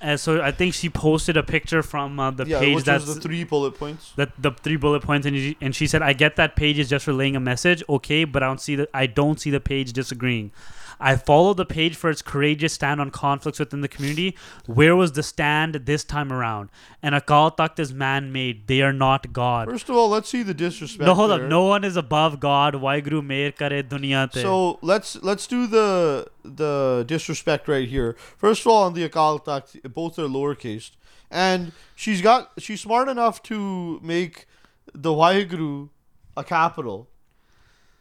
And 0.00 0.20
so 0.20 0.42
I 0.42 0.50
think 0.50 0.74
she 0.74 0.90
posted 0.90 1.36
a 1.36 1.42
picture 1.42 1.82
from 1.82 2.20
uh, 2.20 2.30
the 2.30 2.44
yeah, 2.44 2.58
page 2.58 2.76
which 2.76 2.84
that's 2.84 3.06
the 3.06 3.20
three 3.20 3.42
bullet 3.42 3.72
points. 3.72 4.12
that 4.16 4.30
the 4.38 4.50
three 4.50 4.76
bullet 4.76 5.02
points 5.02 5.26
and 5.26 5.34
she, 5.34 5.56
and 5.60 5.74
she 5.74 5.86
said 5.86 6.02
I 6.02 6.12
get 6.12 6.36
that 6.36 6.56
page 6.56 6.78
is 6.78 6.90
just 6.90 7.06
relaying 7.06 7.36
a 7.36 7.40
message, 7.40 7.82
okay, 7.88 8.24
but 8.24 8.42
I 8.42 8.46
don't 8.46 8.60
see 8.60 8.76
the 8.76 8.88
I 8.92 9.06
don't 9.06 9.40
see 9.40 9.50
the 9.50 9.60
page 9.60 9.92
disagreeing. 9.92 10.52
I 11.00 11.16
followed 11.16 11.56
the 11.56 11.64
page 11.66 11.96
for 11.96 12.10
its 12.10 12.22
courageous 12.22 12.72
stand 12.72 13.00
on 13.00 13.10
conflicts 13.10 13.58
within 13.58 13.80
the 13.80 13.88
community. 13.88 14.36
Where 14.66 14.96
was 14.96 15.12
the 15.12 15.22
stand 15.22 15.74
this 15.86 16.04
time 16.04 16.32
around? 16.32 16.70
And 17.02 17.14
Akal 17.14 17.56
Takht 17.56 17.78
is 17.78 17.92
man 17.92 18.32
made. 18.32 18.66
They 18.66 18.82
are 18.82 18.92
not 18.92 19.32
God. 19.32 19.68
First 19.68 19.88
of 19.88 19.96
all, 19.96 20.08
let's 20.08 20.28
see 20.28 20.42
the 20.42 20.54
disrespect. 20.54 21.06
No, 21.06 21.14
hold 21.14 21.30
up. 21.30 21.42
No 21.42 21.64
one 21.64 21.84
is 21.84 21.96
above 21.96 22.40
God. 22.40 22.74
Waheguru 22.74 23.24
Mehr 23.24 23.52
Kare 23.52 23.82
Duniya 23.82 24.32
Te. 24.32 24.42
So 24.42 24.78
let's 24.82 25.16
let's 25.22 25.46
do 25.46 25.66
the 25.66 26.28
the 26.44 27.04
disrespect 27.06 27.68
right 27.68 27.88
here. 27.88 28.16
First 28.36 28.62
of 28.62 28.68
all, 28.68 28.84
on 28.84 28.94
the 28.94 29.08
Akal 29.08 29.44
Takht, 29.44 29.92
both 29.92 30.18
are 30.18 30.22
lowercase, 30.22 30.90
and 31.30 31.72
she's 31.94 32.20
got 32.20 32.52
she's 32.58 32.80
smart 32.80 33.08
enough 33.08 33.42
to 33.44 34.00
make 34.02 34.46
the 34.92 35.10
Waheguru 35.10 35.90
a 36.36 36.44
capital, 36.44 37.08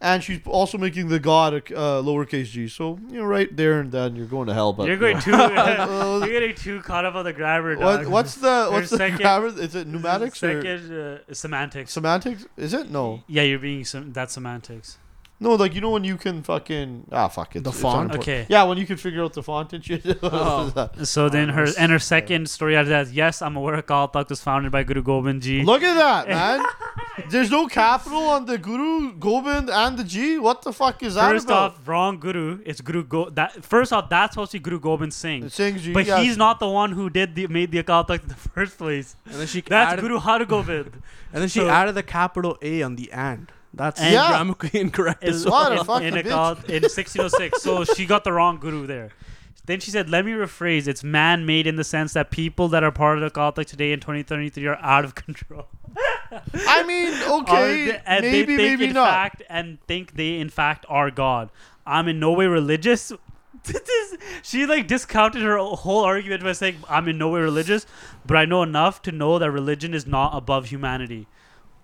and 0.04 0.22
she's 0.24 0.40
also 0.46 0.78
making 0.78 1.08
the 1.08 1.20
god 1.20 1.54
a 1.54 1.58
uh, 1.58 2.02
lowercase 2.04 2.48
g. 2.52 2.68
So 2.68 3.00
you 3.10 3.20
know, 3.20 3.24
right 3.24 3.50
there 3.56 3.80
and 3.80 3.92
then 3.92 4.16
you're 4.16 4.28
going 4.28 4.48
to 4.48 4.54
hell. 4.54 4.74
But 4.74 4.88
You're 4.88 4.98
going 4.98 5.20
too. 5.28 5.32
you're 5.32 6.28
getting 6.28 6.56
too 6.56 6.82
caught 6.82 7.06
up 7.06 7.16
on 7.16 7.24
the 7.26 7.34
grammar. 7.34 7.78
what, 7.78 8.06
what's 8.08 8.36
the 8.36 8.68
what's 8.70 8.90
the 8.92 8.98
second- 8.98 9.18
grammar? 9.20 9.48
Is 9.48 9.74
it 9.74 9.88
pneumatics 9.88 10.44
or 10.44 10.62
Second, 10.62 10.94
uh, 11.30 11.34
semantics. 11.34 11.94
semantics? 11.94 12.46
Is 12.58 12.74
it 12.74 12.92
no? 12.92 13.24
Yeah, 13.28 13.44
you're 13.44 13.60
being 13.60 13.86
some. 13.86 14.12
That's 14.14 14.34
semantics. 14.34 14.98
No, 15.44 15.56
like 15.56 15.76
you 15.76 15.82
know 15.82 15.90
when 15.92 16.06
you 16.06 16.16
can 16.18 16.42
fucking 16.42 17.08
ah 17.12 17.28
fuck 17.28 17.56
it. 17.58 17.64
The 17.64 17.72
font? 17.72 18.16
Okay. 18.16 18.46
Yeah, 18.50 18.64
when 18.64 18.78
you 18.78 18.86
can 18.86 18.98
figure 18.98 19.22
out 19.24 19.34
the 19.34 19.44
font 19.44 19.74
and 19.74 19.84
shit. 19.84 20.04
Oh. 20.24 20.90
So 21.04 21.28
then 21.30 21.50
her 21.50 21.68
and 21.78 21.92
her 21.92 22.00
second 22.00 22.50
story 22.50 22.76
after 22.78 22.90
that. 22.92 23.12
Yes, 23.12 23.42
I'm 23.42 23.56
aware 23.58 23.76
Akal 23.82 24.12
Takht 24.14 24.30
was 24.30 24.42
founded 24.42 24.72
by 24.72 24.84
Guru 24.84 25.04
Gobind 25.04 25.42
Ji. 25.42 25.64
Look 25.64 25.84
at 25.84 25.96
that, 25.96 26.28
man. 26.36 26.66
There's 27.30 27.52
no 27.52 27.68
capital 27.68 28.24
on 28.36 28.46
the 28.46 28.58
Guru, 28.58 29.14
Gobind, 29.14 29.70
and 29.70 29.98
the 30.00 30.04
G. 30.04 30.40
What 30.40 30.62
the 30.64 30.72
fuck 30.74 31.04
is 31.04 31.16
that 31.16 31.30
First 31.30 31.46
about? 31.46 31.72
off, 31.74 31.88
wrong 31.88 32.20
Guru. 32.20 32.60
It's 32.66 32.82
Guru 32.82 33.04
Go. 33.04 33.30
That 33.30 33.64
first 33.64 33.92
off, 33.94 34.10
that's 34.10 34.34
supposed 34.34 34.52
to 34.54 34.60
be 34.60 34.64
Guru 34.64 34.80
Gobind 34.80 35.14
Singh. 35.14 35.44
It 35.44 35.52
sings 35.52 35.82
G. 35.84 35.94
But 35.94 36.06
yeah. 36.06 36.20
he's 36.22 36.38
not 36.38 36.60
the 36.60 36.70
one 36.70 36.92
who 36.94 37.10
did 37.10 37.36
the 37.36 37.48
made 37.48 37.72
the 37.72 37.84
Akal 37.84 38.08
Takht 38.08 38.24
in 38.24 38.30
the 38.30 38.36
first 38.56 38.78
place. 38.78 39.16
And 39.26 39.36
then 39.36 39.48
she 39.48 39.62
That's 39.62 39.94
added, 39.94 40.02
Guru 40.02 40.18
Har 40.20 40.44
Gobind. 40.46 41.02
and 41.34 41.42
then 41.42 41.50
she 41.50 41.60
so- 41.60 41.70
added 41.70 41.96
the 41.96 42.04
capital 42.04 42.58
A 42.62 42.82
on 42.82 42.96
the 42.96 43.12
and. 43.12 43.52
That's 43.74 44.00
And- 44.00 44.14
Yeah. 44.14 44.28
grammatically 44.30 44.80
incorrect. 44.82 45.24
in, 45.24 45.30
as 45.30 45.46
What 45.46 45.72
well. 45.72 45.72
a 45.72 45.80
in, 45.80 45.86
fucking 45.86 46.08
in, 46.08 46.14
bitch. 46.26 46.32
Akal- 46.32 46.66
in 46.70 46.84
1606. 46.84 47.62
So 47.62 47.84
she 47.86 48.06
got 48.06 48.24
the 48.24 48.32
wrong 48.32 48.58
guru 48.58 48.86
there. 48.88 49.10
Then 49.66 49.80
she 49.80 49.92
said, 49.92 50.10
"Let 50.10 50.26
me 50.26 50.34
rephrase. 50.34 50.88
It's 50.88 51.04
man-made 51.06 51.68
in 51.68 51.78
the 51.78 51.86
sense 51.86 52.12
that 52.14 52.32
people 52.32 52.68
that 52.68 52.84
are 52.84 52.92
part 52.92 53.18
of 53.18 53.22
the 53.24 53.32
Akal 53.32 53.56
Takht 53.56 53.68
today 53.68 53.94
in 53.94 54.02
2033 54.02 54.68
are 54.68 54.76
out 54.82 55.06
of 55.06 55.16
control. 55.26 55.68
I 56.68 56.84
mean, 56.84 57.14
okay, 57.42 57.86
they- 57.86 58.02
and 58.06 58.22
maybe, 58.26 58.58
they 58.58 58.68
think 58.70 58.80
maybe 58.80 58.86
in 58.90 58.94
not. 58.94 59.08
fact 59.10 59.42
and 59.50 59.78
think 59.88 60.16
they 60.16 60.38
in 60.40 60.50
fact 60.50 60.86
are 60.90 61.10
God. 61.10 61.50
I'm 61.86 62.08
in 62.10 62.20
no 62.20 62.32
way 62.34 62.46
religious. 62.48 63.12
She 64.42 64.66
like 64.66 64.88
discounted 64.88 65.42
her 65.44 65.58
whole 65.58 66.04
argument 66.04 66.44
by 66.44 66.52
saying 66.52 66.78
I'm 66.90 67.08
in 67.08 67.18
no 67.18 67.30
way 67.30 67.40
religious, 67.40 67.86
but 68.26 68.36
I 68.36 68.44
know 68.46 68.64
enough 68.64 69.02
to 69.04 69.12
know 69.12 69.40
that 69.40 69.50
religion 69.52 69.94
is 69.94 70.06
not 70.06 70.36
above 70.36 70.66
humanity. 70.68 71.28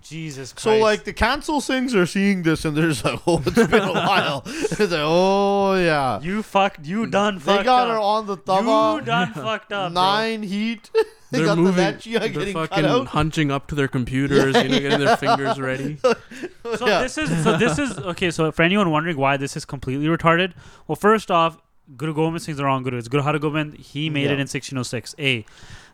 Jesus 0.02 0.54
Christ. 0.54 0.64
So 0.64 0.78
like 0.78 1.04
the 1.04 1.14
cancel 1.14 1.62
Singhs 1.62 1.94
are 1.94 2.06
seeing 2.06 2.44
this 2.44 2.66
and 2.66 2.76
they're 2.76 2.90
just 2.90 3.04
like, 3.06 3.20
oh, 3.28 3.42
it's 3.46 3.56
been 3.68 3.74
a 3.82 3.92
while. 3.94 4.44
it's 4.48 4.80
like, 4.80 4.92
oh 4.94 5.76
yeah, 5.76 6.20
you 6.22 6.42
fucked, 6.44 6.86
you 6.86 7.06
done 7.08 7.40
fucked. 7.40 7.50
Up. 7.50 7.58
They 7.60 7.64
got 7.66 7.88
up. 7.90 7.94
her 7.94 8.00
on 8.00 8.26
the 8.28 8.38
thumb. 8.38 8.66
you 8.66 8.72
taba. 8.72 9.06
done 9.06 9.34
fucked 9.34 9.72
up. 9.74 9.94
bro. 9.94 10.02
Nine 10.02 10.44
heat. 10.44 10.90
they 11.32 11.38
They're 11.40 11.46
got 11.46 11.58
moving. 11.58 11.76
the 11.76 12.20
They're 12.20 12.30
getting 12.30 12.54
cut 12.54 12.70
fucking 12.70 12.86
out. 12.86 13.08
hunching 13.08 13.52
up 13.52 13.68
to 13.68 13.76
their 13.76 13.88
computers, 13.88 14.56
you 14.56 14.70
know, 14.70 14.80
getting 14.80 15.00
their 15.00 15.18
fingers 15.18 15.60
ready. 15.60 15.98
So 15.98 16.88
Yeah. 16.88 17.02
this 17.02 17.18
is 17.18 17.44
so 17.44 17.58
this 17.58 17.78
is 17.78 17.98
okay. 18.00 18.32
So 18.32 18.52
for 18.52 18.64
anyone 18.64 18.90
wondering 18.92 19.18
why 19.18 19.38
this 19.38 19.56
is 19.56 19.66
completely 19.66 20.08
retarded, 20.08 20.54
well, 20.88 20.96
first 20.96 21.30
off, 21.30 21.58
Guru 21.98 22.14
Gobind 22.14 22.42
Singh's 22.42 22.58
the 22.58 22.66
wrong 22.66 22.84
Guru. 22.84 22.98
It's 22.98 23.08
Guru 23.08 23.24
Har 23.24 23.38
Gobind. 23.40 23.74
He 23.76 24.10
made 24.10 24.26
Yeah. 24.26 24.34
it 24.34 24.40
in 24.40 24.48
1606. 24.48 25.16
A. 25.20 25.46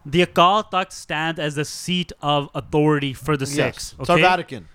The 0.06 0.26
Akal 0.26 0.70
Takht 0.72 0.92
stands 0.92 1.40
as 1.40 1.56
the 1.56 1.66
seat 1.66 2.12
of 2.22 2.50
authority 2.54 3.14
for 3.14 3.36
the 3.38 3.46
Yes. 3.46 3.54
Sikhs. 3.56 3.96
It's 4.00 4.10
our 4.10 4.20
Vatican. 4.20 4.68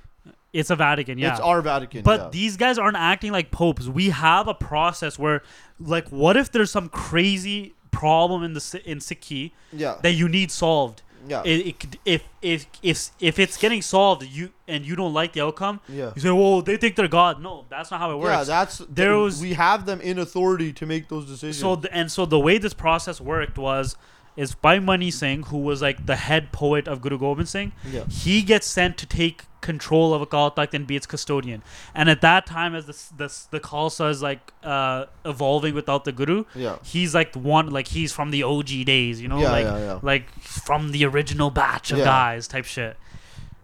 it's 0.53 0.71
a 0.71 0.77
Vatican. 0.77 1.19
Yeah, 1.19 1.31
It's 1.33 1.41
our 1.41 1.63
Vatican. 1.63 2.03
but 2.03 2.21
yeah. 2.21 2.29
these 2.33 2.57
guys 2.57 2.79
aren't 2.79 2.97
acting 2.97 3.31
like 3.31 3.51
popes. 3.53 3.87
We 3.87 4.11
have 4.11 4.49
a 4.49 4.55
process 4.55 5.19
where, 5.19 5.43
like, 5.79 6.09
what 6.09 6.37
if 6.37 6.51
there's 6.51 6.71
some 6.73 6.89
crazy 6.89 7.75
problem 7.93 8.43
in 8.43 8.55
the 8.55 8.83
in 8.85 8.99
Sikhi 8.99 9.53
yeah, 9.73 9.97
that 10.03 10.13
you 10.13 10.29
need 10.29 10.51
solved? 10.51 11.03
yeah, 11.29 11.43
It, 11.45 11.67
it, 11.85 11.97
if 12.05 12.23
if 12.43 12.67
if 12.83 13.11
if 13.21 13.39
it's 13.39 13.57
getting 13.59 13.83
solved, 13.83 14.25
you 14.25 14.51
and 14.67 14.85
you 14.85 14.97
don't 14.97 15.13
like 15.15 15.33
the 15.35 15.43
outcome, 15.43 15.79
yeah. 15.89 16.11
you 16.17 16.23
say, 16.23 16.31
"Well, 16.31 16.63
they 16.63 16.77
think 16.77 16.97
they're 16.97 17.09
God." 17.09 17.41
No, 17.41 17.67
that's 17.69 17.91
not 17.93 18.01
how 18.01 18.11
it 18.11 18.17
works. 18.19 18.31
Yeah, 18.31 18.45
that's 18.45 18.79
There 18.89 19.17
was- 19.19 19.41
we 19.41 19.53
have 19.53 19.87
them 19.87 20.01
in 20.01 20.19
authority 20.19 20.73
to 20.73 20.87
make 20.87 21.09
those 21.09 21.27
decisions. 21.27 21.59
so 21.59 21.77
the, 21.77 21.93
and 21.95 22.11
so 22.11 22.27
the 22.27 22.41
way 22.41 22.59
this 22.59 22.75
process 22.75 23.21
worked 23.21 23.59
was, 23.59 23.97
is 24.37 24.55
Bhai 24.55 24.79
Mani 24.79 25.11
Singh, 25.11 25.45
who 25.45 25.59
was 25.59 25.83
like 25.83 26.07
the 26.07 26.17
head 26.17 26.53
poet 26.53 26.89
of 26.89 27.01
Guru 27.01 27.19
Gobind 27.19 27.49
Singh, 27.49 27.73
yeah, 27.91 28.05
he 28.07 28.43
gets 28.43 28.67
sent 28.67 28.97
to 28.99 29.07
take 29.07 29.45
control 29.61 30.15
of 30.15 30.27
Akal 30.27 30.55
Takht 30.55 30.73
and 30.75 30.87
be 30.87 30.97
its 30.97 31.07
custodian. 31.07 31.63
And 31.95 32.09
at 32.09 32.21
that 32.23 32.47
time, 32.47 32.75
as 32.75 32.87
the 32.87 33.25
the 33.25 33.47
the 33.51 33.61
Khalsa 33.61 34.11
is 34.11 34.23
like 34.23 34.53
uh, 34.63 35.07
evolving 35.25 35.75
without 35.75 36.05
the 36.05 36.13
Guru, 36.13 36.45
yeah, 36.55 36.77
he's 36.83 37.15
like 37.15 37.35
one 37.35 37.71
like 37.71 37.89
he's 37.89 38.13
from 38.13 38.31
the 38.31 38.43
OG 38.43 38.87
days, 38.87 39.21
you 39.21 39.29
know, 39.29 39.41
yeah, 39.41 39.51
like 39.51 39.65
yeah, 39.65 39.79
yeah. 39.79 39.99
like 40.03 40.31
from 40.41 40.93
the 40.93 41.05
original 41.05 41.51
batch 41.51 41.91
of 41.91 41.99
guys 41.99 42.49
type 42.49 42.65
shit. 42.65 42.97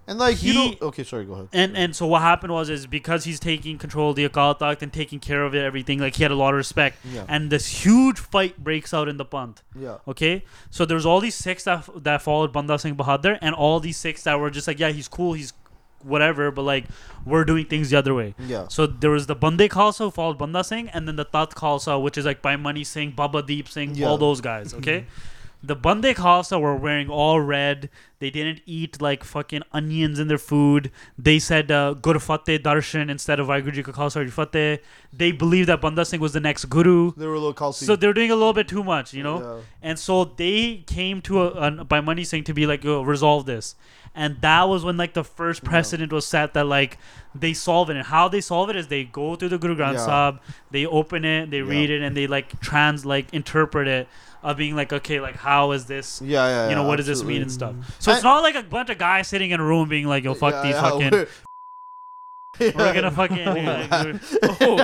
And 0.09 0.19
like 0.21 0.41
you 0.43 0.53
he- 0.53 0.71
know, 0.71 0.77
okay, 0.89 1.03
sorry, 1.03 1.25
go 1.25 1.33
ahead. 1.35 1.49
And 1.53 1.77
and 1.77 1.95
so 1.97 2.07
what 2.07 2.23
happened 2.23 2.53
was 2.53 2.71
is 2.71 2.87
because 2.87 3.25
he's 3.25 3.41
taking 3.41 3.77
control 3.77 4.11
of 4.11 4.17
the 4.17 4.29
Akal 4.29 4.57
Takht 4.59 4.83
and 4.83 4.93
taking 4.93 5.19
care 5.19 5.43
of 5.45 5.55
it, 5.55 5.65
everything 5.65 5.99
like 5.99 6.15
he 6.17 6.23
had 6.23 6.31
a 6.31 6.37
lot 6.37 6.51
of 6.55 6.59
respect. 6.59 6.99
Yeah, 7.13 7.25
And 7.29 7.51
this 7.51 7.67
huge 7.85 8.19
fight 8.21 8.63
breaks 8.63 8.95
out 8.95 9.09
in 9.09 9.17
the 9.17 9.25
Panth. 9.25 9.59
yeah, 9.79 9.99
Okay, 10.07 10.45
so 10.71 10.85
there's 10.85 11.05
all 11.05 11.21
these 11.21 11.35
Sikhs 11.35 11.65
that 11.65 11.89
that 12.05 12.23
followed 12.23 12.53
Banda 12.53 12.79
Singh 12.79 12.97
Bahadur, 12.97 13.37
and 13.43 13.55
all 13.55 13.81
these 13.81 13.97
Sikhs 13.97 14.23
that 14.25 14.39
were 14.39 14.51
just 14.51 14.69
like, 14.69 14.79
yeah, 14.79 14.91
he's 14.91 15.09
cool, 15.09 15.33
he's 15.33 15.53
whatever, 16.03 16.53
but 16.53 16.63
like 16.63 16.85
we're 17.25 17.45
doing 17.45 17.65
things 17.67 17.91
the 17.91 17.97
other 17.99 18.15
way. 18.15 18.35
yeah, 18.39 18.69
So 18.69 18.87
there 18.87 19.11
was 19.11 19.27
the 19.27 19.35
Bande 19.35 19.59
Khalsa 19.69 19.99
who 20.05 20.11
followed 20.13 20.39
Banda 20.39 20.63
Singh, 20.63 20.89
and 20.91 21.09
then 21.09 21.17
the 21.17 21.25
Tat 21.25 21.51
Khalsa, 21.51 22.01
which 22.01 22.17
is 22.17 22.25
like 22.25 22.43
Bhai 22.43 22.55
Mani 22.55 22.85
Singh, 22.85 23.11
Baba 23.11 23.43
Deep 23.43 23.69
Singh, 23.69 23.97
Yeah. 23.97 24.07
all 24.07 24.19
those 24.19 24.41
guys. 24.41 24.73
Okay. 24.73 25.07
The 25.63 25.75
Bande 25.75 26.15
Khalsa 26.15 26.61
were 26.61 26.77
wearing 26.77 27.09
all 27.09 27.41
red. 27.41 27.91
They 28.19 28.31
didn't 28.31 28.61
eat 28.67 29.01
like 29.01 29.25
fucking 29.25 29.63
onions 29.73 30.19
in 30.19 30.29
their 30.29 30.39
food. 30.39 30.91
They 31.19 31.39
said 31.39 31.71
uh, 31.71 31.95
Gurfate 32.01 32.63
Darshan 32.63 33.11
instead 33.11 33.41
of 33.41 33.49
Waheguru 33.49 33.73
Ji 33.73 33.83
Ka 33.83 33.93
Khalsa 33.93 34.31
Fateh. 34.31 34.79
They 35.13 35.33
believed 35.33 35.69
that 35.69 35.81
Banda 35.81 36.05
Singh 36.05 36.21
was 36.21 36.33
the 36.33 36.41
next 36.41 36.67
guru. 36.67 37.13
they 37.17 37.27
were 37.27 37.35
a 37.35 37.39
little 37.39 37.55
culty. 37.55 37.85
So 37.85 37.97
they're 37.97 38.13
doing 38.13 38.31
a 38.31 38.37
little 38.37 38.53
bit 38.53 38.69
too 38.69 38.85
much, 38.85 39.13
you 39.13 39.23
know? 39.23 39.41
Yeah. 39.41 39.63
And 39.83 39.99
so 39.99 40.25
they 40.25 40.85
came 40.87 41.21
to 41.23 41.43
a, 41.43 41.51
an 41.63 41.85
Bhai 41.87 42.01
Mani 42.01 42.25
Singh 42.25 42.45
to 42.45 42.55
be 42.55 42.67
like, 42.67 42.85
resolve 42.85 43.47
this. 43.47 43.75
And 44.17 44.41
that 44.41 44.65
was 44.65 44.83
when 44.83 44.97
like 44.97 45.13
the 45.13 45.23
first 45.25 45.63
precedent 45.63 46.11
was 46.11 46.27
set 46.27 46.55
that 46.55 46.65
like 46.67 46.97
they 47.35 47.53
solve 47.53 47.91
it. 47.91 47.97
And 47.97 48.07
how 48.07 48.29
they 48.29 48.41
solve 48.41 48.71
it 48.71 48.77
is 48.77 48.89
they 48.89 49.05
go 49.05 49.37
through 49.37 49.51
the 49.51 49.59
Guru 49.59 49.77
Granth 49.77 49.95
Yeah. 49.95 50.07
Sahib, 50.07 50.41
they 50.71 50.87
open 50.87 51.25
it, 51.27 51.51
they 51.51 51.59
Yeah. 51.59 51.65
read 51.65 51.91
it, 51.91 52.01
and 52.03 52.17
they 52.17 52.27
like 52.27 52.59
trans 52.61 53.05
like 53.05 53.33
interpret 53.35 53.87
it 53.89 54.09
of 54.43 54.57
being 54.57 54.75
like, 54.75 54.93
okay, 54.93 55.21
like 55.21 55.37
how 55.37 55.73
is 55.73 55.85
this 55.87 56.23
Yeah, 56.23 56.47
yeah, 56.49 56.69
you 56.71 56.75
know, 56.75 56.83
yeah, 56.83 56.89
what 56.89 56.97
does 56.97 57.07
this 57.07 57.23
mean 57.23 57.43
and 57.43 57.53
stuff. 57.53 57.75
So 57.99 58.11
it's 58.13 58.23
not 58.23 58.43
like 58.43 58.55
a 58.55 58.63
bunch 58.63 58.89
of 58.91 58.97
guys 58.99 59.29
sitting 59.29 59.51
in 59.51 59.61
a 59.61 59.65
room 59.65 59.89
being 59.89 60.07
like, 60.07 60.25
yo, 60.25 60.33
fuck 60.35 60.55
Yeah, 60.55 60.63
these 60.63 60.75
yeah, 60.75 60.83
fucking 60.91 61.11
we're- 61.11 61.27
we're 62.75 62.95
gonna 62.95 63.11
fucking 63.11 63.45
like, 63.45 63.93
oh, 63.93 64.19
oh 64.43 64.77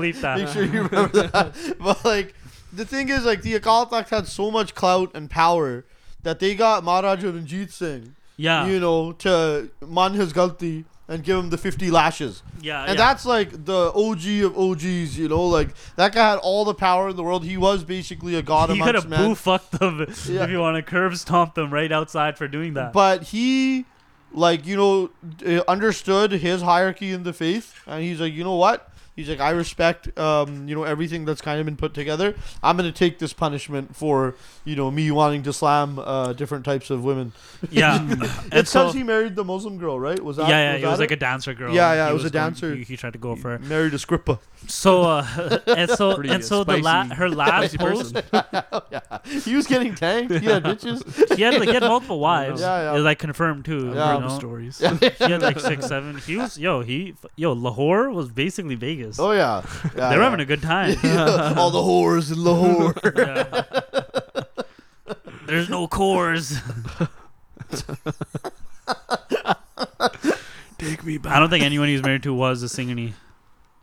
bleep 0.00 0.20
that. 0.22 0.38
Make 0.38 0.48
sure 0.48 0.64
you 0.64 0.82
remember 0.82 1.26
that. 1.28 1.76
But 1.78 2.04
like, 2.04 2.34
the 2.72 2.84
thing 2.84 3.08
is, 3.08 3.24
like, 3.24 3.42
the 3.42 3.58
Akal 3.58 3.88
Takht 3.88 4.08
had 4.08 4.26
so 4.26 4.50
much 4.50 4.74
clout 4.74 5.10
and 5.14 5.30
power 5.30 5.84
that 6.22 6.38
they 6.40 6.54
got 6.54 6.82
Maharaja 6.84 7.28
Ranjit 7.30 7.70
Singh, 7.72 8.14
yeah. 8.40 8.66
you 8.66 8.80
know, 8.80 9.12
to 9.12 9.70
man 9.86 10.14
his 10.14 10.32
galti 10.32 10.84
and 11.08 11.24
give 11.24 11.36
him 11.36 11.50
the 11.50 11.58
50 11.58 11.90
lashes. 11.90 12.42
yeah. 12.62 12.82
And 12.82 12.90
yeah. 12.90 13.04
that's 13.04 13.26
like 13.26 13.64
the 13.64 13.92
OG 13.94 14.44
of 14.44 14.56
OGs, 14.56 15.18
you 15.18 15.28
know, 15.28 15.44
like 15.46 15.70
that 15.96 16.14
guy 16.14 16.30
had 16.30 16.38
all 16.38 16.64
the 16.64 16.74
power 16.74 17.08
in 17.08 17.16
the 17.16 17.22
world. 17.24 17.44
He 17.44 17.56
was 17.56 17.82
basically 17.82 18.36
a 18.36 18.42
god 18.42 18.70
he 18.70 18.80
could 18.80 18.94
have 18.94 19.10
boo 19.10 19.34
fucked 19.34 19.72
them 19.72 19.98
Yeah. 20.28 20.44
if 20.44 20.50
you 20.50 20.60
want 20.60 20.76
to 20.76 20.82
curb 20.82 21.16
stomp 21.16 21.54
them 21.54 21.72
right 21.72 21.90
outside 21.90 22.38
for 22.38 22.46
doing 22.46 22.74
that. 22.74 22.92
But 22.92 23.24
he, 23.24 23.86
like, 24.32 24.66
you 24.66 24.76
know, 24.76 25.62
understood 25.66 26.32
his 26.32 26.62
hierarchy 26.62 27.10
in 27.12 27.24
the 27.24 27.32
faith, 27.32 27.74
and 27.86 28.02
he's 28.02 28.20
like, 28.20 28.32
you 28.32 28.44
know 28.44 28.56
what? 28.56 28.89
He's 29.20 29.28
like, 29.28 29.40
I 29.40 29.50
respect, 29.50 30.18
um, 30.18 30.66
you 30.68 30.74
know, 30.74 30.84
everything 30.84 31.24
that's 31.26 31.40
kind 31.40 31.60
of 31.60 31.66
been 31.66 31.76
put 31.76 31.92
together. 31.94 32.34
I'm 32.62 32.76
gonna 32.76 32.90
take 32.92 33.18
this 33.18 33.32
punishment 33.32 33.94
for, 33.94 34.34
you 34.64 34.76
know, 34.76 34.90
me 34.90 35.10
wanting 35.10 35.42
to 35.44 35.52
slam 35.52 35.98
uh, 35.98 36.32
different 36.32 36.64
types 36.64 36.88
of 36.90 37.04
women. 37.04 37.32
yeah, 37.70 38.00
and 38.00 38.24
It's 38.52 38.70
so 38.70 38.90
he 38.92 39.02
married 39.02 39.36
the 39.36 39.44
Muslim 39.44 39.78
girl, 39.78 40.00
right? 40.00 40.18
Was 40.22 40.36
that? 40.38 40.48
yeah, 40.48 40.58
yeah, 40.58 40.72
was 40.72 40.80
he 40.80 40.86
was 40.86 40.98
that 40.98 41.02
like 41.04 41.10
a 41.10 41.16
dancer 41.16 41.54
girl. 41.54 41.74
Yeah, 41.74 41.92
yeah, 41.94 42.10
it 42.10 42.12
was 42.14 42.24
a 42.24 42.30
going- 42.30 42.44
dancer. 42.52 42.74
he, 42.74 42.84
he 42.84 42.96
tried 42.96 43.12
to 43.12 43.18
go 43.18 43.36
for 43.36 43.50
her. 43.50 43.58
married 43.60 43.92
a 43.94 43.98
scrippa. 43.98 44.38
So 44.66 45.02
uh, 45.02 45.58
and 45.66 45.90
so 45.90 46.14
Pretty 46.14 46.30
and 46.30 46.44
so 46.44 46.64
the 46.64 46.78
la- 46.78 47.04
her 47.14 47.28
last 47.44 47.76
post, 47.78 48.14
person. 48.14 49.40
He 49.44 49.54
was 49.54 49.66
getting 49.66 49.94
tanked. 49.94 50.32
He 50.32 50.46
had 50.46 50.62
bitches. 50.64 51.36
he 51.36 51.42
had 51.42 51.54
like 51.54 51.68
he 51.68 51.74
had 51.74 51.82
multiple 51.82 52.20
wives. 52.20 52.60
Yeah, 52.60 52.82
yeah. 52.82 52.90
It 52.90 52.94
was, 52.94 53.04
like 53.04 53.18
confirmed 53.18 53.64
too. 53.64 53.92
Yeah. 53.94 54.14
you 54.14 54.20
know? 54.20 54.28
stories. 54.38 54.78
He 54.78 54.86
had 54.86 55.42
like 55.42 55.58
six, 55.60 55.86
seven. 55.86 56.16
He 56.18 56.36
was 56.36 56.58
yo, 56.58 56.82
he 56.82 57.14
yo 57.36 57.52
Lahore 57.52 58.10
was 58.10 58.28
basically 58.28 58.74
Vegas. 58.74 59.09
Oh 59.18 59.32
yeah, 59.32 59.62
yeah 59.84 59.90
they're 59.94 60.18
yeah. 60.18 60.24
having 60.24 60.40
a 60.40 60.44
good 60.44 60.62
time. 60.62 60.90
all 61.58 61.70
the 61.70 61.78
whores 61.78 62.32
in 62.32 62.42
Lahore. 62.42 62.94
Yeah. 63.16 63.62
There's 65.46 65.68
no 65.68 65.88
cores. 65.88 66.60
Take 70.78 71.04
me 71.04 71.18
back. 71.18 71.32
I 71.32 71.40
don't 71.40 71.50
think 71.50 71.64
anyone 71.64 71.88
he 71.88 71.94
was 71.94 72.02
married 72.04 72.22
to 72.22 72.32
was 72.32 72.62
a 72.62 72.66
Singhni. 72.66 73.14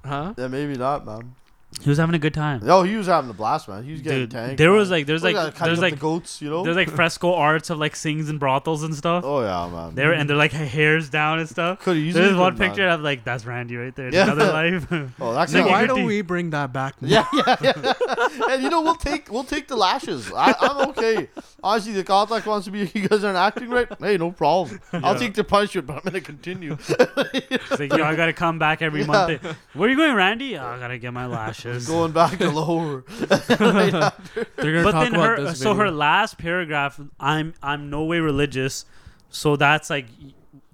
Huh? 0.05 0.33
yeah, 0.37 0.47
maybe 0.47 0.75
not, 0.77 1.05
man. 1.05 1.35
He 1.81 1.89
was 1.89 1.97
having 1.99 2.15
a 2.15 2.19
good 2.19 2.33
time. 2.33 2.61
No, 2.63 2.83
he 2.83 2.95
was 2.95 3.07
having 3.07 3.29
a 3.29 3.33
blast, 3.33 3.67
man. 3.67 3.83
He 3.83 3.91
was 3.91 4.01
getting 4.01 4.21
Dude, 4.21 4.31
tanked. 4.31 4.57
there 4.57 4.69
man. 4.71 4.77
was 4.79 4.89
like 4.91 5.05
there's 5.05 5.23
Look 5.23 5.33
like 5.35 5.41
at 5.41 5.45
that, 5.53 5.55
cutting 5.57 5.69
there's 5.69 5.79
like 5.81 5.93
the 5.93 5.99
goats, 5.99 6.41
you 6.41 6.49
know. 6.49 6.63
there's 6.63 6.75
like 6.75 6.89
fresco 6.89 7.33
arts 7.33 7.69
of 7.69 7.77
like 7.77 7.93
Singhs 7.93 8.29
and 8.29 8.39
brothels 8.39 8.83
and 8.83 8.93
stuff. 8.95 9.23
oh 9.25 9.41
yeah, 9.41 9.69
man. 9.71 9.95
There 9.95 10.11
and 10.13 10.29
they're 10.29 10.35
like 10.37 10.51
hairs 10.51 11.09
down 11.09 11.39
and 11.39 11.47
stuff. 11.47 11.79
Could 11.81 11.97
easily 11.97 12.25
There's 12.25 12.35
one 12.37 12.53
been, 12.53 12.59
man. 12.59 12.69
picture 12.69 12.87
of 12.89 13.01
like 13.01 13.23
that's 13.23 13.45
Randy 13.45 13.75
right 13.77 13.95
there. 13.95 14.13
Yeah. 14.13 14.23
Another 14.31 14.51
life. 14.89 15.11
Oh, 15.21 15.33
that's 15.33 15.53
Like, 15.53 15.65
Why 15.65 15.85
don't 15.85 16.03
we 16.05 16.21
bring 16.21 16.49
that 16.51 16.73
back? 16.73 16.95
Yeah, 17.01 17.25
yeah, 17.33 17.55
yeah. 17.61 17.93
and 18.49 18.63
you 18.63 18.69
know 18.69 18.81
we'll 18.81 18.95
take 18.95 19.31
we'll 19.31 19.43
take 19.43 19.67
the 19.67 19.75
lashes. 19.77 20.31
I, 20.35 20.53
I'm 20.59 20.89
okay. 20.89 21.29
Honestly, 21.63 21.93
the 21.93 22.03
contact 22.03 22.45
wants 22.45 22.65
to 22.65 22.71
be. 22.71 22.89
You 22.93 23.07
guys 23.07 23.23
aren't 23.23 23.37
acting 23.37 23.69
right. 23.69 23.87
Hey, 23.99 24.17
no 24.17 24.31
problem. 24.31 24.79
I'll 24.93 25.17
take 25.17 25.33
the 25.33 25.43
punishment, 25.43 25.87
but 25.87 25.97
I'm 25.97 26.01
gonna 26.03 26.21
continue. 26.21 26.77
It's 26.89 27.79
like, 27.79 27.91
yo, 27.93 28.03
I 28.03 28.15
gotta 28.15 28.33
come 28.33 28.59
back 28.59 28.81
every 28.81 29.01
Yeah. 29.01 29.07
month. 29.07 29.43
Where 29.73 29.87
are 29.87 29.91
you 29.91 29.97
going, 29.97 30.13
Randy? 30.15 30.57
Oh, 30.57 30.65
I 30.65 30.79
gotta 30.79 30.97
get 30.97 31.13
my 31.13 31.25
lashes. 31.25 31.87
Going 31.87 32.11
back 32.11 32.37
to 32.37 32.49
lower. 32.51 33.03
They're 33.07 33.57
gonna 33.57 34.83
but 34.83 34.91
talk 34.91 35.03
then 35.03 35.15
about 35.15 35.25
her, 35.39 35.43
this 35.45 35.59
so 35.59 35.73
her 35.75 35.89
last 35.91 36.37
paragraph, 36.37 36.99
I'm 37.19 37.53
I'm 37.61 37.89
no 37.89 38.03
way 38.05 38.19
religious, 38.19 38.85
so 39.29 39.55
that's 39.55 39.89
like, 39.89 40.05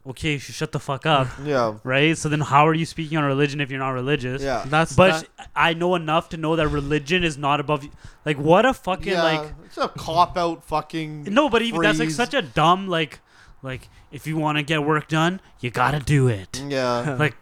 okay, 0.06 0.34
you 0.34 0.40
should 0.40 0.56
shut 0.56 0.72
the 0.72 0.80
fuck 0.80 1.06
up, 1.06 1.28
yeah, 1.46 1.76
right? 1.84 2.18
So 2.18 2.30
then 2.30 2.42
how 2.42 2.68
are 2.68 2.74
you 2.74 2.86
speaking 2.86 3.18
on 3.18 3.24
religion 3.24 3.62
if 3.62 3.70
you're 3.72 3.80
not 3.80 3.92
religious? 3.92 4.42
yeah. 4.42 4.64
That's 4.68 4.96
But 4.96 5.28
that- 5.38 5.50
I 5.56 5.74
know 5.74 5.96
enough 5.96 6.30
to 6.30 6.38
know 6.38 6.56
that 6.56 6.68
religion 6.68 7.24
is 7.24 7.38
not 7.38 7.60
above. 7.60 7.84
you. 7.84 7.92
Like 8.26 8.38
what 8.38 8.66
a 8.66 8.74
fucking 8.74 9.14
yeah, 9.14 9.24
like. 9.24 9.54
it's 9.66 9.78
a 9.78 9.88
cop 9.90 10.38
out 10.38 10.64
fucking. 10.66 11.24
No, 11.26 11.50
but 11.50 11.62
even 11.62 11.82
that's 11.82 12.00
like 12.00 12.08
phrase. 12.08 12.16
such 12.16 12.34
a 12.34 12.42
dumb 12.42 12.88
like, 12.88 13.20
like 13.62 13.88
if 14.12 14.28
you 14.28 14.38
want 14.38 14.58
to 14.58 14.64
get 14.64 14.84
work 14.84 15.08
done, 15.08 15.40
you 15.60 15.70
gotta 15.72 16.00
do 16.00 16.28
it. 16.28 16.62
Yeah. 16.68 17.16
Like, 17.20 17.36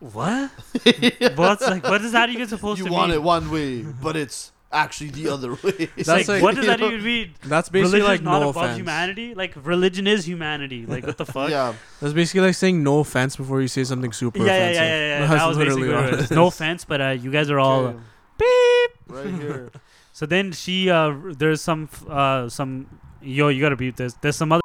what? 0.00 0.50
What's 1.36 1.60
like? 1.62 1.84
What 1.84 2.00
is 2.02 2.12
that 2.12 2.30
even 2.30 2.48
supposed 2.48 2.78
you 2.78 2.86
to 2.86 2.92
want 2.92 3.08
mean? 3.10 3.18
it 3.18 3.22
one 3.22 3.50
way, 3.50 3.82
but 3.82 4.16
it's 4.16 4.50
actually 4.72 5.10
the 5.10 5.28
other 5.34 5.50
way. 5.54 5.88
That's 5.96 6.08
like, 6.08 6.28
like- 6.28 6.42
what 6.42 6.54
does 6.54 6.64
you 6.64 6.70
that 6.70 6.80
know? 6.80 6.88
even 6.90 7.02
mean? 7.04 7.34
that's 7.44 7.68
basically 7.68 8.00
Religion 8.00 8.06
like 8.08 8.20
is 8.20 8.24
not 8.24 8.40
no 8.40 8.50
above 8.50 8.62
offense. 8.64 8.78
humanity. 8.78 9.34
Like 9.34 9.52
religion 9.64 10.06
is 10.06 10.26
humanity. 10.26 10.86
Like 10.86 11.06
what 11.06 11.16
the 11.18 11.26
fuck? 11.36 11.50
yeah, 11.50 11.74
That's 12.00 12.12
basically 12.12 12.42
like 12.48 12.54
saying 12.54 12.82
no 12.82 13.00
offense 13.00 13.36
before 13.36 13.60
you 13.60 13.68
say 13.68 13.84
something 13.84 14.12
super 14.12 14.38
yeah, 14.38 14.44
yeah, 14.44 14.52
offensive. 14.54 14.82
yeah, 14.82 14.88
yeah, 14.88 15.08
yeah. 15.08 15.18
That's 15.26 15.32
That 15.40 15.46
was 15.48 15.58
basically 15.58 15.82
literally 15.88 15.96
what 15.96 16.04
it 16.04 16.10
what 16.16 16.24
is. 16.24 16.30
it 16.30 16.34
No 16.34 16.46
offense, 16.46 16.84
but 16.84 17.00
uh, 17.00 17.08
you 17.10 17.30
guys 17.30 17.50
are 17.50 17.58
all 17.58 17.80
Okay, 17.86 17.98
beep. 18.38 19.16
right 19.16 19.34
here. 19.34 19.70
So 20.12 20.26
then 20.26 20.52
she, 20.52 20.90
uh, 20.90 21.14
there's 21.38 21.62
some, 21.62 21.88
uh, 22.08 22.48
some, 22.48 22.86
yo, 23.22 23.48
you 23.48 23.60
gotta 23.62 23.76
beat 23.76 23.96
this. 23.96 24.14
There's 24.20 24.36
some 24.36 24.52
other. 24.52 24.60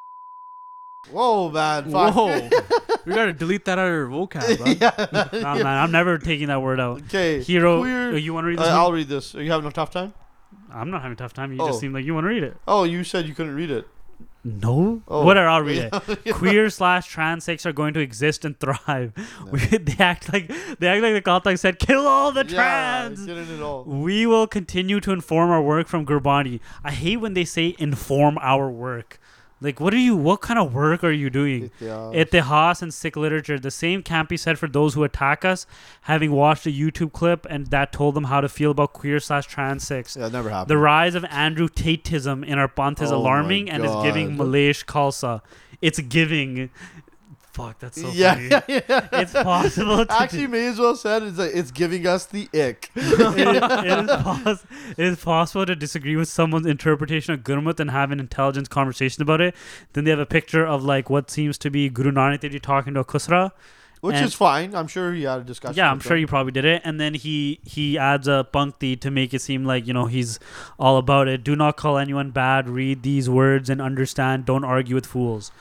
Whoa, 1.11 1.49
man. 1.49 1.91
Fuck. 1.91 2.15
Whoa, 2.15 2.49
we 3.05 3.13
gotta 3.13 3.33
delete 3.33 3.65
that 3.65 3.77
out 3.79 3.87
of 3.87 3.93
your 3.93 4.07
vocab, 4.07 4.57
bro. 4.57 4.65
yeah. 5.31 5.39
Nah, 5.41 5.55
man, 5.55 5.65
I'm 5.67 5.91
never 5.91 6.17
taking 6.17 6.47
that 6.47 6.61
word 6.61 6.79
out. 6.79 7.01
Okay. 7.03 7.41
Hero, 7.43 7.81
queer- 7.81 8.13
oh, 8.13 8.15
you 8.15 8.33
want 8.33 8.45
to 8.45 8.49
read 8.49 8.59
Uh, 8.59 8.63
this? 8.63 8.71
I'll 8.71 8.91
read 8.91 9.07
this. 9.07 9.35
Are 9.35 9.43
you 9.43 9.51
having 9.51 9.67
a 9.67 9.71
tough 9.71 9.91
time? 9.91 10.13
I'm 10.71 10.89
not 10.91 11.01
having 11.03 11.13
a 11.13 11.17
tough 11.17 11.33
time. 11.33 11.53
You 11.53 11.61
Oh. 11.61 11.67
just 11.67 11.79
seem 11.79 11.93
like 11.93 12.05
you 12.05 12.13
want 12.13 12.25
to 12.25 12.29
read 12.29 12.43
it. 12.43 12.57
Oh, 12.67 12.83
you 12.83 13.03
said 13.03 13.27
you 13.27 13.35
couldn't 13.35 13.55
read 13.55 13.71
it. 13.71 13.87
No. 14.43 15.01
Oh. 15.07 15.25
Whatever, 15.25 15.47
I'll 15.47 15.61
read 15.63 15.89
it. 16.25 16.33
Queer 16.33 16.69
slash 16.69 17.07
trans 17.07 17.45
sex 17.45 17.65
are 17.65 17.73
going 17.73 17.93
to 17.95 17.99
exist 17.99 18.45
and 18.45 18.59
thrive. 18.59 19.11
We, 19.51 19.59
they 19.59 19.95
act 20.03 20.31
like 20.31 20.47
they 20.79 20.87
act 20.87 21.01
like 21.01 21.13
the 21.13 21.21
contact 21.21 21.59
said, 21.59 21.79
"Kill 21.79 22.05
all 22.05 22.31
the 22.31 22.45
Yeah, 22.45 23.09
trans." 23.09 23.25
it 23.25 23.61
all. 23.61 23.83
We 23.85 24.27
will 24.27 24.45
continue 24.45 24.99
to 24.99 25.11
inform 25.11 25.49
our 25.49 25.61
work 25.63 25.87
from 25.87 26.05
Gurbani. 26.05 26.59
I 26.83 26.91
hate 26.91 27.17
when 27.17 27.33
they 27.33 27.45
say 27.45 27.75
inform 27.79 28.37
our 28.39 28.69
work. 28.69 29.19
Like, 29.65 29.79
what 29.79 29.93
are 29.93 29.97
you? 29.97 30.15
What 30.15 30.41
kind 30.41 30.59
of 30.59 30.73
work 30.73 31.03
are 31.03 31.11
you 31.11 31.29
doing? 31.29 31.71
Itihas 32.13 32.81
and 32.81 32.93
Sikh 32.93 33.15
literature. 33.15 33.59
The 33.59 33.71
same 33.71 34.03
can't 34.03 34.29
be 34.29 34.37
said 34.37 34.59
for 34.59 34.67
those 34.67 34.93
who 34.93 35.03
attack 35.03 35.43
us, 35.43 35.65
having 36.03 36.31
watched 36.31 36.65
a 36.65 36.69
YouTube 36.69 37.11
clip 37.11 37.45
and 37.49 37.67
that 37.67 37.91
told 37.91 38.15
them 38.15 38.25
how 38.25 38.41
to 38.41 38.47
feel 38.47 38.71
about 38.71 38.93
queer 38.93 39.19
slash 39.19 39.47
trans 39.47 39.85
sex. 39.85 40.15
yeah, 40.15 40.29
never 40.29 40.49
happened. 40.49 40.69
The 40.69 40.77
rise 40.77 41.15
of 41.15 41.25
Andrew 41.25 41.67
Tateism 41.67 42.45
in 42.45 42.59
our 42.59 42.67
Panth 42.69 43.01
is 43.01 43.11
Oh 43.11 43.17
alarming 43.17 43.69
and 43.69 43.83
is 43.83 43.91
giving 44.03 44.37
God. 44.37 44.47
Malaysh 44.47 44.85
Khalsa. 44.85 45.41
It's 45.81 45.99
giving. 45.99 46.69
Fuck, 47.55 47.79
that's 47.79 48.01
so 48.01 48.09
yeah, 48.11 48.33
funny. 48.35 48.47
yeah, 48.49 48.61
yeah. 48.89 49.07
It's 49.13 49.31
possible 49.31 50.05
to 50.05 50.11
Actually, 50.21 50.47
may 50.47 50.67
as 50.67 50.77
well 50.77 50.93
said 50.93 51.23
it's 51.23 51.37
like, 51.37 51.51
it's 51.53 51.71
giving 51.71 52.05
us 52.05 52.25
the 52.25 52.49
ick. 52.53 52.91
it, 52.95 53.19
it, 53.39 54.09
is 54.09 54.11
pos- 54.23 54.65
it 54.97 55.05
is 55.05 55.23
possible 55.23 55.65
to 55.65 55.73
disagree 55.73 56.17
with 56.17 56.27
someone's 56.27 56.65
interpretation 56.65 57.33
of 57.33 57.41
Gurmat 57.45 57.79
and 57.79 57.91
have 57.91 58.11
an 58.11 58.19
intelligent 58.19 58.69
conversation 58.69 59.21
about 59.21 59.39
it. 59.39 59.55
Then 59.93 60.03
they 60.03 60.09
have 60.09 60.19
a 60.19 60.25
picture 60.25 60.65
of 60.65 60.83
like 60.83 61.09
what 61.09 61.31
seems 61.31 61.57
to 61.59 61.69
be 61.71 61.87
Guru 61.87 62.11
Nanak 62.11 62.41
Dev 62.41 62.61
talking 62.61 62.93
to 62.95 62.99
a 62.99 63.05
Khusra. 63.05 63.51
Which 64.01 64.17
And- 64.17 64.25
is 64.25 64.33
fine. 64.33 64.75
I'm 64.75 64.87
sure 64.87 65.13
he 65.13 65.23
had 65.23 65.39
a 65.39 65.43
discussion. 65.43 65.77
Yeah, 65.77 65.89
I'm 65.89 66.01
sure 66.01 66.09
them. 66.17 66.19
you 66.19 66.27
probably 66.27 66.51
did 66.51 66.65
it. 66.65 66.81
And 66.83 66.99
then 66.99 67.13
he 67.13 67.61
he 67.63 67.97
adds 67.97 68.27
a 68.27 68.45
pankti 68.53 68.99
to 68.99 69.09
make 69.09 69.33
it 69.33 69.39
seem 69.41 69.63
like 69.63 69.87
you 69.87 69.93
know 69.93 70.07
he's 70.07 70.39
all 70.77 70.97
about 70.97 71.29
it. 71.29 71.41
Do 71.45 71.55
not 71.55 71.77
call 71.77 71.97
anyone 71.97 72.31
bad. 72.31 72.67
Read 72.67 73.01
these 73.03 73.29
words 73.29 73.69
and 73.69 73.81
understand. 73.81 74.45
Don't 74.45 74.65
argue 74.65 74.93
with 74.93 75.05
fools. 75.05 75.53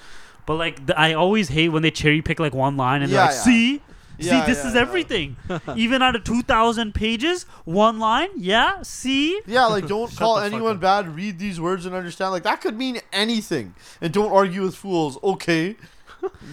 But 0.47 0.55
like 0.57 0.87
the, 0.87 0.99
I 0.99 1.15
always 1.15 1.49
hate 1.49 1.71
when 1.71 1.83
they 1.83 1.91
cherry 1.91 2.23
pick 2.23 2.39
like 2.41 2.55
one 2.55 2.77
line 2.77 3.03
and 3.03 3.11
Yeah, 3.11 3.17
they're 3.19 3.27
like, 3.27 3.35
yeah. 3.37 3.43
see. 3.43 3.83
Yeah, 4.17 4.45
see, 4.45 4.53
this 4.53 4.63
yeah, 4.63 4.69
is 4.69 4.75
yeah. 4.77 4.81
everything. 4.81 5.37
Even 5.75 6.01
out 6.01 6.15
of 6.15 6.23
2,000 6.23 6.95
pages, 6.95 7.45
one 7.65 7.99
line, 7.99 8.29
yeah, 8.37 8.81
see? 8.83 9.41
Yeah, 9.45 9.67
like 9.67 9.89
don't 9.89 10.09
Shut 10.11 10.19
call 10.21 10.37
the 10.37 10.43
fuck 10.43 10.53
anyone 10.53 10.77
up. 10.77 10.81
bad. 10.81 11.17
Read 11.17 11.39
these 11.41 11.61
words 11.61 11.85
and 11.85 11.97
understand. 11.97 12.31
Like 12.31 12.45
that 12.45 12.61
could 12.61 12.77
mean 12.79 13.01
anything. 13.13 13.75
And 14.01 14.13
don't 14.13 14.31
argue 14.31 14.63
with 14.63 14.77
fools. 14.77 15.19
Okay. 15.23 15.77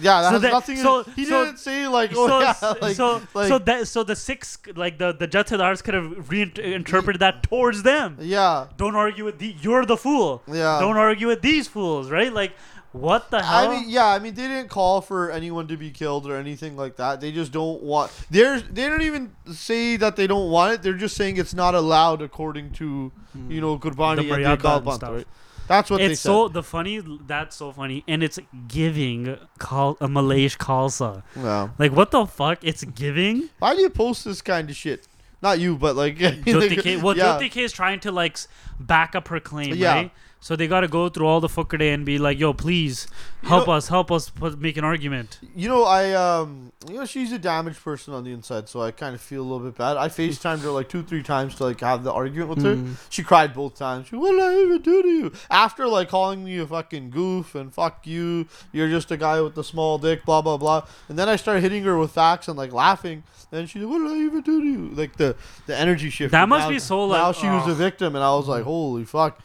Yeah, 0.02 0.20
that 0.20 0.26
So 0.28 0.32
has 0.32 0.42
that- 0.42 0.52
nothing. 0.52 0.76
so- 0.78 1.02
to, 1.04 1.10
he 1.12 1.24
so- 1.24 1.44
didn't 1.46 1.58
say 1.58 1.88
like, 1.88 2.10
oh 2.14 2.26
so, 2.28 2.40
yeah, 2.40 2.74
like, 2.82 2.94
so, 2.96 3.22
like 3.32 3.48
so 3.48 3.58
that 3.58 3.88
so 3.88 4.02
the 4.02 4.14
six 4.16 4.58
like 4.76 4.98
the 4.98 5.12
the 5.14 5.26
Jathedars 5.26 5.82
could 5.82 5.94
have 5.94 6.28
reinterpreted 6.30 7.20
that 7.20 7.42
towards 7.44 7.82
them. 7.82 8.18
yeah, 8.20 8.66
Don't 8.76 8.96
argue 8.96 9.24
with 9.24 9.38
the 9.38 9.54
you're 9.62 9.86
the 9.86 9.96
fool. 9.96 10.42
yeah. 10.46 10.78
Don't 10.78 10.98
argue 10.98 11.26
with 11.28 11.40
these 11.40 11.68
fools, 11.68 12.10
right? 12.10 12.30
Like, 12.30 12.52
what 12.92 13.30
the 13.30 13.42
hell? 13.42 13.70
I 13.70 13.74
mean, 13.74 13.88
yeah, 13.88 14.06
I 14.06 14.18
mean, 14.18 14.34
they 14.34 14.48
didn't 14.48 14.68
call 14.68 15.00
for 15.00 15.30
anyone 15.30 15.66
to 15.68 15.76
be 15.76 15.90
killed 15.90 16.26
or 16.26 16.36
anything 16.36 16.76
like 16.76 16.96
that. 16.96 17.20
They 17.20 17.32
just 17.32 17.50
don't 17.52 17.82
want. 17.82 18.12
They're 18.30 18.60
they 18.60 18.88
don't 18.88 19.02
even 19.02 19.34
say 19.52 19.96
that 19.96 20.16
they 20.16 20.26
don't 20.26 20.50
want 20.50 20.74
it. 20.74 20.82
They're 20.82 20.92
just 20.92 21.16
saying 21.16 21.38
it's 21.38 21.54
not 21.54 21.74
allowed 21.74 22.22
according 22.22 22.72
to 22.72 23.10
you 23.48 23.60
know 23.60 23.76
hmm. 23.76 23.88
Gurbani 23.88 24.16
The 24.16 24.32
and 24.34 24.44
Maryada 24.44 24.62
the 24.62 24.90
and 24.90 24.94
stuff. 24.94 25.12
right? 25.12 25.26
That's 25.68 25.90
what 25.90 25.98
they 25.98 26.12
it's 26.12 26.20
said. 26.20 26.28
so 26.28 26.48
the 26.48 26.62
funny. 26.62 27.02
That's 27.26 27.56
so 27.56 27.72
funny, 27.72 28.04
and 28.06 28.22
it's 28.22 28.38
giving 28.68 29.38
call 29.58 29.96
a 30.00 30.08
Malaysh 30.08 30.58
Khalsa. 30.58 31.22
yeah. 31.36 31.70
Like, 31.78 31.92
what 31.92 32.10
the 32.10 32.26
fuck? 32.26 32.58
It's 32.62 32.84
giving. 32.84 33.48
Why 33.58 33.74
do 33.74 33.80
you 33.80 33.90
post 33.90 34.24
this 34.24 34.42
kind 34.42 34.68
of 34.68 34.76
shit? 34.76 35.08
Not 35.40 35.58
you, 35.60 35.76
but 35.76 35.96
like. 35.96 36.16
Joty 36.18 36.82
Kay. 36.82 36.96
Well, 36.96 37.16
yeah. 37.16 37.38
Joty 37.38 37.50
Kay 37.50 37.62
is 37.62 37.72
trying 37.72 38.00
to 38.00 38.12
like 38.12 38.38
back 38.78 39.14
up 39.14 39.28
her 39.28 39.40
claim, 39.40 39.74
Yeah. 39.74 39.94
right? 39.94 40.10
So 40.42 40.56
they 40.56 40.66
got 40.66 40.80
to 40.80 40.88
go 40.88 41.08
through 41.08 41.28
all 41.28 41.40
the 41.40 41.46
fuckade 41.46 41.94
and 41.94 42.04
be 42.04 42.18
like, 42.18 42.36
"Yo, 42.36 42.52
please 42.52 43.06
help 43.44 43.68
know- 43.68 43.74
us, 43.74 43.86
help 43.86 44.10
us 44.10 44.28
put, 44.28 44.60
make 44.60 44.76
an 44.76 44.82
argument." 44.82 45.38
You 45.54 45.68
know, 45.68 45.84
I 45.84 46.12
um, 46.14 46.72
you 46.88 46.94
know, 46.94 47.04
she's 47.04 47.30
a 47.30 47.38
damaged 47.38 47.80
person 47.80 48.12
on 48.12 48.24
the 48.24 48.32
inside, 48.32 48.68
so 48.68 48.82
I 48.82 48.90
kind 48.90 49.14
of 49.14 49.20
feel 49.20 49.42
a 49.42 49.46
little 49.46 49.60
bit 49.60 49.78
bad. 49.78 49.96
I 49.96 50.08
Facetimed 50.08 50.62
her 50.62 50.70
like 50.70 50.88
two, 50.88 51.04
three 51.04 51.22
times 51.22 51.54
to 51.56 51.66
like 51.66 51.80
have 51.80 52.02
the 52.02 52.12
argument 52.12 52.50
with 52.50 52.64
her. 52.64 52.74
Mm. 52.74 52.96
She 53.08 53.22
cried 53.22 53.54
both 53.54 53.76
times. 53.76 54.08
She, 54.08 54.16
what 54.16 54.32
did 54.32 54.40
I 54.40 54.60
even 54.62 54.82
do 54.82 55.02
to 55.02 55.08
you? 55.08 55.32
After 55.48 55.86
like 55.86 56.08
calling 56.08 56.42
me 56.42 56.58
a 56.58 56.66
fucking 56.66 57.10
goof 57.10 57.54
and 57.54 57.72
fuck 57.72 58.04
you, 58.04 58.48
you're 58.72 58.88
just 58.88 59.12
a 59.12 59.16
guy 59.16 59.40
with 59.40 59.56
a 59.56 59.64
small 59.64 59.96
dick, 59.96 60.24
blah 60.24 60.42
blah 60.42 60.56
blah. 60.56 60.88
And 61.08 61.16
then 61.16 61.28
I 61.28 61.36
started 61.36 61.60
hitting 61.60 61.84
her 61.84 61.96
with 61.96 62.10
facts 62.10 62.48
and 62.48 62.58
like 62.58 62.72
laughing. 62.72 63.22
And 63.52 63.70
she's 63.70 63.80
like, 63.80 63.92
what 63.92 63.98
did 63.98 64.10
I 64.10 64.24
even 64.24 64.40
do 64.40 64.60
to 64.60 64.66
you? 64.66 64.88
Like 64.88 65.16
the 65.18 65.36
the 65.66 65.78
energy 65.78 66.10
shift. 66.10 66.32
That 66.32 66.48
must 66.48 66.68
be 66.68 66.80
so, 66.80 67.04
like, 67.04 67.20
now 67.20 67.30
she 67.30 67.46
was 67.46 67.68
oh. 67.68 67.70
a 67.70 67.74
victim, 67.74 68.16
and 68.16 68.24
I 68.24 68.34
was 68.34 68.48
like, 68.48 68.64
holy 68.64 69.04
fuck. 69.04 69.40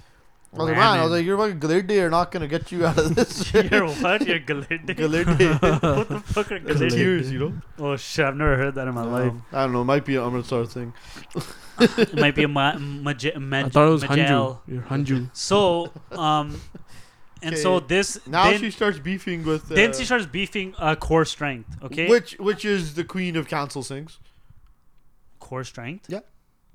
I 0.53 0.57
was 0.59 0.67
like, 0.69 0.77
man, 0.77 0.83
I 0.87 0.89
was 0.91 0.97
Ramming. 0.97 1.11
like, 1.11 1.25
you're 1.25 1.37
fucking 1.37 1.59
Glade 1.59 1.91
are 1.99 2.09
not 2.09 2.31
gonna 2.31 2.47
get 2.47 2.71
you 2.71 2.85
out 2.85 2.97
of 2.97 3.13
this. 3.15 3.53
You're 3.53 3.87
what? 3.87 4.25
You're 4.25 4.39
Galerde. 4.39 4.95
Glade. 4.95 5.27
what 5.27 6.07
the 6.09 6.19
fuck 6.25 6.51
are 6.51 6.59
The 6.59 6.73
Galerde? 6.73 6.89
tears, 6.89 7.31
you 7.31 7.39
know. 7.39 7.53
Oh 7.77 7.95
shit! 7.97 8.25
I've 8.25 8.35
never 8.35 8.55
heard 8.55 8.75
that 8.75 8.87
in 8.87 8.95
my 8.95 9.03
life. 9.03 9.31
Um, 9.31 9.45
I 9.51 9.63
don't 9.63 9.73
know. 9.73 9.81
It 9.81 9.85
might 9.85 10.05
be 10.05 10.15
an 10.15 10.23
Amritsar 10.23 10.65
thing. 10.65 10.93
It 11.79 12.15
might 12.15 12.33
be 12.33 12.41
a 12.43 12.47
ma- 12.47 12.75
maj- 12.79 13.27
I 13.35 13.37
maj- 13.37 13.71
thought 13.71 13.87
it 13.87 13.91
was 13.91 14.09
majel. 14.09 14.63
Hanju. 14.67 14.73
You're 14.73 14.81
Hanju. 14.81 15.29
So, 15.33 15.91
um, 16.11 16.59
and 17.43 17.55
so 17.55 17.79
this 17.79 18.17
Now 18.25 18.49
then, 18.49 18.59
she 18.59 18.71
starts 18.71 18.97
beefing 18.97 19.43
with. 19.45 19.71
Uh, 19.71 19.75
then 19.75 19.93
she 19.93 20.03
starts 20.05 20.25
beefing 20.25 20.73
uh, 20.79 20.95
core 20.95 21.23
strength. 21.25 21.69
Okay, 21.83 22.07
Which 22.09 22.33
which 22.39 22.65
is 22.65 22.95
the 22.95 23.03
queen 23.03 23.35
of 23.35 23.47
council 23.47 23.83
Singhs. 23.83 24.17
core 25.39 25.63
strength. 25.63 26.05
Yeah. 26.09 26.21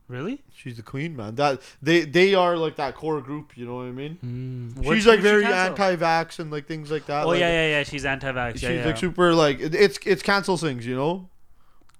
Really? 0.08 0.42
She's 0.54 0.76
the 0.76 0.82
queen, 0.82 1.16
man. 1.16 1.36
That 1.36 1.60
they 1.80 2.00
they 2.04 2.34
are 2.34 2.56
like 2.56 2.76
that 2.76 2.94
core 2.94 3.20
group. 3.20 3.56
You 3.56 3.66
know 3.66 3.76
what 3.76 3.86
I 3.86 3.92
mean? 3.92 4.74
Mm. 4.76 4.84
She's 4.94 5.06
like 5.06 5.20
very 5.20 5.44
anti-vax 5.44 6.38
and 6.38 6.50
like 6.50 6.66
things 6.66 6.90
like 6.90 7.06
that. 7.06 7.24
Oh 7.24 7.28
like, 7.28 7.40
yeah, 7.40 7.48
yeah, 7.48 7.78
yeah. 7.78 7.82
She's 7.84 8.04
anti-vax. 8.04 8.52
She's 8.54 8.62
Yeah, 8.64 8.70
yeah. 8.70 8.86
like 8.86 8.96
super 8.98 9.34
like 9.34 9.58
it's 9.60 9.98
it's 10.04 10.22
cancel 10.22 10.56
Singhs. 10.58 10.84
You 10.84 10.96
know? 10.96 11.28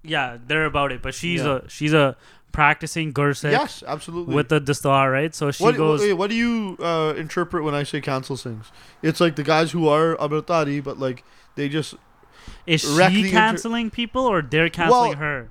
yeah, 0.03 0.37
they're 0.45 0.65
about 0.65 0.91
it. 0.91 1.01
But 1.01 1.15
she's 1.15 1.41
Yeah. 1.41 1.59
a 1.63 1.69
she's 1.69 1.93
a 1.93 2.15
practicing 2.51 3.11
Gursikh 3.13 3.51
Yes, 3.51 3.83
absolutely. 3.87 4.35
with 4.35 4.49
the 4.49 4.61
Dastar, 4.61 5.11
right? 5.11 5.33
So 5.33 5.49
she 5.49 5.63
what, 5.63 5.75
goes. 5.75 6.01
wait, 6.01 6.13
what 6.13 6.29
do 6.29 6.35
you 6.35 6.77
uh, 6.79 7.15
interpret 7.17 7.63
when 7.63 7.73
I 7.73 7.81
say 7.81 7.99
cancel 7.99 8.35
Singhs? 8.35 8.65
It's 9.01 9.19
like 9.19 9.35
the 9.37 9.43
guys 9.43 9.71
who 9.71 9.87
are 9.87 10.15
Amritdhari, 10.17 10.83
but 10.83 10.99
like 10.99 11.23
they 11.55 11.67
just 11.67 11.95
is 12.67 12.81
she 12.81 13.19
inter- 13.21 13.29
canceling 13.31 13.89
people 13.89 14.23
or 14.25 14.41
they're 14.43 14.69
canceling 14.69 15.11
Well, 15.11 15.13
her? 15.17 15.49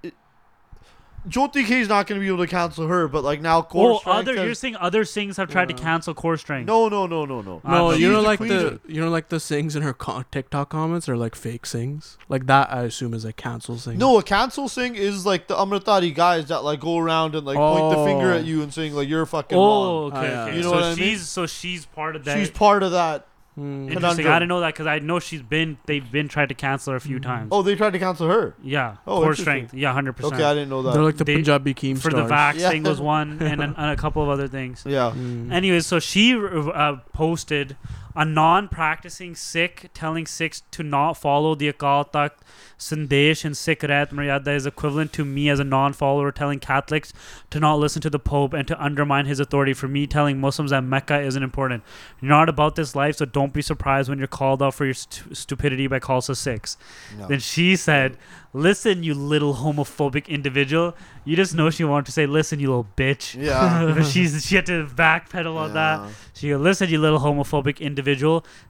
Joty 1.28 1.64
Kay 1.64 1.80
is 1.80 1.88
not 1.88 2.08
going 2.08 2.20
to 2.20 2.24
be 2.24 2.26
able 2.32 2.44
to 2.44 2.50
cancel 2.50 2.88
her, 2.88 3.06
but 3.06 3.22
like 3.22 3.40
now 3.40 3.58
Oh, 3.58 3.62
core 3.62 4.00
strength 4.00 4.18
other 4.18 4.36
has- 4.36 4.44
you're 4.44 4.54
saying 4.54 4.76
other 4.80 5.04
Singhs 5.04 5.36
have 5.36 5.48
tried 5.50 5.68
to 5.68 5.74
cancel 5.74 6.14
core 6.14 6.36
strength. 6.36 6.66
no, 6.66 6.88
no, 6.88 7.06
no, 7.06 7.24
no, 7.24 7.40
no. 7.42 7.60
No, 7.64 7.92
she's 7.92 8.00
you 8.00 8.10
know 8.10 8.22
the 8.22 8.26
like 8.26 8.38
the 8.40 8.66
of- 8.66 8.80
you 8.88 9.00
know 9.00 9.08
like 9.08 9.28
the 9.28 9.36
Singhs 9.36 9.76
in 9.76 9.82
her 9.82 9.92
co- 9.94 10.24
TikTok 10.32 10.70
comments 10.70 11.08
are 11.08 11.16
like 11.16 11.36
fake 11.36 11.62
Singhs. 11.62 12.16
Like 12.28 12.46
that, 12.46 12.72
I 12.72 12.82
assume 12.82 13.14
is 13.14 13.24
a 13.24 13.32
cancel 13.32 13.78
Singh. 13.78 13.98
No, 13.98 14.18
a 14.18 14.22
cancel 14.24 14.68
Singh 14.68 14.96
is 14.96 15.24
like 15.24 15.46
the 15.46 15.54
Amritdhari 15.54 16.12
guys 16.12 16.46
that 16.48 16.64
like 16.64 16.80
go 16.80 16.98
around 16.98 17.36
and 17.36 17.46
like 17.46 17.56
point 17.56 17.96
the 17.96 18.04
finger 18.04 18.32
Oh. 18.32 18.36
at 18.38 18.44
you 18.44 18.62
and 18.62 18.74
saying 18.74 18.94
like 18.94 19.08
you're 19.08 19.22
a 19.22 19.26
fucking 19.26 19.56
Oh, 19.56 20.10
wrong. 20.10 20.12
okay, 20.18 20.34
Ah, 20.34 20.42
okay. 20.46 20.56
You 20.56 20.62
know 20.62 20.70
so 20.70 20.74
what 20.74 20.84
I 20.84 20.94
she's 20.94 20.98
mean? 20.98 21.18
so 21.18 21.46
she's 21.46 21.86
part 21.86 22.16
of 22.16 22.24
that. 22.24 22.36
She's 22.38 22.50
part 22.50 22.82
of 22.82 22.90
that. 22.92 23.28
Hmm. 23.54 23.82
Interesting. 23.88 24.00
conundrum. 24.00 24.32
I 24.32 24.38
didn't 24.38 24.48
know 24.48 24.60
that 24.60 24.72
because 24.74 24.86
I 24.86 24.98
know 25.00 25.18
she's 25.18 25.42
been 25.42 25.76
they've 25.84 26.10
been 26.10 26.26
tried 26.28 26.48
to 26.48 26.54
cancel 26.54 26.92
her 26.92 26.96
a 26.96 27.00
few 27.00 27.20
times. 27.20 27.48
Oh, 27.52 27.60
they 27.62 27.74
tried 27.74 27.92
to 27.92 27.98
cancel 27.98 28.26
her. 28.28 28.54
yeah, 28.62 28.96
Oh, 29.06 29.16
core 29.16 29.22
interesting. 29.24 29.44
strength. 29.44 29.74
Yeah, 29.74 29.92
hundred 29.92 30.14
percent. 30.14 30.34
Okay, 30.34 30.44
I 30.44 30.54
didn't 30.54 30.70
know 30.70 30.80
that. 30.82 30.94
They're 30.94 31.02
like 31.02 31.18
the 31.18 31.24
They- 31.24 31.34
Punjabi 31.34 31.74
Keem 31.74 31.98
For 32.00 32.10
the 32.10 32.26
stars. 32.26 32.56
vax 32.56 32.60
Yeah. 32.60 32.70
thing 32.70 32.82
was 32.84 33.00
one, 33.00 33.38
and, 33.42 33.60
and 33.62 33.76
a 33.76 33.96
couple 33.96 34.22
of 34.22 34.30
other 34.30 34.48
things. 34.48 34.84
yeah. 34.86 35.10
Hmm. 35.10 35.52
Anyways, 35.52 35.86
so 35.86 35.98
she 35.98 36.34
uh, 36.34 36.96
posted 37.12 37.76
a 38.14 38.24
non-practicing 38.24 39.34
Sikh 39.34 39.90
telling 39.94 40.26
Sikhs 40.26 40.62
to 40.72 40.82
not 40.82 41.14
follow 41.14 41.54
the 41.54 41.72
Akal 41.72 42.10
Takht 42.10 42.42
Sandesh 42.78 43.44
and 43.44 43.56
Sikh 43.56 43.80
Rehat 43.80 44.10
Maryada 44.10 44.54
is 44.54 44.66
equivalent 44.66 45.12
to 45.14 45.24
me 45.24 45.48
as 45.48 45.60
a 45.60 45.64
non-follower 45.64 46.32
telling 46.32 46.58
Catholics 46.58 47.12
to 47.50 47.60
not 47.60 47.78
listen 47.78 48.02
to 48.02 48.10
the 48.10 48.18
Pope 48.18 48.52
and 48.52 48.66
to 48.66 48.82
undermine 48.82 49.26
his 49.26 49.38
authority 49.38 49.72
for 49.72 49.88
me 49.88 50.06
telling 50.06 50.40
Muslims 50.40 50.72
that 50.72 50.82
Mecca 50.82 51.20
isn't 51.20 51.42
important. 51.42 51.84
You're 52.20 52.28
not 52.28 52.48
about 52.48 52.74
this 52.74 52.96
life, 52.96 53.16
so 53.16 53.24
don't 53.24 53.52
be 53.52 53.62
surprised 53.62 54.08
when 54.08 54.18
you're 54.18 54.26
called 54.26 54.62
out 54.62 54.74
for 54.74 54.84
your 54.84 54.94
stu- 54.94 55.34
stupidity 55.34 55.86
by 55.86 56.00
Khalsa 56.00 56.36
Sikhs. 56.36 56.76
No. 57.16 57.28
Then 57.28 57.38
she 57.38 57.76
said, 57.76 58.16
"Listen, 58.52 59.02
you 59.02 59.14
little 59.14 59.54
homophobic 59.54 60.26
individual. 60.26 60.96
You 61.24 61.36
just 61.36 61.54
know 61.54 61.70
she 61.70 61.84
wanted 61.84 62.06
to 62.06 62.12
say, 62.12 62.26
listen, 62.26 62.58
you 62.58 62.68
little 62.68 62.88
bitch.' 62.96 63.40
Yeah. 63.40 63.92
but 63.96 64.04
she's 64.06 64.44
she 64.44 64.56
had 64.56 64.66
to 64.66 64.86
backpedal 64.86 65.56
on 65.56 65.74
that. 65.74 66.00
Yeah. 66.00 66.10
She 66.34 66.48
go, 66.48 66.56
listen, 66.56 66.90
you 66.90 66.98
little 66.98 67.20
homophobic 67.20 67.78
individual. 67.78 68.01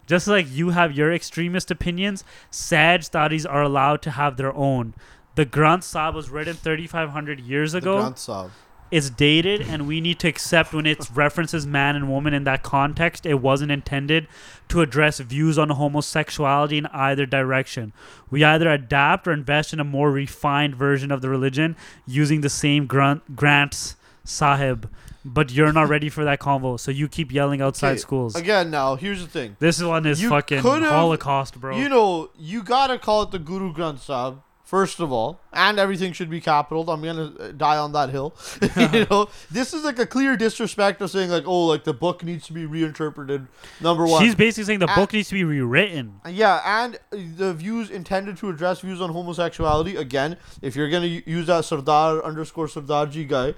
Just 0.07 0.29
like 0.29 0.47
you 0.51 0.71
have 0.71 0.93
your 0.93 1.13
extremist 1.13 1.71
opinions, 1.71 2.25
Sehajdharis 2.51 3.47
are 3.49 3.63
allowed 3.63 4.03
to 4.03 4.11
have 4.13 4.37
their 4.37 4.55
own. 4.55 4.95
The 5.35 5.47
Granth 5.47 5.85
Sahib 5.85 6.15
was 6.15 6.31
written 6.31 6.55
3,500 6.55 7.41
years 7.41 7.73
The 7.73 7.79
ago. 7.79 7.99
Granth 7.99 8.19
Sahib. 8.19 8.51
It's 8.91 9.09
dated, 9.09 9.63
and 9.63 9.87
we 9.89 10.03
need 10.03 10.19
to 10.19 10.29
accept 10.29 10.75
when 10.75 10.85
it 10.85 11.09
references 11.15 11.67
man 11.67 11.97
and 11.97 12.11
woman 12.11 12.35
in 12.35 12.45
that 12.45 12.63
context, 12.63 13.25
it 13.25 13.41
wasn't 13.41 13.73
intended 13.73 14.29
to 14.69 14.83
address 14.83 15.19
views 15.19 15.59
on 15.59 15.71
homosexuality 15.71 16.77
in 16.77 16.85
either 16.87 17.25
direction. 17.25 17.95
We 18.31 18.45
either 18.45 18.71
adapt 18.71 19.27
or 19.27 19.33
invest 19.33 19.73
in 19.73 19.81
a 19.81 19.85
more 19.85 20.11
refined 20.11 20.77
version 20.77 21.11
of 21.11 21.23
the 21.23 21.31
religion 21.31 21.75
using 22.07 22.43
the 22.43 22.51
same 22.51 22.87
grant, 22.87 23.35
grants 23.35 23.97
sahib. 24.25 24.91
But 25.25 25.53
you're 25.53 25.73
not 25.73 25.89
ready 25.89 26.09
for 26.09 26.25
that 26.25 26.41
convo, 26.41 26.79
so 26.81 26.91
you 26.91 27.09
keep 27.09 27.33
yelling 27.33 27.61
outside 27.61 27.93
Okay, 27.93 27.99
schools. 27.99 28.35
Again, 28.35 28.71
now 28.71 28.97
here's 28.97 29.23
the 29.23 29.29
thing. 29.29 29.57
This 29.61 29.81
one 29.83 30.05
is 30.07 30.21
You 30.21 30.29
fucking 30.29 30.61
could've- 30.63 30.89
Holocaust, 30.89 31.61
bro. 31.61 31.77
You 31.77 31.89
know, 31.89 32.31
you 32.37 32.63
gotta 32.63 32.99
call 32.99 33.23
it 33.23 33.31
the 33.31 33.39
Guru 33.39 33.73
Granth 33.73 34.01
Sahib 34.01 34.39
first 34.65 35.01
of 35.01 35.13
all, 35.13 35.39
and 35.53 35.79
everything 35.79 36.15
should 36.15 36.31
be 36.31 36.41
capitaled. 36.41 36.89
I'm 36.89 37.03
gonna 37.03 37.31
uh, 37.39 37.53
die 37.53 37.77
on 37.77 37.93
that 37.93 38.09
hill. 38.09 38.35
you 38.77 39.07
know, 39.11 39.29
this 39.51 39.75
is 39.75 39.85
like 39.85 39.99
a 39.99 40.07
clear 40.07 40.35
disrespect 40.35 41.03
of 41.03 41.11
saying 41.11 41.29
like, 41.29 41.45
oh, 41.47 41.67
like 41.67 41.85
the 41.85 41.93
book 41.93 42.25
needs 42.25 42.47
to 42.47 42.55
be 42.55 42.65
reinterpreted. 42.65 43.49
Number 43.83 44.07
one, 44.07 44.25
She's 44.25 44.35
basically 44.35 44.65
saying 44.65 44.79
the 44.79 44.87
book 44.87 45.13
needs 45.13 45.29
to 45.29 45.35
be 45.35 45.45
rewritten. 45.45 46.21
Yeah, 46.27 46.63
and 46.65 46.99
the 47.11 47.53
views 47.53 47.91
intended 47.91 48.39
to 48.39 48.49
address 48.49 48.81
views 48.81 49.03
on 49.03 49.11
homosexuality. 49.11 49.97
Again, 49.97 50.39
if 50.63 50.75
you're 50.75 50.89
gonna 50.89 51.05
u- 51.07 51.23
use 51.27 51.49
that 51.49 51.67
Sardar 51.67 52.25
underscore 52.25 52.67
Sardarji 52.67 53.29
guy, 53.29 53.53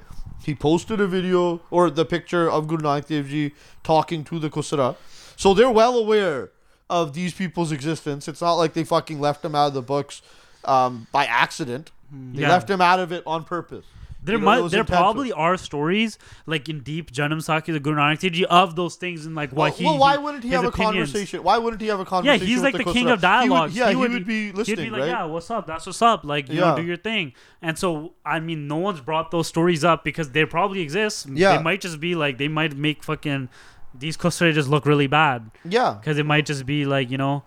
he 0.46 0.54
posted 0.54 1.00
a 1.00 1.06
video 1.06 1.60
or 1.70 1.90
the 1.90 2.04
picture 2.04 2.50
of 2.50 2.68
Guru 2.68 2.82
Nanak 2.82 3.06
Dev 3.06 3.28
Ji 3.28 3.52
talking 3.82 4.24
to 4.24 4.38
the 4.38 4.50
Khusra, 4.50 4.96
so 5.36 5.54
they're 5.54 5.70
well 5.70 5.96
aware 5.96 6.50
of 6.90 7.14
these 7.14 7.32
people's 7.34 7.72
existence. 7.72 8.28
It's 8.28 8.40
not 8.40 8.54
like 8.54 8.74
they 8.74 8.84
fucking 8.84 9.20
left 9.20 9.42
them 9.42 9.54
out 9.54 9.68
of 9.68 9.74
the 9.74 9.82
books 9.82 10.22
um, 10.64 11.06
by 11.12 11.24
accident. 11.26 11.90
They 12.12 12.42
Yeah. 12.42 12.50
left 12.50 12.68
him 12.70 12.80
out 12.80 13.00
of 13.00 13.10
it 13.12 13.22
on 13.26 13.44
purpose. 13.44 13.84
There 14.24 14.36
You 14.36 14.40
know, 14.40 14.62
might, 14.62 14.70
there 14.70 14.84
probably 14.84 15.32
are 15.32 15.58
stories 15.58 16.18
like 16.46 16.68
in 16.70 16.80
deep 16.80 17.12
Janam 17.12 17.40
Sakhi, 17.44 17.74
the 17.74 17.78
Guru 17.78 17.96
Nanak 17.96 18.20
Dev 18.20 18.32
Ji, 18.32 18.46
of 18.46 18.74
those 18.74 18.96
things 18.96 19.26
and 19.26 19.34
like 19.34 19.52
Well, 19.52 19.70
he. 19.70 19.84
well, 19.84 19.98
why 19.98 20.16
wouldn't 20.16 20.42
he 20.44 20.50
have 20.50 20.64
a 20.64 20.70
conversation? 20.70 21.42
Why 21.42 21.58
wouldn't 21.58 21.82
he 21.82 21.88
have 21.88 22.00
a 22.00 22.06
conversation? 22.06 22.40
Yeah, 22.40 22.54
he's 22.54 22.62
like 22.62 22.72
the 22.72 22.84
the 22.84 22.92
king 22.92 23.10
of 23.10 23.20
dialogue. 23.20 23.70
He 23.70 23.80
would, 23.80 23.86
yeah, 23.86 23.90
he 23.90 23.96
would, 23.96 24.26
be 24.26 24.50
listening, 24.52 24.78
He'd 24.78 24.84
be 24.84 24.90
like, 24.90 25.00
right? 25.02 25.08
"Yeah, 25.08 25.24
what's 25.26 25.50
up? 25.50 25.66
That's 25.66 25.84
what's 25.84 26.00
up." 26.00 26.24
Like, 26.24 26.48
you 26.48 26.54
Yeah. 26.60 26.70
know, 26.70 26.76
do 26.76 26.82
your 26.82 26.96
thing. 26.96 27.34
And 27.60 27.78
so, 27.78 28.14
I 28.24 28.40
mean, 28.40 28.66
no 28.66 28.76
one's 28.76 29.00
brought 29.02 29.30
those 29.30 29.46
stories 29.46 29.84
up 29.84 30.04
because 30.04 30.30
they 30.30 30.46
probably 30.46 30.80
exist. 30.80 31.28
Yeah. 31.30 31.56
they 31.58 31.62
might 31.62 31.82
just 31.82 32.00
be 32.00 32.14
like 32.14 32.38
they 32.38 32.48
might 32.48 32.74
make 32.76 33.04
fucking 33.04 33.50
these 33.94 34.16
Khusra 34.16 34.52
just 34.54 34.68
look 34.68 34.86
really 34.86 35.06
bad 35.06 35.50
Yeah. 35.64 35.98
because 36.00 36.16
it 36.18 36.24
might 36.26 36.46
just 36.46 36.64
be 36.64 36.84
like 36.86 37.10
you 37.10 37.18
know, 37.18 37.44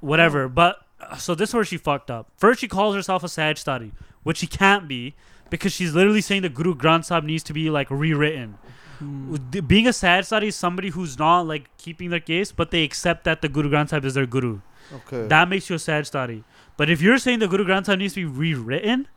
whatever. 0.00 0.48
But 0.48 0.76
uh, 1.00 1.16
so 1.16 1.34
this 1.34 1.50
is 1.50 1.54
where 1.54 1.64
she 1.64 1.76
fucked 1.76 2.10
up. 2.10 2.30
First, 2.36 2.60
she 2.60 2.68
calls 2.68 2.94
herself 2.94 3.22
a 3.24 3.26
Sehajdhari, 3.26 3.92
which 4.22 4.38
she 4.38 4.46
can't 4.46 4.88
be 4.88 5.14
because 5.50 5.72
she's 5.72 5.94
literally 5.94 6.20
saying 6.20 6.42
the 6.42 6.48
Guru 6.48 6.74
Granth 6.74 7.06
Sahib 7.06 7.24
needs 7.24 7.42
to 7.44 7.52
be 7.52 7.70
like 7.70 7.90
rewritten. 7.90 8.58
Hmm. 8.98 9.36
D- 9.50 9.60
Being 9.60 9.86
a 9.86 9.92
study 9.92 10.48
is 10.48 10.56
somebody 10.56 10.90
who's 10.90 11.18
not 11.18 11.46
like 11.46 11.76
keeping 11.76 12.10
their 12.10 12.20
case, 12.20 12.52
but 12.52 12.70
they 12.70 12.82
accept 12.84 13.24
that 13.24 13.42
the 13.42 13.48
Guru 13.48 13.70
Granth 13.70 13.90
Sahib 13.90 14.04
is 14.04 14.14
their 14.14 14.26
guru. 14.26 14.60
Okay. 14.92 15.26
That 15.26 15.48
makes 15.48 15.68
you 15.68 15.76
a 15.76 15.78
study. 16.04 16.44
But 16.76 16.90
if 16.90 17.00
you're 17.00 17.18
saying 17.18 17.40
the 17.40 17.48
Guru 17.48 17.64
Granth 17.64 17.86
Sahib 17.86 17.98
needs 17.98 18.14
to 18.14 18.20
be 18.20 18.38
rewritten, 18.38 19.08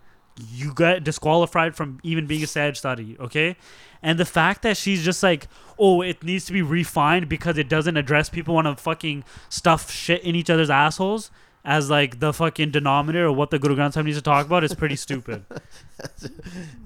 you 0.51 0.73
get 0.73 1.03
disqualified 1.03 1.75
from 1.75 1.99
even 2.03 2.25
being 2.25 2.43
a 2.43 2.47
study, 2.47 3.17
okay? 3.19 3.57
And 4.01 4.17
the 4.17 4.25
fact 4.25 4.61
that 4.61 4.77
she's 4.77 5.03
just 5.03 5.21
like, 5.21 5.47
oh, 5.77 6.01
it 6.01 6.23
needs 6.23 6.45
to 6.45 6.53
be 6.53 6.61
refined 6.61 7.27
because 7.27 7.57
it 7.57 7.67
doesn't 7.67 7.97
address 7.97 8.29
people 8.29 8.55
want 8.55 8.65
to 8.67 8.75
fucking 8.81 9.25
stuff 9.49 9.91
shit 9.91 10.23
in 10.23 10.35
each 10.35 10.49
other's 10.49 10.69
assholes 10.69 11.29
as 11.65 11.89
like 11.89 12.19
the 12.19 12.31
fucking 12.33 12.71
denominator 12.71 13.25
of 13.27 13.35
what 13.35 13.51
the 13.51 13.59
Guru 13.59 13.75
Granth 13.75 13.93
Sahib 13.93 14.05
needs 14.05 14.17
to 14.17 14.21
talk 14.23 14.45
about 14.45 14.63
is 14.63 14.73
pretty 14.73 14.95
stupid. 14.95 15.45
And 15.49 15.59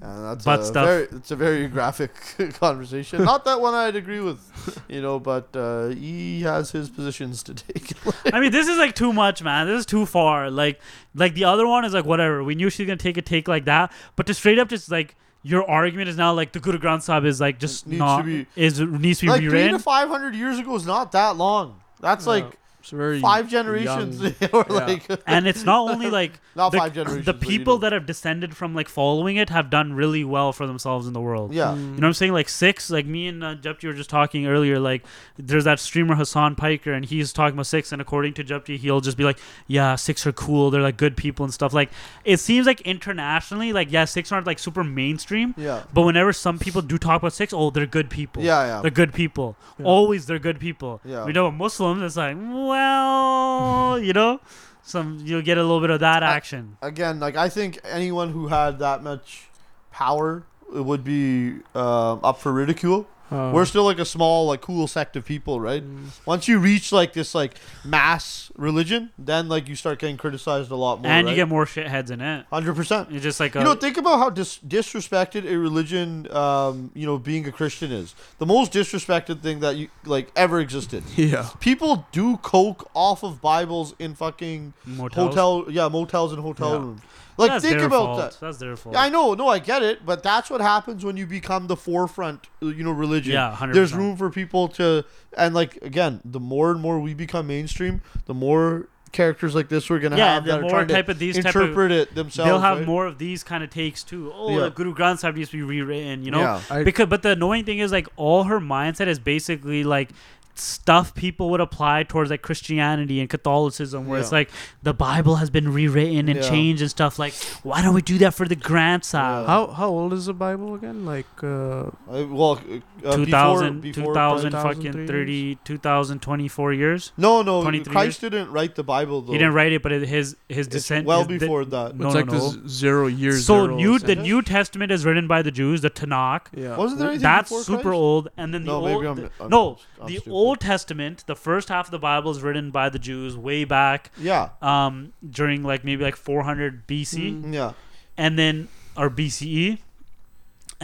that's 0.00 0.44
Butt 0.44 0.60
a 0.60 0.64
stuff. 0.64 0.86
Very, 0.86 1.06
it's 1.12 1.30
a 1.30 1.36
very 1.36 1.68
graphic 1.68 2.12
conversation. 2.60 3.24
Not 3.24 3.44
that 3.44 3.60
one 3.60 3.74
I'd 3.74 3.96
agree 3.96 4.20
with, 4.20 4.82
you 4.88 5.00
know, 5.00 5.20
but 5.20 5.54
uh, 5.54 5.88
he 5.88 6.42
has 6.42 6.72
his 6.72 6.90
positions 6.90 7.42
to 7.44 7.54
take. 7.54 7.92
I 8.32 8.40
mean, 8.40 8.50
this 8.50 8.66
is 8.66 8.76
like 8.76 8.94
too 8.94 9.12
much, 9.12 9.42
man. 9.42 9.66
This 9.66 9.80
is 9.80 9.86
too 9.86 10.06
far. 10.06 10.50
Like, 10.50 10.80
like 11.14 11.34
the 11.34 11.44
other 11.44 11.66
one 11.66 11.84
is 11.84 11.94
like 11.94 12.04
whatever. 12.04 12.42
We 12.42 12.54
knew 12.54 12.68
she's 12.68 12.86
gonna 12.86 12.96
take 12.96 13.16
a 13.16 13.22
take 13.22 13.46
like 13.46 13.66
that, 13.66 13.92
but 14.16 14.26
to 14.26 14.34
straight 14.34 14.58
up 14.58 14.68
just 14.68 14.90
like 14.90 15.14
your 15.44 15.68
argument 15.70 16.08
is 16.08 16.16
now 16.16 16.32
like 16.32 16.52
the 16.52 16.58
Guru 16.60 16.78
Granth 16.78 17.02
Sahib 17.02 17.26
is 17.26 17.40
like 17.40 17.60
just 17.60 17.86
Needs 17.86 18.00
to 18.00 18.04
not 18.04 18.24
be- 18.24 18.46
is 18.56 18.80
needs 18.80 19.20
to 19.20 19.26
be 19.26 19.30
like 19.30 19.42
three 19.42 19.68
to 19.68 19.78
five 19.78 20.08
hundred 20.08 20.34
years 20.34 20.58
ago 20.58 20.74
is 20.74 20.86
not 20.86 21.12
that 21.12 21.36
long. 21.36 21.80
That's 22.00 22.26
like 22.26 22.46
It's 22.84 22.90
very 22.90 23.18
five 23.20 23.48
generations, 23.48 24.20
young. 24.20 24.34
or 24.52 24.64
like 24.64 25.06
and 25.26 25.46
it's 25.46 25.64
not 25.64 25.90
only 25.90 26.10
like 26.10 26.38
not 26.54 26.70
the, 26.70 26.78
five 26.78 26.92
generations. 26.92 27.24
the 27.24 27.32
but, 27.32 27.42
you 27.42 27.48
people 27.48 27.74
know. 27.74 27.78
that 27.80 27.92
have 27.92 28.04
descended 28.04 28.54
from 28.54 28.74
like 28.74 28.88
following 28.88 29.36
it 29.36 29.48
have 29.48 29.70
done 29.70 29.94
really 29.94 30.22
well 30.22 30.52
for 30.52 30.66
themselves 30.66 31.06
in 31.06 31.14
the 31.14 31.20
world. 31.20 31.54
yeah, 31.54 31.74
You 31.74 31.80
know 31.80 31.94
what 31.94 32.04
I'm 32.04 32.12
saying? 32.12 32.32
Like 32.34 32.48
six, 32.48 32.90
like 32.90 33.06
me 33.06 33.26
and 33.28 33.42
uh, 33.42 33.54
Japji 33.56 33.84
were 33.84 33.94
just 33.94 34.10
talking 34.10 34.46
earlier. 34.46 34.78
Like 34.78 35.04
there's 35.38 35.64
that 35.64 35.80
streamer 35.80 36.14
Hasan 36.14 36.56
Piker, 36.56 36.92
and 36.92 37.04
he's 37.06 37.32
talking 37.32 37.54
about 37.54 37.66
Sikhs. 37.66 37.90
And 37.90 38.02
according 38.02 38.34
to 38.34 38.44
Japji, 38.44 38.76
he'll 38.76 39.00
just 39.00 39.16
be 39.16 39.24
like, 39.24 39.38
"Yeah, 39.66 39.94
Sikhs 39.96 40.26
are 40.26 40.32
cool. 40.32 40.70
They're 40.70 40.82
like 40.82 40.98
good 40.98 41.16
people 41.16 41.44
and 41.44 41.54
stuff." 41.54 41.72
Like 41.72 41.90
it 42.24 42.38
seems 42.38 42.66
like 42.66 42.80
internationally, 42.82 43.72
like 43.72 43.90
yeah, 43.90 44.04
Sikhs 44.04 44.30
aren't 44.30 44.46
like 44.46 44.58
super 44.58 44.84
mainstream. 44.84 45.54
yeah, 45.56 45.84
But 45.92 46.02
whenever 46.02 46.32
some 46.32 46.58
people 46.58 46.82
do 46.82 46.98
talk 46.98 47.22
about 47.22 47.32
Sikhs, 47.32 47.52
oh, 47.52 47.70
they're 47.70 47.86
good 47.86 48.10
people. 48.10 48.42
yeah, 48.42 48.66
yeah. 48.66 48.80
They're 48.82 48.90
good 48.90 49.14
people. 49.14 49.56
Yeah. 49.78 49.86
Always 49.86 50.26
they're 50.26 50.38
good 50.38 50.60
people. 50.60 51.00
Yeah. 51.04 51.24
We 51.24 51.32
know 51.32 51.46
about 51.46 51.56
Muslims, 51.58 52.02
it's 52.02 52.16
like, 52.16 52.36
well, 52.74 53.98
you 54.00 54.12
know, 54.12 54.40
some 54.82 55.20
you'll 55.24 55.42
get 55.42 55.58
a 55.58 55.62
little 55.62 55.80
bit 55.80 55.90
of 55.90 56.00
that 56.00 56.22
I- 56.22 56.34
action. 56.34 56.76
Again, 56.82 57.20
like 57.20 57.36
I 57.36 57.48
think 57.48 57.78
anyone 57.84 58.30
who 58.30 58.48
had 58.48 58.78
that 58.80 59.02
much 59.02 59.48
power 59.92 60.42
it 60.74 60.84
would 60.84 61.04
be 61.04 61.60
um, 61.74 62.20
up 62.24 62.38
for 62.40 62.52
ridicule. 62.52 63.06
Uh, 63.32 63.50
We're 63.54 63.64
still 63.64 63.84
like 63.84 63.98
a 63.98 64.04
small, 64.04 64.46
like 64.48 64.60
cool 64.60 64.86
sect 64.86 65.16
of 65.16 65.24
people, 65.24 65.58
right? 65.58 65.82
mm, 65.82 66.08
Once 66.26 66.46
you 66.46 66.58
reach 66.58 66.92
like 66.92 67.14
this 67.14 67.34
like 67.34 67.54
mass 67.84 68.52
religion, 68.54 69.10
then 69.18 69.48
like 69.48 69.66
you 69.68 69.76
start 69.76 69.98
getting 69.98 70.16
criticized 70.18 70.70
a 70.70 70.76
lot 70.76 71.00
more. 71.00 71.10
and 71.10 71.28
you 71.28 71.34
get 71.34 71.48
more 71.48 71.64
shitheads 71.64 72.10
in 72.10 72.20
it. 72.20 72.44
hundred 72.50 72.76
percent. 72.76 73.08
It's 73.10 73.22
just 73.22 73.40
like 73.40 73.56
a, 73.56 73.60
You 73.60 73.64
know, 73.64 73.74
think 73.74 73.96
about 73.96 74.18
how 74.18 74.30
dis- 74.30 74.58
disrespected 74.58 75.50
a 75.50 75.56
religion, 75.58 76.30
um, 76.32 76.90
you 76.94 77.06
know, 77.06 77.16
being 77.18 77.46
a 77.48 77.52
Christian 77.52 77.90
is. 77.92 78.14
The 78.38 78.46
most 78.46 78.72
disrespected 78.72 79.40
thing 79.40 79.60
that 79.60 79.76
you 79.76 79.88
like 80.04 80.30
ever 80.36 80.60
existed. 80.60 81.02
yeah. 81.16 81.48
People 81.60 82.06
do 82.12 82.36
coke 82.36 82.88
off 82.94 83.22
of 83.24 83.40
Bibles 83.40 83.94
in 83.98 84.14
fucking 84.14 84.74
motels. 84.84 85.28
hotel, 85.34 85.64
yeah, 85.70 85.88
motels 85.88 86.32
and 86.32 86.42
hotel 86.42 86.72
Yeah. 86.72 86.78
rooms. 86.78 87.00
Like, 87.36 87.50
That's 87.50 87.64
think 87.64 87.78
their 87.78 87.86
about 87.86 88.04
fault. 88.04 88.18
that. 88.18 88.40
That's 88.40 88.58
their 88.58 88.76
fault. 88.76 88.96
I 88.96 89.08
know, 89.08 89.34
no, 89.34 89.48
I 89.48 89.58
get 89.58 89.82
it, 89.82 90.06
but 90.06 90.22
that's 90.22 90.50
what 90.50 90.60
happens 90.60 91.04
when 91.04 91.16
you 91.16 91.26
become 91.26 91.66
the 91.66 91.76
forefront, 91.76 92.46
uh, 92.62 92.66
you 92.66 92.84
know, 92.84 92.92
religion. 92.92 93.32
Yeah, 93.32 93.56
100%. 93.58 93.72
There's 93.72 93.92
room 93.92 94.16
for 94.16 94.30
people 94.30 94.68
to, 94.68 95.04
and 95.36 95.54
like 95.54 95.76
again, 95.82 96.20
the 96.24 96.40
more 96.40 96.70
and 96.70 96.80
more 96.80 97.00
we 97.00 97.12
become 97.14 97.46
mainstream, 97.48 98.02
the 98.26 98.34
more 98.34 98.88
characters 99.12 99.54
like 99.54 99.68
this 99.68 99.88
we're 99.88 100.00
gonna 100.00 100.16
Yeah, 100.16 100.34
have 100.34 100.44
the 100.44 100.50
that 100.52 100.58
are 100.58 100.62
more 100.62 100.70
trying 100.70 100.88
type 100.88 101.06
to 101.06 101.12
of 101.12 101.18
these 101.20 101.36
type 101.36 101.54
of- 101.54 101.62
interpret 101.62 101.92
it 101.92 102.14
themselves. 102.16 102.48
They'll 102.48 102.60
have 102.60 102.78
right? 102.78 102.86
more 102.86 103.06
of 103.06 103.18
these 103.18 103.44
kind 103.44 103.62
of 103.62 103.70
takes 103.70 104.02
too. 104.02 104.32
Oh, 104.34 104.50
Yeah. 104.50 104.60
the 104.64 104.70
Guru 104.70 104.92
Granth 104.94 105.18
Sahib 105.20 105.36
needs 105.36 105.50
to 105.50 105.56
be 105.56 105.62
rewritten. 105.62 106.24
You 106.24 106.32
know, 106.32 106.40
Yeah. 106.40 106.60
I- 106.68 106.82
because 106.82 107.06
but 107.08 107.22
the 107.22 107.30
annoying 107.30 107.64
thing 107.64 107.78
is 107.78 107.92
like 107.92 108.08
all 108.16 108.44
her 108.44 108.58
mindset 108.60 109.06
is 109.06 109.18
basically 109.20 109.84
like 109.84 110.10
stuff 110.56 111.14
people 111.14 111.50
would 111.50 111.60
apply 111.60 112.02
towards 112.04 112.30
like 112.30 112.42
Christianity 112.42 113.20
and 113.20 113.28
Catholicism, 113.30 114.06
where 114.06 114.20
it's 114.20 114.32
like 114.32 114.50
the 114.82 114.94
Bible 114.94 115.36
has 115.36 115.50
been 115.50 115.72
rewritten 115.72 116.28
and 116.28 116.36
Yeah. 116.40 116.48
changed 116.48 116.82
and 116.82 116.90
stuff. 116.90 117.18
Like, 117.18 117.34
why 117.62 117.82
don't 117.82 117.94
we 117.94 118.02
do 118.02 118.18
that 118.18 118.34
for 118.34 118.46
the 118.48 118.56
Granth 118.56 119.04
Sahib? 119.04 119.46
Yeah. 119.46 119.52
How 119.52 119.66
how 119.68 119.88
old 119.88 120.12
is 120.12 120.26
the 120.26 120.34
Bible 120.34 120.74
again? 120.74 121.04
Like 121.06 121.26
uh, 121.42 121.90
I, 122.10 122.22
well, 122.22 122.60
uh, 123.04 123.16
2000, 123.16 123.80
before, 123.80 124.02
before 124.02 124.14
2000 124.14 124.50
Christ. 124.52 124.66
fucking 124.66 124.92
2003 124.92 125.06
30, 125.06 125.58
2024 125.64 126.72
years. 126.72 127.12
No, 127.16 127.42
no, 127.42 127.62
23 127.62 127.92
Christ 127.92 128.20
didn't 128.20 128.50
write 128.50 128.74
the 128.74 128.82
Bible 128.84 129.20
though. 129.20 129.32
He 129.32 129.38
didn't 129.38 129.54
write 129.54 129.72
it, 129.72 129.82
but 129.82 129.92
it, 129.92 130.08
his 130.08 130.36
his 130.48 130.66
descent. 130.66 131.06
well 131.06 131.20
his 131.20 131.28
de- 131.28 131.38
before 131.38 131.64
that. 131.66 131.96
No, 131.96 132.06
it's 132.06 132.14
no, 132.14 132.20
like 132.20 132.26
no. 132.30 132.50
the 132.50 132.68
zero 132.68 133.06
years. 133.06 133.44
So 133.46 133.64
zero 133.66 133.76
new 133.76 133.98
the. 133.98 134.14
New 134.24 134.40
Testament 134.42 134.90
is 134.90 135.04
written 135.04 135.26
by 135.26 135.42
the 135.42 135.50
Jews, 135.50 135.82
the 135.82 135.90
Tanakh. 135.90 136.46
Yeah. 136.56 136.76
Wasn't 136.76 136.98
there 136.98 137.08
anything 137.10 137.22
That's 137.22 137.50
before 137.50 137.62
super 137.62 137.82
Christ? 137.82 137.94
old, 137.94 138.28
and 138.38 138.54
then 138.54 138.62
the 138.64 138.72
No, 138.72 138.76
old. 138.76 138.84
maybe 139.02 139.06
I'm- 139.06 139.30
I'm- 139.40 139.50
no, 139.50 139.78
I'm 140.00 140.06
the 140.06 140.12
stupid. 140.14 140.30
Old 140.32 140.43
Testament, 140.54 141.24
the 141.26 141.34
first 141.36 141.68
half 141.70 141.86
of 141.86 141.90
the 141.90 141.98
Bible 141.98 142.30
is 142.30 142.42
written 142.42 142.70
by 142.70 142.88
the 142.90 142.98
Jews 142.98 143.36
way 143.36 143.64
back, 143.64 144.10
Yeah, 144.18 144.50
um, 144.60 145.12
during 145.28 145.62
like 145.62 145.84
maybe 145.84 146.04
like 146.04 146.16
400 146.16 146.86
BC, 146.86 147.32
Mm. 147.42 147.54
yeah, 147.54 147.72
and 148.16 148.38
then 148.38 148.68
or 148.96 149.08
BCE, 149.10 149.78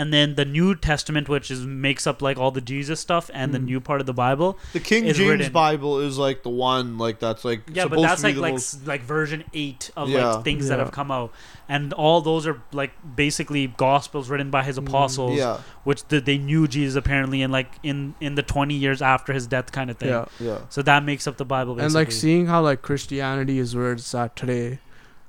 and 0.01 0.13
then 0.15 0.35
the 0.35 0.45
New 0.45 0.75
Testament, 0.75 1.29
which 1.29 1.51
is 1.51 1.61
makes 1.67 2.07
up 2.07 2.23
like 2.23 2.39
all 2.39 2.51
the 2.51 2.61
Jesus 2.73 2.99
stuff 3.01 3.31
and 3.35 3.53
the 3.55 3.59
Mm. 3.59 3.65
new 3.73 3.81
part 3.89 4.01
of 4.01 4.07
the 4.07 4.15
Bible. 4.27 4.59
the 4.73 4.81
King 4.81 5.05
James 5.05 5.19
written. 5.21 5.53
Bible 5.53 5.99
is 6.09 6.17
like 6.27 6.43
the 6.43 6.49
one 6.71 6.97
like 6.97 7.19
that's 7.19 7.45
like 7.45 7.61
Yeah, 7.69 7.83
supposed 7.85 8.03
but 8.03 8.09
that's 8.09 8.21
to 8.23 8.29
like 8.29 8.37
like 8.47 8.53
most. 8.55 8.87
like 8.87 9.03
version 9.03 9.45
eight 9.53 9.91
of 9.97 10.09
Yeah. 10.09 10.27
like 10.33 10.45
things 10.45 10.69
that 10.69 10.79
have 10.79 10.93
come 11.01 11.11
out, 11.11 11.33
and 11.69 11.93
all 11.93 12.21
those 12.23 12.47
are 12.47 12.59
like 12.73 12.93
basically 13.17 13.67
gospels 13.77 14.31
written 14.31 14.51
by 14.51 14.63
his 14.71 14.79
apostles. 14.79 15.37
Yeah, 15.39 15.59
which 15.85 16.07
th- 16.09 16.25
they 16.25 16.39
knew 16.39 16.67
Jesus 16.67 16.97
apparently 16.97 17.43
in 17.43 17.51
like 17.51 17.71
in 17.83 18.15
in 18.21 18.35
the 18.37 18.43
20 18.43 18.75
years 18.75 19.03
after 19.03 19.33
his 19.33 19.47
death 19.47 19.71
kind 19.73 19.91
of 19.91 19.99
thing. 19.99 20.09
Yeah. 20.09 20.25
yeah. 20.41 20.59
So 20.71 20.83
that 20.83 21.05
makes 21.05 21.27
up 21.27 21.37
the 21.37 21.45
Bible 21.45 21.75
basically. 21.75 21.87
And 21.87 21.95
like 21.95 22.13
seeing 22.13 22.47
how 22.47 22.63
like 22.63 22.81
Christianity 22.83 23.59
is 23.59 23.75
where 23.77 23.93
it's 23.93 24.15
at 24.15 24.35
today, 24.37 24.79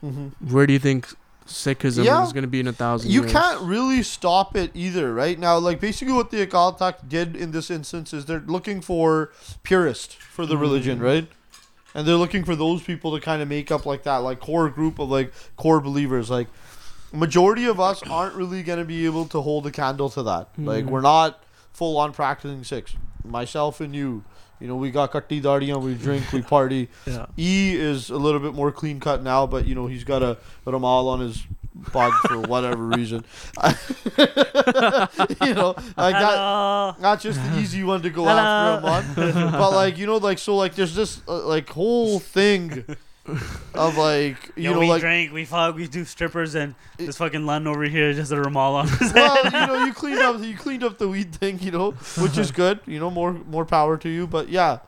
hmm 0.01 0.27
where 0.53 0.65
do 0.65 0.73
you 0.73 0.79
think 0.79 1.13
Sikhism 1.47 2.05
Yeah. 2.05 2.23
is 2.25 2.33
going 2.33 2.43
to 2.43 2.47
be 2.47 2.59
in 2.59 2.67
a 2.67 2.73
thousand 2.73 3.11
You 3.11 3.21
years? 3.21 3.31
can't 3.31 3.61
really 3.61 4.03
stop 4.03 4.55
it 4.55 4.71
either, 4.73 5.13
right? 5.13 5.37
Now, 5.37 5.57
like 5.57 5.79
basically 5.79 6.13
what 6.13 6.29
the 6.31 6.45
Akal 6.45 6.77
Takht 6.77 7.09
did 7.09 7.35
in 7.35 7.51
this 7.51 7.69
instance 7.69 8.13
is 8.13 8.25
they're 8.25 8.43
looking 8.45 8.79
for 8.81 9.31
purist 9.63 10.15
for 10.15 10.45
the 10.45 10.57
religion, 10.57 10.99
Mm. 10.99 11.03
right? 11.03 11.27
And 11.93 12.07
they're 12.07 12.15
looking 12.15 12.45
for 12.45 12.55
those 12.55 12.81
people 12.83 13.13
to 13.13 13.19
kind 13.19 13.41
of 13.41 13.47
make 13.49 13.69
up 13.71 13.85
like 13.85 14.03
that, 14.03 14.17
like 14.17 14.39
core 14.39 14.69
group 14.69 14.97
of 14.99 15.09
like 15.09 15.33
core 15.57 15.81
believers. 15.81 16.29
Like 16.29 16.47
majority 17.11 17.65
of 17.65 17.79
us 17.79 18.01
aren't 18.09 18.35
really 18.35 18.63
gonna 18.63 18.85
be 18.85 19.05
able 19.05 19.25
to 19.25 19.41
hold 19.41 19.67
a 19.67 19.71
candle 19.71 20.09
to 20.11 20.23
that. 20.23 20.49
Like 20.57 20.85
Mhm. 20.85 20.89
we're 20.89 21.01
not 21.01 21.43
full 21.73 21.97
on 21.97 22.13
practicing 22.13 22.63
Sikhs. 22.63 22.93
Myself 23.25 23.81
and 23.81 23.93
you, 23.95 24.23
you 24.61 24.67
know, 24.67 24.75
we 24.75 24.91
got 24.91 25.11
katti 25.11 25.41
dardiyan, 25.41 25.81
we 25.81 25.95
drink, 25.95 26.31
we 26.31 26.41
party. 26.41 26.87
Yeah. 27.07 27.25
E 27.35 27.73
is 27.75 28.09
a 28.11 28.15
little 28.15 28.39
bit 28.39 28.53
more 28.53 28.71
clean 28.71 28.99
cut 28.99 29.23
now, 29.23 29.47
but 29.47 29.65
you 29.65 29.73
know 29.75 29.87
he's 29.87 30.03
got 30.03 30.21
a 30.21 30.37
Ramal 30.65 31.09
on 31.09 31.19
his 31.19 31.43
bug 31.91 32.13
for 32.27 32.39
whatever 32.51 32.83
reason. 32.83 33.25
you 33.63 35.53
know, 35.55 35.73
like 35.97 36.13
that. 36.13 36.35
Hello. 36.37 36.95
Not 36.99 37.21
just 37.21 37.41
the 37.41 37.59
easy 37.59 37.83
one 37.83 38.01
to 38.03 38.09
go 38.09 38.25
Hello. 38.25 38.87
after 38.87 39.31
him 39.31 39.37
on, 39.37 39.51
but 39.51 39.71
like 39.71 39.97
you 39.97 40.05
know, 40.05 40.17
like 40.17 40.37
so, 40.37 40.55
like 40.55 40.75
there's 40.75 40.95
this 40.95 41.21
uh, 41.27 41.45
like 41.47 41.69
whole 41.69 42.19
thing 42.19 42.85
of 43.75 43.97
like 43.97 44.51
you 44.55 44.63
Yo, 44.63 44.73
know, 44.73 44.79
we 44.79 44.87
like 44.89 45.01
drink, 45.01 45.31
we 45.31 45.45
fuck, 45.45 45.75
we 45.75 45.87
do 45.87 46.05
strippers, 46.05 46.55
and 46.55 46.75
It- 46.97 47.05
this 47.05 47.17
fucking 47.17 47.45
Lund 47.45 47.67
over 47.67 47.83
here 47.83 48.09
is 48.09 48.17
just 48.17 48.31
a 48.31 48.41
Ramal 48.41 48.75
on 48.75 48.87
his 48.87 49.13
well, 49.13 49.43
head. 49.43 49.53
you 49.53 49.67
know, 49.67 49.85
you 49.85 49.93
cleaned 50.01 50.19
up 50.19 50.41
you 50.41 50.55
cleaned 50.57 50.83
up 50.83 50.97
the 50.97 51.07
weed 51.07 51.33
thing, 51.35 51.59
you 51.59 51.71
know, 51.71 51.91
which 52.17 52.37
is 52.37 52.51
good. 52.51 52.79
You 52.85 52.99
know, 52.99 53.09
more 53.11 53.33
more 53.33 53.65
power 53.65 53.97
to 53.97 54.09
you. 54.09 54.25
But 54.27 54.49
yeah, 54.49 54.79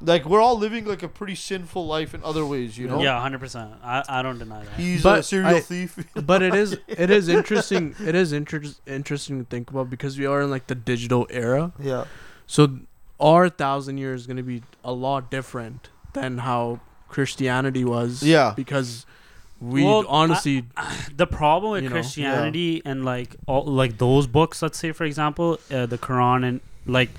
like 0.00 0.26
we're 0.26 0.40
all 0.40 0.58
living 0.58 0.84
like 0.84 1.02
a 1.02 1.08
pretty 1.08 1.34
sinful 1.34 1.86
life 1.86 2.14
in 2.14 2.22
other 2.22 2.44
ways. 2.44 2.76
You 2.76 2.88
know, 2.88 3.02
Yeah, 3.02 3.18
hundred 3.20 3.40
percent. 3.40 3.72
I 3.82 4.04
I 4.08 4.22
don't 4.22 4.38
deny 4.38 4.64
that. 4.64 4.74
he's 4.74 5.00
a 5.00 5.04
But 5.04 5.24
serial 5.24 5.56
I- 5.56 5.60
thief. 5.60 5.98
but 6.14 6.42
it 6.42 6.54
is 6.54 6.78
it 6.86 7.10
is 7.10 7.28
interesting. 7.28 7.94
It 8.04 8.14
is 8.14 8.32
inter- 8.32 8.62
interesting 8.86 9.38
to 9.38 9.44
think 9.44 9.70
about 9.70 9.88
because 9.88 10.18
we 10.18 10.26
are 10.26 10.42
in 10.42 10.50
like 10.50 10.66
the 10.66 10.74
digital 10.74 11.26
era. 11.30 11.72
yeah, 11.80 12.04
So 12.46 12.80
our 13.18 13.48
thousand 13.48 13.98
years 13.98 14.20
is 14.22 14.26
going 14.26 14.36
to 14.36 14.42
be 14.44 14.62
a 14.84 14.92
lot 14.92 15.30
different 15.30 15.88
than 16.12 16.38
how 16.38 16.80
Christianity 17.08 17.84
was. 17.84 18.22
Yeah. 18.22 18.52
Because 18.56 19.06
we 19.60 19.84
Well, 19.84 20.04
honestly 20.08 20.64
The 21.16 21.26
problem 21.26 21.72
with 21.72 21.82
You 21.84 21.88
know, 21.88 21.94
Christianity 21.94 22.82
and 22.84 23.04
like 23.04 23.36
all 23.46 23.64
like 23.64 23.98
those 23.98 24.26
books, 24.26 24.62
let's 24.62 24.78
say 24.78 24.92
for 24.92 25.04
example, 25.04 25.58
uh, 25.70 25.86
the 25.86 25.98
Quran 25.98 26.46
and 26.46 26.60
like 26.86 27.10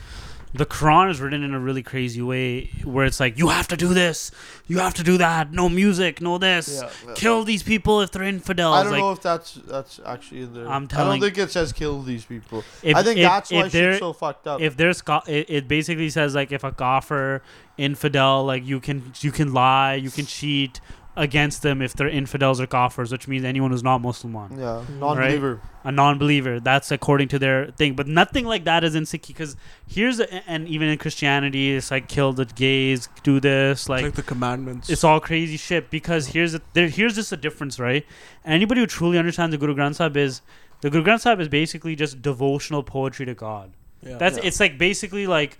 the 0.53 0.65
Quran 0.65 1.11
is 1.11 1.21
written 1.21 1.43
in 1.43 1.53
a 1.53 1.59
really 1.59 1.83
crazy 1.83 2.21
way 2.21 2.71
where 2.83 3.05
it's 3.05 3.19
like 3.19 3.37
you 3.37 3.49
have 3.49 3.67
to 3.67 3.77
do 3.77 3.93
this, 3.93 4.31
you 4.67 4.79
have 4.79 4.95
to 4.95 5.03
do 5.03 5.17
that, 5.19 5.51
no 5.53 5.69
music, 5.69 6.21
no 6.21 6.37
this, 6.39 6.81
Yeah. 6.81 7.13
kill 7.13 7.43
these 7.43 7.61
people 7.61 8.01
if 8.01 8.09
they're 8.11 8.23
infidels. 8.23 8.75
I 8.75 8.83
don't 8.83 8.91
like, 8.93 8.99
know 9.01 9.11
if 9.11 9.21
that's 9.21 9.53
that's 9.67 9.99
actually 10.05 10.41
in 10.41 10.53
there. 10.55 10.67
I'm 10.67 10.87
telling. 10.87 11.07
I 11.07 11.11
don't 11.25 11.35
think 11.35 11.37
it 11.37 11.51
says 11.51 11.71
kill 11.71 12.01
these 12.01 12.25
people. 12.25 12.63
if, 12.81 12.95
I 12.95 13.03
think 13.03 13.19
if- 13.19 13.27
that's 13.29 13.51
why 13.51 13.65
if 13.67 13.71
there- 13.71 13.91
shit's 13.93 13.99
so 13.99 14.13
fucked 14.13 14.47
up. 14.47 14.59
if 14.59 14.75
there's 14.75 15.01
go- 15.01 15.21
it, 15.27 15.45
it 15.49 15.67
basically 15.67 16.09
says 16.09 16.33
like 16.33 16.51
if 16.51 16.63
a 16.63 16.71
kafir 16.71 17.43
infidel 17.77 18.43
like 18.43 18.65
you 18.65 18.79
can 18.79 19.13
you 19.21 19.31
can 19.31 19.53
lie 19.53 19.93
you 19.93 20.09
can 20.09 20.25
cheat 20.25 20.81
against 21.19 21.61
them 21.61 21.81
if 21.81 21.93
they're 21.93 22.07
infidels 22.07 22.59
or 22.61 22.65
kafirs 22.67 23.11
which 23.11 23.27
means 23.27 23.43
anyone 23.43 23.71
who's 23.71 23.83
not 23.83 23.99
muslim 24.01 24.33
yeah, 24.57 24.83
non-believer. 24.99 25.61
a 25.83 25.91
non-believer 25.91 26.59
that's 26.59 26.91
according 26.91 27.27
to 27.27 27.37
their 27.37 27.71
thing 27.71 27.93
but 27.93 28.07
nothing 28.07 28.45
like 28.45 28.63
that 28.63 28.83
is 28.83 28.95
in 28.95 29.05
sikh 29.05 29.27
because 29.27 29.55
here's 29.87 30.19
a, 30.19 30.49
and 30.49 30.67
even 30.67 30.87
in 30.87 30.97
christianity 30.97 31.75
it's 31.75 31.91
like 31.91 32.07
kill 32.07 32.31
the 32.33 32.45
gays 32.45 33.09
do 33.23 33.39
this 33.39 33.89
like, 33.89 34.03
like 34.03 34.13
the 34.13 34.23
commandments. 34.23 34.89
it's 34.89 35.03
all 35.03 35.19
crazy 35.19 35.57
shit 35.57 35.89
because 35.89 36.27
here's 36.27 36.55
a, 36.55 36.61
there, 36.73 36.87
here's 36.87 37.15
just 37.15 37.31
a 37.31 37.37
difference, 37.37 37.79
right? 37.79 38.05
Anybody 38.45 38.81
who 38.81 38.87
truly 38.87 39.17
understands 39.17 39.51
the 39.51 39.57
Guru 39.57 39.75
Granth 39.75 39.95
Sahib 39.95 40.15
is 40.17 40.41
the 40.81 40.89
Guru 40.89 41.03
Granth 41.03 41.21
Sahib 41.21 41.39
is 41.39 41.47
basically 41.49 41.95
just 41.95 42.21
devotional 42.21 42.81
poetry 42.83 43.25
to 43.25 43.33
God. 43.33 43.71
yeah. 44.01 44.17
That's 44.17 44.37
Yeah. 44.37 44.43
it's 44.45 44.59
like 44.59 44.77
basically 44.77 45.27
like 45.27 45.57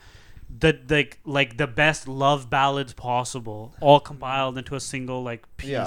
the 0.57 0.79
like 0.89 1.19
like 1.25 1.57
the 1.57 1.67
best 1.67 2.07
love 2.07 2.49
ballads 2.49 2.93
possible, 2.93 3.73
all 3.81 3.99
compiled 3.99 4.57
into 4.57 4.75
a 4.75 4.79
single 4.79 5.21
like 5.23 5.45
piece, 5.57 5.69
Yeah. 5.69 5.85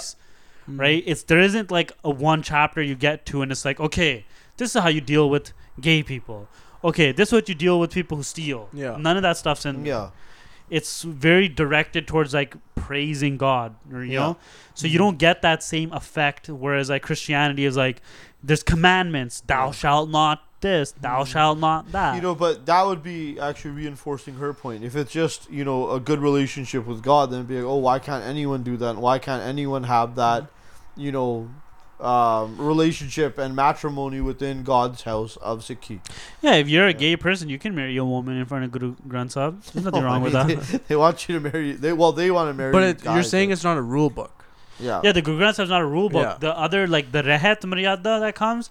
Mm. 0.75 0.81
right? 0.81 1.03
It's 1.07 1.25
there 1.25 1.41
isn't 1.41 1.71
like 1.71 1.93
a 2.05 2.11
one 2.11 2.43
chapter 2.43 2.81
you 2.83 2.95
get 2.95 3.27
to 3.27 3.43
and 3.43 3.51
it's 3.51 3.65
like 3.65 3.81
okay, 3.81 4.25
this 4.57 4.75
is 4.75 4.83
how 4.83 4.89
you 4.89 5.01
deal 5.01 5.29
with 5.29 5.53
gay 5.81 6.03
people. 6.03 6.49
Okay, 6.85 7.13
this 7.13 7.29
is 7.29 7.33
what 7.33 7.49
you 7.49 7.55
deal 7.55 7.79
with 7.81 7.93
people 7.93 8.17
who 8.17 8.23
steal. 8.23 8.69
Yeah. 8.73 8.97
none 8.99 9.17
of 9.17 9.23
that 9.23 9.37
stuff's 9.37 9.65
in. 9.67 9.85
Yeah, 9.85 10.11
It's 10.71 11.03
very 11.03 11.49
directed 11.49 12.07
towards 12.09 12.33
like 12.35 12.57
praising 12.75 13.37
God, 13.37 13.75
or 13.93 14.05
you 14.05 14.13
Yeah. 14.15 14.19
know. 14.21 14.37
So 14.75 14.87
you 14.87 14.99
don't 14.99 15.19
get 15.19 15.43
that 15.43 15.63
same 15.63 15.93
effect. 15.93 16.49
Whereas 16.49 16.89
like 16.91 17.03
Christianity 17.03 17.65
is 17.65 17.77
like, 17.77 18.01
there's 18.43 18.63
commandments. 18.63 19.41
Thou 19.47 19.71
shalt 19.71 20.09
not 20.11 20.43
this. 20.63 20.93
Thou 20.93 21.25
shalt 21.25 21.59
not 21.59 21.93
that. 21.93 22.15
you 22.17 22.23
know, 22.23 22.35
but 22.35 22.65
that 22.67 22.87
would 22.87 23.03
be 23.03 23.39
actually 23.39 23.73
reinforcing 23.73 24.35
her 24.37 24.55
point. 24.55 24.83
If 24.83 24.97
it's 24.97 25.13
just 25.13 25.51
you 25.51 25.65
know 25.65 25.91
a 25.91 26.01
good 26.01 26.21
relationship 26.21 26.87
with 26.87 27.03
God, 27.03 27.31
then 27.31 27.41
it'd 27.41 27.49
be 27.49 27.57
like, 27.57 27.65
oh, 27.65 27.77
why 27.77 27.99
can't 27.99 28.25
anyone 28.25 28.63
do 28.63 28.79
that? 28.79 28.97
Why 28.97 29.19
can't 29.19 29.43
anyone 29.43 29.83
have 29.85 30.15
that, 30.17 30.47
you 30.97 31.13
know, 31.13 31.51
um, 32.01 32.57
relationship 32.59 33.39
and 33.39 33.55
matrimony 33.55 34.21
within 34.21 34.65
God's 34.65 35.03
house 35.03 35.37
of 35.37 35.61
Sikhi? 35.61 36.01
yeah, 36.41 36.55
if 36.55 36.69
you're 36.69 36.87
a 36.89 36.93
gay 36.95 37.17
person, 37.17 37.49
you 37.49 37.59
can 37.59 37.75
marry 37.75 37.97
a 37.97 38.05
woman 38.05 38.37
in 38.37 38.45
front 38.47 38.65
of 38.65 38.73
Guru 38.73 38.97
Granth 39.07 39.33
Sahib. 39.33 39.63
There's 39.63 39.85
nothing 39.85 40.03
Oh, 40.03 40.07
wrong 40.07 40.21
I 40.21 40.25
with 40.25 40.33
that. 40.33 40.47
They, 40.49 40.79
they 40.89 40.97
want 40.97 41.29
you 41.29 41.39
to 41.39 41.41
marry. 41.51 41.73
They 41.73 41.93
well, 41.93 42.13
they 42.13 42.31
want 42.31 42.49
to 42.51 42.55
marry. 42.55 42.73
But 42.73 42.83
it, 42.83 43.05
you're 43.05 43.23
saying 43.23 43.51
but- 43.51 43.53
it's 43.55 43.65
not 43.65 43.77
a 43.77 43.83
rule 43.83 44.11
book. 44.11 44.42
Yeah, 44.83 45.01
Yeah, 45.05 45.13
the 45.13 45.23
Guru 45.23 45.39
Granth 45.39 45.55
Sahib 45.57 45.67
is 45.67 45.71
not 45.71 45.81
a 45.83 45.87
rule 45.87 46.09
book. 46.09 46.25
Yeah. 46.25 46.37
The 46.39 46.57
other 46.57 46.87
like 46.87 47.13
the 47.13 47.23
Rehat 47.23 47.61
Maryada 47.63 48.21
that 48.21 48.35
comes, 48.35 48.71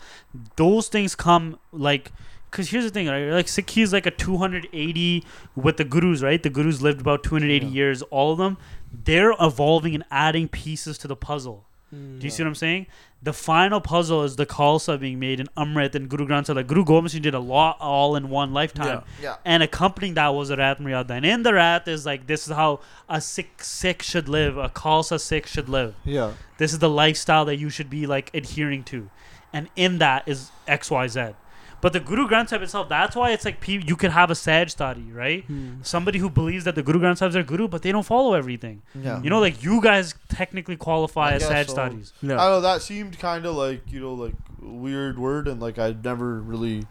those 0.55 0.87
things 0.87 1.15
come 1.15 1.57
like. 1.71 2.11
Cause 2.51 2.67
here's 2.69 2.83
the 2.83 2.89
thing, 2.89 3.07
right? 3.07 3.29
Like 3.29 3.45
Sikhi 3.45 3.81
is 3.81 3.93
like 3.93 4.05
a 4.05 4.11
280 4.11 5.23
with 5.55 5.77
the 5.77 5.85
gurus, 5.85 6.21
right? 6.21 6.43
The 6.43 6.49
gurus 6.49 6.81
lived 6.81 6.99
about 6.99 7.23
280 7.23 7.65
Yeah. 7.67 7.71
years. 7.71 8.01
All 8.03 8.33
of 8.33 8.39
them, 8.39 8.57
they're 8.91 9.33
evolving 9.39 9.95
and 9.95 10.03
adding 10.11 10.49
pieces 10.49 10.97
to 10.97 11.07
the 11.07 11.15
puzzle. 11.15 11.65
Mm. 11.93 12.19
Do 12.19 12.25
you 12.25 12.31
see 12.31 12.43
what 12.43 12.47
I'm 12.47 12.55
saying? 12.55 12.87
The 13.23 13.33
final 13.33 13.81
puzzle 13.81 14.23
is 14.23 14.35
the 14.35 14.45
Khalsa 14.45 14.99
being 14.99 15.19
made 15.19 15.39
in 15.39 15.47
Amrit 15.55 15.93
and 15.93 16.09
Guru 16.09 16.25
Granth 16.25 16.47
Sahib. 16.47 16.67
Guru 16.67 16.83
Gobind 16.83 17.11
Singh 17.11 17.21
did 17.21 17.35
a 17.35 17.39
lot 17.39 17.77
all 17.79 18.15
in 18.15 18.29
one 18.29 18.51
lifetime. 18.51 19.03
Yeah. 19.21 19.29
yeah. 19.29 19.35
And 19.45 19.61
accompanying 19.61 20.15
that 20.15 20.29
was 20.29 20.49
the 20.49 20.55
Rehat. 20.55 21.09
And 21.09 21.25
in 21.25 21.43
the 21.43 21.51
Rehat 21.51 21.87
is 21.87 22.05
like, 22.05 22.25
this 22.25 22.47
is 22.47 22.53
how 22.53 22.79
a 23.07 23.21
Sikh 23.21 23.63
Sikh 23.63 24.01
should 24.01 24.27
live, 24.27 24.57
a 24.57 24.69
Khalsa 24.69 25.19
Sikh 25.19 25.45
should 25.45 25.69
live. 25.69 25.93
Yeah. 26.03 26.33
This 26.57 26.73
is 26.73 26.79
the 26.79 26.89
lifestyle 26.89 27.45
that 27.45 27.57
you 27.57 27.69
should 27.69 27.89
be 27.89 28.07
like 28.07 28.31
adhering 28.33 28.83
to. 28.85 29.09
And 29.53 29.69
in 29.75 29.99
that 29.99 30.27
is 30.27 30.49
XYZ. 30.67 31.35
But 31.81 31.93
the 31.93 31.99
Guru 31.99 32.27
Granth 32.27 32.49
Sahib 32.49 32.61
itself, 32.61 32.87
that's 32.89 33.15
why 33.15 33.31
it's 33.31 33.43
like 33.43 33.67
you 33.67 33.95
could 33.95 34.11
have 34.11 34.29
a 34.29 34.33
Sehajdhari, 34.35 35.13
right? 35.13 35.43
Hmm. 35.45 35.81
Somebody 35.81 36.19
who 36.19 36.29
believes 36.29 36.63
that 36.65 36.75
the 36.75 36.83
Guru 36.83 36.99
Granth 36.99 37.17
Sahib 37.17 37.29
is 37.29 37.33
their 37.33 37.43
guru, 37.43 37.67
but 37.67 37.81
they 37.81 37.91
don't 37.91 38.05
follow 38.05 38.33
everything. 38.35 38.81
Yeah. 38.95 39.21
You 39.23 39.29
know, 39.29 39.39
like 39.39 39.63
you 39.63 39.81
guys 39.81 40.13
technically 40.29 40.75
qualify 40.77 41.31
I 41.31 41.33
as 41.33 41.41
guess 41.41 41.49
Saj 41.49 41.67
so. 41.67 41.73
studies. 41.73 42.13
I 42.21 42.25
Yeah. 42.25 42.27
don't 42.35 42.37
know. 42.37 42.61
That 42.61 42.81
seemed 42.81 43.17
kind 43.19 43.45
of 43.45 43.55
like 43.55 43.81
you 43.91 43.99
know 43.99 44.13
like 44.13 44.33
weird 44.61 45.17
word, 45.17 45.47
and 45.47 45.59
like 45.61 45.79
I'd 45.79 46.03
never 46.03 46.39
really, 46.39 46.85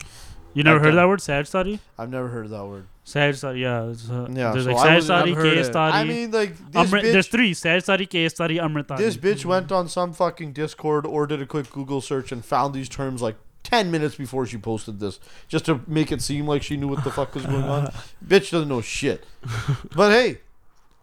You 0.55 0.64
never 0.64 0.76
I've 0.76 0.82
heard 0.82 0.88
of 0.88 0.95
done- 0.97 1.03
that 1.05 1.09
word, 1.09 1.20
Sehajdhari? 1.20 1.78
I've 1.97 2.11
never 2.11 2.28
heard 2.28 2.47
of 2.47 2.51
that 2.51 2.64
word. 2.66 2.86
Saj 3.05 3.36
study, 3.36 3.61
yeah. 3.61 3.84
It's, 3.91 4.09
uh, 4.11 4.28
Yeah, 4.30 4.53
there's 4.53 4.64
so 4.66 4.72
like 4.72 4.80
I 4.80 4.82
Saj 4.86 4.97
was- 4.97 5.05
study, 5.07 5.30
I've 5.36 5.43
K 5.43 5.49
it. 5.59 5.64
study. 5.64 5.97
I 5.97 6.05
mean, 6.05 6.30
like 6.32 6.57
this 6.72 6.91
Amrit, 6.91 7.03
bitch. 7.03 7.12
there's 7.12 7.28
three: 7.28 7.53
Sehajdhari, 7.55 8.09
K 8.11 8.28
study, 8.28 8.59
Amritdhari. 8.59 8.99
This 8.99 9.16
bitch 9.16 9.45
went 9.45 9.70
on 9.72 9.88
some 9.88 10.12
fucking 10.12 10.53
Discord 10.53 11.07
or 11.07 11.26
did 11.26 11.41
a 11.41 11.47
quick 11.47 11.70
Google 11.70 12.01
search 12.01 12.30
and 12.32 12.45
found 12.45 12.74
these 12.74 12.88
terms 12.88 13.22
like 13.22 13.36
10 13.63 13.91
minutes 13.91 14.15
before 14.17 14.47
she 14.47 14.57
posted 14.59 15.01
this 15.01 15.21
just 15.49 15.67
to 15.67 15.81
make 15.87 16.11
it 16.11 16.23
seem 16.23 16.47
like 16.47 16.63
she 16.63 16.77
knew 16.77 16.89
what 16.89 17.05
the 17.05 17.11
fuck 17.11 17.35
was 17.35 17.45
going 17.47 17.65
on. 17.65 17.87
bitch 18.27 18.51
doesn't 18.51 18.69
know 18.69 18.81
shit. 18.81 19.25
But 19.95 20.11
hey, 20.13 20.39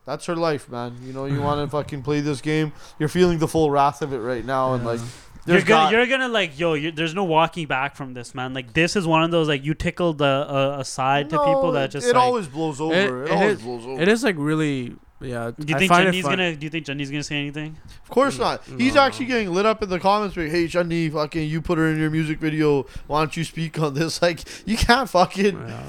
that's 0.06 0.26
her 0.26 0.36
life, 0.36 0.70
man. 0.70 0.98
You 1.04 1.14
know, 1.14 1.26
you 1.26 1.42
want 1.42 1.66
to 1.66 1.70
fucking 1.72 2.02
play 2.02 2.22
this 2.22 2.42
game. 2.42 2.74
You're 3.00 3.10
feeling 3.10 3.40
the 3.40 3.48
full 3.48 3.70
wrath 3.70 4.02
of 4.02 4.14
it 4.14 4.20
right 4.20 4.44
now. 4.46 4.74
And 4.74 4.86
like, 4.86 5.00
You're 5.46 5.58
gonna, 5.62 5.66
got- 5.66 5.92
you're 5.92 6.08
gonna 6.08 6.30
like, 6.30 6.58
yo, 6.58 6.74
you 6.74 6.92
there's 6.92 7.14
no 7.14 7.26
walking 7.26 7.68
back 7.68 7.96
from 7.96 8.14
this, 8.14 8.34
man. 8.34 8.54
Like, 8.54 8.74
this 8.74 8.96
is 8.96 9.06
one 9.06 9.24
of 9.24 9.32
those 9.32 9.48
like 9.48 9.64
you 9.66 9.74
tickled 9.74 10.22
a, 10.22 10.26
uh, 10.26 10.76
a, 10.78 10.80
a 10.80 10.86
side 10.86 11.30
to 11.30 11.38
people 11.38 11.74
that 11.74 11.92
just 11.92 12.08
it 12.08 12.14
like, 12.16 12.24
always 12.24 12.48
blows 12.48 12.80
over. 12.82 13.24
It, 13.26 13.30
it 13.30 13.32
always 13.34 13.58
is- 13.58 13.62
blows 13.62 13.86
over. 13.86 14.02
It 14.02 14.08
is 14.08 14.24
like 14.24 14.36
really. 14.38 14.96
Yeah. 15.20 15.52
Do 15.58 15.66
you 15.68 15.76
I 15.76 15.80
think 15.80 15.90
find 15.90 16.04
it 16.08 16.12
Jenny's 16.12 16.24
gonna? 16.26 16.56
Do 16.56 16.66
you 16.66 16.70
think 16.70 16.86
Jenny's 16.86 17.10
gonna 17.10 17.24
say 17.24 17.38
anything? 17.38 17.76
Of 18.04 18.10
course 18.10 18.38
not. 18.38 18.64
He's 18.78 18.96
No. 18.96 19.02
actually 19.02 19.26
getting 19.26 19.52
lit 19.52 19.66
up 19.66 19.82
in 19.82 19.90
the 19.90 20.00
comments. 20.00 20.38
Like, 20.38 20.52
hey, 20.52 20.66
Shani, 20.66 21.12
fucking, 21.12 21.50
you 21.50 21.62
put 21.62 21.78
her 21.80 21.88
in 21.88 22.00
your 22.00 22.10
music 22.12 22.40
video. 22.40 22.86
Why 23.08 23.22
don't 23.22 23.36
you 23.36 23.44
speak 23.44 23.80
on 23.80 23.94
this? 23.96 24.22
Like, 24.28 24.42
you 24.68 24.78
can't 24.78 25.10
fucking 25.10 25.58
Yeah. 25.68 25.82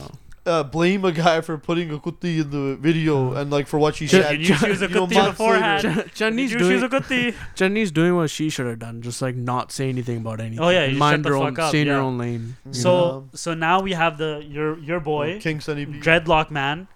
uh, 0.46 0.62
blame 0.62 1.04
a 1.04 1.12
guy 1.12 1.40
for 1.42 1.58
putting 1.58 1.90
a 1.90 1.98
kutti 1.98 2.40
in 2.40 2.50
the 2.50 2.76
video 2.76 3.34
and 3.34 3.50
like 3.50 3.66
for 3.66 3.78
what 3.78 3.96
she 3.96 4.06
Jen- 4.06 4.22
said. 4.22 4.30
Did 4.38 4.48
you 4.48 4.54
choose 4.64 4.80
a 4.80 4.88
you 4.88 4.94
know, 4.94 5.06
kutti 5.06 5.14
months 5.14 5.30
beforehand? 5.32 5.84
later. 5.84 6.02
Did 6.04 6.14
Jenny's 6.14 6.50
you 6.52 6.56
a 6.56 6.60
doing 6.60 6.80
kutti? 6.88 7.34
Jenny's 7.54 7.90
doing 7.92 8.16
what 8.16 8.30
she 8.30 8.48
should 8.48 8.66
have 8.66 8.78
done, 8.78 9.02
just 9.02 9.20
like 9.20 9.36
not 9.36 9.72
say 9.72 9.90
anything 9.90 10.18
about 10.18 10.40
anything. 10.40 10.60
Oh, 10.60 10.70
yeah, 10.70 10.86
you 10.86 10.96
mind 10.96 11.16
shut 11.18 11.22
the 11.24 11.28
her 11.30 11.36
own, 11.36 11.54
fuck 11.54 11.64
up, 11.64 11.68
stay 11.68 11.82
in 11.82 11.88
your 11.88 11.98
own 12.00 12.16
lane. 12.16 12.56
you 12.64 12.66
know? 12.66 12.72
So 12.72 13.28
so 13.34 13.52
now 13.52 13.80
we 13.80 13.92
have 13.92 14.16
the 14.16 14.42
your 14.48 14.78
your 14.78 15.00
boy 15.00 15.38
King 15.40 15.60
Sunny 15.60 15.84
B. 15.84 15.98
dreadlock 16.00 16.50
man, 16.50 16.88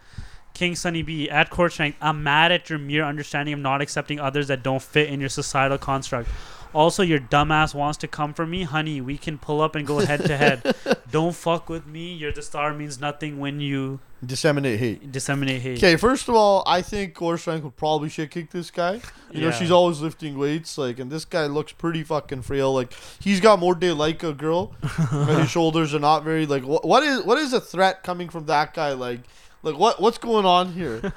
King 0.63 0.77
Sunny 0.77 1.03
B 1.03 1.29
at 1.29 1.51
Core 1.51 1.69
Strength. 1.69 1.99
I'm 2.01 2.23
mad 2.23 2.53
at 2.53 2.71
your 2.71 2.79
mere 2.79 3.03
understanding 3.03 3.53
of 3.53 3.59
not 3.59 3.83
accepting 3.83 4.21
others 4.21 4.47
that 4.47 4.63
don't 4.63 4.81
fit 4.81 5.09
in 5.09 5.19
your 5.19 5.29
societal 5.29 5.77
construct. 5.77 6.29
Also, 6.73 7.03
your 7.03 7.19
dumbass 7.19 7.75
wants 7.75 7.99
to 7.99 8.07
come 8.07 8.33
for 8.33 8.47
me, 8.47 8.63
honey. 8.63 9.01
We 9.01 9.19
can 9.19 9.39
pull 9.39 9.61
up 9.61 9.75
and 9.75 9.85
go 9.85 9.99
head 9.99 10.25
to 10.25 10.37
head. 10.37 10.75
Don't 11.11 11.35
fuck 11.35 11.69
with 11.69 11.87
me. 11.87 12.15
You're 12.15 12.33
the 12.33 12.41
star 12.41 12.73
means 12.73 12.99
nothing 12.99 13.39
when 13.39 13.61
you 13.61 14.01
Disseminate 14.25 14.79
hate. 14.79 15.13
disseminate 15.13 15.61
hate. 15.61 15.79
Okay, 15.79 15.97
first 15.97 16.29
of 16.29 16.35
all, 16.37 16.63
I 16.65 16.81
think 16.81 17.13
Core 17.15 17.37
Strength 17.37 17.65
would 17.65 17.77
probably 17.77 18.09
shit 18.09 18.31
kick 18.31 18.51
this 18.53 18.71
guy. 18.71 19.01
You 19.33 19.41
know, 19.43 19.51
she's 19.51 19.71
always 19.73 20.01
lifting 20.01 20.39
weights, 20.39 20.79
like, 20.79 20.99
and 21.01 21.11
this 21.11 21.25
guy 21.27 21.47
looks 21.47 21.73
pretty 21.73 22.05
fucking 22.05 22.43
frail. 22.43 22.73
Like, 22.73 22.95
he's 23.21 23.41
got 23.41 23.59
more 23.59 23.75
day 23.75 23.91
like 23.91 24.23
a 24.23 24.33
girl. 24.33 24.73
but 24.81 25.41
his 25.41 25.51
shoulders 25.57 25.93
are 25.93 25.99
not 25.99 26.23
very 26.23 26.47
like. 26.47 26.63
What, 26.65 26.85
what 26.87 27.03
is 27.03 27.23
what 27.25 27.37
is 27.37 27.53
a 27.53 27.61
threat 27.61 28.05
coming 28.05 28.29
from 28.31 28.47
that 28.47 28.73
guy? 28.73 28.93
Like, 28.93 29.21
like 29.63 29.79
what 29.79 30.01
what's 30.01 30.19
going 30.19 30.45
on 30.45 30.73
here? 30.73 31.01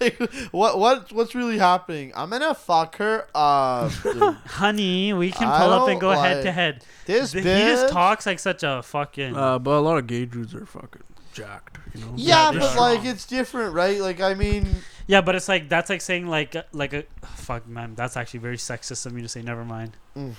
like, 0.00 0.18
what 0.52 0.78
what 0.78 1.12
what's 1.12 1.34
really 1.34 1.58
happening? 1.58 2.12
I'm 2.14 2.30
gonna 2.30 2.54
fuck 2.54 2.96
her 2.96 3.26
up. 3.34 3.92
dude. 4.02 4.22
Honey, 4.46 5.12
we 5.12 5.30
can 5.30 5.48
I 5.48 5.58
pull 5.58 5.72
up 5.72 5.88
and 5.88 6.00
don't 6.00 6.10
go 6.14 6.18
head 6.18 6.42
to 6.44 6.52
head. 6.52 6.84
This 7.04 7.32
He 7.32 7.40
bitch. 7.40 7.66
just 7.66 7.92
talks 7.92 8.24
like 8.26 8.38
such 8.38 8.62
a 8.62 8.82
fucking. 8.82 9.36
Uh, 9.36 9.58
but 9.58 9.72
a 9.72 9.80
lot 9.80 9.98
of 9.98 10.06
gay 10.06 10.24
dudes 10.24 10.54
are 10.54 10.64
fucking 10.64 11.02
jacked. 11.34 11.78
You 11.94 12.00
know. 12.00 12.12
Yeah, 12.16 12.50
they're 12.50 12.60
but 12.60 12.70
strong. 12.70 12.94
like 12.94 13.04
it's 13.04 13.26
different, 13.26 13.74
right? 13.74 14.00
Like 14.00 14.22
I 14.22 14.32
mean, 14.32 14.66
yeah, 15.06 15.20
but 15.20 15.34
it's 15.34 15.48
like 15.48 15.68
that's 15.68 15.90
like 15.90 16.00
saying 16.00 16.26
like 16.26 16.56
like 16.72 16.94
a 16.94 17.04
fuck 17.34 17.68
man. 17.68 17.94
That's 17.94 18.16
actually 18.16 18.40
very 18.40 18.56
sexist 18.56 19.04
of 19.04 19.12
me 19.12 19.20
to 19.20 19.28
say. 19.28 19.42
Never 19.42 19.64
mind. 19.64 19.96
Mm. 20.16 20.34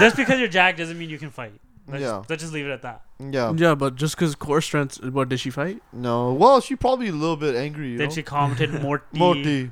just 0.00 0.16
because 0.16 0.40
you're 0.40 0.48
jacked 0.48 0.78
doesn't 0.78 0.98
mean 0.98 1.10
you 1.10 1.18
can 1.18 1.30
fight. 1.30 1.52
Let's, 1.90 2.02
Yeah. 2.02 2.22
let's 2.28 2.42
just 2.42 2.52
leave 2.52 2.66
it 2.66 2.70
at 2.70 2.82
that. 2.82 3.02
yeah, 3.18 3.52
Yeah, 3.56 3.74
but 3.74 3.94
just 3.96 4.14
because 4.14 4.34
core 4.34 4.60
strength, 4.60 5.02
what 5.02 5.28
did 5.30 5.40
she 5.40 5.50
fight? 5.50 5.82
no. 5.92 6.32
Well, 6.34 6.60
she 6.60 6.76
probably 6.76 7.08
a 7.08 7.12
little 7.12 7.36
bit 7.36 7.54
angry. 7.56 7.90
You 7.92 7.98
Then 7.98 8.08
know? 8.08 8.14
she 8.14 8.22
commented 8.22 8.82
Morty, 8.82 9.04
Morty. 9.12 9.70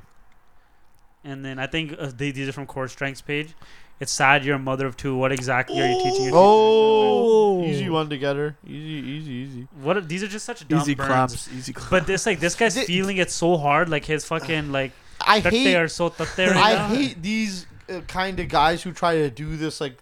and 1.23 1.43
then 1.45 1.59
I 1.59 1.67
think 1.67 1.93
uh, 1.99 2.11
they, 2.15 2.31
these 2.31 2.47
are 2.47 2.51
from 2.53 2.65
Core 2.65 2.87
Strength's 2.87 3.21
page. 3.21 3.53
It's 3.99 4.11
sad 4.11 4.45
you're 4.45 4.55
a 4.55 4.59
mother 4.59 4.85
of 4.85 4.95
two. 4.95 5.15
What 5.15 5.31
exactly 5.31 5.81
are 5.81 5.87
you 5.87 6.03
teaching 6.03 6.25
your 6.25 6.33
Oh, 6.35 7.61
Oh. 7.61 7.63
easy 7.63 7.89
one 7.89 8.09
together. 8.09 8.55
Easy, 8.65 9.07
easy, 9.09 9.31
easy. 9.31 9.67
What? 9.81 9.97
Are, 9.97 10.01
these 10.01 10.21
are 10.23 10.27
just 10.27 10.45
such 10.45 10.67
dumb 10.67 10.79
Easy 10.81 10.93
burns. 10.93 11.07
claps. 11.07 11.49
Easy 11.51 11.73
claps. 11.73 11.89
But 11.89 12.05
this 12.05 12.25
like 12.27 12.39
this 12.39 12.53
guy's 12.55 12.81
feeling 12.83 13.17
it 13.17 13.31
so 13.31 13.57
hard. 13.57 13.89
Like 13.89 14.05
his 14.05 14.23
fucking 14.25 14.71
like 14.71 14.91
I 15.19 15.41
tatte 15.41 15.51
hate. 15.53 15.75
are 15.75 15.87
so 15.87 16.09
tatte 16.09 16.37
right 16.37 16.55
I 16.55 16.73
now. 16.73 16.87
hate 16.89 17.21
these 17.23 17.65
Uh, 17.89 18.01
kind 18.01 18.39
of 18.39 18.49
guys 18.49 18.83
who 18.83 18.91
try 18.91 19.15
to 19.15 19.29
do 19.29 19.55
this. 19.55 19.79
Like, 19.79 19.97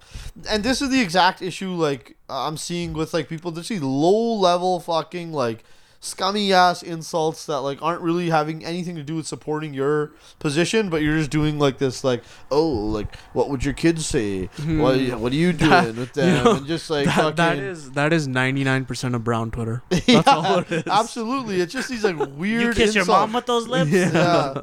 and 0.49 0.63
this 0.63 0.81
is 0.81 0.89
the 0.89 1.01
exact 1.01 1.41
issue. 1.41 1.71
Like 1.71 2.15
uh, 2.29 2.47
I'm 2.47 2.57
seeing 2.57 2.93
with 2.93 3.13
like 3.13 3.29
people 3.29 3.51
that 3.51 3.63
see 3.65 3.79
low 3.79 4.33
level 4.35 4.79
fucking 4.79 5.31
like 5.33 5.63
scummy 6.01 6.53
ass 6.53 6.83
insults 6.83 7.47
that 7.47 7.61
like 7.61 7.81
aren't 7.81 7.99
really 8.01 8.29
having 8.29 8.63
anything 8.63 8.95
to 8.95 9.01
do 9.01 9.15
with 9.15 9.25
supporting 9.25 9.73
your 9.73 10.11
position, 10.37 10.89
but 10.89 11.01
you're 11.01 11.17
just 11.17 11.31
doing 11.31 11.57
like 11.57 11.79
this 11.79 12.03
like 12.03 12.23
oh 12.51 12.67
like 12.67 13.15
what 13.33 13.49
would 13.49 13.63
your 13.65 13.73
kids 13.73 14.05
say? 14.05 14.45
Hmm. 14.57 14.79
What 14.79 14.99
what 15.19 15.31
are 15.31 15.35
you 15.35 15.51
doing 15.53 15.69
That- 15.71 15.95
with 15.95 16.09
you 16.17 16.21
them? 16.23 16.43
know, 16.43 16.55
and 16.57 16.67
just 16.67 16.89
like 16.89 17.05
that, 17.05 17.15
fucking 17.15 17.35
that 17.37 17.57
is 17.57 17.91
that 17.91 18.13
is 18.13 18.27
ninety 18.27 18.63
nine 18.63 18.85
percent 18.85 19.15
of 19.15 19.23
brown 19.23 19.49
Twitter. 19.51 19.81
yeah, 20.05 20.21
all 20.27 20.59
it 20.59 20.71
is. 20.71 20.83
absolutely. 20.87 21.59
It's 21.61 21.73
just 21.73 21.89
these 21.89 22.03
like 22.03 22.17
weird. 22.35 22.61
You 22.63 22.73
kiss 22.73 22.93
your 22.95 23.05
mom 23.05 23.33
with 23.33 23.45
those 23.47 23.67
lips. 23.67 23.91
Yeah. 23.91 24.61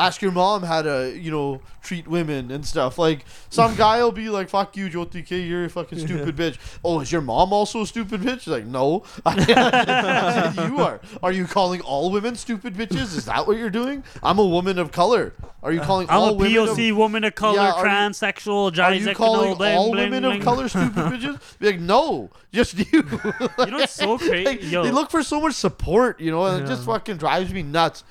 Ask 0.00 0.22
your 0.22 0.32
mom 0.32 0.62
how 0.62 0.80
to, 0.80 1.14
you 1.14 1.30
know, 1.30 1.60
treat 1.82 2.08
women 2.08 2.50
and 2.50 2.64
stuff. 2.64 2.98
Like 2.98 3.26
some 3.50 3.74
guy 3.76 4.02
will 4.02 4.12
be 4.12 4.30
like, 4.30 4.48
"Fuck 4.48 4.76
you, 4.76 4.88
Joty 4.88 5.24
Kay, 5.26 5.40
you're 5.42 5.66
a 5.66 5.68
fucking 5.68 5.98
stupid 5.98 6.36
bitch." 6.36 6.56
Oh, 6.82 7.00
is 7.00 7.12
your 7.12 7.20
mom 7.20 7.52
also 7.52 7.82
a 7.82 7.86
stupid 7.86 8.22
bitch? 8.22 8.40
She's 8.40 8.48
like, 8.48 8.64
no, 8.64 9.04
I 9.26 10.52
said, 10.54 10.68
you 10.68 10.80
are. 10.80 11.00
Are 11.22 11.32
you 11.32 11.46
calling 11.46 11.80
all 11.82 12.10
women 12.10 12.34
stupid 12.34 12.74
bitches? 12.74 13.14
Is 13.16 13.26
that 13.26 13.46
what 13.46 13.58
you're 13.58 13.70
doing? 13.70 14.02
I'm 14.22 14.38
a 14.38 14.46
woman 14.46 14.78
of 14.78 14.90
color. 14.90 15.34
Are 15.62 15.72
you 15.72 15.80
calling 15.80 16.08
I'm 16.08 16.16
all 16.18 16.28
a 16.30 16.32
women? 16.32 16.52
POC 16.52 16.90
of, 16.90 16.96
woman 16.96 17.24
of 17.24 17.34
color, 17.34 17.56
Yeah, 17.56 17.72
transsexual, 17.76 18.78
are 18.78 18.94
you 18.94 19.14
calling 19.14 19.54
bling, 19.56 19.76
all 19.76 19.90
bling, 19.90 20.04
women 20.10 20.22
bling. 20.22 20.38
of 20.38 20.44
color 20.44 20.68
stupid 20.68 20.94
bitches? 21.12 21.58
Be 21.58 21.72
like, 21.72 21.80
no, 21.80 22.30
just 22.52 22.78
you. 22.78 22.84
You 22.92 23.02
know 23.02 23.78
what's 23.78 23.92
so 23.92 24.16
crazy? 24.18 24.44
Like, 24.44 24.60
they 24.60 24.90
look 24.90 25.10
for 25.10 25.22
so 25.22 25.40
much 25.40 25.54
support, 25.54 26.20
you 26.20 26.30
know, 26.30 26.46
and 26.46 26.64
it 26.64 26.66
just 26.66 26.86
fucking 26.86 27.18
drives 27.18 27.52
me 27.52 27.62
nuts. 27.62 28.04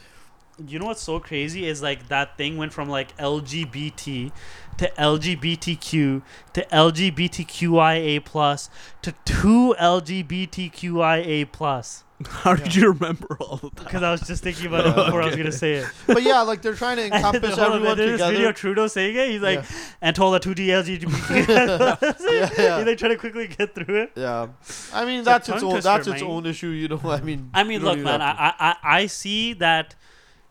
You 0.67 0.79
know 0.79 0.85
what's 0.85 1.01
so 1.01 1.19
crazy 1.19 1.65
is 1.67 1.81
like 1.81 2.07
that 2.09 2.37
thing 2.37 2.57
went 2.57 2.73
from 2.73 2.89
like 2.89 3.15
LGBT 3.17 4.31
to 4.77 4.89
LGBTQ 4.97 6.21
to 6.53 6.61
LGBTQIA 6.71 8.23
plus 8.23 8.69
to 9.01 9.13
two 9.25 9.75
LGBTQIA 9.79 11.51
plus. 11.51 12.03
How 12.27 12.53
did 12.53 12.75
you 12.75 12.91
remember 12.91 13.37
all 13.39 13.53
of 13.53 13.61
that? 13.61 13.75
Because 13.75 14.03
I 14.03 14.11
was 14.11 14.19
just 14.21 14.43
thinking 14.43 14.65
about 14.67 14.85
it 14.87 14.95
before 15.05 15.21
I 15.21 15.27
was 15.27 15.37
gonna 15.37 15.53
say 15.53 15.75
it. 15.75 15.87
But 16.05 16.21
yeah, 16.23 16.41
like 16.41 16.61
they're 16.61 16.73
trying 16.75 16.97
to 16.97 17.05
encompass 17.05 17.55
Hold 17.55 17.59
on, 17.59 17.75
everyone 17.77 17.97
there's 17.97 18.19
this 18.19 18.27
video 18.27 18.39
together. 18.39 18.53
Trudeau 18.53 18.87
saying 18.87 19.15
it. 19.15 19.29
He's 19.29 19.41
like, 19.41 19.59
Yeah. 19.59 19.65
and 20.01 20.15
told 20.15 20.33
the 20.35 20.39
two 20.39 20.53
LGBT. 20.53 21.47
Yeah, 21.47 22.49
yeah. 22.57 22.77
He's 22.79 22.87
like 22.87 22.97
trying 22.97 23.11
to 23.11 23.17
quickly 23.17 23.47
get 23.47 23.73
through 23.73 23.95
it. 24.01 24.11
Yeah, 24.15 24.47
I 24.93 25.05
mean 25.05 25.19
It's 25.19 25.25
that's 25.25 25.47
its 25.47 25.63
own 25.63 25.71
twister, 25.71 25.89
that's 25.89 26.07
its 26.07 26.21
own 26.21 26.45
issue. 26.45 26.67
You 26.67 26.89
know, 26.89 27.01
I 27.05 27.21
mean. 27.21 27.49
I 27.53 27.63
mean, 27.63 27.83
look, 27.83 27.99
man. 27.99 28.19
have 28.19 28.35
to- 28.35 28.41
I, 28.41 28.47
I 28.59 28.71
I 28.71 28.75
I 29.03 29.05
see 29.05 29.53
that 29.53 29.95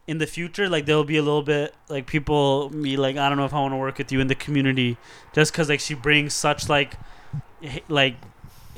in 0.09 0.17
the 0.17 0.27
future, 0.27 0.71
like 0.71 0.87
there'll 0.87 1.05
be 1.05 1.19
a 1.19 1.23
little 1.23 1.43
bit 1.43 1.75
like 1.89 2.07
people 2.07 2.71
me 2.71 2.97
like, 2.97 3.19
I 3.19 3.29
don't 3.29 3.37
know 3.37 3.45
if 3.45 3.53
I 3.53 3.61
want 3.61 3.73
to 3.73 3.77
work 3.77 3.99
with 3.99 4.11
you 4.11 4.21
in 4.21 4.27
the 4.27 4.35
community, 4.35 4.97
just 5.35 5.53
because 5.53 5.69
like 5.69 5.81
she 5.81 5.95
brings 5.95 6.33
such 6.33 6.69
like, 6.69 6.95
like, 7.89 8.17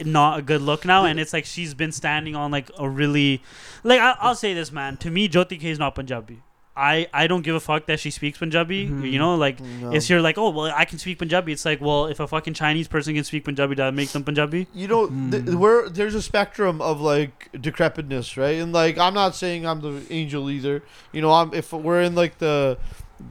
not 0.05 0.39
a 0.41 0.43
good 0.43 0.61
look 0.61 0.85
now, 0.85 1.05
and 1.05 1.21
it's 1.21 1.33
like 1.33 1.45
she's 1.45 1.73
been 1.73 1.93
standing 1.93 2.35
on 2.35 2.51
like 2.51 2.69
a 2.79 2.89
really, 2.89 3.43
like 3.85 4.01
I, 4.01 4.17
I'll 4.19 4.35
say 4.35 4.55
this, 4.55 4.73
man. 4.73 4.97
To 4.99 5.11
me, 5.11 5.29
Joty 5.29 5.61
Kay 5.61 5.71
is 5.71 5.79
not 5.79 5.95
Punjabi. 5.95 6.43
I 6.81 7.07
I 7.13 7.27
don't 7.27 7.43
give 7.43 7.55
a 7.55 7.61
fuck 7.61 7.87
that 7.87 8.01
she 8.01 8.11
speaks 8.11 8.39
Punjabi. 8.39 8.89
Mhm. 8.89 9.13
You 9.13 9.19
know, 9.19 9.35
like. 9.37 9.61
No. 9.61 9.91
It's 9.93 10.09
you're 10.09 10.23
like, 10.23 10.39
oh 10.39 10.49
well, 10.51 10.73
I 10.75 10.85
can 10.87 10.99
speak 10.99 11.19
Punjabi. 11.19 11.53
It's 11.53 11.65
like, 11.65 11.81
well, 11.81 12.07
if 12.07 12.19
a 12.21 12.27
fucking 12.27 12.55
Chinese 12.55 12.89
person 12.89 13.15
can 13.15 13.25
speak 13.25 13.45
Punjabi, 13.45 13.75
does 13.75 13.85
that 13.89 13.95
make 13.95 14.09
them 14.11 14.25
Punjabi? 14.25 14.67
you 14.75 14.89
know, 14.89 15.03
th- 15.09 15.45
Hmm. 15.45 15.59
where 15.59 15.89
there's 15.91 16.15
a 16.15 16.23
spectrum 16.23 16.81
of 16.81 17.01
like 17.01 17.51
decrepitness, 17.69 18.37
right? 18.37 18.59
And 18.63 18.73
like, 18.73 18.97
I'm 18.99 19.15
not 19.15 19.37
saying 19.37 19.67
I'm 19.67 19.81
the 19.83 20.03
angel 20.11 20.51
either. 20.51 20.83
You 21.13 21.21
know, 21.23 21.33
I'm 21.33 21.53
if 21.53 21.73
we're 21.73 22.01
in 22.01 22.15
like 22.15 22.39
the 22.39 22.79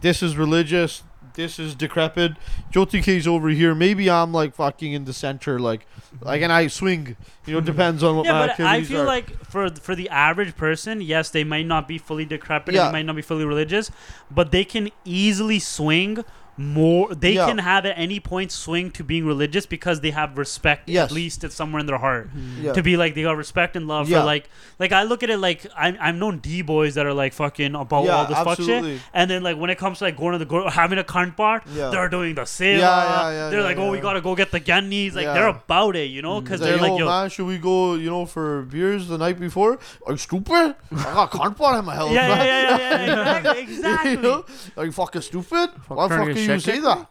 this 0.02 0.22
is 0.22 0.38
religious, 0.38 1.02
this 1.34 1.60
is 1.60 1.76
decrepit. 1.76 2.34
Joty 2.72 3.04
Kay's 3.04 3.28
over 3.28 3.50
here. 3.50 3.74
Maybe 3.76 4.10
I'm 4.10 4.32
like 4.34 4.56
fucking 4.56 4.94
in 4.94 5.06
the 5.06 5.14
center, 5.14 5.60
like 5.60 5.86
like, 6.22 6.42
and 6.42 6.52
I 6.52 6.68
swing. 6.68 7.16
You 7.46 7.54
know, 7.56 7.62
depends 7.62 8.04
on 8.04 8.18
what 8.18 8.26
Yeah, 8.26 8.34
my 8.34 8.48
but 8.48 8.60
I 8.60 8.84
feel 8.84 9.02
are. 9.02 9.06
like 9.06 9.44
for 9.46 9.70
for 9.70 9.96
the 9.96 10.10
average 10.10 10.56
person, 10.56 11.02
yes, 11.02 11.30
they 11.30 11.44
might 11.44 11.66
not 11.66 11.88
be 11.88 11.98
fully 11.98 12.26
decrepit, 12.26 12.74
Yeah. 12.76 12.86
and 12.86 12.90
they 12.90 13.00
might 13.00 13.06
not 13.06 13.16
be 13.16 13.22
fully 13.22 13.46
religious, 13.46 13.90
but 14.30 14.52
they 14.52 14.64
can 14.64 14.90
easily 15.06 15.60
swing 15.60 16.24
more 16.60 17.16
they 17.16 17.32
Yeah. 17.34 17.48
can 17.48 17.58
have 17.60 17.86
at 17.86 17.94
any 17.98 18.20
point 18.20 18.52
swing 18.52 18.92
to 18.92 19.04
being 19.04 19.26
religious 19.26 19.66
because 19.66 20.02
they 20.02 20.12
have 20.12 20.38
respect 20.38 20.90
Yes. 20.90 21.06
at 21.06 21.12
least 21.14 21.44
it's 21.46 21.56
somewhere 21.56 21.80
in 21.80 21.86
their 21.86 21.98
heart 21.98 22.30
Yeah. 22.62 22.74
to 22.74 22.84
be 22.84 22.98
like 22.98 23.16
they 23.16 23.22
got 23.22 23.38
respect 23.38 23.78
and 23.78 23.88
love 23.88 24.10
Yeah. 24.10 24.20
for 24.20 24.26
like 24.26 24.50
like 24.78 24.92
I 24.92 25.04
look 25.04 25.24
at 25.24 25.30
it 25.30 25.38
like 25.38 25.66
I 25.78 25.96
I've 26.00 26.16
known 26.16 26.40
D 26.40 26.62
boys 26.62 26.96
that 26.96 27.06
are 27.06 27.14
like 27.14 27.32
fucking 27.34 27.76
about 27.76 28.04
Yeah, 28.04 28.12
all 28.16 28.26
this 28.26 28.38
fuck 28.40 28.58
shit 28.60 29.00
and 29.14 29.32
then 29.32 29.42
like 29.42 29.56
when 29.58 29.70
it 29.70 29.78
comes 29.78 30.00
to 30.00 30.04
like 30.04 30.18
going 30.18 30.34
to 30.34 30.38
the 30.40 30.46
go- 30.46 30.68
having 30.70 31.00
a 31.00 31.04
cunt 31.04 31.38
bar 31.38 31.62
Yeah. 31.74 31.92
they're 31.92 32.10
doing 32.10 32.36
the 32.36 32.42
seva 32.42 32.78
Yeah, 32.78 32.80
yeah, 32.80 33.32
yeah, 33.32 33.50
they're 33.50 33.60
yeah, 33.62 33.66
like 33.66 33.78
oh 33.78 33.92
we 33.92 34.00
gotta 34.02 34.20
go 34.22 34.36
get 34.36 34.52
the 34.52 34.60
gannis 34.60 35.16
like 35.16 35.24
Yeah. 35.24 35.34
they're 35.36 35.48
about 35.48 35.96
it 35.96 36.10
you 36.10 36.22
know 36.22 36.42
because 36.42 36.60
they're 36.60 36.74
like, 36.76 36.92
like 36.92 37.00
yo, 37.00 37.06
yo 37.06 37.10
man, 37.10 37.30
should 37.30 37.46
we 37.48 37.58
go, 37.58 37.94
you 37.94 38.10
know, 38.10 38.26
for 38.26 38.64
beers 38.64 39.08
the 39.08 39.18
night 39.18 39.40
before? 39.40 39.80
Are 40.06 40.12
you 40.12 40.18
stupid? 40.18 40.76
I 40.92 41.04
got 41.14 41.32
cunt 41.32 41.56
bar 41.58 41.80
in 41.80 41.86
my 41.86 41.96
house, 42.02 42.12
yeah, 42.12 42.28
yeah, 42.28 42.36
man. 42.36 42.46
yeah, 42.46 42.78
yeah, 42.78 43.06
yeah, 43.06 43.54
exactly, 43.54 43.62
exactly. 43.64 44.12
you 44.12 44.22
know? 44.22 44.46
Are 44.76 44.86
you 44.86 44.92
fucking 44.92 45.22
stupid? 45.22 45.70
Why 45.88 46.08
fuck 46.10 46.28
to 46.28 46.34
can 46.34 46.36
get 46.50 46.68
you 46.68 46.74
shit 46.74 46.76
say 46.76 46.82
that? 46.82 47.08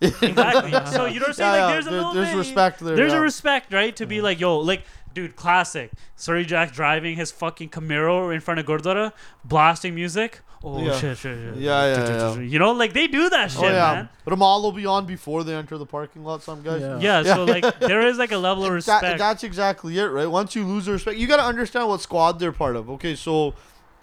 exactly. 0.00 0.70
So 0.92 1.06
you 1.06 1.20
know 1.20 1.26
what 1.26 1.28
I'm 1.28 1.34
saying? 1.34 1.54
Yeah, 1.54 1.64
like 1.66 1.68
yeah, 1.68 1.70
there's 1.72 1.86
a 1.86 1.90
there- 1.90 1.98
little 1.98 2.14
there's 2.14 2.28
bit- 2.30 2.36
respect 2.38 2.80
there, 2.80 2.96
There's 2.96 3.12
yeah. 3.12 3.18
a 3.18 3.22
respect, 3.22 3.72
right? 3.72 3.94
To 3.96 4.06
be 4.06 4.20
like, 4.20 4.40
yo, 4.40 4.58
like, 4.58 4.82
dude, 5.14 5.36
classic. 5.36 5.90
Surrey 6.16 6.44
Jack 6.44 6.72
driving 6.72 7.16
his 7.16 7.30
fucking 7.32 7.68
Camaro 7.70 8.34
in 8.34 8.40
front 8.40 8.60
of 8.60 8.66
Gurdwara, 8.66 9.12
blasting 9.44 9.94
music. 9.94 10.40
Oh 10.66 10.82
Yeah. 10.82 10.92
shit, 10.98 11.18
shit, 11.18 11.38
shit. 11.38 11.56
Yeah, 11.56 11.86
yeah, 11.94 12.08
yeah. 12.36 12.40
You 12.40 12.58
know, 12.58 12.72
like 12.72 12.94
they 12.94 13.06
do 13.06 13.28
that 13.28 13.54
oh, 13.56 13.60
shit, 13.62 13.70
oh 13.70 13.74
yeah, 13.74 13.92
man. 13.94 14.08
Ramal 14.26 14.62
will 14.62 14.72
be 14.72 14.86
on 14.86 15.04
before 15.04 15.44
they 15.44 15.54
enter 15.54 15.76
the 15.76 15.84
parking 15.84 16.24
lot. 16.24 16.42
Some 16.42 16.62
guys. 16.62 16.80
Yeah. 16.80 16.98
Yeah, 16.98 17.20
Yeah. 17.20 17.34
so 17.34 17.44
like 17.54 17.78
there 17.80 18.00
is 18.06 18.16
like 18.16 18.32
a 18.32 18.38
level 18.38 18.64
of 18.64 18.70
That- 18.70 18.74
respect. 18.74 19.18
that's 19.18 19.44
exactly 19.44 19.98
it, 19.98 20.06
right? 20.06 20.26
Once 20.26 20.56
you 20.56 20.64
lose 20.64 20.86
the 20.86 20.92
respect, 20.92 21.18
you 21.18 21.26
got 21.26 21.36
to 21.36 21.44
understand 21.44 21.88
what 21.88 22.00
squad 22.00 22.38
they're 22.40 22.50
part 22.52 22.76
of. 22.76 22.88
Okay, 22.90 23.14
so, 23.14 23.52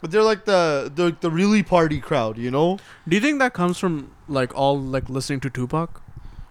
but 0.02 0.12
they're 0.12 0.24
like 0.24 0.46
the 0.46 0.92
the 0.94 1.16
the 1.22 1.30
really 1.32 1.64
party 1.64 2.00
crowd, 2.02 2.38
you 2.38 2.52
know? 2.52 2.80
Do 3.08 3.16
you 3.16 3.22
think 3.22 3.40
that 3.40 3.54
comes 3.54 3.78
from 3.78 4.12
like 4.28 4.54
all 4.56 4.80
like 4.80 5.10
listening 5.10 5.40
to 5.42 5.50
Tupac? 5.50 6.02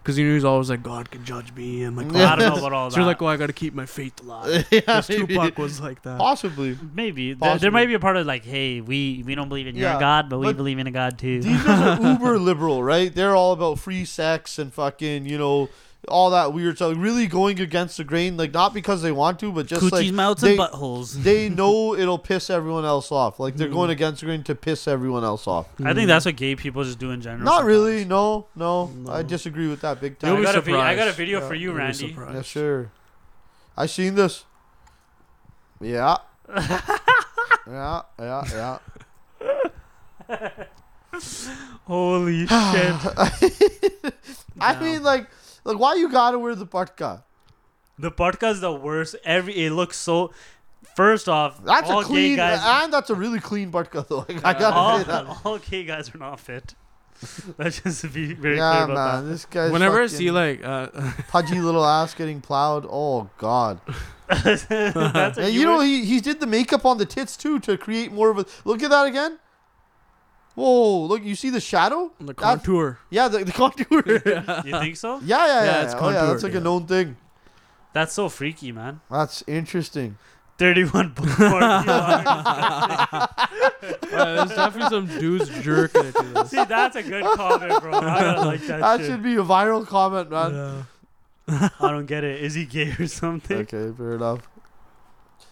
Because 0.03 0.19
you 0.19 0.27
know 0.27 0.33
he's 0.33 0.45
always 0.45 0.71
like 0.71 0.83
God 0.83 1.11
can 1.11 1.27
judge 1.27 1.53
me 1.53 1.83
and 1.83 1.95
like 1.95 2.07
I 2.15 2.35
don't 2.35 2.55
know 2.55 2.59
about 2.59 2.73
all 2.73 2.91
so 2.91 2.95
that. 2.95 3.01
you're 3.01 3.07
like, 3.07 3.21
oh, 3.21 3.27
I 3.27 3.37
gotta 3.37 3.53
keep 3.53 3.75
my 3.75 3.85
faith 3.85 4.19
alive. 4.23 4.67
yeah, 4.71 4.81
Because 4.81 5.09
maybe. 5.11 5.27
Tupac 5.35 5.59
was 5.59 5.79
like 5.79 6.01
that. 6.05 6.17
possibly. 6.19 6.79
Maybe 6.95 7.35
there, 7.35 7.37
Possibly. 7.51 7.59
there 7.61 7.71
might 7.71 7.87
be 7.87 7.95
a 7.95 8.01
part 8.01 8.17
of 8.17 8.27
like, 8.27 8.43
hey, 8.45 8.81
we 8.81 9.23
we 9.27 9.35
don't 9.35 9.51
believe 9.51 9.67
in 9.67 9.77
Yeah, 9.77 9.93
your 9.93 10.01
God, 10.01 10.31
but 10.31 10.39
we 10.39 10.47
but 10.47 10.57
believe 10.57 10.79
in 10.79 10.87
a 10.87 10.91
God 10.91 11.19
too. 11.19 11.43
These 11.43 11.63
guys 11.65 11.99
are 12.01 12.13
uber 12.13 12.39
liberal, 12.39 12.83
right? 12.83 13.15
They're 13.15 13.37
all 13.37 13.53
about 13.53 13.79
free 13.79 14.07
sex 14.07 14.59
and 14.59 14.73
fucking, 14.73 15.27
you 15.27 15.37
know, 15.37 15.69
all 16.09 16.31
that 16.31 16.53
weird 16.53 16.77
stuff. 16.77 16.95
Really 16.97 17.27
going 17.27 17.61
against 17.61 17.97
the 17.97 18.05
grain, 18.05 18.37
like 18.37 18.53
not 18.53 18.73
because 18.73 19.03
they 19.03 19.13
want 19.13 19.39
to, 19.41 19.53
but 19.53 19.67
just 19.67 19.83
Coochies, 19.83 19.93
like 19.93 20.13
mouths, 20.13 20.43
they, 20.43 20.53
and 20.53 20.61
buttholes. 20.61 21.23
they 21.23 21.49
know 21.61 21.95
it'll 21.95 22.19
piss 22.19 22.51
everyone 22.51 22.85
else 22.85 23.13
off. 23.13 23.39
Like 23.39 23.57
they're 23.57 23.69
mm. 23.69 23.73
going 23.73 23.91
against 23.91 24.21
the 24.21 24.27
grain 24.27 24.43
to 24.45 24.55
piss 24.55 24.89
everyone 24.89 25.25
else 25.25 25.47
off. 25.47 25.69
I 25.85 25.95
think 25.95 26.09
that's 26.09 26.25
what 26.25 26.37
gay 26.37 26.57
people 26.57 26.85
just 26.85 26.99
do 26.99 27.11
in 27.11 27.21
general. 27.21 27.45
Not 27.45 27.61
sometimes. 27.61 27.67
really. 27.67 28.05
No, 28.05 28.47
no, 28.57 28.91
I 29.09 29.23
disagree 29.23 29.69
with 29.69 29.81
that 29.83 30.01
big 30.01 30.19
time. 30.19 30.37
I 30.37 30.43
got, 30.43 30.57
a 30.57 30.61
video, 30.61 30.81
I 30.81 30.97
got 30.97 31.09
a 31.09 31.13
video 31.13 31.41
Yeah, 31.41 31.49
for 31.49 31.55
you, 31.55 31.69
you'll 31.69 31.77
Randy. 31.77 32.17
Yeah, 32.17 32.43
sure. 32.43 32.91
I 33.77 33.87
seen 33.87 34.15
this. 34.15 34.45
Yeah. 35.81 36.17
yeah, 36.57 38.03
yeah, 38.19 38.45
yeah. 38.53 38.79
Holy 41.85 42.47
shit! 42.47 42.51
I 44.61 44.75
Damn. 44.75 44.83
mean, 44.83 45.03
like, 45.03 45.27
like 45.65 45.79
why 45.79 45.95
you 45.95 46.11
gotta 46.11 46.39
wear 46.39 46.55
the 46.55 46.67
patka? 46.67 47.23
The 47.99 48.11
podcast 48.11 48.53
is 48.53 48.61
the 48.61 48.73
worst. 48.73 49.17
Every 49.25 49.55
it 49.57 49.73
looks 49.73 49.97
so. 49.97 50.33
First 50.97 51.29
off, 51.29 51.63
That's 51.65 51.89
all 51.91 52.01
a 52.01 52.05
clean, 52.05 52.33
gay 52.33 52.37
guys. 52.37 52.61
and 52.65 52.93
that's 52.93 53.11
a 53.11 53.15
really 53.15 53.39
clean 53.41 53.71
patka 53.71 54.07
though. 54.09 54.25
Like, 54.29 54.45
I 54.45 54.53
gotta 54.59 54.75
all, 54.77 54.99
say 54.99 55.05
that. 55.05 55.37
all 55.45 55.59
gay 55.59 55.85
guys 55.85 56.13
are 56.15 56.19
not 56.19 56.41
fit. 56.41 56.75
Let's 57.59 57.81
just 57.83 58.03
be 58.15 58.33
very 58.33 58.57
Yeah, 58.57 58.73
clear 58.73 58.87
man, 58.87 58.91
about 58.91 59.27
this 59.27 59.45
guy's 59.45 59.71
Whenever 59.71 60.01
I 60.03 60.07
see 60.07 60.31
like 60.31 60.65
uh, 60.65 60.89
pudgy 61.29 61.61
little 61.61 61.85
ass 61.85 62.15
getting 62.15 62.41
plowed, 62.41 62.87
oh 62.91 63.29
god. 63.39 63.81
That's 64.29 64.65
a 64.71 65.35
And 65.39 65.53
you 65.55 65.65
know 65.65 65.81
he 65.81 66.05
he 66.05 66.21
did 66.21 66.41
the 66.41 66.47
makeup 66.47 66.85
on 66.87 66.97
the 66.99 67.05
tits 67.07 67.37
too 67.37 67.59
to 67.61 67.77
create 67.77 68.11
more 68.13 68.31
of 68.31 68.39
a. 68.39 68.47
Look 68.65 68.83
at 68.83 68.91
that 68.91 69.07
again. 69.07 69.39
Whoa! 70.55 71.05
Look, 71.07 71.23
you 71.25 71.35
see 71.35 71.51
the 71.51 71.61
shadow? 71.61 72.11
the 72.19 72.27
That's- 72.27 72.43
contour. 72.45 72.99
Yeah, 73.09 73.29
the, 73.29 73.45
the 73.45 73.53
contour. 73.53 74.03
yeah, 74.27 74.63
you 74.65 74.73
think 74.81 74.97
so? 74.97 75.21
yeah, 75.25 75.47
yeah. 75.47 75.65
Yeah, 75.65 75.83
it's 75.85 75.95
oh 75.95 76.09
yeah, 76.09 76.13
that's 76.27 76.43
contoured, 76.43 76.43
like 76.43 76.53
a 76.53 76.55
yeah. 76.57 76.63
known 76.63 76.87
thing. 76.87 77.17
That's 77.93 78.13
so 78.13 78.29
freaky, 78.29 78.73
man. 78.73 79.01
That's 79.11 79.43
interesting. 79.47 80.17
Thirty-one 80.59 81.09
bookmark. 81.17 81.87
Uh, 81.87 83.27
there's 84.11 84.51
definitely 84.51 84.91
some 84.91 85.07
dudes 85.07 85.49
jerking 85.63 86.05
it 86.07 86.15
to 86.15 86.23
this. 86.23 86.51
See, 86.51 86.65
that's 86.65 86.97
a 86.97 87.03
good 87.03 87.25
comment, 87.35 87.81
bro. 87.81 87.95
I 87.95 88.21
don't 88.23 88.47
like 88.47 88.61
that, 88.67 88.81
That 88.81 89.01
shit. 89.01 89.07
should 89.09 89.23
be 89.23 89.35
a 89.37 89.43
viral 89.43 89.87
comment, 89.87 90.31
man. 90.31 90.87
I 91.49 91.71
don't 91.81 92.07
get 92.07 92.25
it. 92.25 92.43
Is 92.43 92.55
he 92.55 92.65
gay 92.67 92.95
or 92.99 93.07
something? 93.07 93.57
Okay, 93.59 93.91
fair 93.97 94.15
enough. 94.15 94.47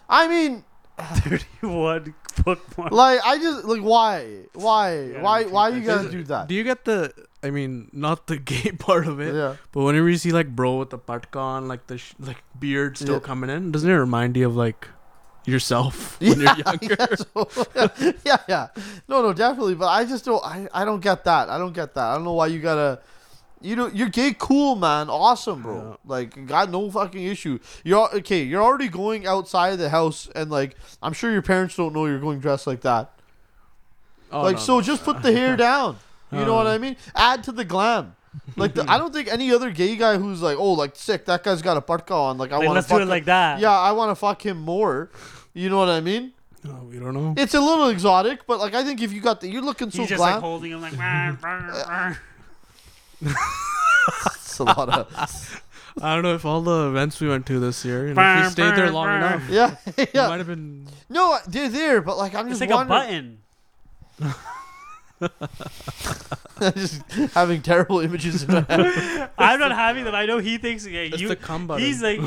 I 0.09 0.28
mean, 0.28 0.64
Thirty-one 0.99 2.14
bookmark. 2.44 2.92
like, 2.92 3.20
I 3.24 3.38
just 3.38 3.64
like 3.64 3.82
why, 3.82 4.42
why, 4.55 4.99
Yeah, 4.99 5.22
why, 5.22 5.38
me 5.40 5.44
too. 5.44 5.51
why 5.51 5.68
you 5.68 5.80
That's- 5.82 6.05
gotta 6.05 6.11
do 6.16 6.24
that? 6.24 6.49
Do 6.49 6.55
you 6.55 6.64
get 6.64 6.84
the? 6.84 7.12
I 7.42 7.51
mean, 7.51 7.88
not 7.92 8.26
the 8.26 8.36
gay 8.53 8.72
part 8.72 9.07
of 9.07 9.20
it, 9.20 9.34
Yeah. 9.34 9.57
but 9.72 9.82
whenever 9.82 10.09
you 10.09 10.16
see 10.16 10.32
like 10.32 10.49
bro 10.55 10.76
with 10.78 10.90
the 10.90 10.99
patka 10.99 11.38
on, 11.38 11.68
like 11.68 11.86
the 11.86 11.99
sh- 11.99 12.14
like 12.18 12.42
beard 12.59 12.99
still 12.99 13.14
Yeah. 13.14 13.20
coming 13.20 13.51
in, 13.51 13.70
doesn't 13.70 13.88
it 13.88 13.94
remind 13.94 14.36
you 14.36 14.46
of 14.46 14.57
like 14.57 14.88
yourself 15.46 16.20
when 16.20 16.40
you're 16.40 16.57
younger? 16.66 16.96
yeah, 16.99 17.14
so- 17.14 17.49
yeah, 18.26 18.36
yeah. 18.49 18.66
No, 19.07 19.22
no, 19.22 19.32
definitely. 19.32 19.74
But 19.76 19.86
I 19.88 20.05
just 20.05 20.24
don't. 20.24 20.44
I, 20.44 20.68
I 20.74 20.84
don't 20.84 21.01
get 21.01 21.24
that. 21.24 21.49
I 21.49 21.59
don't 21.59 21.72
get 21.72 21.94
that. 21.94 22.05
I 22.11 22.14
don't 22.14 22.24
know 22.24 22.34
why 22.34 22.49
you 22.49 22.61
gotta. 22.61 23.01
You 23.61 23.74
know, 23.74 23.86
you're 23.88 24.09
gay, 24.09 24.34
cool, 24.38 24.76
man, 24.76 25.11
awesome, 25.11 25.62
bro. 25.62 25.98
Like, 26.06 26.46
got 26.46 26.70
no 26.70 26.90
fucking 26.90 27.22
issue. 27.24 27.59
You're 27.84 28.09
okay. 28.16 28.42
You're 28.44 28.62
already 28.62 28.88
going 28.88 29.26
outside 29.26 29.72
of 29.72 29.78
the 29.80 29.88
house, 29.88 30.28
and 30.34 30.50
like, 30.50 30.76
I'm 31.02 31.12
sure 31.12 31.32
your 31.32 31.42
parents 31.42 31.74
don't 31.74 31.92
know 31.92 32.06
you're 32.06 32.20
going 32.20 32.38
dressed 32.38 32.66
like 32.68 32.82
that. 32.82 33.11
Oh, 34.30 34.42
like, 34.42 34.56
no, 34.56 34.61
so 34.62 34.74
no. 34.76 34.82
just 34.82 35.02
put 35.04 35.22
the 35.22 35.32
hair 35.32 35.56
down. 35.68 35.98
You 36.30 36.44
know 36.44 36.54
what 36.54 36.66
Uh. 36.66 36.70
I 36.70 36.78
mean? 36.78 36.96
Add 37.16 37.42
to 37.44 37.52
the 37.52 37.64
glam. 37.64 38.14
Like, 38.56 38.74
the, 38.74 38.84
I 38.88 38.98
don't 38.98 39.12
think 39.12 39.26
any 39.32 39.50
other 39.52 39.70
gay 39.70 39.96
guy 39.96 40.18
who's 40.18 40.42
like, 40.42 40.56
oh, 40.59 40.72
like 40.74 40.94
sick, 40.94 41.24
that 41.24 41.42
guy's 41.42 41.62
got 41.62 41.76
a 41.76 41.80
patka 41.80 42.12
on. 42.14 42.38
Like, 42.38 42.52
I 42.52 42.59
Like, 42.59 42.66
want 42.68 42.76
to 42.76 42.82
fuck 42.82 42.98
do 42.98 43.00
it 43.00 43.02
him. 43.04 43.09
like 43.09 43.24
that. 43.24 43.59
Yeah, 43.59 43.70
I 43.76 43.90
want 43.92 44.11
to 44.11 44.14
fuck 44.14 44.44
him 44.44 44.59
more. 44.59 45.11
You 45.54 45.68
know 45.70 45.78
what 45.78 45.88
I 45.88 46.00
mean? 46.00 46.32
Oh, 46.66 46.84
we 46.84 46.98
don't 46.98 47.14
know. 47.14 47.34
It's 47.36 47.54
a 47.54 47.61
little 47.61 47.88
exotic, 47.88 48.46
but 48.46 48.59
like 48.61 48.74
I 48.74 48.84
think 48.84 49.00
if 49.00 49.12
you 49.12 49.20
got 49.20 49.40
the, 49.40 49.48
you're 49.48 49.62
looking 49.62 49.90
so 49.90 50.00
He's 50.02 50.11
just 50.11 50.20
like 50.20 50.40
holding 50.40 50.72
him 50.72 50.82
like. 50.82 50.92
It's 53.20 54.58
a 54.58 54.64
lot 54.64 54.88
of 54.88 55.62
I 56.02 56.14
don't 56.14 56.22
know 56.22 56.34
if 56.34 56.44
all 56.44 56.60
the 56.62 56.88
events 56.88 57.20
we 57.20 57.28
went 57.28 57.44
to 57.46 57.58
this 57.58 57.84
year, 57.84 58.06
and 58.06 58.16
if 58.18 58.44
we 58.44 58.50
stayed 58.50 58.76
there 58.76 58.90
long 58.92 59.08
enough, 59.08 59.48
yeah, 59.50 59.76
it 59.96 60.14
might 60.14 60.36
have 60.38 60.46
been. 60.46 60.86
No, 61.08 61.38
they're 61.48 61.68
there, 61.68 62.00
but 62.00 62.16
like 62.16 62.34
I'm 62.36 62.48
It's 62.48 62.58
just 62.58 62.60
like 62.60 62.70
a 62.70 62.76
wondering. 62.76 63.38
button. 64.20 64.38
just 66.76 67.02
having 67.34 67.62
terrible 67.62 68.00
images 68.00 68.44
in 68.44 68.52
my 68.54 68.60
head. 68.68 69.30
I'm 69.38 69.58
not 69.58 69.72
having 69.72 70.04
them. 70.04 70.14
I 70.14 70.26
know 70.26 70.38
he 70.38 70.58
thinks. 70.58 70.86
Yeah, 70.86 71.00
It's 71.00 71.20
you. 71.20 71.28
the 71.28 71.36
cum 71.36 71.66
button. 71.66 71.84
He's 71.84 72.00
like. 72.02 72.20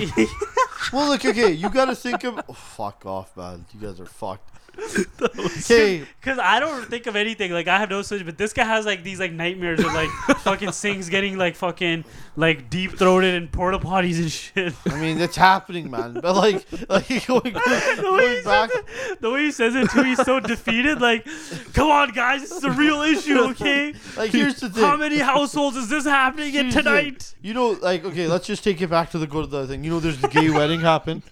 Well, 0.91 1.07
look, 1.09 1.23
okay, 1.23 1.51
you 1.51 1.69
got 1.69 1.85
to 1.85 1.95
think 1.95 2.23
of. 2.25 2.41
Oh, 2.49 2.53
fuck 2.53 3.05
off, 3.05 3.37
man. 3.37 3.65
You 3.73 3.79
guys 3.87 3.99
are 3.99 4.05
fucked. 4.05 4.49
Okay, 5.21 6.05
Because 6.19 6.39
I 6.39 6.59
don't 6.59 6.85
think 6.85 7.07
of 7.07 7.15
anything 7.15 7.51
like 7.51 7.67
I 7.67 7.77
have 7.79 7.89
no 7.89 8.01
such, 8.01 8.25
but 8.25 8.37
this 8.37 8.53
guy 8.53 8.63
has 8.63 8.85
like 8.85 9.03
these 9.03 9.19
like 9.19 9.31
nightmares 9.31 9.79
of 9.79 9.93
like 9.93 10.09
fucking 10.39 10.71
things 10.71 11.09
getting 11.09 11.37
like 11.37 11.55
fucking 11.55 12.03
like 12.35 12.69
deep 12.69 12.97
throated 12.97 13.35
and 13.35 13.51
porta 13.51 13.79
potties 13.79 14.17
and 14.17 14.31
shit. 14.31 14.73
I 14.87 14.99
mean 14.99 15.19
it's 15.19 15.35
happening, 15.35 15.89
man. 15.91 16.13
But 16.13 16.35
like, 16.35 16.65
like 16.89 17.07
going, 17.27 17.53
the, 17.53 17.59
way 17.59 17.95
he 17.95 18.01
going 18.01 18.43
back. 18.43 18.71
says 18.71 18.83
it, 19.11 19.21
the 19.21 19.31
way 19.31 19.43
he 19.45 19.51
says 19.51 19.75
it 19.75 19.89
too, 19.91 20.03
he's 20.03 20.23
so 20.23 20.39
defeated. 20.39 20.99
Like, 20.99 21.25
come 21.73 21.89
on, 21.89 22.11
guys, 22.11 22.41
this 22.41 22.51
is 22.51 22.63
a 22.63 22.71
real 22.71 23.01
issue, 23.01 23.39
okay? 23.51 23.93
Like 24.17 24.31
here's 24.31 24.59
the 24.59 24.69
thing. 24.69 24.83
How 24.83 24.97
many 24.97 25.19
households 25.19 25.77
is 25.77 25.89
this 25.89 26.05
happening 26.05 26.53
in 26.55 26.65
Here's 26.65 26.75
the 26.75 26.81
tonight? 26.83 27.35
You 27.41 27.53
know, 27.53 27.71
like 27.81 28.03
okay, 28.05 28.27
let's 28.27 28.47
just 28.47 28.63
take 28.63 28.81
it 28.81 28.89
back 28.89 29.11
to 29.11 29.17
the 29.17 29.27
go 29.27 29.41
to 29.41 29.47
the 29.47 29.67
thing. 29.67 29.83
You 29.83 29.91
know, 29.91 29.99
there's 29.99 30.19
the 30.19 30.27
gay 30.27 30.49
wedding 30.49 30.81
happen, 30.81 31.23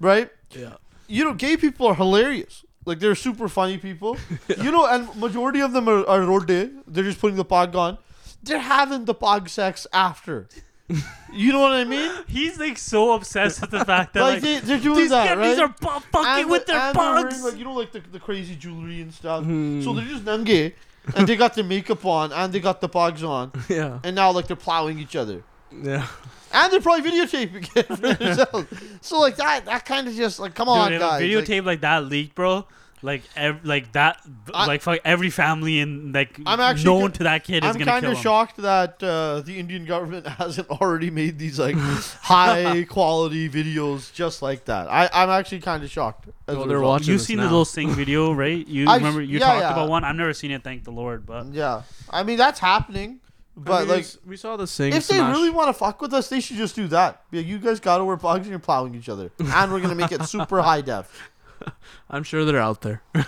right? 0.00 0.30
Yeah. 0.50 0.74
you 1.08 1.24
know, 1.24 1.34
gay 1.34 1.56
people 1.56 1.86
are 1.88 1.94
hilarious. 1.94 2.63
Like 2.86 2.98
they're 2.98 3.14
super 3.14 3.48
funny 3.48 3.78
people. 3.78 4.16
You 4.62 4.70
know, 4.70 4.86
and 4.86 5.14
majority 5.16 5.60
of 5.60 5.72
them 5.72 5.88
are, 5.88 6.06
are 6.06 6.20
rode. 6.22 6.48
They're 6.86 7.04
just 7.04 7.20
putting 7.20 7.36
the 7.36 7.44
pog 7.44 7.74
on. 7.74 7.98
They're 8.42 8.58
having 8.58 9.04
the 9.06 9.14
pog 9.14 9.48
sex 9.48 9.86
after. 9.92 10.48
You 11.32 11.50
know 11.52 11.60
what 11.60 11.72
I 11.72 11.82
mean? 11.82 12.12
He's 12.28 12.60
like 12.60 12.78
so 12.78 13.14
obsessed 13.14 13.60
with 13.62 13.70
the 13.70 13.84
fact 13.92 14.12
that 14.14 14.20
Like 14.20 14.34
like, 14.34 14.42
they, 14.42 14.60
they're 14.60 14.78
doing 14.78 14.98
these 14.98 15.10
that, 15.10 15.36
right? 15.36 15.58
are 15.58 15.66
bu- 15.68 15.98
fucking 16.12 16.42
And 16.42 16.50
with 16.50 16.66
the- 16.66 16.72
their 16.74 16.92
wearing, 16.94 17.42
like 17.42 17.58
you 17.58 17.64
know, 17.64 17.72
like 17.72 17.90
the, 17.90 18.00
the 18.12 18.20
crazy 18.20 18.54
jewelry 18.54 19.00
and 19.00 19.12
stuff. 19.12 19.42
Hmm. 19.42 19.82
So 19.82 19.94
they're 19.94 20.04
just 20.04 20.24
gay, 20.44 20.74
and 21.16 21.26
they 21.26 21.34
got 21.36 21.54
their 21.54 21.64
makeup 21.64 22.04
on, 22.06 22.32
and 22.32 22.52
they 22.52 22.60
got 22.60 22.80
the 22.80 22.88
pogs 22.88 23.26
on, 23.28 23.50
Yeah. 23.68 23.98
and 24.04 24.14
now 24.14 24.30
like 24.30 24.46
they're 24.46 24.54
plowing 24.68 25.00
each 25.00 25.16
other, 25.16 25.42
Yeah. 25.82 26.06
and 26.52 26.72
they're 26.72 26.80
probably 26.80 27.10
videotaping 27.10 27.76
it 27.76 27.86
for 27.86 27.96
themselves. 28.14 28.66
So 29.00 29.20
like 29.20 29.36
that, 29.36 29.64
that 29.66 29.84
kind 29.84 30.08
of 30.08 30.14
just 30.14 30.38
like, 30.38 30.54
come 30.54 30.66
Dude, 30.68 30.76
on, 30.76 30.92
if 30.92 31.00
guys. 31.00 31.22
a 31.22 31.24
like- 31.36 31.46
videotape 31.46 31.64
like, 31.64 31.80
that 31.82 32.04
leaked, 32.04 32.34
bro. 32.34 32.66
like 33.02 33.22
ev- 33.36 33.64
like 33.66 33.92
that, 33.92 34.20
I- 34.54 34.66
like 34.66 34.80
fuck 34.80 34.98
every 35.04 35.28
family 35.28 35.80
in 35.80 36.12
like 36.12 36.38
I'm 36.46 36.58
actually 36.60 36.84
known 36.86 37.10
co- 37.10 37.16
to 37.18 37.22
that 37.24 37.44
kid 37.44 37.62
is 37.64 37.68
I'm 37.70 37.74
gonna 37.76 37.90
kind 37.90 38.02
kill 38.02 38.12
of 38.12 38.16
him. 38.16 38.22
shocked 38.22 38.56
that 38.58 39.02
uh, 39.02 39.40
the 39.42 39.58
Indian 39.58 39.84
government 39.84 40.26
hasn't 40.40 40.70
already 40.70 41.10
made 41.10 41.38
these 41.38 41.58
like 41.58 41.76
high 41.76 42.84
quality 42.88 43.48
videos 43.50 44.10
just 44.12 44.40
like 44.40 44.64
that. 44.66 44.88
I, 44.90 45.10
I'm 45.12 45.28
actually 45.28 45.60
kind 45.60 45.82
of 45.84 45.90
shocked. 45.90 46.28
as 46.48 46.56
Well, 46.56 46.64
a 46.64 46.68
they're 46.68 46.78
result. 46.78 46.88
watching 46.92 47.08
You've 47.12 47.20
this 47.20 47.26
seen 47.26 47.36
the 47.38 47.42
now. 47.44 47.50
little 47.50 47.64
Singh 47.66 47.90
video, 47.90 48.32
right? 48.32 48.66
You 48.66 48.86
I- 48.88 48.96
remember 48.96 49.20
you 49.20 49.38
yeah, 49.38 49.46
talked 49.46 49.60
yeah. 49.60 49.72
about 49.72 49.88
one. 49.90 50.04
I've 50.04 50.16
never 50.16 50.32
seen 50.32 50.50
it. 50.50 50.62
Thank 50.62 50.84
the 50.84 50.92
Lord, 50.92 51.26
but 51.26 51.52
Yeah, 51.52 51.82
I 52.10 52.22
mean 52.22 52.38
that's 52.38 52.60
happening, 52.60 53.20
but 53.56 53.72
I 53.72 53.78
mean, 53.80 53.88
like 53.88 54.06
we 54.26 54.36
saw 54.36 54.56
the 54.56 54.66
Singh. 54.66 54.92
if 54.92 55.06
they 55.08 55.20
really 55.20 55.50
want 55.50 55.68
to 55.68 55.72
fuck 55.72 56.00
with 56.02 56.12
us, 56.12 56.28
they 56.28 56.40
should 56.40 56.56
just 56.56 56.74
do 56.74 56.88
that. 56.88 57.28
Be 57.30 57.38
like, 57.38 57.46
you 57.46 57.58
guys 57.58 57.80
gotta 57.80 58.04
wear 58.04 58.16
plugs 58.16 58.40
and 58.42 58.50
you're 58.50 58.58
plowing 58.58 58.94
each 58.94 59.08
other, 59.08 59.30
and 59.38 59.72
we're 59.72 59.80
gonna 59.80 59.94
make 59.94 60.12
it 60.12 60.22
super 60.24 60.62
high 60.62 60.80
def. 60.80 61.30
I'm 62.10 62.22
sure 62.24 62.44
they're 62.44 62.58
out 62.60 62.80
there. 62.82 63.02
I 63.14 63.22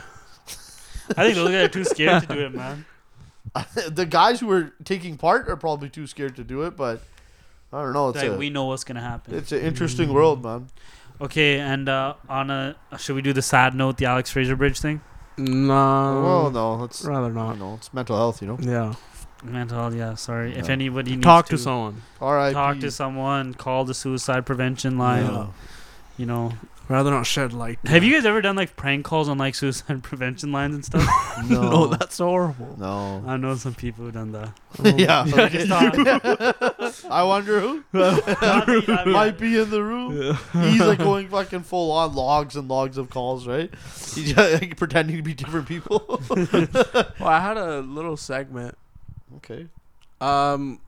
think 1.24 1.34
those 1.36 1.48
guys 1.50 1.64
are 1.66 1.68
too 1.68 1.84
scared 1.84 2.22
to 2.28 2.34
do 2.34 2.40
it, 2.46 2.54
man. 2.54 2.84
the 3.88 4.04
guys 4.04 4.40
who 4.40 4.50
are 4.50 4.72
taking 4.84 5.16
part 5.16 5.48
are 5.48 5.56
probably 5.56 5.88
too 5.88 6.06
scared 6.06 6.36
to 6.36 6.44
do 6.44 6.62
it, 6.62 6.76
but 6.76 7.00
I 7.72 7.82
don't 7.82 7.92
know. 7.92 8.08
It's 8.10 8.18
Like 8.18 8.32
a 8.32 8.36
we 8.36 8.50
know 8.50 8.64
what's 8.64 8.84
gonna 8.84 9.00
happen. 9.00 9.34
it's 9.34 9.52
an 9.52 9.60
interesting 9.60 10.12
world, 10.12 10.42
man. 10.42 10.66
Okay, 11.20 11.60
and 11.60 11.88
uh, 11.88 12.14
on 12.28 12.50
a 12.50 12.76
should 12.98 13.14
we 13.16 13.22
do 13.22 13.32
the 13.32 13.42
sad 13.42 13.74
note, 13.74 13.96
the 13.98 14.06
Alex 14.06 14.30
Fraser 14.30 14.56
Bridge 14.56 14.80
thing? 14.80 15.00
no. 15.38 16.22
well, 16.22 16.50
no, 16.50 16.84
it's 16.84 17.04
rather 17.04 17.28
you 17.28 17.34
not. 17.34 17.58
know 17.58 17.74
it's 17.74 17.94
mental 17.94 18.16
health, 18.16 18.42
you 18.42 18.48
know. 18.48 18.58
Yeah. 18.60 18.94
Mental 19.44 19.78
health, 19.78 19.94
yeah. 19.94 20.14
Sorry, 20.14 20.54
if 20.56 20.68
anybody 20.68 21.12
needs 21.12 21.22
Talk 21.24 21.46
to, 21.46 21.56
to 21.56 21.58
someone. 21.58 22.02
All 22.20 22.34
right, 22.34 22.52
talk 22.52 22.78
to 22.80 22.90
someone, 22.90 23.54
call 23.54 23.84
the 23.84 23.94
suicide 23.94 24.46
prevention 24.46 24.98
line. 24.98 25.26
Yeah. 25.26 25.46
You 26.16 26.26
know, 26.26 26.52
Rather 26.88 27.10
not 27.10 27.26
shed 27.26 27.52
light. 27.52 27.80
have 27.84 28.04
you 28.04 28.14
guys 28.14 28.24
ever 28.24 28.40
done 28.40 28.54
like 28.54 28.76
prank 28.76 29.04
calls 29.04 29.28
on 29.28 29.38
like 29.38 29.56
suicide 29.56 30.02
prevention 30.04 30.52
lines 30.52 30.74
and 30.74 30.84
stuff? 30.84 31.04
No, 31.50 31.60
no, 31.70 31.86
that's 31.88 32.16
horrible. 32.18 32.76
no. 32.78 33.22
I 33.26 33.36
know 33.36 33.54
some 33.56 33.74
people 33.74 34.04
who've 34.04 34.14
done 34.14 34.32
that. 34.32 34.52
yeah, 34.98 35.24
I 35.26 35.42
okay. 35.44 35.66
just 35.66 35.68
thought- 35.68 37.10
I 37.10 37.22
wonder 37.24 37.60
who 37.60 37.84
Not 37.92 38.24
that 38.24 38.84
you- 38.88 38.94
I 38.94 39.04
mean, 39.04 39.12
might 39.12 39.36
be 39.38 39.58
in 39.60 39.68
the 39.68 39.82
room. 39.82 40.38
He's 40.54 40.80
like 40.80 40.98
going 40.98 41.28
fucking 41.28 41.64
full 41.64 41.90
on 41.92 42.14
logs 42.14 42.56
and 42.56 42.68
logs 42.68 42.96
of 42.98 43.10
calls, 43.10 43.46
right? 43.46 43.70
He's 44.14 44.34
like, 44.36 44.76
pretending 44.78 45.16
to 45.16 45.22
be 45.22 45.34
different 45.34 45.68
people. 45.68 46.22
Well, 46.30 47.28
I 47.28 47.40
had 47.40 47.56
a 47.58 47.80
little 47.80 48.16
segment. 48.16 48.76
Okay. 49.38 49.66
Um, 50.20 50.80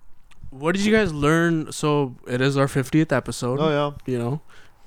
what 0.51 0.75
did 0.75 0.85
you 0.85 0.93
guys 0.93 1.13
learn? 1.13 1.73
So 1.73 2.17
it 2.27 2.41
is 2.41 2.57
our 2.57 2.67
50th 2.67 3.13
episode. 3.13 3.59
Oh 3.61 3.69
yeah. 3.69 4.13
You 4.13 4.19
know, 4.19 4.41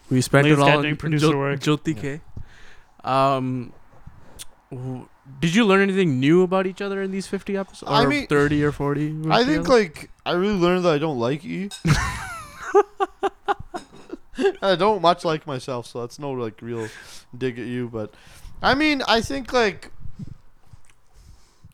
we 0.10 0.22
spent 0.22 0.46
Ladies 0.46 0.60
it 0.60 0.62
all 0.62 0.68
got 0.68 0.76
in 0.78 0.82
doing 0.84 0.96
producer 0.98 1.32
Jo- 1.32 1.38
work. 1.38 1.60
Joty 1.60 2.00
Kay. 2.00 2.22
Um, 3.04 3.74
w- 4.72 5.08
did 5.40 5.56
you 5.56 5.66
learn 5.66 5.82
anything 5.82 6.20
new 6.20 6.44
about 6.44 6.68
each 6.68 6.82
other 6.82 7.02
in 7.02 7.12
these 7.12 7.28
50 7.28 7.58
episodes? 7.58 7.92
Or 7.92 7.96
I 7.96 8.06
mean- 8.06 8.28
30 8.28 8.64
or 8.64 8.72
40? 8.72 9.08
I 9.30 9.44
think 9.44 9.66
together? 9.66 9.70
like 9.70 10.10
I 10.26 10.32
really 10.34 10.56
learned 10.56 10.86
that 10.86 10.94
I 10.94 10.98
don't 10.98 11.20
like 11.20 11.44
E. 11.46 11.70
I 14.62 14.76
don't 14.76 15.02
much 15.02 15.26
like 15.26 15.46
myself, 15.46 15.86
so 15.88 16.02
that's 16.02 16.18
no 16.18 16.32
like 16.32 16.62
real 16.62 16.88
dig 17.38 17.60
at 17.60 17.66
you. 17.68 17.90
But 17.90 18.14
I 18.62 18.74
mean, 18.76 19.02
I 19.08 19.22
think 19.22 19.54
like 19.54 19.92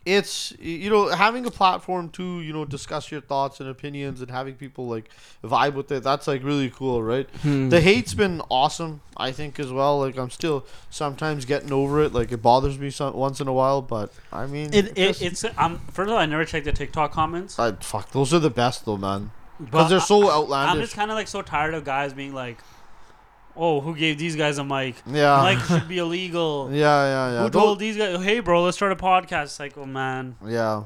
it's 0.07 0.53
you 0.59 0.89
know 0.89 1.09
having 1.09 1.45
a 1.45 1.51
platform 1.51 2.09
to 2.11 2.39
you 2.41 2.53
know 2.53 2.63
discuss 2.65 3.11
your 3.11 3.19
thoughts 3.21 3.59
and 3.59 3.69
opinions 3.69 4.21
and 4.21 4.31
having 4.31 4.55
people 4.55 4.88
like 4.88 5.09
vibe 5.43 5.73
with 5.73 5.91
it. 5.91 6.01
That's 6.03 6.27
like 6.27 6.43
really 6.43 6.69
cool, 6.69 7.03
right? 7.03 7.29
Hmm. 7.41 7.69
The 7.69 7.81
hate's 7.81 8.13
been 8.13 8.41
awesome, 8.49 9.01
I 9.17 9.31
think 9.31 9.59
as 9.59 9.71
well. 9.71 9.99
Like 9.99 10.17
I'm 10.17 10.29
still 10.29 10.65
sometimes 10.89 11.45
getting 11.45 11.71
over 11.73 12.01
it. 12.03 12.13
Like 12.13 12.31
it 12.31 12.41
bothers 12.41 12.79
me 12.79 12.89
some, 12.89 13.13
once 13.15 13.41
in 13.41 13.47
a 13.47 13.53
while, 13.53 13.81
but 13.81 14.13
I 14.31 14.45
mean, 14.47 14.73
It, 14.73 14.97
it 14.97 15.07
just- 15.19 15.21
it's 15.21 15.45
um 15.57 15.79
first 15.91 16.07
of 16.07 16.13
all 16.13 16.19
I 16.19 16.25
never 16.25 16.45
checked 16.45 16.65
the 16.65 16.71
TikTok 16.71 17.11
comments, 17.11 17.59
I, 17.59 17.73
fuck, 17.73 18.11
those 18.11 18.34
are 18.34 18.39
the 18.39 18.49
best 18.49 18.85
though, 18.85 18.97
man. 18.97 19.31
Because 19.59 19.89
they're 19.89 19.99
so 19.99 20.29
I- 20.29 20.34
outlandish. 20.35 20.73
I'm 20.75 20.81
just 20.81 20.95
kind 20.95 21.11
of 21.11 21.15
like 21.15 21.27
so 21.27 21.41
tired 21.41 21.73
of 21.73 21.84
guys 21.84 22.13
being 22.13 22.34
like, 22.34 22.59
"Oh, 23.57 23.81
who 23.81 23.95
gave 23.95 24.17
these 24.17 24.35
guys 24.35 24.57
a 24.57 24.63
mic? 24.63 24.95
Yeah. 25.05 25.43
Mic 25.43 25.63
should 25.65 25.88
be 25.88 25.97
illegal." 25.97 26.69
yeah, 26.71 26.77
yeah, 26.79 27.31
yeah. 27.34 27.43
Who 27.43 27.49
Tho- 27.49 27.59
told 27.59 27.79
these 27.79 27.97
guys, 27.97 28.23
"Hey, 28.23 28.39
bro, 28.39 28.63
let's 28.63 28.77
start 28.77 28.91
a 28.91 28.95
podcast"? 28.95 29.43
It's 29.43 29.59
like, 29.59 29.77
oh 29.77 29.85
man, 29.85 30.35
Yeah, 30.45 30.84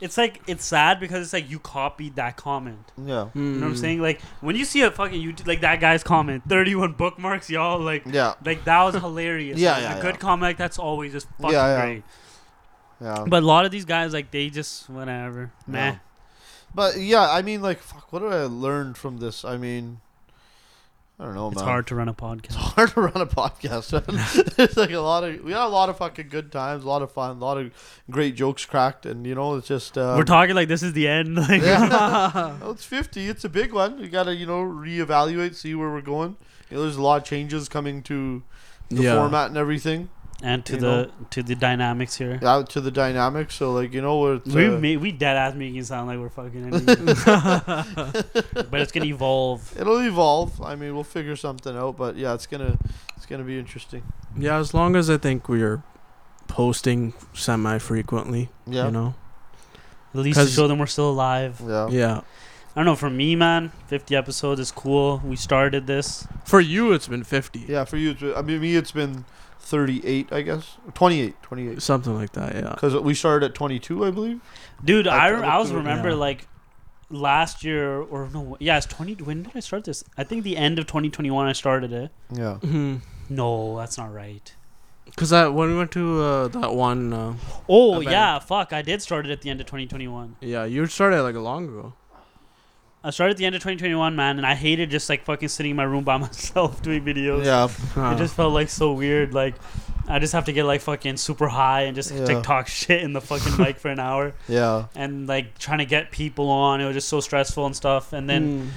it's 0.00 0.18
like 0.18 0.42
it's 0.46 0.64
sad 0.64 1.00
because 1.00 1.22
it's 1.24 1.32
like 1.32 1.48
you 1.50 1.58
copied 1.58 2.16
that 2.16 2.36
comment. 2.36 2.92
yeah, 2.98 3.28
You 3.34 3.40
know 3.42 3.60
what 3.60 3.66
I'm 3.66 3.70
Hmm. 3.72 3.76
saying? 3.76 4.00
Like 4.02 4.20
when 4.40 4.56
you 4.56 4.64
see 4.64 4.82
a 4.82 4.90
fucking 4.90 5.20
YouTube, 5.20 5.46
like 5.46 5.60
that 5.62 5.80
guy's 5.80 6.02
comment, 6.04 6.42
31 6.48 6.92
bookmarks, 6.92 7.48
y'all, 7.48 7.80
like 7.80 8.02
yeah, 8.06 8.34
like 8.44 8.64
that 8.64 8.82
was 8.84 8.94
hilarious. 8.96 9.58
Yeah, 9.64 9.72
Like, 9.72 9.82
yeah, 9.82 9.98
a 9.98 10.02
good 10.02 10.14
yeah. 10.14 10.20
comment 10.20 10.58
that's 10.58 10.78
always 10.78 11.12
just 11.12 11.26
fucking 11.40 11.52
Yeah, 11.52 11.66
yeah. 11.76 11.80
great. 11.86 12.02
yeah. 13.00 13.24
But 13.26 13.42
a 13.42 13.46
lot 13.46 13.64
of 13.64 13.70
these 13.70 13.84
guys, 13.84 14.12
like 14.12 14.30
they 14.30 14.50
just 14.50 14.90
whatever, 14.90 15.52
Yeah. 15.66 15.72
meh. 15.72 15.96
But 16.74 16.96
yeah, 16.98 17.30
I 17.30 17.42
mean, 17.42 17.62
like, 17.62 17.78
fuck. 17.78 18.12
What 18.12 18.22
did 18.22 18.32
I 18.32 18.44
learn 18.46 18.94
from 18.94 19.18
this? 19.18 19.44
I 19.44 19.56
mean, 19.56 20.00
I 21.18 21.24
don't 21.26 21.34
know, 21.36 21.46
It's 21.48 21.56
man. 21.58 21.64
hard 21.64 21.86
to 21.88 21.94
run 21.94 22.08
a 22.08 22.14
podcast. 22.26 22.44
It's 22.46 22.54
hard 22.56 22.90
to 22.90 23.00
run 23.02 23.16
a 23.16 23.26
podcast. 23.26 24.58
It's 24.58 24.76
like 24.76 24.90
a 24.90 24.98
lot 24.98 25.22
of 25.22 25.42
we 25.44 25.52
had 25.52 25.62
a 25.62 25.68
lot 25.68 25.88
of 25.88 25.98
fucking 25.98 26.28
good 26.28 26.50
times, 26.50 26.82
a 26.84 26.88
lot 26.88 27.02
of 27.02 27.12
fun, 27.12 27.36
a 27.36 27.40
lot 27.40 27.56
of 27.56 27.70
great 28.10 28.34
jokes 28.34 28.64
cracked, 28.64 29.06
and 29.06 29.24
you 29.26 29.34
know, 29.36 29.54
it's 29.54 29.68
just 29.68 29.96
um, 29.96 30.16
We're 30.16 30.24
talking 30.24 30.54
like 30.56 30.66
this 30.68 30.82
is 30.82 30.92
the 30.92 31.06
end. 31.06 31.36
Like, 31.48 31.62
Yeah. 31.62 32.56
well, 32.60 32.72
it's 32.72 32.84
fifty. 32.84 33.28
It's 33.28 33.44
a 33.44 33.48
big 33.48 33.72
one. 33.72 33.98
You 34.00 34.08
gotta 34.08 34.34
you 34.34 34.46
know 34.46 34.62
reevaluate, 34.62 35.54
see 35.54 35.74
where 35.74 35.90
we're 35.90 36.00
going. 36.00 36.36
You 36.70 36.76
know, 36.78 36.82
there's 36.82 36.96
a 36.96 37.02
lot 37.02 37.22
of 37.22 37.24
changes 37.28 37.68
coming 37.68 38.02
to 38.04 38.42
the 38.88 39.02
Yeah. 39.04 39.14
format 39.16 39.48
and 39.48 39.56
everything. 39.56 40.08
And 40.44 40.64
to 40.66 40.76
the 40.76 40.80
know. 40.80 41.10
to 41.30 41.42
the 41.42 41.54
dynamics 41.54 42.16
here. 42.16 42.38
Out 42.42 42.68
to 42.70 42.80
the 42.80 42.90
dynamics. 42.90 43.54
So 43.56 43.72
like 43.72 43.92
you 43.94 44.02
know, 44.02 44.34
it's, 44.34 44.54
We 44.54 44.66
uh, 44.68 44.72
ma- 44.78 45.00
we 45.00 45.10
dead 45.12 45.36
ass 45.36 45.54
making 45.54 45.76
it 45.76 45.86
sound 45.86 46.06
like 46.08 46.18
we're 46.18 46.28
fucking, 46.28 46.70
but 48.70 48.80
it's 48.80 48.92
gonna 48.92 49.06
evolve. 49.06 49.74
It'll 49.78 49.98
evolve. 50.00 50.60
I 50.62 50.74
mean, 50.76 50.94
we'll 50.94 51.04
figure 51.04 51.36
something 51.36 51.76
out, 51.76 51.96
but 51.96 52.16
yeah, 52.16 52.34
it's 52.34 52.46
gonna 52.46 52.78
it's 53.16 53.26
gonna 53.26 53.44
be 53.44 53.58
interesting. 53.58 54.02
Yeah, 54.38 54.58
as 54.58 54.74
long 54.74 54.96
as 54.96 55.08
I 55.10 55.16
think 55.16 55.48
we 55.48 55.62
are 55.62 55.82
posting 56.48 57.14
semi 57.32 57.78
frequently, 57.78 58.50
Yeah, 58.66 58.86
you 58.86 58.90
know. 58.92 59.14
At 60.14 60.20
least 60.20 60.38
to 60.38 60.44
'Cause- 60.44 60.54
show 60.54 60.68
them 60.68 60.78
we're 60.78 60.86
still 60.86 61.10
alive. 61.10 61.60
yeah, 61.66 61.88
Yeah. 61.88 62.20
I 62.76 62.80
don't 62.80 62.86
know. 62.86 62.96
For 62.96 63.10
me, 63.10 63.36
man, 63.36 63.70
50 63.86 64.16
episodes 64.16 64.60
is 64.60 64.72
cool. 64.72 65.20
We 65.24 65.36
started 65.36 65.86
this. 65.86 66.26
For 66.44 66.60
you, 66.60 66.92
it's 66.92 67.06
been 67.06 67.22
50. 67.22 67.64
yeah. 67.68 67.84
For 67.84 67.96
you, 67.96 68.10
it's, 68.10 68.22
I 68.36 68.42
mean, 68.42 68.60
me, 68.60 68.74
it's 68.74 68.90
been 68.90 69.24
thirty-eight, 69.64 70.32
I 70.32 70.42
guess, 70.42 70.76
28, 70.94 71.42
28. 71.42 71.82
Something 71.82 72.14
like 72.14 72.32
that, 72.32 72.54
yeah. 72.54 72.70
Because 72.74 72.94
we 72.96 73.14
started 73.14 73.46
at 73.46 73.54
twenty-two, 73.54 74.04
I 74.04 74.10
believe. 74.10 74.40
Dude, 74.84 75.06
I- 75.08 75.16
I, 75.16 75.26
I 75.26 75.30
rem- 75.32 75.44
I 75.44 75.58
was 75.58 75.72
remember 75.72 76.10
yeah. 76.10 76.14
like 76.16 76.46
last 77.10 77.64
year 77.64 78.00
or 78.00 78.28
no, 78.32 78.56
yeah, 78.60 78.76
it's 78.76 78.86
20. 78.86 79.14
When 79.24 79.42
did 79.44 79.52
I 79.54 79.60
start 79.60 79.84
this? 79.84 80.04
I 80.16 80.24
think 80.24 80.42
the 80.44 80.56
end 80.56 80.78
of 80.78 80.86
2021 80.86 81.46
I 81.46 81.52
started 81.52 81.92
it. 81.92 82.10
Yeah. 82.30 82.58
Mm-hmm. 82.60 82.96
No, 83.30 83.76
that's 83.78 83.96
not 83.98 84.12
right. 84.12 84.54
Cause 85.16 85.32
I 85.32 85.46
when 85.48 85.68
we 85.70 85.76
went 85.76 85.92
to 85.92 86.20
uh, 86.22 86.48
that 86.48 86.74
one, 86.74 87.12
uh, 87.12 87.34
Oh 87.68 87.96
Event. 88.00 88.10
yeah, 88.10 88.38
fuck, 88.38 88.72
I 88.72 88.82
did 88.82 89.00
start 89.02 89.26
it 89.26 89.30
at 89.32 89.42
the 89.42 89.50
end 89.50 89.60
of 89.60 89.66
2021. 89.66 90.36
yeah, 90.40 90.64
you 90.64 90.86
started 90.86 91.22
like 91.22 91.34
a 91.36 91.40
long 91.40 91.68
ago. 91.68 91.92
I 93.06 93.10
started 93.10 93.32
at 93.32 93.36
the 93.36 93.44
end 93.44 93.54
of 93.54 93.60
2021, 93.60 94.16
man, 94.16 94.38
and 94.38 94.46
I 94.46 94.54
hated 94.54 94.90
just 94.90 95.10
like 95.10 95.24
fucking 95.24 95.48
sitting 95.48 95.70
in 95.70 95.76
my 95.76 95.82
room 95.84 96.04
by 96.04 96.16
myself 96.26 96.80
doing 96.82 97.04
videos. 97.04 97.44
Yeah. 97.44 98.12
It 98.12 98.16
just 98.16 98.34
felt 98.34 98.54
like 98.54 98.70
so 98.70 98.94
weird. 98.94 99.34
Like 99.34 99.54
I 100.08 100.18
just 100.18 100.32
have 100.32 100.46
to 100.46 100.52
get 100.54 100.64
like 100.64 100.80
fucking 100.80 101.18
super 101.18 101.46
high 101.48 101.82
and 101.82 101.94
just 101.94 102.10
Yeah. 102.12 102.24
TikTok 102.24 102.66
shit 102.80 103.02
in 103.02 103.12
the 103.12 103.20
fucking 103.20 103.58
mic 103.58 103.78
for 103.78 103.88
an 103.90 104.00
hour, 104.00 104.32
Yeah. 104.48 104.86
and 104.94 105.26
like 105.26 105.58
trying 105.58 105.78
to 105.80 105.84
get 105.84 106.10
people 106.12 106.48
on. 106.48 106.80
It 106.80 106.86
was 106.86 106.94
just 106.94 107.08
so 107.08 107.20
stressful 107.20 107.66
and 107.66 107.76
stuff. 107.76 108.12
And 108.14 108.28
then 108.28 108.44
Mm. 108.44 108.68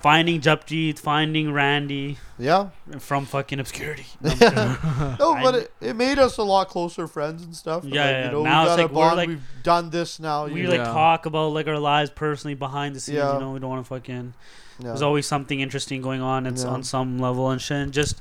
Finding 0.00 0.40
Japjeet, 0.40 0.98
finding 0.98 1.52
Randy 1.52 2.18
Yeah. 2.38 2.68
from 3.00 3.26
fucking 3.26 3.58
obscurity. 3.58 4.06
No, 4.22 5.16
No, 5.18 5.34
but 5.42 5.54
it, 5.56 5.72
it 5.80 5.96
made 5.96 6.18
us 6.18 6.36
a 6.38 6.42
lot 6.42 6.68
closer 6.68 7.06
friends 7.08 7.42
and 7.42 7.54
stuff. 7.56 7.84
Yeah, 7.84 7.88
like, 8.04 8.10
yeah, 8.12 8.24
You 8.26 8.30
know, 8.32 8.42
now 8.44 8.62
we 8.64 8.68
it's 8.70 8.76
got 8.76 8.82
like 8.82 8.90
a 8.90 8.94
we're, 8.94 9.00
bond. 9.00 9.16
like- 9.16 9.28
We've 9.28 9.42
done 9.62 9.90
this 9.90 10.20
now. 10.20 10.46
we 10.46 10.62
you 10.62 10.68
like 10.68 10.78
Yeah. 10.78 10.84
talk 10.92 11.26
about 11.26 11.48
like 11.52 11.66
our 11.66 11.78
lives 11.78 12.10
personally 12.10 12.54
behind 12.54 12.94
the 12.94 13.00
scenes. 13.00 13.16
Yeah. 13.18 13.34
You 13.34 13.40
know, 13.40 13.52
we 13.52 13.58
don't 13.58 13.70
want 13.70 13.84
to 13.84 13.88
fucking. 13.88 14.34
yeah. 14.78 14.84
There's 14.86 15.02
always 15.02 15.26
something 15.26 15.58
interesting 15.60 16.00
going 16.02 16.20
on. 16.22 16.46
It's 16.46 16.62
Yeah. 16.62 16.70
on 16.70 16.82
some 16.84 17.18
level 17.18 17.50
and 17.50 17.60
shit. 17.60 17.78
And 17.78 17.92
just 17.92 18.20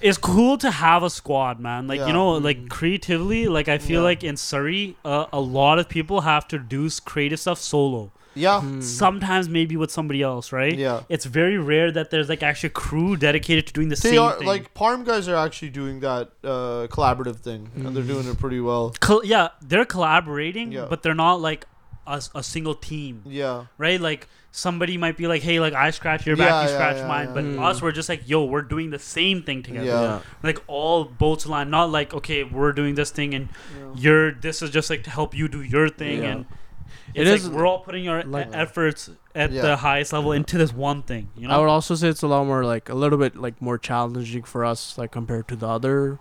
it's 0.00 0.18
cool 0.18 0.56
to 0.58 0.70
have 0.70 1.02
a 1.02 1.10
squad, 1.10 1.58
man. 1.60 1.86
Like 1.86 2.00
Yeah. 2.00 2.06
you 2.08 2.12
know, 2.14 2.32
like 2.32 2.68
creatively, 2.70 3.48
like 3.48 3.68
I 3.68 3.78
feel 3.78 4.00
Yeah. 4.00 4.04
like 4.06 4.24
in 4.24 4.36
Surrey, 4.36 4.96
uh, 5.04 5.26
a 5.32 5.40
lot 5.40 5.78
of 5.78 5.88
people 5.88 6.22
have 6.22 6.48
to 6.48 6.58
do 6.58 6.88
creative 7.04 7.40
stuff 7.40 7.58
solo. 7.58 8.10
Yeah. 8.36 8.60
Mm. 8.62 8.82
Sometimes 8.82 9.48
maybe 9.48 9.76
with 9.76 9.90
somebody 9.90 10.22
else, 10.22 10.52
right? 10.52 10.76
Yeah. 10.76 11.02
It's 11.08 11.24
very 11.24 11.58
rare 11.58 11.90
that 11.90 12.10
there's 12.10 12.28
like 12.28 12.42
actually 12.42 12.68
a 12.68 12.78
crew 12.84 13.16
dedicated 13.16 13.66
to 13.68 13.72
doing 13.72 13.88
the 13.88 13.96
They 13.96 14.10
same 14.10 14.20
are 14.20 14.36
thing. 14.38 14.46
like 14.46 14.74
Parm 14.74 15.04
guys 15.04 15.26
are 15.28 15.36
actually 15.36 15.70
doing 15.70 16.00
that 16.00 16.30
uh, 16.44 16.86
collaborative 16.88 17.36
thing, 17.36 17.70
and 17.74 17.94
they're 17.96 18.04
Mm. 18.04 18.14
doing 18.14 18.28
it 18.28 18.38
pretty 18.38 18.60
well. 18.60 18.94
Col- 19.00 19.24
yeah, 19.24 19.48
they're 19.62 19.84
collaborating, 19.84 20.72
Yeah. 20.72 20.86
but 20.88 21.02
they're 21.02 21.14
not 21.14 21.40
like 21.40 21.66
a 22.08 22.42
single 22.42 22.74
team, 22.76 23.22
Yeah. 23.26 23.64
right? 23.78 24.00
Like 24.00 24.28
somebody 24.52 24.96
might 24.96 25.16
be 25.16 25.26
like, 25.26 25.42
hey, 25.42 25.58
like 25.58 25.72
I 25.74 25.90
scratch 25.90 26.24
your 26.24 26.36
back, 26.36 26.48
Yeah, 26.50 26.62
you 26.62 26.68
yeah, 26.68 26.74
scratch 26.76 26.96
yeah, 26.98 27.08
mine. 27.08 27.26
yeah. 27.26 27.34
But 27.34 27.44
Mm. 27.44 27.62
us, 27.68 27.82
we're 27.82 27.90
just 27.90 28.08
like, 28.08 28.22
yo, 28.28 28.44
we're 28.44 28.62
doing 28.62 28.90
the 28.90 28.98
same 29.00 29.42
thing 29.42 29.64
together. 29.64 29.86
Yeah. 29.86 30.02
yeah. 30.02 30.20
Like 30.44 30.62
all 30.68 31.02
boats 31.04 31.46
line, 31.46 31.68
Not 31.68 31.90
like, 31.90 32.14
okay, 32.14 32.44
we're 32.44 32.72
doing 32.72 32.94
this 32.94 33.10
thing 33.10 33.34
and 33.34 33.48
you're 33.96 34.30
this 34.30 34.62
is 34.62 34.70
just 34.70 34.88
like 34.88 35.02
to 35.02 35.10
help 35.10 35.34
you 35.36 35.48
do 35.48 35.62
your 35.62 35.88
thing 35.88 36.22
Yeah. 36.22 36.30
and 36.30 36.46
It 37.16 37.26
it's 37.26 37.42
is 37.42 37.48
like 37.48 37.56
we're 37.56 37.66
all 37.66 37.80
putting 37.80 38.08
our 38.08 38.22
like- 38.22 38.50
efforts 38.52 39.10
at 39.34 39.50
Yeah. 39.52 39.62
the 39.62 39.76
highest 39.76 40.12
level 40.12 40.32
into 40.32 40.58
this 40.58 40.72
one 40.72 41.02
thing. 41.02 41.28
You 41.36 41.48
know? 41.48 41.54
I 41.54 41.58
would 41.58 41.68
also 41.68 41.94
say 41.94 42.08
it's 42.08 42.22
a 42.22 42.26
lot 42.28 42.44
more 42.46 42.64
like 42.64 42.88
a 42.88 42.94
little 42.94 43.18
bit 43.18 43.36
like 43.36 43.60
more 43.60 43.78
challenging 43.78 44.42
for 44.44 44.64
us 44.64 44.96
like 44.98 45.10
compared 45.12 45.48
to 45.48 45.56
the 45.56 45.68
other 45.68 46.18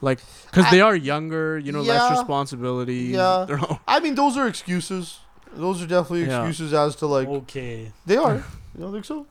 like 0.00 0.18
because 0.50 0.70
they 0.70 0.80
are 0.80 0.94
younger 0.96 1.56
you 1.58 1.72
know 1.72 1.80
less 1.82 2.10
responsibility 2.10 3.12
Yeah. 3.16 3.44
they're 3.48 3.60
I 3.88 4.00
mean, 4.00 4.14
those 4.14 4.36
are 4.36 4.46
excuses. 4.48 5.20
Those 5.54 5.82
are 5.82 5.86
definitely 5.86 6.24
Yeah. 6.26 6.40
excuses 6.46 6.74
as 6.74 6.96
to 6.96 7.06
like 7.06 7.28
okay. 7.28 7.92
they 8.06 8.16
are. 8.16 8.44
You 8.74 8.80
don't 8.82 8.92
think 8.92 9.04
so? 9.04 9.26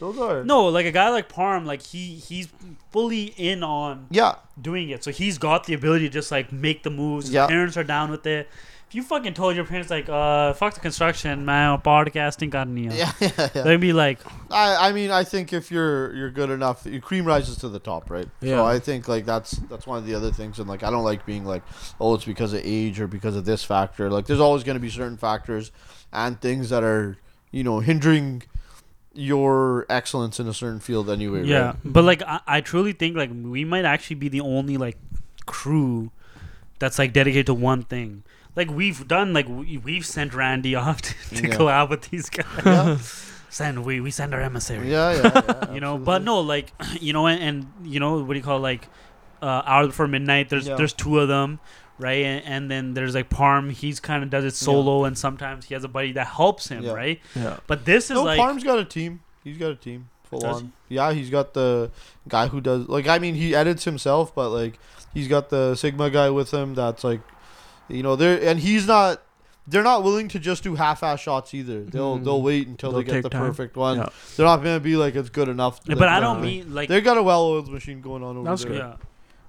Those 0.00 0.18
are. 0.18 0.44
No, 0.44 0.66
like 0.66 0.86
a 0.86 0.92
guy 0.92 1.08
like 1.10 1.28
Parm, 1.28 1.64
like 1.66 1.82
he 1.82 2.14
he's 2.14 2.48
fully 2.92 3.34
in 3.36 3.62
on 3.64 4.06
Yeah. 4.10 4.34
doing 4.60 4.90
it. 4.90 5.02
So 5.02 5.10
he's 5.10 5.38
got 5.38 5.64
the 5.64 5.74
ability 5.74 6.06
to 6.08 6.12
just 6.12 6.30
like 6.30 6.52
make 6.52 6.82
the 6.84 6.90
moves. 6.90 7.26
His 7.26 7.34
Yeah. 7.34 7.46
parents 7.48 7.76
are 7.76 7.84
down 7.84 8.10
with 8.10 8.24
it. 8.26 8.48
If 8.88 8.94
you 8.94 9.02
fucking 9.02 9.34
told 9.34 9.54
your 9.54 9.66
parents 9.66 9.90
like, 9.90 10.08
uh, 10.08 10.54
fuck 10.54 10.72
the 10.72 10.80
construction, 10.80 11.44
man, 11.44 11.78
podcasting 11.80 12.48
got 12.48 12.68
me. 12.68 12.88
Yeah. 12.88 13.12
Yeah. 13.20 13.30
yeah. 13.54 13.62
They'd 13.62 13.76
be 13.80 13.92
like, 13.92 14.18
I, 14.50 14.88
I 14.88 14.92
mean 14.92 15.10
I 15.10 15.24
think 15.24 15.52
if 15.52 15.70
you're 15.70 16.14
you're 16.14 16.30
good 16.30 16.48
enough, 16.48 16.86
your 16.86 17.02
cream 17.02 17.26
rises 17.26 17.58
to 17.58 17.68
the 17.68 17.78
top, 17.78 18.10
right? 18.10 18.28
Yeah. 18.40 18.56
So 18.56 18.64
I 18.64 18.78
think 18.78 19.06
like 19.06 19.26
that's 19.26 19.52
that's 19.68 19.86
one 19.86 19.98
of 19.98 20.06
the 20.06 20.14
other 20.14 20.32
things, 20.32 20.58
and 20.58 20.66
like 20.66 20.82
I 20.82 20.90
don't 20.90 21.04
like 21.04 21.26
being 21.26 21.44
like, 21.44 21.62
oh, 22.00 22.14
it's 22.14 22.24
because 22.24 22.54
of 22.54 22.62
age 22.64 22.98
or 22.98 23.06
because 23.06 23.36
of 23.36 23.44
this 23.44 23.62
factor. 23.62 24.08
Like 24.10 24.24
there's 24.26 24.40
always 24.40 24.64
going 24.64 24.76
to 24.76 24.80
be 24.80 24.88
certain 24.88 25.18
factors 25.18 25.70
and 26.10 26.40
things 26.40 26.70
that 26.70 26.82
are 26.82 27.18
you 27.50 27.62
know 27.64 27.80
hindering 27.80 28.42
your 29.12 29.84
excellence 29.90 30.38
in 30.40 30.46
a 30.48 30.54
certain 30.54 30.80
field 30.80 31.10
anyway. 31.10 31.44
yeah. 31.44 31.66
Right? 31.66 31.76
But 31.84 32.04
like, 32.04 32.22
I, 32.22 32.40
I 32.46 32.60
truly 32.62 32.92
think 32.92 33.16
like 33.16 33.30
we 33.34 33.64
might 33.64 33.84
actually 33.84 34.16
be 34.16 34.28
the 34.28 34.40
only 34.40 34.76
like 34.78 34.96
crew 35.44 36.10
that's 36.78 36.98
like 36.98 37.12
dedicated 37.12 37.46
to 37.46 37.54
one 37.54 37.82
thing. 37.82 38.22
Like 38.58 38.70
we've 38.70 39.06
done, 39.06 39.32
like 39.38 39.48
we, 39.48 39.78
we've 39.78 40.04
sent 40.04 40.34
Randy 40.34 40.74
off 40.74 41.00
to, 41.02 41.14
to 41.36 41.42
Yeah. 41.48 41.54
collab 41.56 41.90
with 41.90 42.02
these 42.10 42.28
guys. 42.28 42.46
Yeah. 42.66 42.98
Send 43.50 43.84
we 43.84 44.00
we 44.00 44.10
send 44.10 44.34
our 44.34 44.42
emissary. 44.42 44.90
Yeah. 44.90 45.10
Yeah. 45.14 45.42
yeah 45.46 45.72
you 45.76 45.80
know 45.80 45.96
but 45.96 46.20
no 46.22 46.40
like 46.54 46.72
you 47.00 47.12
know 47.16 47.26
and, 47.26 47.40
and 47.46 47.56
you 47.92 47.98
know 48.00 48.12
what 48.24 48.34
do 48.34 48.38
you 48.40 48.44
call 48.44 48.58
it, 48.58 48.66
like 48.72 48.88
uh 49.40 49.62
hours 49.64 49.86
before 49.88 50.06
midnight 50.08 50.50
there's 50.50 50.66
Yeah. 50.68 50.76
there's 50.76 50.92
two 50.92 51.18
of 51.22 51.28
them 51.28 51.58
right 51.98 52.24
and, 52.30 52.44
and 52.44 52.70
then 52.70 52.94
there's 52.94 53.14
like 53.14 53.30
parm 53.30 53.70
he's 53.72 54.00
kind 54.00 54.22
of 54.22 54.28
does 54.30 54.44
it 54.44 54.54
solo 54.54 55.04
and 55.04 55.16
sometimes 55.16 55.64
he 55.66 55.74
has 55.74 55.82
a 55.84 55.88
buddy 55.88 56.12
that 56.12 56.26
helps 56.26 56.68
him 56.68 56.82
Yeah. 56.84 56.92
right 57.02 57.20
yeah 57.34 57.56
but 57.66 57.84
this 57.86 58.10
is 58.10 58.16
No, 58.20 58.24
like 58.24 58.38
Parm's 58.38 58.64
got 58.64 58.78
a 58.78 58.84
team. 58.84 59.20
He's 59.44 59.56
got 59.56 59.70
a 59.70 59.76
team 59.76 60.10
full 60.24 60.40
Does 60.40 60.56
on. 60.62 60.72
Yeah, 60.90 61.12
he's 61.14 61.30
got 61.30 61.54
the 61.54 61.90
guy 62.28 62.48
who 62.48 62.60
does 62.60 62.86
like 62.88 63.06
I 63.08 63.18
mean 63.18 63.34
he 63.34 63.54
edits 63.54 63.84
himself, 63.84 64.34
but 64.34 64.50
like 64.50 64.78
he's 65.14 65.28
got 65.28 65.48
the 65.48 65.74
Sigma 65.74 66.10
guy 66.10 66.28
with 66.28 66.50
him. 66.50 66.74
That's 66.74 67.02
like, 67.02 67.22
you 67.88 68.02
know, 68.02 68.16
they're 68.16 68.40
and 68.42 68.58
he's 68.60 68.86
not. 68.86 69.22
They're 69.70 69.82
not 69.82 70.02
willing 70.02 70.28
to 70.28 70.38
just 70.38 70.62
do 70.62 70.76
half-ass 70.76 71.20
shots 71.20 71.52
either. 71.52 71.82
They'll 71.84 72.18
Mhm. 72.18 72.24
they'll 72.24 72.40
wait 72.40 72.68
until 72.68 72.90
They'll 72.90 73.00
they 73.02 73.12
get 73.12 73.22
the 73.22 73.28
time. 73.28 73.42
perfect 73.46 73.76
one. 73.76 73.98
Yeah. 73.98 74.08
They're 74.36 74.46
not 74.46 74.58
gonna 74.64 74.80
be 74.80 74.96
like 74.96 75.14
it's 75.14 75.28
good 75.28 75.48
enough. 75.50 75.80
but 75.84 76.08
i 76.08 76.20
don't 76.20 76.40
mean 76.40 76.72
like 76.74 76.88
They 76.88 77.02
got 77.02 77.18
a 77.18 77.22
well-oiled 77.22 77.68
machine 77.70 78.00
going 78.00 78.22
on 78.24 78.38
over 78.38 78.48
That's 78.48 78.62
there. 78.62 78.72
good. 78.72 78.78
yeah 78.78 78.94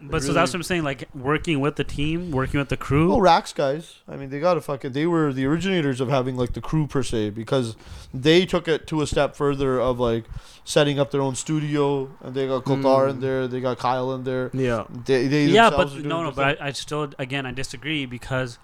but 0.02 0.24
so 0.24 0.32
that's 0.32 0.52
what 0.52 0.56
i'm 0.56 0.64
saying 0.64 0.84
like 0.84 1.08
working 1.14 1.60
with 1.60 1.76
the 1.76 1.84
team 1.84 2.32
working 2.32 2.58
with 2.60 2.70
the 2.70 2.78
crew 2.78 3.10
Well, 3.10 3.20
Rax 3.22 3.52
guys. 3.54 3.96
I 4.08 4.16
mean, 4.16 4.30
they 4.30 4.40
got 4.40 4.54
to 4.54 4.62
fucking. 4.62 4.94
They 4.94 5.06
were 5.06 5.34
the 5.34 5.46
originators 5.46 6.00
of 6.00 6.08
having 6.10 6.36
like 6.38 6.54
the 6.54 6.62
crew 6.62 6.88
per 6.88 7.04
se 7.04 7.32
because 7.32 7.76
they 8.14 8.46
took 8.46 8.68
it 8.68 8.88
to 8.88 9.02
a 9.02 9.08
step 9.08 9.36
further 9.36 9.80
of 9.80 10.00
like 10.00 10.24
setting 10.64 11.00
up 11.00 11.12
their 11.12 11.22
own 11.22 11.36
studio, 11.36 12.10
and 12.22 12.34
they 12.34 12.48
got 12.48 12.64
Kotar 12.64 13.10
in 13.10 13.18
Mm. 13.18 13.22
there, 13.22 13.48
they 13.48 13.60
got 13.60 13.78
Kyle 13.78 14.14
in 14.14 14.24
there. 14.24 14.50
yeah 14.54 14.86
They, 15.06 15.28
they 15.28 15.46
yeah 15.46 15.70
but 15.70 15.94
no 15.98 16.24
no 16.24 16.32
but. 16.32 16.62
I, 16.62 16.68
I 16.68 16.72
still 16.72 17.12
again 17.20 17.46
i 17.46 17.52
disagree 17.52 18.06
because 18.06 18.58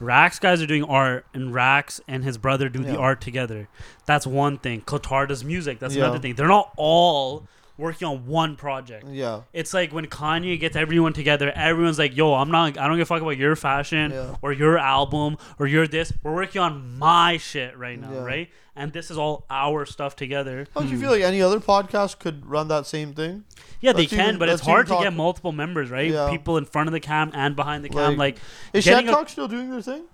Rax 0.00 0.38
guys 0.40 0.60
are 0.60 0.66
doing 0.66 0.82
art, 0.84 1.26
and 1.32 1.54
Rax 1.54 2.00
and 2.08 2.24
his 2.24 2.36
brother 2.36 2.68
do 2.68 2.82
the 2.82 2.98
art 2.98 3.20
together. 3.20 3.68
That's 4.04 4.26
one 4.26 4.58
thing. 4.58 4.80
Kotar 4.80 5.28
does 5.28 5.44
music. 5.44 5.78
That's 5.78 5.94
Yeah. 5.94 6.04
another 6.04 6.18
thing. 6.18 6.34
They're 6.34 6.48
not 6.48 6.72
all 6.76 7.44
working 7.78 8.06
on 8.06 8.26
one 8.26 8.56
project. 8.56 9.04
yeah, 9.08 9.42
It's 9.52 9.72
like 9.74 9.92
when 9.92 10.06
Kanye 10.06 10.58
gets 10.60 10.76
everyone 10.76 11.12
together, 11.12 11.50
everyone's 11.54 11.98
like, 11.98 12.16
"Yo, 12.16 12.34
I'm 12.34 12.50
not. 12.50 12.78
I 12.78 12.86
don't 12.86 12.96
give 12.96 13.02
a 13.02 13.06
fuck 13.06 13.22
about 13.22 13.36
your 13.38 13.56
fashion 13.56 14.10
Yeah. 14.12 14.34
or 14.42 14.52
your 14.52 14.78
album 14.78 15.36
or 15.58 15.66
your 15.66 15.86
this. 15.86 16.12
We're 16.22 16.34
working 16.34 16.60
on 16.60 16.98
my 16.98 17.36
shit 17.38 17.76
right 17.76 17.98
now, 17.98 18.12
Yeah. 18.12 18.24
right? 18.24 18.48
And 18.74 18.90
this 18.94 19.10
is 19.10 19.18
all 19.18 19.44
our 19.50 19.84
stuff 19.84 20.16
together. 20.16 20.66
don't 20.74 20.88
you 20.88 20.98
feel 20.98 21.10
like 21.10 21.20
any 21.20 21.42
other 21.42 21.60
podcast 21.60 22.18
could 22.18 22.46
run 22.46 22.68
that 22.68 22.86
same 22.86 23.12
thing? 23.12 23.44
Yeah, 23.82 23.92
they 23.92 24.02
Let's 24.04 24.12
can, 24.14 24.20
even- 24.28 24.38
but 24.38 24.48
it's 24.48 24.60
let's 24.60 24.62
even 24.62 24.72
hard 24.72 24.86
to 24.86 24.92
talk- 24.94 25.02
get 25.02 25.12
multiple 25.12 25.52
members, 25.52 25.90
right? 25.90 26.10
Yeah. 26.10 26.30
People 26.30 26.56
in 26.56 26.64
front 26.64 26.88
of 26.88 26.92
the 26.94 27.00
cam 27.00 27.30
and 27.34 27.54
behind 27.54 27.84
the 27.84 27.90
cam, 27.90 28.16
Like, 28.16 28.36
like, 28.36 28.38
Is 28.72 28.84
Getting 28.86 29.04
Shed 29.06 29.12
a- 29.12 29.16
Talk 29.18 29.28
still 29.28 29.46
doing 29.46 29.68
their 29.70 29.82
thing? 29.82 30.04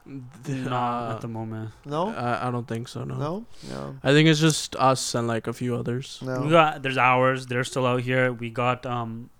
not 0.46 1.08
Uh, 1.10 1.14
at 1.14 1.20
the 1.20 1.28
moment. 1.28 1.70
No, 1.84 2.08
I, 2.08 2.48
I 2.48 2.50
don't 2.50 2.66
think 2.66 2.88
so 2.88 3.04
no. 3.04 3.14
no, 3.14 3.46
yeah, 3.68 3.92
i 4.02 4.12
think 4.12 4.28
it's 4.28 4.40
just 4.40 4.74
us 4.74 5.14
and 5.14 5.28
like 5.28 5.46
a 5.46 5.52
few 5.52 5.76
others 5.76 6.18
no. 6.22 6.40
We 6.40 6.50
got 6.50 6.82
there's 6.82 6.98
ours. 6.98 7.46
They're 7.46 7.62
still 7.64 7.86
out 7.86 8.00
here. 8.00 8.32
We 8.32 8.50
got 8.50 8.84
um, 8.86 9.30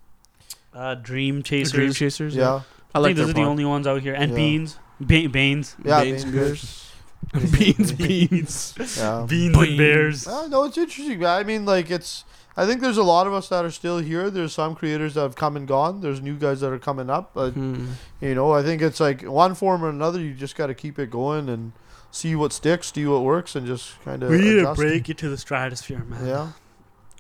uh, 0.73 0.95
Dream 0.95 1.43
Chasers. 1.43 1.73
dream 1.73 1.93
chasers 1.93 2.36
yeah, 2.36 2.61
i 2.95 2.99
I 2.99 2.99
like 3.01 3.09
think 3.09 3.16
those 3.16 3.27
their 3.27 3.31
are 3.31 3.35
the 3.35 3.40
pod. 3.40 3.49
only 3.51 3.65
ones 3.65 3.86
out 3.89 4.01
here. 4.01 4.15
And 4.15 4.31
Yeah. 4.31 4.36
Beans, 4.36 4.78
ba- 5.01 5.28
Banes, 5.28 5.74
yeah. 5.85 6.01
Baines 6.03 6.23
Baines 6.24 6.35
beers. 6.35 6.88
Bears. 7.33 7.93
beans 7.93 7.93
beans 7.93 8.75
Yeah. 8.99 9.27
Beans 9.29 9.57
Beans. 9.57 9.69
and 9.69 9.79
Bears. 9.79 10.27
Uh, 10.27 10.47
no, 10.49 10.65
it's 10.65 10.79
interesting. 10.79 11.25
I 11.25 11.43
mean, 11.43 11.65
like 11.65 11.91
it's. 11.91 12.25
I 12.57 12.67
think 12.67 12.81
there's 12.81 12.97
a 12.97 13.05
lot 13.05 13.29
of 13.29 13.33
us 13.33 13.49
that 13.51 13.65
are 13.65 13.71
still 13.71 13.99
here. 13.99 14.31
There's 14.31 14.53
some 14.53 14.75
creators 14.75 15.15
that 15.15 15.21
have 15.21 15.37
come 15.37 15.57
and 15.57 15.69
gone. 15.69 16.01
There's 16.01 16.21
new 16.21 16.35
guys 16.37 16.61
that 16.61 16.73
are 16.73 16.79
coming 16.79 17.09
up. 17.09 17.31
But 17.35 17.51
Hmm. 17.53 17.87
you 18.21 18.35
know, 18.35 18.53
I 18.53 18.63
think 18.63 18.83
it's 18.83 18.99
like 19.01 19.23
one 19.23 19.55
form 19.55 19.85
or 19.85 19.89
another. 19.91 20.21
You 20.21 20.35
just 20.35 20.57
got 20.57 20.67
to 20.67 20.75
keep 20.75 20.99
it 20.99 21.09
going 21.11 21.49
and 21.49 21.73
see 22.11 22.35
what 22.35 22.53
sticks, 22.53 22.93
see 22.93 23.07
what 23.07 23.23
works, 23.23 23.55
and 23.55 23.65
just 23.67 24.01
kind 24.05 24.23
of. 24.25 24.31
We 24.31 24.39
need 24.39 24.63
to 24.63 24.75
break 24.75 25.09
it 25.09 25.19
to 25.19 25.29
the 25.29 25.37
stratosphere, 25.39 26.03
man. 26.05 26.27
Yeah. 26.27 26.49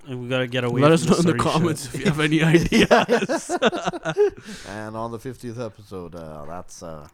And 0.08 0.22
we 0.22 0.28
gotta 0.28 0.46
get 0.46 0.64
away. 0.64 0.80
let 0.80 0.90
us 0.90 1.04
from 1.04 1.12
know 1.12 1.18
in 1.18 1.24
the 1.24 1.28
sorry 1.28 1.38
shit. 1.38 1.52
comments 1.52 1.94
if 1.94 2.00
you 2.00 2.04
have 2.06 2.18
any 2.20 2.42
ideas 2.42 3.50
And 4.66 4.96
on 4.96 5.12
the 5.12 5.18
50th 5.18 5.64
episode, 5.64 6.14
uh, 6.14 6.46
that's. 6.46 6.82
Uh, 6.82 7.06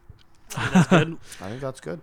That's 0.49 0.87
good. 0.87 1.17
I 1.41 1.49
think 1.49 1.59
that's 1.61 1.81
good. 1.81 1.99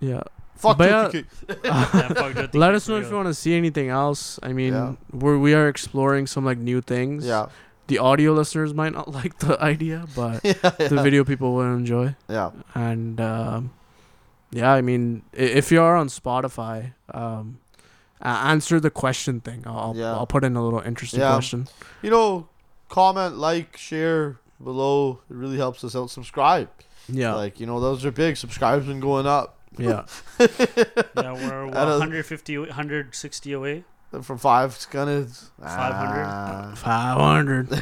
Yeah 0.00 0.22
Fuck 0.56 0.78
But, 0.78 0.90
uh, 1.14 1.22
Yeah, 1.64 2.08
fuck 2.14 2.54
let 2.54 2.74
us 2.74 2.88
know 2.88 2.96
if 2.96 3.10
you 3.10 3.14
want 3.14 3.28
to 3.28 3.34
see 3.34 3.54
anything 3.54 3.88
else 3.90 4.38
i 4.42 4.52
mean 4.52 4.72
Yeah. 4.72 4.94
we're 5.12 5.38
we 5.38 5.52
are 5.54 5.68
exploring 5.68 6.26
some 6.26 6.44
like 6.46 6.58
new 6.58 6.80
things 6.80 7.26
Yeah. 7.26 7.46
the 7.88 7.98
audio 7.98 8.32
listeners 8.32 8.72
might 8.72 8.92
not 8.94 9.10
like 9.20 9.38
the 9.38 9.60
idea 9.60 10.06
but 10.16 10.40
yeah. 10.44 10.52
the 10.70 11.00
video 11.02 11.24
people 11.24 11.54
will 11.54 11.74
enjoy 11.74 12.14
Yeah. 12.28 12.50
and 12.74 13.20
um, 13.20 13.72
yeah 14.50 14.72
i 14.72 14.80
mean 14.80 15.22
i- 15.34 15.42
if 15.60 15.70
you 15.70 15.80
are 15.82 15.94
on 15.96 16.08
spotify 16.08 16.92
um, 17.12 17.58
a- 18.22 18.28
answer 18.28 18.80
the 18.80 18.90
question 18.90 19.40
thing 19.40 19.62
i'll, 19.66 19.78
I'll- 19.78 19.96
Yeah. 19.96 20.12
I'll 20.14 20.26
put 20.26 20.42
in 20.44 20.56
a 20.56 20.64
little 20.64 20.80
interesting 20.80 21.20
Yeah. 21.20 21.32
question 21.34 21.68
You 22.02 22.10
know, 22.10 22.48
comment, 22.88 23.36
like, 23.36 23.76
share 23.76 24.38
below. 24.62 25.20
It 25.28 25.34
really 25.36 25.56
helps 25.56 25.82
us 25.82 25.96
out. 25.96 26.08
Subscribe. 26.10 26.68
yeah 27.08 27.34
Like, 27.34 27.58
you 27.60 27.66
know, 27.66 27.80
those 27.80 28.04
are 28.06 28.12
big. 28.12 28.36
Subscribe's 28.36 28.86
been 28.86 29.00
going 29.00 29.26
up 29.26 29.55
yeah 29.78 30.04
Yeah, 30.38 31.32
we're 31.32 31.66
what, 31.66 31.76
Out 31.76 31.88
of- 31.88 31.98
150, 32.00 32.58
160 32.58 33.52
away. 33.52 33.84
from 34.22 34.38
five. 34.38 34.70
It's 34.70 34.86
kind 34.86 35.10
of 35.10 35.50
500? 35.62 36.78
500 36.78 37.72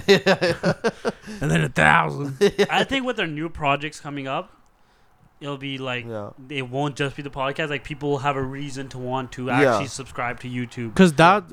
and 1.41 1.51
then 1.51 1.61
a 1.63 1.69
thousand 1.69 2.37
I 2.71 2.85
think 2.85 3.07
with 3.07 3.19
our 3.21 3.27
new 3.27 3.49
projects 3.49 4.01
coming 4.01 4.27
up, 4.27 4.51
it'll 5.41 5.57
be 5.59 5.79
like 5.79 6.07
yeah. 6.07 6.31
it 6.49 6.69
won't 6.69 6.97
just 6.97 7.17
be 7.17 7.23
the 7.23 7.31
podcast. 7.31 7.71
Like 7.71 7.85
people 7.85 8.11
will 8.11 8.19
have 8.19 8.37
a 8.37 8.43
reason 8.43 8.89
to 8.91 8.99
want 8.99 9.33
to 9.33 9.47
Yeah. 9.47 9.61
actually 9.73 9.89
subscribe 9.89 10.41
to 10.41 10.49
YouTube. 10.49 10.95
because 10.95 11.13
that 11.15 11.45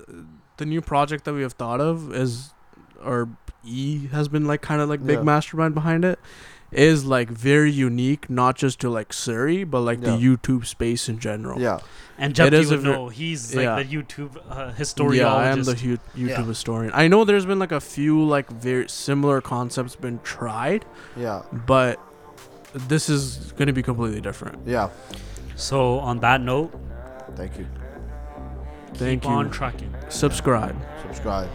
the 0.57 0.65
new 0.65 0.81
project 0.81 1.25
that 1.25 1.33
we 1.33 1.41
have 1.41 1.53
thought 1.53 1.81
of 1.81 2.13
is 2.13 2.51
or 3.03 3.29
e 3.63 4.07
has 4.07 4.27
been 4.27 4.45
like 4.45 4.61
kind 4.61 4.81
of 4.81 4.89
like 4.89 5.05
big 5.05 5.17
Yeah. 5.17 5.23
mastermind 5.23 5.73
behind 5.75 6.05
it 6.05 6.19
is 6.71 7.05
like 7.05 7.29
very 7.29 7.71
unique 7.71 8.29
not 8.29 8.55
just 8.55 8.79
to 8.79 8.89
like 8.89 9.11
surrey 9.13 9.63
but 9.63 9.81
like 9.81 9.99
Yeah. 10.01 10.11
the 10.11 10.17
youtube 10.17 10.65
space 10.65 11.09
in 11.09 11.19
general 11.19 11.59
Yeah. 11.59 11.79
And 12.17 12.35
Jeff 12.35 12.47
It 12.47 12.53
is 12.53 12.69
would 12.69 12.79
a 12.79 12.81
ver- 12.83 12.91
know. 12.91 13.09
He's 13.09 13.55
like 13.55 13.63
yeah. 13.63 13.81
the 13.81 13.85
YouTube 13.95 14.37
uh, 14.47 14.71
historiologist. 14.73 15.15
Yeah, 15.15 15.33
I 15.33 15.47
am 15.47 15.63
the 15.63 15.73
hu- 15.73 15.97
YouTube 16.15 16.29
Yeah. 16.29 16.43
historian. 16.45 16.91
I 16.93 17.07
know 17.07 17.23
there's 17.25 17.47
been 17.47 17.57
like 17.57 17.71
a 17.71 17.79
few 17.81 18.23
like 18.23 18.47
very 18.51 18.87
similar 18.89 19.41
concepts 19.41 19.95
been 19.95 20.19
tried, 20.21 20.85
Yeah. 21.17 21.41
but 21.65 21.99
this 22.73 23.09
is 23.09 23.53
going 23.57 23.65
to 23.67 23.73
be 23.73 23.81
completely 23.81 24.21
different. 24.21 24.59
Yeah. 24.67 24.89
so 25.55 25.97
on 25.99 26.19
that 26.19 26.41
note, 26.41 26.71
Thank 27.35 27.57
you. 27.57 27.65
Thank 28.93 29.23
keep 29.23 29.31
you. 29.31 29.35
on 29.35 29.49
trucking. 29.49 29.91
Subscribe. 30.09 30.75
Subscribe. 31.01 31.49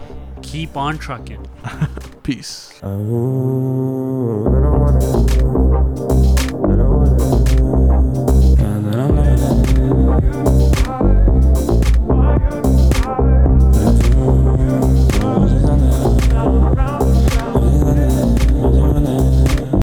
Keep 0.46 0.76
on 0.76 0.96
trucking. 0.96 1.44
Peace. 2.22 2.72
Oh, 2.80 4.46
I 4.46 4.60
don't 4.62 4.80
wanna 4.80 5.55